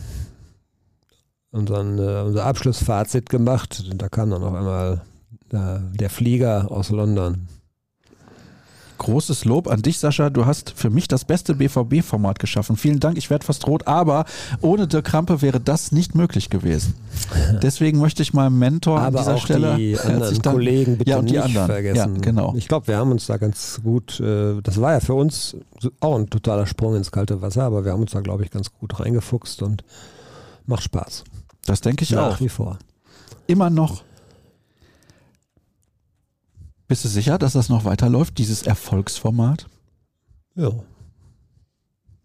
unseren, 1.52 2.00
äh, 2.00 2.22
unser 2.22 2.46
Abschlussfazit 2.46 3.30
gemacht. 3.30 3.84
Da 3.96 4.10
kam 4.10 4.32
dann 4.32 4.44
auf 4.44 4.54
einmal 4.54 5.02
äh, 5.52 5.80
der 5.96 6.10
Flieger 6.10 6.72
aus 6.72 6.90
London. 6.90 7.50
Großes 8.98 9.46
Lob 9.46 9.68
an 9.68 9.82
dich, 9.82 10.00
Sascha. 10.00 10.30
Du 10.30 10.46
hast 10.46 10.72
für 10.76 10.90
mich 10.90 11.08
das 11.08 11.26
beste 11.26 11.56
BVB-Format 11.56 12.40
geschaffen. 12.40 12.78
Vielen 12.78 13.00
Dank, 13.00 13.18
ich 13.18 13.30
werde 13.30 13.46
fast 13.46 13.68
rot, 13.68 13.88
aber 13.88 14.26
ohne 14.62 14.88
Dirk 14.88 15.06
Krampe 15.06 15.42
wäre 15.42 15.60
das 15.60 15.92
nicht 15.92 16.16
möglich 16.16 16.50
gewesen. 16.50 16.94
Deswegen 17.62 18.00
möchte 18.00 18.24
ich 18.24 18.34
meinem 18.34 18.58
Mentor 18.58 19.00
Aber 19.00 19.20
an 19.20 19.24
dieser 19.24 19.36
auch 19.36 19.42
Stelle 19.42 19.76
die 19.76 20.00
anderen 20.00 20.22
danken. 20.22 20.42
Kollegen 20.52 20.98
bitte 20.98 21.12
ja, 21.12 21.18
und 21.18 21.30
die 21.30 21.34
nicht 21.34 21.44
anderen. 21.44 21.68
vergessen. 21.68 22.16
Ja, 22.16 22.22
genau. 22.22 22.54
Ich 22.58 22.68
glaube, 22.68 22.88
wir 22.88 22.98
haben 22.98 23.12
uns 23.12 23.26
da 23.26 23.38
ganz 23.38 23.82
gut, 23.84 24.20
äh, 24.20 24.62
das 24.62 24.80
war 24.80 24.94
ja 24.94 25.00
für 25.00 25.14
uns 25.14 25.56
auch 26.00 26.18
ein 26.18 26.30
totaler 26.30 26.66
Sprung 26.66 26.96
ins 26.96 27.12
kalte 27.12 27.42
Wasser, 27.42 27.64
aber 27.64 27.86
wir 27.86 27.92
haben 27.92 28.02
uns 28.02 28.12
da, 28.12 28.22
glaube 28.22 28.44
ich, 28.44 28.52
ganz 28.52 28.72
gut 28.72 29.00
reingefuchst 29.00 29.62
und 29.62 29.84
macht 30.66 30.84
Spaß. 30.84 31.24
Das 31.66 31.82
denke 31.82 32.04
ich 32.04 32.12
Nach 32.12 32.36
auch. 32.36 32.40
wie 32.40 32.50
vor. 32.50 32.78
Immer 33.48 33.70
noch. 33.70 34.04
Bist 36.88 37.03
du 37.03 37.10
sicher, 37.10 37.38
dass 37.38 37.53
das 37.53 37.70
noch 37.70 37.86
weiterläuft, 37.86 38.38
dieses 38.38 38.64
Erfolgsformat? 38.64 39.68
Ja. 40.56 40.72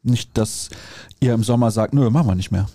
Nicht, 0.03 0.37
dass 0.37 0.71
ihr 1.19 1.35
im 1.35 1.43
Sommer 1.43 1.71
sagt, 1.71 1.95
nö, 1.95 2.11
machen 2.11 2.29
wir 2.29 2.35
nicht 2.35 2.51
mehr. 2.51 2.67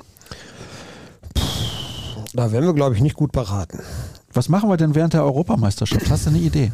Da 2.33 2.51
wären 2.51 2.65
wir, 2.65 2.73
glaube 2.73 2.95
ich, 2.95 3.01
nicht 3.01 3.15
gut 3.15 3.31
beraten. 3.31 3.79
Was 4.33 4.49
machen 4.49 4.69
wir 4.69 4.77
denn 4.77 4.95
während 4.95 5.13
der 5.13 5.23
Europameisterschaft? 5.23 6.09
Hast 6.09 6.25
du 6.25 6.31
eine 6.31 6.39
Idee? 6.39 6.71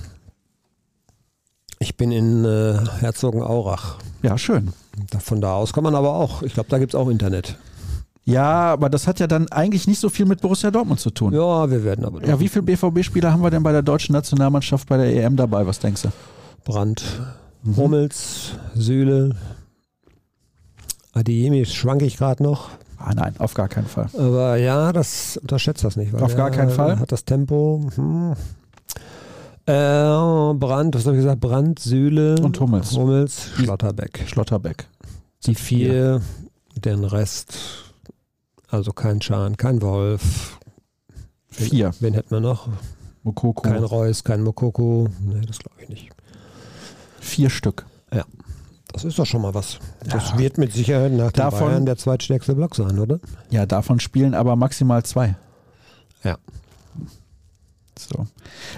Ich 1.80 1.98
bin 1.98 2.12
in 2.12 2.46
äh, 2.46 2.80
Herzogenaurach. 3.00 3.98
Ja, 4.24 4.38
schön. 4.38 4.74
Von 5.20 5.42
da 5.42 5.56
aus 5.56 5.74
kann 5.74 5.84
man 5.84 5.96
aber 5.96 6.14
auch, 6.14 6.42
ich 6.42 6.54
glaube, 6.54 6.70
da 6.70 6.80
gibt 6.80 6.94
es 6.94 7.00
auch 7.00 7.10
Internet. 7.10 7.58
Ja, 8.32 8.72
aber 8.74 8.90
das 8.90 9.08
hat 9.08 9.20
ja 9.20 9.28
dann 9.28 9.48
eigentlich 9.52 9.88
nicht 9.88 10.00
so 10.00 10.10
viel 10.10 10.26
mit 10.26 10.42
Borussia 10.42 10.72
Dortmund 10.72 11.00
zu 11.00 11.10
tun. 11.12 11.34
Ja, 11.34 11.70
wir 11.70 11.84
werden 11.84 12.06
aber 12.06 12.26
Ja, 12.26 12.40
wie 12.40 12.48
viele 12.48 12.64
BVB-Spieler 12.64 13.32
haben 13.32 13.42
wir 13.44 13.50
denn 13.52 13.64
bei 13.64 13.72
der 13.72 13.82
deutschen 13.82 14.14
Nationalmannschaft 14.14 14.88
bei 14.88 14.98
der 14.98 15.14
EM 15.24 15.36
dabei? 15.36 15.66
Was 15.68 15.80
denkst 15.80 16.04
du? 16.04 16.10
Brand, 16.64 17.04
Mhm. 17.64 17.76
Hummels, 17.78 18.52
Süle, 18.74 19.36
Adiemi 21.14 21.66
schwank 21.66 22.02
ich 22.02 22.18
gerade 22.18 22.42
noch. 22.42 22.70
Ah, 22.98 23.14
nein, 23.14 23.36
auf 23.40 23.54
gar 23.54 23.68
keinen 23.68 23.88
Fall. 23.88 24.08
Aber 24.18 24.56
ja, 24.58 24.92
das 24.94 25.38
unterschätzt 25.38 25.84
das 25.84 25.96
nicht. 25.96 26.14
Auf 26.16 26.36
gar 26.36 26.52
keinen 26.52 26.70
Fall? 26.72 27.00
Hat 27.00 27.12
das 27.12 27.26
Tempo. 27.26 27.88
Hm. 27.96 28.34
Äh, 29.66 30.54
Brand, 30.56 30.96
was 30.96 31.06
habe 31.06 31.16
ich 31.18 31.22
gesagt? 31.24 31.40
Brand, 31.40 31.80
Süle 31.80 32.36
Und 32.42 32.60
Hummels. 32.60 32.92
Hummels, 32.94 33.50
Schlotterbeck. 33.58 34.24
Schlotterbeck. 34.28 34.88
Die 35.46 35.56
vier, 35.56 36.22
den 36.76 37.04
Rest, 37.04 37.58
also 38.72 38.92
kein 38.92 39.22
Schahn, 39.22 39.58
kein 39.58 39.82
Wolf. 39.82 40.58
Wen- 41.58 41.70
Vier. 41.70 41.92
Wen 42.00 42.14
hätten 42.14 42.32
wir 42.32 42.40
noch? 42.40 42.70
Mokoko. 43.24 43.62
Kein 43.62 43.84
Reus, 43.84 44.24
kein 44.24 44.42
Mokoko. 44.42 45.08
Nee, 45.22 45.42
das 45.46 45.60
glaube 45.60 45.82
ich 45.84 45.90
nicht. 45.90 46.10
Vier 47.20 47.50
Stück. 47.50 47.86
Das 48.94 49.06
ist 49.06 49.18
doch 49.18 49.26
schon 49.26 49.42
mal 49.42 49.54
was. 49.54 49.80
Das 50.04 50.32
Ja. 50.32 50.38
wird 50.40 50.58
mit 50.58 50.74
Sicherheit 50.74 51.14
nach 51.14 51.32
Davon- 51.32 51.60
Bayern 51.70 51.86
der 51.86 51.96
zweitstärkste 51.96 52.56
Block 52.56 52.76
sein, 52.76 53.00
oder? 53.00 53.22
Ja, 53.50 53.66
davon 53.66 54.02
spielen 54.02 54.34
aber 54.36 54.58
maximal 54.58 55.02
zwei. 55.04 55.38
Ja. 56.26 56.38
So. 57.98 58.28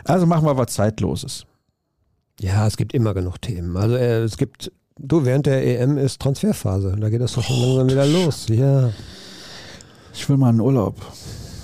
Also 0.04 0.28
machen 0.28 0.46
wir 0.46 0.56
was 0.56 0.72
Zeitloses. 0.74 1.48
Ja, 2.40 2.68
es 2.68 2.78
gibt 2.78 2.94
immer 2.94 3.16
genug 3.16 3.42
Themen. 3.42 3.76
Also 3.76 3.96
äh, 3.96 4.20
es 4.22 4.38
gibt, 4.38 4.72
du, 5.00 5.26
während 5.26 5.48
der 5.48 5.66
EM 5.66 5.98
ist 5.98 6.20
Transferphase. 6.22 6.96
Da 7.00 7.10
geht 7.10 7.22
das 7.22 7.34
doch 7.34 7.42
schon 7.44 7.60
langsam 7.60 7.90
wieder 7.90 8.06
los. 8.06 8.46
Ja, 8.50 8.92
Ich 10.14 10.30
will 10.30 10.38
mal 10.38 10.50
einen 10.50 10.62
Urlaub. 10.62 10.96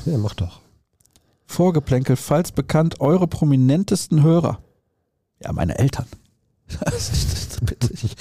ja, 0.05 0.17
mach 0.17 0.34
doch. 0.34 0.59
Vorgeplänkel, 1.45 2.15
falls 2.15 2.51
bekannt, 2.51 2.99
eure 2.99 3.27
prominentesten 3.27 4.21
Hörer. 4.23 4.59
Ja, 5.41 5.51
meine 5.53 5.77
Eltern. 5.77 6.05
Ich, 7.91 8.15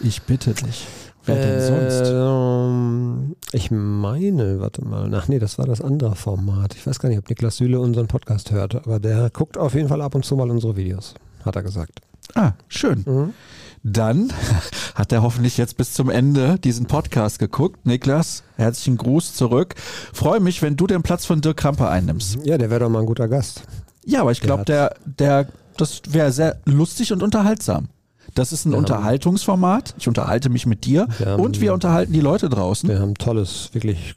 ich 0.00 0.22
bitte 0.22 0.54
dich. 0.54 0.86
Wer 1.24 1.36
denn 1.36 1.60
sonst? 1.60 2.10
Ähm, 2.10 3.36
ich 3.52 3.70
meine, 3.70 4.60
warte 4.60 4.84
mal, 4.84 5.12
ach 5.14 5.28
nee, 5.28 5.38
das 5.38 5.58
war 5.58 5.66
das 5.66 5.80
andere 5.82 6.14
Format. 6.16 6.74
Ich 6.74 6.86
weiß 6.86 6.98
gar 6.98 7.08
nicht, 7.08 7.18
ob 7.18 7.28
Niklas 7.28 7.58
Süle 7.58 7.78
unseren 7.80 8.06
Podcast 8.06 8.52
hört, 8.52 8.74
aber 8.74 9.00
der 9.00 9.28
guckt 9.30 9.58
auf 9.58 9.74
jeden 9.74 9.88
Fall 9.88 10.00
ab 10.00 10.14
und 10.14 10.24
zu 10.24 10.36
mal 10.36 10.50
unsere 10.50 10.76
Videos, 10.76 11.14
hat 11.44 11.56
er 11.56 11.62
gesagt. 11.62 12.00
Ah, 12.34 12.52
schön. 12.68 13.04
Mhm. 13.06 13.34
Dann 13.82 14.32
hat 14.94 15.10
er 15.12 15.22
hoffentlich 15.22 15.56
jetzt 15.56 15.76
bis 15.76 15.94
zum 15.94 16.10
Ende 16.10 16.58
diesen 16.58 16.86
Podcast 16.86 17.38
geguckt. 17.38 17.86
Niklas, 17.86 18.42
herzlichen 18.56 18.96
Gruß 18.98 19.34
zurück. 19.34 19.74
Freue 20.12 20.40
mich, 20.40 20.60
wenn 20.62 20.76
du 20.76 20.86
den 20.86 21.02
Platz 21.02 21.24
von 21.24 21.40
Dirk 21.40 21.56
Krampe 21.56 21.88
einnimmst. 21.88 22.38
Ja, 22.44 22.58
der 22.58 22.70
wäre 22.70 22.80
doch 22.80 22.90
mal 22.90 23.00
ein 23.00 23.06
guter 23.06 23.28
Gast. 23.28 23.62
Ja, 24.04 24.20
aber 24.22 24.32
ich 24.32 24.40
glaube, 24.40 24.64
der, 24.64 24.94
der, 25.04 25.48
das 25.76 26.02
wäre 26.08 26.32
sehr 26.32 26.58
lustig 26.66 27.12
und 27.12 27.22
unterhaltsam. 27.22 27.88
Das 28.34 28.52
ist 28.52 28.64
ein 28.64 28.72
haben- 28.72 28.80
Unterhaltungsformat. 28.80 29.94
Ich 29.98 30.08
unterhalte 30.08 30.50
mich 30.50 30.66
mit 30.66 30.84
dir 30.84 31.08
Wir 31.18 31.26
haben- 31.26 31.42
und 31.42 31.60
wir 31.60 31.72
unterhalten 31.74 32.12
die 32.12 32.20
Leute 32.20 32.48
draußen. 32.48 32.88
Wir 32.88 33.00
haben 33.00 33.14
tolles, 33.14 33.70
wirklich, 33.72 34.14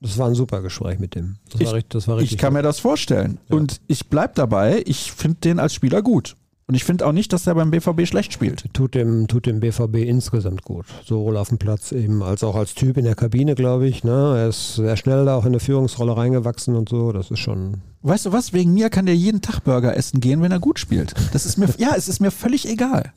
das 0.00 0.18
war 0.18 0.26
ein 0.28 0.34
super 0.34 0.60
Gespräch 0.60 0.98
mit 0.98 1.14
dem. 1.14 1.36
Das 1.50 1.60
Ich- 1.60 1.66
war, 1.68 1.74
richtig, 1.74 1.90
das 1.90 2.08
war 2.08 2.16
richtig. 2.16 2.32
Ich 2.32 2.38
kann 2.38 2.52
mir 2.52 2.62
das 2.62 2.80
vorstellen. 2.80 3.38
Ja. 3.48 3.56
Und 3.56 3.80
ich 3.86 4.08
bleib 4.08 4.34
dabei, 4.34 4.82
ich 4.86 5.12
finde 5.12 5.38
den 5.40 5.58
als 5.60 5.72
Spieler 5.72 6.02
gut. 6.02 6.36
Und 6.68 6.74
ich 6.74 6.82
finde 6.82 7.06
auch 7.06 7.12
nicht, 7.12 7.32
dass 7.32 7.46
er 7.46 7.54
beim 7.54 7.70
BVB 7.70 8.06
schlecht 8.08 8.32
spielt. 8.32 8.74
Tut 8.74 8.96
dem, 8.96 9.28
tut 9.28 9.46
dem 9.46 9.60
BVB 9.60 9.98
insgesamt 9.98 10.64
gut. 10.64 10.86
Sowohl 11.04 11.36
auf 11.36 11.48
dem 11.48 11.58
Platz 11.58 11.92
eben 11.92 12.24
als 12.24 12.42
auch 12.42 12.56
als 12.56 12.74
Typ 12.74 12.96
in 12.96 13.04
der 13.04 13.14
Kabine, 13.14 13.54
glaube 13.54 13.86
ich. 13.86 14.02
Ne? 14.02 14.34
Er 14.36 14.48
ist 14.48 14.74
sehr 14.74 14.96
schnell 14.96 15.24
da 15.24 15.36
auch 15.36 15.44
in 15.44 15.50
eine 15.50 15.60
Führungsrolle 15.60 16.16
reingewachsen 16.16 16.74
und 16.74 16.88
so. 16.88 17.12
Das 17.12 17.30
ist 17.30 17.38
schon. 17.38 17.82
Weißt 18.02 18.26
du 18.26 18.32
was? 18.32 18.52
Wegen 18.52 18.74
mir 18.74 18.90
kann 18.90 19.06
der 19.06 19.14
jeden 19.14 19.42
Tag 19.42 19.60
Burger 19.60 19.96
essen 19.96 20.18
gehen, 20.18 20.42
wenn 20.42 20.50
er 20.50 20.58
gut 20.58 20.80
spielt. 20.80 21.14
Das 21.32 21.46
ist 21.46 21.56
mir, 21.56 21.68
ja, 21.78 21.94
es 21.96 22.08
ist 22.08 22.18
mir 22.18 22.32
völlig 22.32 22.68
egal. 22.68 23.12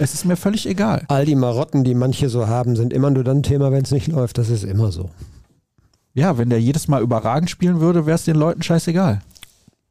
Es 0.00 0.12
ist 0.12 0.24
mir 0.24 0.36
völlig 0.36 0.66
egal. 0.66 1.04
All 1.06 1.24
die 1.24 1.36
Marotten, 1.36 1.84
die 1.84 1.94
manche 1.94 2.28
so 2.28 2.48
haben, 2.48 2.74
sind 2.74 2.92
immer 2.92 3.10
nur 3.10 3.22
dann 3.22 3.44
Thema, 3.44 3.70
wenn 3.70 3.84
es 3.84 3.92
nicht 3.92 4.08
läuft. 4.08 4.36
Das 4.38 4.48
ist 4.48 4.64
immer 4.64 4.90
so. 4.90 5.10
Ja, 6.14 6.38
wenn 6.38 6.50
der 6.50 6.60
jedes 6.60 6.88
Mal 6.88 7.02
überragend 7.02 7.50
spielen 7.50 7.78
würde, 7.78 8.04
wäre 8.04 8.16
es 8.16 8.24
den 8.24 8.34
Leuten 8.34 8.62
scheißegal. 8.62 9.20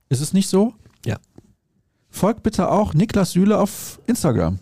Ist 0.10 0.20
es 0.20 0.34
nicht 0.34 0.50
so? 0.50 0.74
Folgt 2.10 2.44
bitte 2.44 2.70
auch 2.72 2.94
Niklas 2.94 3.32
Süle 3.32 3.60
auf 3.60 4.00
Instagram. 4.08 4.60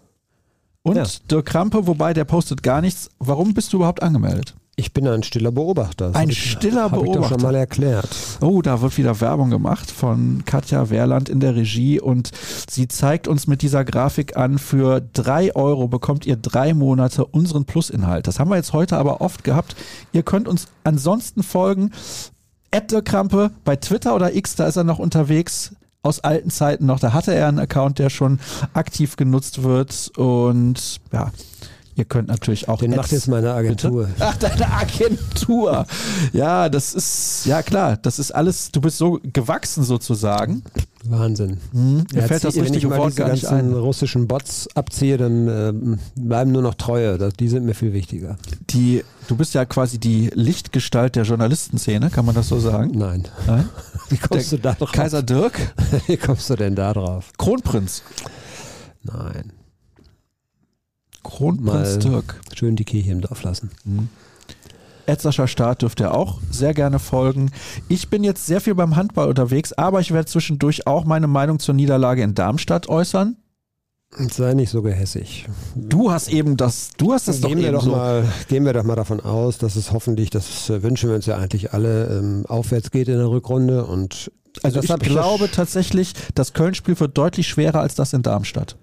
Und 0.84 0.96
Ja. 0.96 1.06
Dirk 1.30 1.46
Krampe, 1.48 1.88
wobei 1.88 2.14
der 2.14 2.26
postet 2.26 2.64
gar 2.64 2.82
nichts. 2.82 3.10
Warum 3.20 3.54
bist 3.54 3.74
du 3.74 3.78
überhaupt 3.78 4.02
angemeldet? 4.04 4.56
Ich 4.80 4.94
bin 4.94 5.08
ein 5.08 5.24
stiller 5.24 5.52
Beobachter. 5.52 6.10
Das 6.10 6.16
Ein 6.16 6.30
ich, 6.30 6.52
stiller 6.52 6.84
hab 6.84 6.92
ich 6.94 6.98
doch 7.00 7.04
Beobachter. 7.06 7.30
schon 7.30 7.42
mal 7.42 7.56
erklärt. 7.56 8.10
Oh, 8.42 8.62
da 8.62 8.80
wird 8.80 8.96
wieder 9.00 9.20
Werbung 9.20 9.50
gemacht 9.50 9.90
von 9.90 10.44
Katja 10.46 10.92
Wehrland 10.92 11.30
in 11.30 11.40
der 11.40 11.56
Regie 11.56 12.00
und 12.00 12.30
sie 12.70 12.88
zeigt 12.88 13.28
uns 13.28 13.48
mit 13.48 13.64
dieser 13.64 13.84
Grafik 13.84 14.38
an, 14.38 14.60
für 14.60 15.02
drei 15.02 15.56
Euro 15.56 15.88
bekommt 15.88 16.28
ihr 16.28 16.36
drei 16.36 16.76
Monate 16.76 17.26
unseren 17.26 17.66
Plusinhalt. 17.66 18.28
Das 18.28 18.40
haben 18.40 18.52
wir 18.52 18.56
jetzt 18.56 18.72
heute 18.72 18.98
aber 18.98 19.20
oft 19.20 19.44
gehabt. 19.44 19.76
Ihr 20.12 20.22
könnt 20.22 20.48
uns 20.48 20.68
ansonsten 20.84 21.42
folgen. 21.42 21.92
Krampe 23.04 23.50
bei 23.66 23.76
Twitter 23.78 24.14
oder 24.14 24.36
X, 24.36 24.56
da 24.56 24.68
ist 24.68 24.76
er 24.76 24.84
noch 24.84 25.00
unterwegs. 25.00 25.74
Aus 26.08 26.22
alten 26.22 26.50
Zeiten 26.50 26.86
noch, 26.86 27.00
da 27.02 27.12
hatte 27.12 27.34
er 27.36 27.50
einen 27.50 27.60
Account, 27.60 28.00
der 28.00 28.10
schon 28.10 28.40
aktiv 28.74 29.18
genutzt 29.18 29.64
wird. 29.64 30.10
Und 30.16 31.02
ja, 31.12 31.32
ihr 31.96 32.06
könnt 32.06 32.30
natürlich 32.30 32.70
auch. 32.70 32.80
Den 32.80 32.94
Ads- 32.94 32.98
macht 32.98 33.12
jetzt 33.12 33.28
meine 33.28 33.52
Agentur. 33.54 34.06
Bitte? 34.06 34.16
Ach, 34.26 34.38
deine 34.38 34.72
Agentur. 34.72 35.86
Ja, 36.32 36.70
das 36.70 36.94
ist, 36.94 37.46
ja 37.46 37.62
klar, 37.62 37.98
das 37.98 38.20
ist 38.20 38.32
alles, 38.32 38.72
du 38.72 38.80
bist 38.80 38.98
so 38.98 39.20
gewachsen 39.22 39.84
sozusagen. 39.84 40.64
Wahnsinn. 41.10 41.58
Mir 41.72 42.06
Ja, 42.14 42.28
fällt 42.28 42.44
das 42.44 42.56
wenn 42.56 42.74
ich 42.74 42.86
mal 42.88 42.98
Wort 42.98 43.12
diese 43.12 43.22
gar 43.22 43.32
nicht 43.32 43.44
ganzen 43.44 43.74
russischen 43.74 44.28
Bots 44.28 44.68
abziehe, 44.76 45.18
dann 45.18 45.48
ähm, 45.48 46.00
bleiben 46.16 46.52
nur 46.52 46.62
noch 46.62 46.74
Treue. 46.76 47.18
Das, 47.18 47.34
die 47.34 47.48
sind 47.48 47.66
mir 47.66 47.74
viel 47.74 47.94
wichtiger. 47.94 48.38
Die, 48.70 49.04
du 49.28 49.36
bist 49.36 49.54
ja 49.54 49.66
quasi 49.66 50.00
die 50.00 50.30
Lichtgestalt 50.34 51.16
der 51.16 51.24
Journalistenszene, 51.24 52.10
kann 52.10 52.26
man 52.26 52.36
das 52.36 52.48
so 52.50 52.60
sagen? 52.60 52.92
Nein. 52.98 53.24
Nein? 53.46 53.70
Wie 54.10 54.18
kommst 54.18 54.52
du 54.52 54.58
da 54.58 54.74
drauf? 54.74 54.92
Kaiser 54.92 55.24
Dirk, 55.24 55.74
Wie 56.08 56.18
kommst 56.18 56.50
du 56.50 56.56
denn 56.56 56.76
da 56.76 56.94
drauf? 56.94 57.32
Kronprinz. 57.38 58.04
Nein. 59.04 59.52
Kronprinz 61.24 61.66
Mal- 61.66 62.00
Dirk. 62.00 62.40
Schön 62.56 62.76
die 62.76 62.86
Kirche 62.86 63.12
im 63.12 63.22
Dorf 63.22 63.44
lassen. 63.44 63.70
Ed 63.86 64.08
Sascha 65.16 65.48
Staat 65.48 65.82
dürft 65.82 66.00
ihr 66.00 66.14
auch 66.14 66.40
sehr 66.52 66.74
gerne 66.74 67.00
folgen. 67.00 67.52
Ich 67.88 68.10
bin 68.10 68.24
jetzt 68.24 68.46
sehr 68.46 68.62
viel 68.62 68.76
beim 68.76 68.96
Handball 68.96 69.30
unterwegs, 69.30 69.74
aber 69.74 70.00
ich 70.00 70.12
werde 70.12 70.28
zwischendurch 70.28 70.86
auch 70.88 71.06
meine 71.06 71.28
Meinung 71.28 71.60
zur 71.60 71.76
Niederlage 71.76 72.22
in 72.22 72.36
Darmstadt 72.36 72.90
äußern. 72.90 73.38
Sei 74.12 74.54
nicht 74.54 74.70
so 74.70 74.82
gehässig. 74.82 75.46
Du 75.76 76.12
hast 76.12 76.30
eben 76.30 76.56
das, 76.56 76.92
du 76.98 77.14
hast 77.14 77.28
das 77.28 77.42
doch 77.42 77.50
gehen, 77.50 77.60
wir 77.60 77.68
eben 77.68 77.76
doch 77.76 77.84
so. 77.84 77.92
mal, 77.92 78.24
gehen 78.48 78.66
wir 78.66 78.74
doch 78.74 78.84
mal 78.84 78.96
davon 78.96 79.20
aus, 79.20 79.58
dass 79.58 79.76
es 79.76 79.92
hoffentlich, 79.92 80.30
das 80.30 80.70
wünschen 80.70 81.10
wir 81.10 81.16
uns 81.16 81.26
ja 81.26 81.38
eigentlich 81.38 81.74
alle, 81.74 82.18
ähm, 82.18 82.46
aufwärts 82.48 82.92
geht 82.92 83.10
in 83.10 83.18
der 83.18 83.30
Rückrunde. 83.30 83.86
Und 83.86 84.32
Also 84.64 84.82
ich 84.82 84.96
glaube 85.00 85.52
tatsächlich, 85.52 86.14
das 86.36 86.54
Köln-Spiel 86.54 87.00
wird 87.00 87.18
deutlich 87.18 87.48
schwerer 87.48 87.82
als 87.82 87.96
das 87.96 88.14
in 88.14 88.24
Darmstadt. 88.24 88.78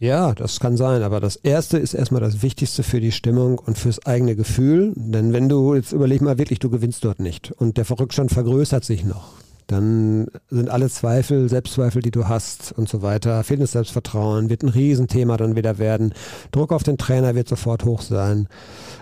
Ja, 0.00 0.32
das 0.32 0.60
kann 0.60 0.76
sein, 0.76 1.02
aber 1.02 1.18
das 1.18 1.34
erste 1.34 1.76
ist 1.76 1.92
erstmal 1.92 2.20
das 2.20 2.40
Wichtigste 2.42 2.84
für 2.84 3.00
die 3.00 3.10
Stimmung 3.10 3.58
und 3.58 3.78
fürs 3.78 4.06
eigene 4.06 4.36
Gefühl. 4.36 4.92
Denn 4.94 5.32
wenn 5.32 5.48
du, 5.48 5.74
jetzt 5.74 5.90
überleg 5.92 6.20
mal 6.22 6.38
wirklich, 6.38 6.60
du 6.60 6.70
gewinnst 6.70 7.04
dort 7.04 7.18
nicht 7.18 7.50
und 7.50 7.76
der 7.76 7.90
Rückstand 7.90 8.30
vergrößert 8.30 8.84
sich 8.84 9.04
noch, 9.04 9.32
dann 9.66 10.28
sind 10.50 10.70
alle 10.70 10.88
Zweifel, 10.88 11.48
Selbstzweifel, 11.48 12.00
die 12.00 12.12
du 12.12 12.28
hast 12.28 12.72
und 12.78 12.88
so 12.88 13.02
weiter, 13.02 13.42
fehlendes 13.42 13.72
Selbstvertrauen, 13.72 14.48
wird 14.48 14.62
ein 14.62 14.68
Riesenthema 14.68 15.36
dann 15.36 15.56
wieder 15.56 15.78
werden. 15.78 16.14
Druck 16.52 16.72
auf 16.72 16.84
den 16.84 16.96
Trainer 16.96 17.34
wird 17.34 17.48
sofort 17.48 17.84
hoch 17.84 18.00
sein. 18.00 18.48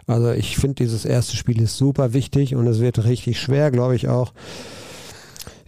Also 0.07 0.33
ich 0.33 0.57
finde, 0.57 0.77
dieses 0.77 1.05
erste 1.05 1.37
Spiel 1.37 1.61
ist 1.61 1.77
super 1.77 2.15
wichtig 2.15 2.55
und 2.57 2.67
es 2.67 2.81
wird 2.81 3.05
richtig 3.05 3.39
schwer, 3.39 3.71
glaube 3.71 3.97
ich 3.97 4.09
auch. 4.09 4.33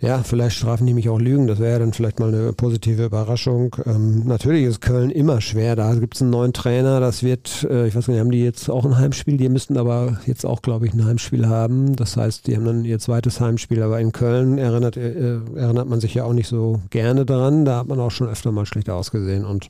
Ja, 0.00 0.22
vielleicht 0.22 0.56
strafen 0.56 0.86
die 0.86 0.94
mich 0.94 1.08
auch 1.08 1.18
Lügen. 1.18 1.48
Das 1.48 1.58
wäre 1.58 1.72
ja 1.72 1.78
dann 1.80 1.92
vielleicht 1.92 2.20
mal 2.20 2.28
eine 2.28 2.52
positive 2.52 3.04
Überraschung. 3.04 3.74
Ähm, 3.84 4.26
natürlich 4.26 4.64
ist 4.64 4.80
Köln 4.80 5.10
immer 5.10 5.40
schwer. 5.40 5.74
Da 5.74 5.92
gibt 5.96 6.14
es 6.14 6.22
einen 6.22 6.30
neuen 6.30 6.52
Trainer. 6.52 7.00
Das 7.00 7.24
wird, 7.24 7.66
äh, 7.68 7.88
ich 7.88 7.96
weiß 7.96 8.06
nicht, 8.06 8.20
haben 8.20 8.30
die 8.30 8.44
jetzt 8.44 8.70
auch 8.70 8.84
ein 8.84 8.96
Heimspiel? 8.96 9.36
Die 9.36 9.48
müssten 9.48 9.76
aber 9.76 10.20
jetzt 10.24 10.46
auch, 10.46 10.62
glaube 10.62 10.86
ich, 10.86 10.94
ein 10.94 11.04
Heimspiel 11.04 11.48
haben. 11.48 11.96
Das 11.96 12.16
heißt, 12.16 12.46
die 12.46 12.54
haben 12.54 12.64
dann 12.64 12.84
ihr 12.84 13.00
zweites 13.00 13.40
Heimspiel. 13.40 13.82
Aber 13.82 13.98
in 13.98 14.12
Köln 14.12 14.58
erinnert, 14.58 14.96
äh, 14.96 15.40
erinnert 15.56 15.88
man 15.88 16.00
sich 16.00 16.14
ja 16.14 16.22
auch 16.22 16.32
nicht 16.32 16.48
so 16.48 16.80
gerne 16.90 17.26
dran. 17.26 17.64
Da 17.64 17.78
hat 17.78 17.88
man 17.88 17.98
auch 17.98 18.12
schon 18.12 18.28
öfter 18.28 18.52
mal 18.52 18.66
schlecht 18.66 18.90
ausgesehen. 18.90 19.44
Und 19.44 19.66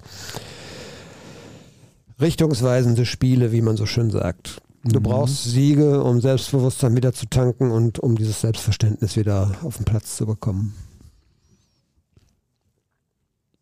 richtungsweisende 2.21 3.07
Spiele, 3.07 3.51
wie 3.53 3.63
man 3.63 3.79
so 3.79 3.87
schön 3.87 4.11
sagt. 4.11 4.61
Du 4.89 5.01
mhm. 5.01 5.05
brauchst 5.05 5.45
Siege, 5.45 6.03
um 6.03 6.21
Selbstbewusstsein 6.21 6.97
wieder 6.97 7.13
zu 7.13 7.27
tanken 7.27 7.71
und 7.71 7.99
um 7.99 8.17
dieses 8.17 8.41
Selbstverständnis 8.41 9.17
wieder 9.17 9.53
auf 9.63 9.77
den 9.77 9.85
Platz 9.85 10.17
zu 10.17 10.27
bekommen. 10.27 10.75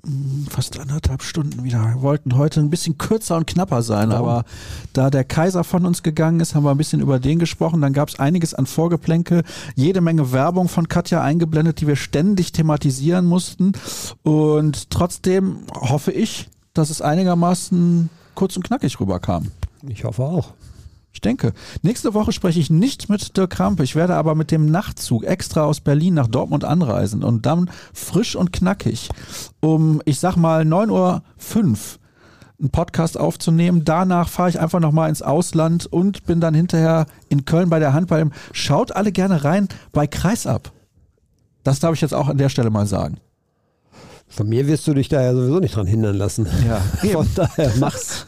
Mhm, 0.07 0.47
fast 0.49 0.79
anderthalb 0.79 1.23
Stunden 1.23 1.65
wieder. 1.65 1.83
Wir 1.83 2.03
wollten 2.03 2.37
heute 2.37 2.61
ein 2.61 2.71
bisschen 2.71 2.97
kürzer 2.97 3.37
und 3.37 3.47
knapper 3.47 3.83
sein, 3.83 4.11
Warum? 4.11 4.29
aber 4.29 4.45
da 4.93 5.11
der 5.11 5.25
Kaiser 5.25 5.65
von 5.65 5.85
uns 5.85 6.05
gegangen 6.05 6.39
ist, 6.39 6.55
haben 6.55 6.63
wir 6.63 6.71
ein 6.71 6.77
bisschen 6.77 7.01
über 7.01 7.19
den 7.19 7.41
gesprochen. 7.41 7.81
Dann 7.81 7.93
gab 7.93 8.09
es 8.09 8.21
einiges 8.21 8.55
an 8.55 8.67
Vorgeplänkel, 8.67 9.43
jede 9.75 10.01
Menge 10.01 10.31
Werbung 10.33 10.69
von 10.69 10.87
Katja 10.87 11.23
eingeblendet, 11.23 11.81
die 11.81 11.89
wir 11.89 11.97
ständig 11.97 12.53
thematisieren 12.53 13.27
mussten. 13.27 13.73
Und 14.23 14.91
trotzdem 14.91 15.59
hoffe 15.75 16.13
ich, 16.13 16.49
dass 16.73 16.91
es 16.91 17.03
einigermaßen 17.03 18.11
kurz 18.37 18.57
und 18.57 18.65
knackig 18.65 19.01
rüberkam. 19.01 19.51
Ich 19.89 20.05
hoffe 20.05 20.23
auch. 20.23 20.53
Ich 21.17 21.23
denke. 21.23 21.55
Nächste 21.81 22.13
Woche 22.13 22.31
spreche 22.31 22.61
ich 22.61 22.69
nicht 22.69 23.09
mit 23.09 23.39
Dirk 23.39 23.53
Krampe. 23.53 23.83
Ich 23.83 23.97
werde 23.97 24.17
aber 24.17 24.35
mit 24.35 24.51
dem 24.51 24.67
Nachtzug 24.67 25.25
extra 25.25 25.65
aus 25.65 25.81
Berlin 25.81 26.13
nach 26.13 26.27
Dortmund 26.27 26.63
anreisen 26.63 27.25
und 27.25 27.47
dann 27.47 27.71
frisch 27.95 28.37
und 28.37 28.53
knackig 28.53 29.09
um, 29.61 30.03
ich 30.05 30.21
sag 30.21 30.37
mal, 30.37 30.65
9.05 30.65 30.91
Uhr 30.91 31.21
einen 32.61 32.69
Podcast 32.71 33.19
aufzunehmen. 33.19 33.87
Danach 33.87 34.29
fahre 34.29 34.51
ich 34.51 34.61
einfach 34.61 34.79
nochmal 34.79 35.09
ins 35.09 35.23
Ausland 35.23 35.87
und 35.87 36.27
bin 36.27 36.43
dann 36.43 36.53
hinterher 36.53 37.07
in 37.31 37.47
Köln 37.47 37.71
bei 37.71 37.79
der 37.79 37.95
Handball. 37.95 38.29
Schaut 38.53 38.95
alle 38.95 39.11
gerne 39.11 39.43
rein 39.43 39.69
bei 39.93 40.07
Kreisab. 40.07 40.71
Das 41.65 41.81
darf 41.81 41.95
ich 41.95 42.03
jetzt 42.03 42.13
auch 42.13 42.29
an 42.29 42.37
der 42.37 42.51
Stelle 42.51 42.69
mal 42.69 42.87
sagen. 42.87 43.17
Von 44.29 44.49
mir 44.49 44.67
wirst 44.67 44.87
du 44.87 44.95
dich 44.95 45.09
da 45.09 45.23
ja 45.23 45.33
sowieso 45.35 45.61
nicht 45.61 45.77
dran 45.77 45.87
hindern 45.87 46.17
lassen. 46.17 46.47
Ja, 46.67 46.81
von 47.13 47.29
daher 47.35 47.73
mach's. 47.79 48.27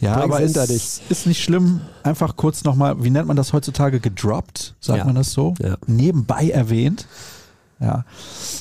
ja, 0.00 0.16
aber 0.16 0.40
es 0.40 0.52
dich. 0.52 1.02
ist 1.08 1.26
nicht 1.26 1.42
schlimm. 1.42 1.80
Einfach 2.02 2.36
kurz 2.36 2.64
nochmal, 2.64 3.02
wie 3.02 3.10
nennt 3.10 3.26
man 3.26 3.36
das 3.36 3.52
heutzutage? 3.52 4.00
Gedroppt, 4.00 4.74
sagt 4.80 5.00
ja. 5.00 5.04
man 5.04 5.16
das 5.16 5.32
so? 5.32 5.54
Ja. 5.60 5.76
Nebenbei 5.86 6.50
erwähnt. 6.50 7.06
Ja. 7.80 8.04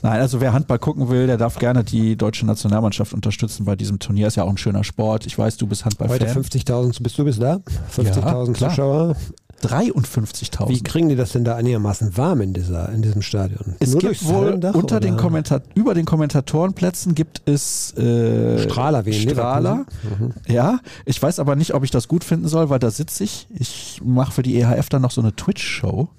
Nein, 0.02 0.20
also 0.20 0.42
wer 0.42 0.54
Handball 0.54 0.80
gucken 0.80 1.10
will, 1.10 1.28
der 1.28 1.38
darf 1.38 1.58
gerne 1.58 1.84
die 1.84 2.16
deutsche 2.16 2.46
Nationalmannschaft 2.46 3.14
unterstützen 3.14 3.64
bei 3.66 3.76
diesem 3.76 4.00
Turnier. 4.00 4.28
Ist 4.28 4.36
ja 4.36 4.44
auch 4.44 4.50
ein 4.50 4.58
schöner 4.58 4.84
Sport. 4.84 5.26
Ich 5.26 5.38
weiß, 5.38 5.58
du 5.58 5.68
bist 5.68 5.86
Handball-Fan. 5.86 6.20
Heute 6.20 6.40
50.000, 6.40 7.02
bist 7.04 7.18
du 7.18 7.24
bis 7.24 7.40
da? 7.40 7.60
50.000 7.96 8.60
ja, 8.60 8.70
Zuschauer. 8.70 9.16
53.000. 9.64 10.70
Wie 10.70 10.82
kriegen 10.82 11.10
die 11.10 11.16
das 11.16 11.32
denn 11.32 11.44
da 11.44 11.56
einigermaßen 11.56 12.18
warm 12.18 12.42
in, 12.42 12.54
dieser, 12.54 12.90
in 12.90 13.02
diesem 13.02 13.22
Stadion? 13.22 13.76
Es 13.80 13.92
Nur 13.92 14.02
gibt 14.02 14.26
wohl 14.26 14.60
unter 14.74 15.00
den 15.00 15.18
Kommentar 15.18 15.62
über 15.76 15.94
den 15.94 16.06
Kommentatorenplätzen 16.06 17.16
gibt 17.16 17.42
es 17.46 17.96
äh, 17.98 18.60
Strahler, 18.60 19.06
wie 19.06 19.14
Strahler. 19.14 19.86
Mhm. 20.04 20.34
Ja, 20.48 20.80
ich 21.06 21.22
weiß 21.22 21.40
aber 21.40 21.56
nicht, 21.56 21.74
ob 21.74 21.84
ich 21.84 21.92
das 21.92 22.08
gut 22.08 22.24
finden 22.24 22.48
soll, 22.48 22.70
weil 22.70 22.80
da 22.80 22.92
sitze 22.92 23.24
ich. 23.24 23.48
Ich 23.54 24.02
mache 24.04 24.32
für 24.32 24.44
die 24.44 24.56
EHF 24.56 24.90
dann 24.90 25.02
noch 25.02 25.12
so 25.12 25.22
eine 25.22 25.36
Twitch-Show 25.36 26.10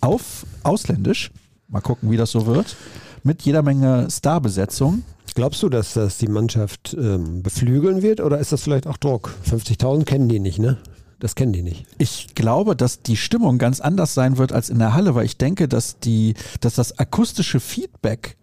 auf 0.00 0.46
ausländisch. 0.62 1.30
Mal 1.68 1.80
gucken, 1.80 2.10
wie 2.10 2.16
das 2.16 2.30
so 2.30 2.46
wird. 2.46 2.76
Mit 3.22 3.42
jeder 3.42 3.62
Menge 3.62 4.08
Starbesetzung. 4.10 5.02
Glaubst 5.34 5.62
du, 5.62 5.68
dass 5.68 5.94
das 5.94 6.18
die 6.18 6.28
Mannschaft 6.28 6.96
ähm, 6.98 7.42
beflügeln 7.42 8.02
wird 8.02 8.20
oder 8.20 8.38
ist 8.38 8.52
das 8.52 8.62
vielleicht 8.62 8.86
auch 8.86 8.96
Druck? 8.96 9.34
50.000 9.48 10.04
kennen 10.04 10.28
die 10.28 10.40
nicht, 10.40 10.58
ne? 10.58 10.78
Das 11.20 11.34
kennen 11.34 11.52
die 11.52 11.62
nicht. 11.62 11.84
Ich 11.98 12.34
glaube, 12.34 12.76
dass 12.76 13.02
die 13.02 13.16
Stimmung 13.16 13.58
ganz 13.58 13.80
anders 13.80 14.14
sein 14.14 14.38
wird 14.38 14.52
als 14.52 14.70
in 14.70 14.78
der 14.78 14.94
Halle, 14.94 15.14
weil 15.14 15.24
ich 15.24 15.36
denke, 15.36 15.66
dass 15.66 15.98
die, 15.98 16.34
dass 16.60 16.74
das 16.74 16.98
akustische 16.98 17.58
Feedback 17.58 18.36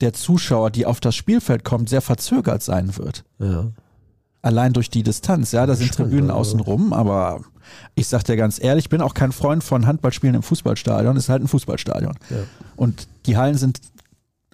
der 0.00 0.12
Zuschauer, 0.12 0.70
die 0.70 0.86
auf 0.86 1.00
das 1.00 1.16
Spielfeld 1.16 1.64
kommt, 1.64 1.88
sehr 1.88 2.00
verzögert 2.00 2.62
sein 2.62 2.96
wird. 2.96 3.24
Ja. 3.38 3.70
Allein 4.42 4.72
durch 4.72 4.90
die 4.90 5.02
Distanz. 5.02 5.52
Ja, 5.52 5.66
da 5.66 5.74
sind 5.74 5.88
Stand, 5.88 6.10
Tribünen 6.10 6.30
also. 6.30 6.40
außenrum, 6.40 6.92
aber 6.92 7.40
ich 7.94 8.06
sag 8.08 8.24
dir 8.24 8.36
ganz 8.36 8.62
ehrlich, 8.62 8.86
ich 8.86 8.90
bin 8.90 9.00
auch 9.00 9.14
kein 9.14 9.32
Freund 9.32 9.64
von 9.64 9.86
Handballspielen 9.86 10.36
im 10.36 10.42
Fußballstadion. 10.42 11.16
Es 11.16 11.24
ist 11.24 11.28
halt 11.28 11.42
ein 11.42 11.48
Fußballstadion. 11.48 12.14
Ja. 12.30 12.36
Und 12.76 13.08
die 13.26 13.36
Hallen 13.36 13.56
sind 13.56 13.80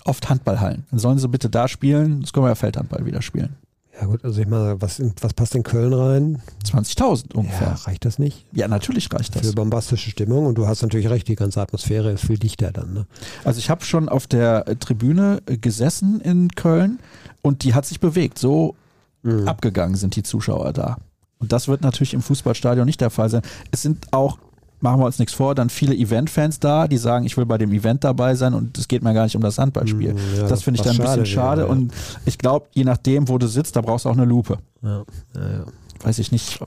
oft 0.05 0.29
Handballhallen. 0.31 0.87
Dann 0.91 0.99
sollen 0.99 1.19
sie 1.19 1.29
bitte 1.29 1.51
da 1.51 1.69
spielen, 1.69 2.21
das 2.21 2.33
können 2.33 2.45
wir 2.47 2.51
ja 2.51 2.55
Feldhandball 2.55 3.05
wieder 3.05 3.21
spielen. 3.21 3.57
Ja 4.01 4.07
gut, 4.07 4.25
also 4.25 4.41
ich 4.41 4.47
meine, 4.47 4.81
was, 4.81 5.03
was 5.21 5.35
passt 5.35 5.55
in 5.55 5.63
Köln 5.63 5.93
rein? 5.93 6.41
20.000 6.65 7.35
ungefähr. 7.35 7.69
Ja, 7.69 7.75
reicht 7.75 8.07
das 8.07 8.19
nicht? 8.19 8.47
Ja, 8.53 8.67
natürlich 8.67 9.13
reicht 9.13 9.37
das. 9.37 9.47
Für 9.47 9.53
bombastische 9.53 10.11
Stimmung 10.11 10.47
und 10.47 10.57
du 10.57 10.67
hast 10.67 10.81
natürlich 10.81 11.11
recht, 11.11 11.29
die 11.29 11.35
ganze 11.35 11.61
Atmosphäre 11.61 12.11
ist 12.11 12.25
viel 12.25 12.39
dichter 12.39 12.73
dann. 12.73 12.95
Ne? 12.95 13.07
Also 13.45 13.59
ich 13.59 13.69
habe 13.69 13.85
schon 13.85 14.09
auf 14.09 14.27
der 14.27 14.65
Tribüne 14.79 15.43
gesessen 15.45 16.21
in 16.21 16.49
Köln 16.49 16.99
und 17.43 17.63
die 17.63 17.75
hat 17.75 17.85
sich 17.85 18.01
bewegt. 18.01 18.39
So 18.39 18.75
mhm. 19.23 19.47
abgegangen 19.47 19.97
sind 19.97 20.17
die 20.17 20.23
Zuschauer 20.23 20.73
da. 20.73 20.97
Und 21.39 21.53
das 21.53 21.69
wird 21.69 21.83
natürlich 21.83 22.15
im 22.15 22.23
Fußballstadion 22.23 22.87
nicht 22.87 23.03
der 23.03 23.11
Fall 23.11 23.29
sein. 23.29 23.43
Es 23.71 23.83
sind 23.83 24.07
auch 24.13 24.39
machen 24.83 25.01
wir 25.01 25.07
uns 25.07 25.19
nichts 25.19 25.35
vor, 25.35 25.55
dann 25.55 25.71
viele 25.71 25.95
Event-Fans 25.95 26.61
da, 26.61 26.89
die 26.89 26.97
sagen, 26.97 27.25
ich 27.25 27.37
will 27.37 27.47
bei 27.47 27.59
dem 27.59 27.73
Event 27.73 28.05
dabei 28.05 28.35
sein 28.35 28.55
und 28.55 28.79
es 28.79 28.89
geht 28.89 29.03
mir 29.03 29.15
gar 29.15 29.25
nicht 29.25 29.37
um 29.37 29.43
das 29.43 29.59
Handballspiel. 29.59 30.11
Hm, 30.11 30.19
ja, 30.37 30.49
das 30.49 30.63
finde 30.63 30.81
ich 30.81 30.85
dann 30.85 30.97
ein 30.97 31.03
bisschen 31.03 31.27
schade 31.27 31.63
ja. 31.63 31.69
und 31.69 31.93
ich 32.25 32.39
glaube, 32.39 32.67
je 32.73 32.85
nachdem, 32.85 33.29
wo 33.29 33.39
du 33.39 33.47
sitzt, 33.47 33.77
da 33.77 33.81
brauchst 33.81 34.05
du 34.05 34.09
auch 34.09 34.15
eine 34.15 34.25
Lupe. 34.25 34.59
Ja, 34.83 35.05
ja, 35.35 35.65
Weiß 36.03 36.19
ich 36.19 36.33
nicht. 36.33 36.61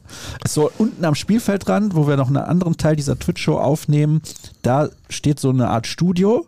So 0.47 0.71
unten 0.77 1.03
am 1.05 1.15
Spielfeldrand, 1.15 1.95
wo 1.95 2.07
wir 2.07 2.17
noch 2.17 2.27
einen 2.27 2.37
anderen 2.37 2.77
Teil 2.77 2.95
dieser 2.95 3.17
Twitch-Show 3.17 3.57
aufnehmen, 3.57 4.21
da 4.61 4.89
steht 5.09 5.39
so 5.39 5.49
eine 5.49 5.69
Art 5.69 5.87
Studio 5.87 6.45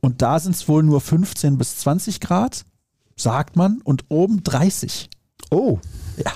und 0.00 0.20
da 0.20 0.40
sind 0.40 0.56
es 0.56 0.68
wohl 0.68 0.82
nur 0.82 1.00
15 1.00 1.58
bis 1.58 1.78
20 1.78 2.20
Grad, 2.20 2.64
sagt 3.16 3.56
man, 3.56 3.80
und 3.84 4.04
oben 4.08 4.42
30. 4.42 5.08
Oh. 5.50 5.78
Ja. 6.16 6.32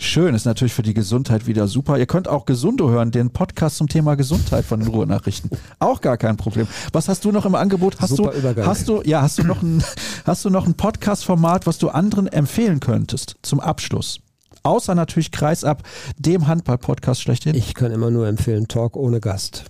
Schön, 0.00 0.36
ist 0.36 0.46
natürlich 0.46 0.72
für 0.72 0.82
die 0.82 0.94
Gesundheit 0.94 1.48
wieder 1.48 1.66
super. 1.66 1.98
Ihr 1.98 2.06
könnt 2.06 2.28
auch 2.28 2.46
Gesundo 2.46 2.88
hören, 2.88 3.10
den 3.10 3.30
Podcast 3.30 3.78
zum 3.78 3.88
Thema 3.88 4.14
Gesundheit 4.14 4.64
von 4.64 4.78
den 4.78 4.88
Ruhrnachrichten. 4.88 5.50
Auch 5.80 6.00
gar 6.00 6.16
kein 6.16 6.36
Problem. 6.36 6.68
Was 6.92 7.08
hast 7.08 7.24
du 7.24 7.32
noch 7.32 7.44
im 7.44 7.56
Angebot? 7.56 8.00
Hast 8.00 8.14
super 8.16 8.30
du, 8.30 8.38
Übergang. 8.38 8.64
hast 8.64 8.88
du, 8.88 9.02
ja, 9.02 9.22
hast 9.22 9.38
du 9.38 9.42
noch 9.42 9.60
ein, 9.60 9.82
hast 10.24 10.44
du 10.44 10.50
noch 10.50 10.66
ein 10.66 10.74
Podcast-Format, 10.74 11.66
was 11.66 11.78
du 11.78 11.88
anderen 11.88 12.28
empfehlen 12.28 12.78
könntest 12.78 13.36
zum 13.42 13.58
Abschluss? 13.58 14.20
Außer 14.62 14.94
natürlich 14.94 15.32
Kreisab, 15.32 15.82
dem 16.16 16.46
Handball-Podcast 16.46 17.20
schlechthin. 17.20 17.56
Ich 17.56 17.74
kann 17.74 17.90
immer 17.90 18.10
nur 18.10 18.28
empfehlen, 18.28 18.68
Talk 18.68 18.96
ohne 18.96 19.18
Gast. 19.20 19.64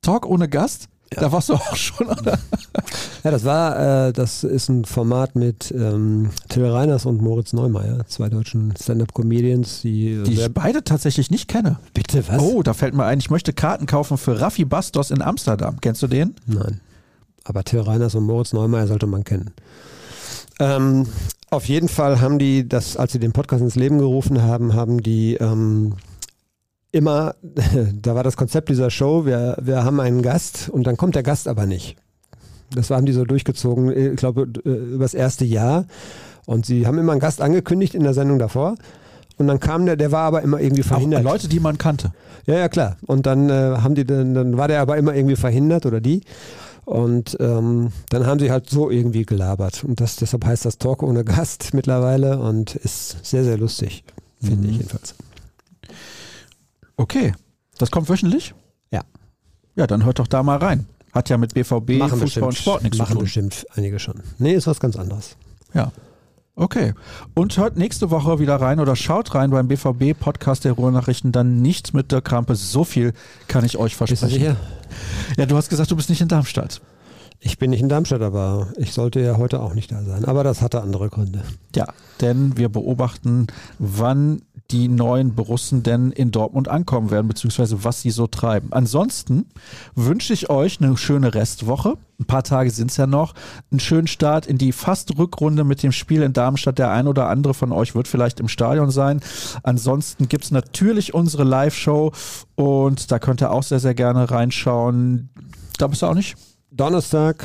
Talk 0.00 0.24
ohne 0.26 0.48
Gast? 0.48 0.88
Ja. 1.14 1.20
Da 1.20 1.32
warst 1.32 1.48
du 1.48 1.54
auch 1.54 1.76
schon, 1.76 2.08
oder? 2.08 2.38
Ja, 3.22 3.30
das 3.30 3.44
war, 3.44 4.08
äh, 4.08 4.12
das 4.12 4.44
ist 4.44 4.68
ein 4.68 4.84
Format 4.84 5.36
mit 5.36 5.72
ähm, 5.76 6.30
Till 6.48 6.66
Reiners 6.66 7.06
und 7.06 7.22
Moritz 7.22 7.52
Neumeier, 7.52 8.06
zwei 8.06 8.28
deutschen 8.28 8.74
Stand-Up-Comedians, 8.80 9.82
die, 9.82 10.22
die 10.24 10.34
ich 10.34 10.52
beide 10.52 10.84
tatsächlich 10.84 11.30
nicht 11.30 11.48
kenne. 11.48 11.78
Bitte, 11.94 12.26
was? 12.28 12.42
Oh, 12.42 12.62
da 12.62 12.74
fällt 12.74 12.94
mir 12.94 13.04
ein, 13.04 13.18
ich 13.18 13.30
möchte 13.30 13.52
Karten 13.52 13.86
kaufen 13.86 14.18
für 14.18 14.40
Raffi 14.40 14.64
Bastos 14.64 15.10
in 15.10 15.22
Amsterdam. 15.22 15.78
Kennst 15.80 16.02
du 16.02 16.06
den? 16.06 16.34
Nein. 16.46 16.80
Aber 17.44 17.62
Till 17.64 17.80
Reiners 17.80 18.14
und 18.14 18.24
Moritz 18.24 18.52
Neumeier 18.52 18.86
sollte 18.86 19.06
man 19.06 19.24
kennen. 19.24 19.52
Ähm, 20.60 21.06
auf 21.50 21.66
jeden 21.66 21.88
Fall 21.88 22.20
haben 22.20 22.38
die 22.38 22.68
das, 22.68 22.96
als 22.96 23.12
sie 23.12 23.18
den 23.18 23.32
Podcast 23.32 23.62
ins 23.62 23.76
Leben 23.76 23.98
gerufen 23.98 24.42
haben, 24.42 24.74
haben 24.74 25.02
die 25.02 25.34
ähm, 25.34 25.94
immer, 26.94 27.34
da 28.02 28.14
war 28.14 28.22
das 28.22 28.36
Konzept 28.36 28.68
dieser 28.68 28.90
Show, 28.90 29.26
wir, 29.26 29.56
wir 29.60 29.84
haben 29.84 30.00
einen 30.00 30.22
Gast 30.22 30.68
und 30.68 30.86
dann 30.86 30.96
kommt 30.96 31.16
der 31.16 31.22
Gast 31.22 31.48
aber 31.48 31.66
nicht. 31.66 31.96
Das 32.70 32.90
haben 32.90 33.06
die 33.06 33.12
so 33.12 33.24
durchgezogen, 33.24 33.94
ich 33.96 34.16
glaube, 34.16 34.48
äh, 34.64 34.68
über 34.68 35.04
das 35.04 35.14
erste 35.14 35.44
Jahr. 35.44 35.86
Und 36.46 36.66
sie 36.66 36.86
haben 36.86 36.98
immer 36.98 37.12
einen 37.12 37.20
Gast 37.20 37.40
angekündigt 37.40 37.94
in 37.94 38.02
der 38.02 38.14
Sendung 38.14 38.38
davor. 38.38 38.76
Und 39.36 39.48
dann 39.48 39.58
kam 39.58 39.86
der, 39.86 39.96
der 39.96 40.12
war 40.12 40.22
aber 40.22 40.42
immer 40.42 40.60
irgendwie 40.60 40.82
verhindert. 40.82 41.26
Auch 41.26 41.32
Leute, 41.32 41.48
die 41.48 41.58
man 41.58 41.78
kannte. 41.78 42.12
Ja, 42.46 42.54
ja, 42.54 42.68
klar. 42.68 42.96
Und 43.06 43.26
dann 43.26 43.50
äh, 43.50 43.52
haben 43.52 43.94
die, 43.94 44.04
dann, 44.04 44.34
dann 44.34 44.56
war 44.56 44.68
der 44.68 44.80
aber 44.80 44.96
immer 44.96 45.14
irgendwie 45.14 45.36
verhindert 45.36 45.86
oder 45.86 46.00
die. 46.00 46.22
Und 46.84 47.36
ähm, 47.40 47.90
dann 48.10 48.26
haben 48.26 48.38
sie 48.38 48.50
halt 48.50 48.68
so 48.68 48.90
irgendwie 48.90 49.24
gelabert. 49.24 49.82
Und 49.82 50.00
das, 50.00 50.16
deshalb 50.16 50.44
heißt 50.44 50.64
das 50.64 50.78
Talk 50.78 51.02
ohne 51.02 51.24
Gast 51.24 51.74
mittlerweile 51.74 52.38
und 52.38 52.76
ist 52.76 53.24
sehr, 53.24 53.42
sehr 53.42 53.56
lustig, 53.56 54.04
finde 54.40 54.68
mhm. 54.68 54.70
ich 54.70 54.76
jedenfalls. 54.76 55.14
Okay. 56.96 57.34
Das 57.78 57.90
kommt 57.90 58.08
wöchentlich? 58.08 58.54
Ja. 58.90 59.02
Ja, 59.74 59.86
dann 59.86 60.04
hört 60.04 60.18
doch 60.18 60.26
da 60.28 60.42
mal 60.42 60.58
rein. 60.58 60.86
Hat 61.12 61.28
ja 61.28 61.38
mit 61.38 61.54
BVB, 61.54 61.98
machen 61.98 62.18
Fußball 62.20 62.24
bestimmt, 62.24 62.46
und 62.46 62.56
Sport 62.56 62.82
nichts 62.82 62.96
zu 62.96 63.02
machen 63.02 63.14
tun. 63.14 63.22
bestimmt 63.24 63.66
einige 63.74 63.98
schon. 63.98 64.20
Nee, 64.38 64.54
ist 64.54 64.66
was 64.66 64.80
ganz 64.80 64.96
anderes. 64.96 65.36
Ja. 65.72 65.92
Okay. 66.56 66.94
Und 67.34 67.56
hört 67.56 67.76
nächste 67.76 68.10
Woche 68.10 68.38
wieder 68.38 68.56
rein 68.56 68.78
oder 68.78 68.94
schaut 68.94 69.34
rein 69.34 69.50
beim 69.50 69.66
BVB 69.66 70.18
Podcast 70.18 70.64
der 70.64 70.72
Ruhrnachrichten. 70.72 71.32
Dann 71.32 71.62
nichts 71.62 71.92
mit 71.92 72.12
der 72.12 72.20
Krampe. 72.20 72.54
So 72.54 72.84
viel 72.84 73.12
kann 73.48 73.64
ich 73.64 73.76
euch 73.76 73.96
Bist 73.98 74.12
du 74.12 74.16
versprechen. 74.16 74.40
sicher? 74.40 74.56
Ja, 75.36 75.46
du 75.46 75.56
hast 75.56 75.68
gesagt, 75.68 75.90
du 75.90 75.96
bist 75.96 76.10
nicht 76.10 76.20
in 76.20 76.28
Darmstadt. 76.28 76.80
Ich 77.40 77.58
bin 77.58 77.70
nicht 77.70 77.80
in 77.80 77.88
Darmstadt, 77.88 78.22
aber 78.22 78.68
ich 78.76 78.92
sollte 78.92 79.20
ja 79.20 79.36
heute 79.36 79.60
auch 79.60 79.74
nicht 79.74 79.90
da 79.92 80.02
sein. 80.04 80.24
Aber 80.24 80.44
das 80.44 80.62
hatte 80.62 80.80
andere 80.80 81.10
Gründe. 81.10 81.42
Ja, 81.74 81.88
denn 82.20 82.56
wir 82.56 82.68
beobachten, 82.68 83.48
wann 83.78 84.42
die 84.70 84.88
neuen 84.88 85.34
Borussen 85.34 85.82
denn 85.82 86.10
in 86.10 86.30
Dortmund 86.30 86.68
ankommen 86.68 87.10
werden, 87.10 87.28
beziehungsweise 87.28 87.84
was 87.84 88.00
sie 88.00 88.10
so 88.10 88.26
treiben. 88.26 88.72
Ansonsten 88.72 89.46
wünsche 89.94 90.32
ich 90.32 90.48
euch 90.48 90.80
eine 90.80 90.96
schöne 90.96 91.34
Restwoche. 91.34 91.98
Ein 92.18 92.24
paar 92.24 92.42
Tage 92.44 92.70
sind 92.70 92.90
es 92.90 92.96
ja 92.96 93.06
noch. 93.06 93.34
Einen 93.70 93.80
schönen 93.80 94.06
Start 94.06 94.46
in 94.46 94.56
die 94.56 94.72
fast 94.72 95.18
Rückrunde 95.18 95.64
mit 95.64 95.82
dem 95.82 95.92
Spiel 95.92 96.22
in 96.22 96.32
Darmstadt. 96.32 96.78
Der 96.78 96.90
ein 96.90 97.06
oder 97.06 97.28
andere 97.28 97.52
von 97.52 97.72
euch 97.72 97.94
wird 97.94 98.08
vielleicht 98.08 98.40
im 98.40 98.48
Stadion 98.48 98.90
sein. 98.90 99.20
Ansonsten 99.62 100.28
gibt 100.28 100.44
es 100.44 100.50
natürlich 100.50 101.12
unsere 101.12 101.44
Live-Show 101.44 102.12
und 102.54 103.10
da 103.10 103.18
könnt 103.18 103.42
ihr 103.42 103.50
auch 103.50 103.62
sehr, 103.62 103.80
sehr 103.80 103.94
gerne 103.94 104.30
reinschauen. 104.30 105.28
Da 105.76 105.88
bist 105.88 106.02
du 106.02 106.06
auch 106.06 106.14
nicht? 106.14 106.36
Donnerstag, 106.70 107.44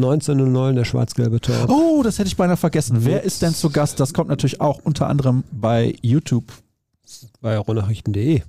19.09 0.00 0.72
der 0.74 0.84
schwarz-gelbe 0.84 1.40
Tor. 1.40 1.68
Oh, 1.68 2.02
das 2.02 2.18
hätte 2.18 2.28
ich 2.28 2.36
beinahe 2.36 2.56
vergessen. 2.56 2.98
Wer 3.04 3.22
ist 3.22 3.42
denn 3.42 3.54
zu 3.54 3.70
Gast? 3.70 4.00
Das 4.00 4.12
kommt 4.14 4.28
natürlich 4.30 4.60
auch 4.60 4.80
unter 4.84 5.06
anderem 5.08 5.44
bei 5.52 5.94
YouTube. 6.02 6.44
bei 7.40 7.56
ruhrnachrichten.de. 7.58 8.42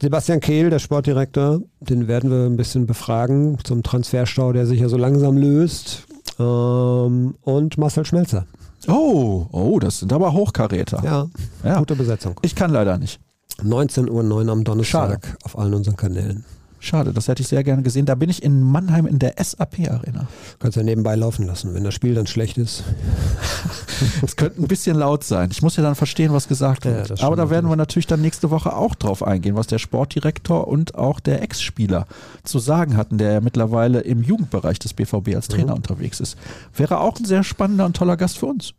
Sebastian 0.00 0.40
Kehl, 0.40 0.68
der 0.70 0.80
Sportdirektor, 0.80 1.60
den 1.80 2.08
werden 2.08 2.30
wir 2.30 2.46
ein 2.46 2.56
bisschen 2.56 2.86
befragen 2.86 3.58
zum 3.62 3.82
Transferstau, 3.84 4.52
der 4.52 4.66
sich 4.66 4.80
ja 4.80 4.88
so 4.88 4.96
langsam 4.96 5.36
löst. 5.36 6.04
Ähm, 6.40 7.34
und 7.42 7.78
Marcel 7.78 8.04
Schmelzer. 8.04 8.46
Oh, 8.88 9.46
oh, 9.52 9.78
das 9.78 10.00
sind 10.00 10.12
aber 10.12 10.32
Hochkaräter. 10.32 11.02
Ja, 11.04 11.28
Ja. 11.62 11.78
gute 11.78 11.94
Besetzung. 11.94 12.34
Ich 12.42 12.56
kann 12.56 12.72
leider 12.72 12.98
nicht. 12.98 13.20
19.09 13.62 14.10
Uhr 14.10 14.48
am 14.48 14.64
Donnerstag 14.64 15.36
auf 15.44 15.56
allen 15.56 15.74
unseren 15.74 15.94
Kanälen. 15.96 16.44
Schade, 16.84 17.12
das 17.12 17.28
hätte 17.28 17.42
ich 17.42 17.48
sehr 17.48 17.62
gerne 17.62 17.82
gesehen. 17.84 18.06
Da 18.06 18.16
bin 18.16 18.28
ich 18.28 18.42
in 18.42 18.60
Mannheim 18.60 19.06
in 19.06 19.20
der 19.20 19.34
SAP-Arena. 19.38 20.26
Kannst 20.58 20.76
ja 20.76 20.82
nebenbei 20.82 21.14
laufen 21.14 21.46
lassen. 21.46 21.74
Wenn 21.74 21.84
das 21.84 21.94
Spiel 21.94 22.14
dann 22.14 22.26
schlecht 22.26 22.58
ist, 22.58 22.82
Es 24.22 24.34
könnte 24.34 24.60
ein 24.60 24.66
bisschen 24.66 24.96
laut 24.98 25.22
sein. 25.22 25.50
Ich 25.52 25.62
muss 25.62 25.76
ja 25.76 25.84
dann 25.84 25.94
verstehen, 25.94 26.32
was 26.32 26.48
gesagt 26.48 26.84
Ja, 26.84 26.90
wird. 26.90 27.22
Aber 27.22 27.36
da 27.36 27.50
werden 27.50 27.70
wir 27.70 27.76
natürlich 27.76 28.08
dann 28.08 28.20
nächste 28.20 28.50
Woche 28.50 28.74
auch 28.74 28.96
drauf 28.96 29.22
eingehen, 29.22 29.54
was 29.54 29.68
der 29.68 29.78
Sportdirektor 29.78 30.66
und 30.66 30.96
auch 30.96 31.20
der 31.20 31.40
Ex-Spieler 31.42 32.06
zu 32.42 32.58
sagen 32.58 32.96
hatten, 32.96 33.16
der 33.16 33.32
ja 33.34 33.40
mittlerweile 33.40 34.00
im 34.00 34.22
Jugendbereich 34.24 34.80
des 34.80 34.92
BVB 34.92 35.36
als 35.36 35.46
Trainer 35.46 35.76
unterwegs 35.76 36.18
ist. 36.18 36.36
Wäre 36.74 36.98
auch 36.98 37.16
ein 37.16 37.24
sehr 37.24 37.44
spannender 37.44 37.86
und 37.86 37.94
toller 37.96 38.16
Gast 38.16 38.38
für 38.38 38.46
uns. 38.46 38.74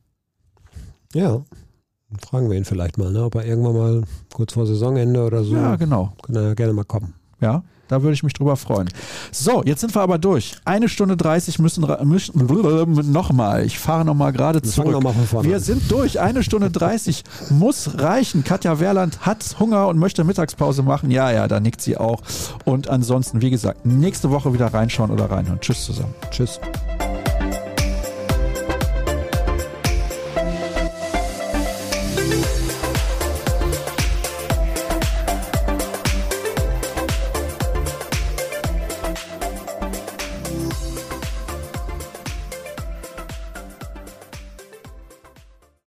ja, 1.14 1.42
fragen 2.22 2.50
wir 2.50 2.58
ihn 2.58 2.66
vielleicht 2.66 2.98
mal, 2.98 3.12
ne? 3.12 3.24
ob 3.24 3.36
er 3.36 3.46
irgendwann 3.46 3.74
mal 3.76 4.04
kurz 4.34 4.54
vor 4.54 4.68
Saisonende 4.68 5.24
oder 5.24 5.44
so, 5.46 5.56
Ja, 5.56 5.78
genau. 5.78 6.12
kann 6.22 6.36
er 6.36 6.42
ja 6.50 6.54
gerne 6.54 6.74
mal 6.74 6.84
kommen. 6.84 7.14
Ja, 7.40 7.64
da 7.94 8.02
würde 8.02 8.14
ich 8.16 8.24
mich 8.24 8.34
drüber 8.34 8.58
freuen. 8.58 8.90
So, 9.32 9.64
jetzt 9.64 9.82
sind 9.82 9.94
wir 9.96 10.02
aber 10.02 10.18
durch. 10.18 10.56
Eine 10.66 10.90
Stunde 10.90 11.16
30 11.16 11.60
müssen, 11.60 11.86
müssen 12.04 13.12
nochmal. 13.12 13.66
Ich 13.66 13.78
fahre 13.78 14.04
nochmal 14.04 14.34
gerade 14.34 14.62
zurück. 14.62 14.92
nochmal 14.92 15.14
von 15.14 15.26
vorne 15.28 15.48
Wir 15.48 15.60
sind 15.60 15.92
durch. 15.92 16.20
Eine 16.20 16.44
Stunde 16.44 16.72
30 16.72 17.24
muss 17.52 18.00
reichen. 18.00 18.44
Katja 18.44 18.80
Werland 18.80 19.20
hat 19.22 19.58
Hunger 19.60 19.88
und 19.88 20.00
möchte 20.00 20.24
Mittagspause 20.24 20.82
machen. 20.82 21.12
Ja, 21.12 21.32
ja, 21.32 21.48
da 21.48 21.60
nickt 21.60 21.82
sie 21.82 21.98
auch. 21.98 22.22
Und 22.66 22.88
ansonsten, 22.88 23.42
wie 23.42 23.52
gesagt, 23.52 23.86
nächste 23.86 24.32
Woche 24.32 24.54
wieder 24.54 24.74
reinschauen 24.74 25.12
oder 25.12 25.30
reinhören. 25.30 25.60
Tschüss 25.62 25.86
zusammen. 25.86 26.16
Tschüss. 26.32 26.60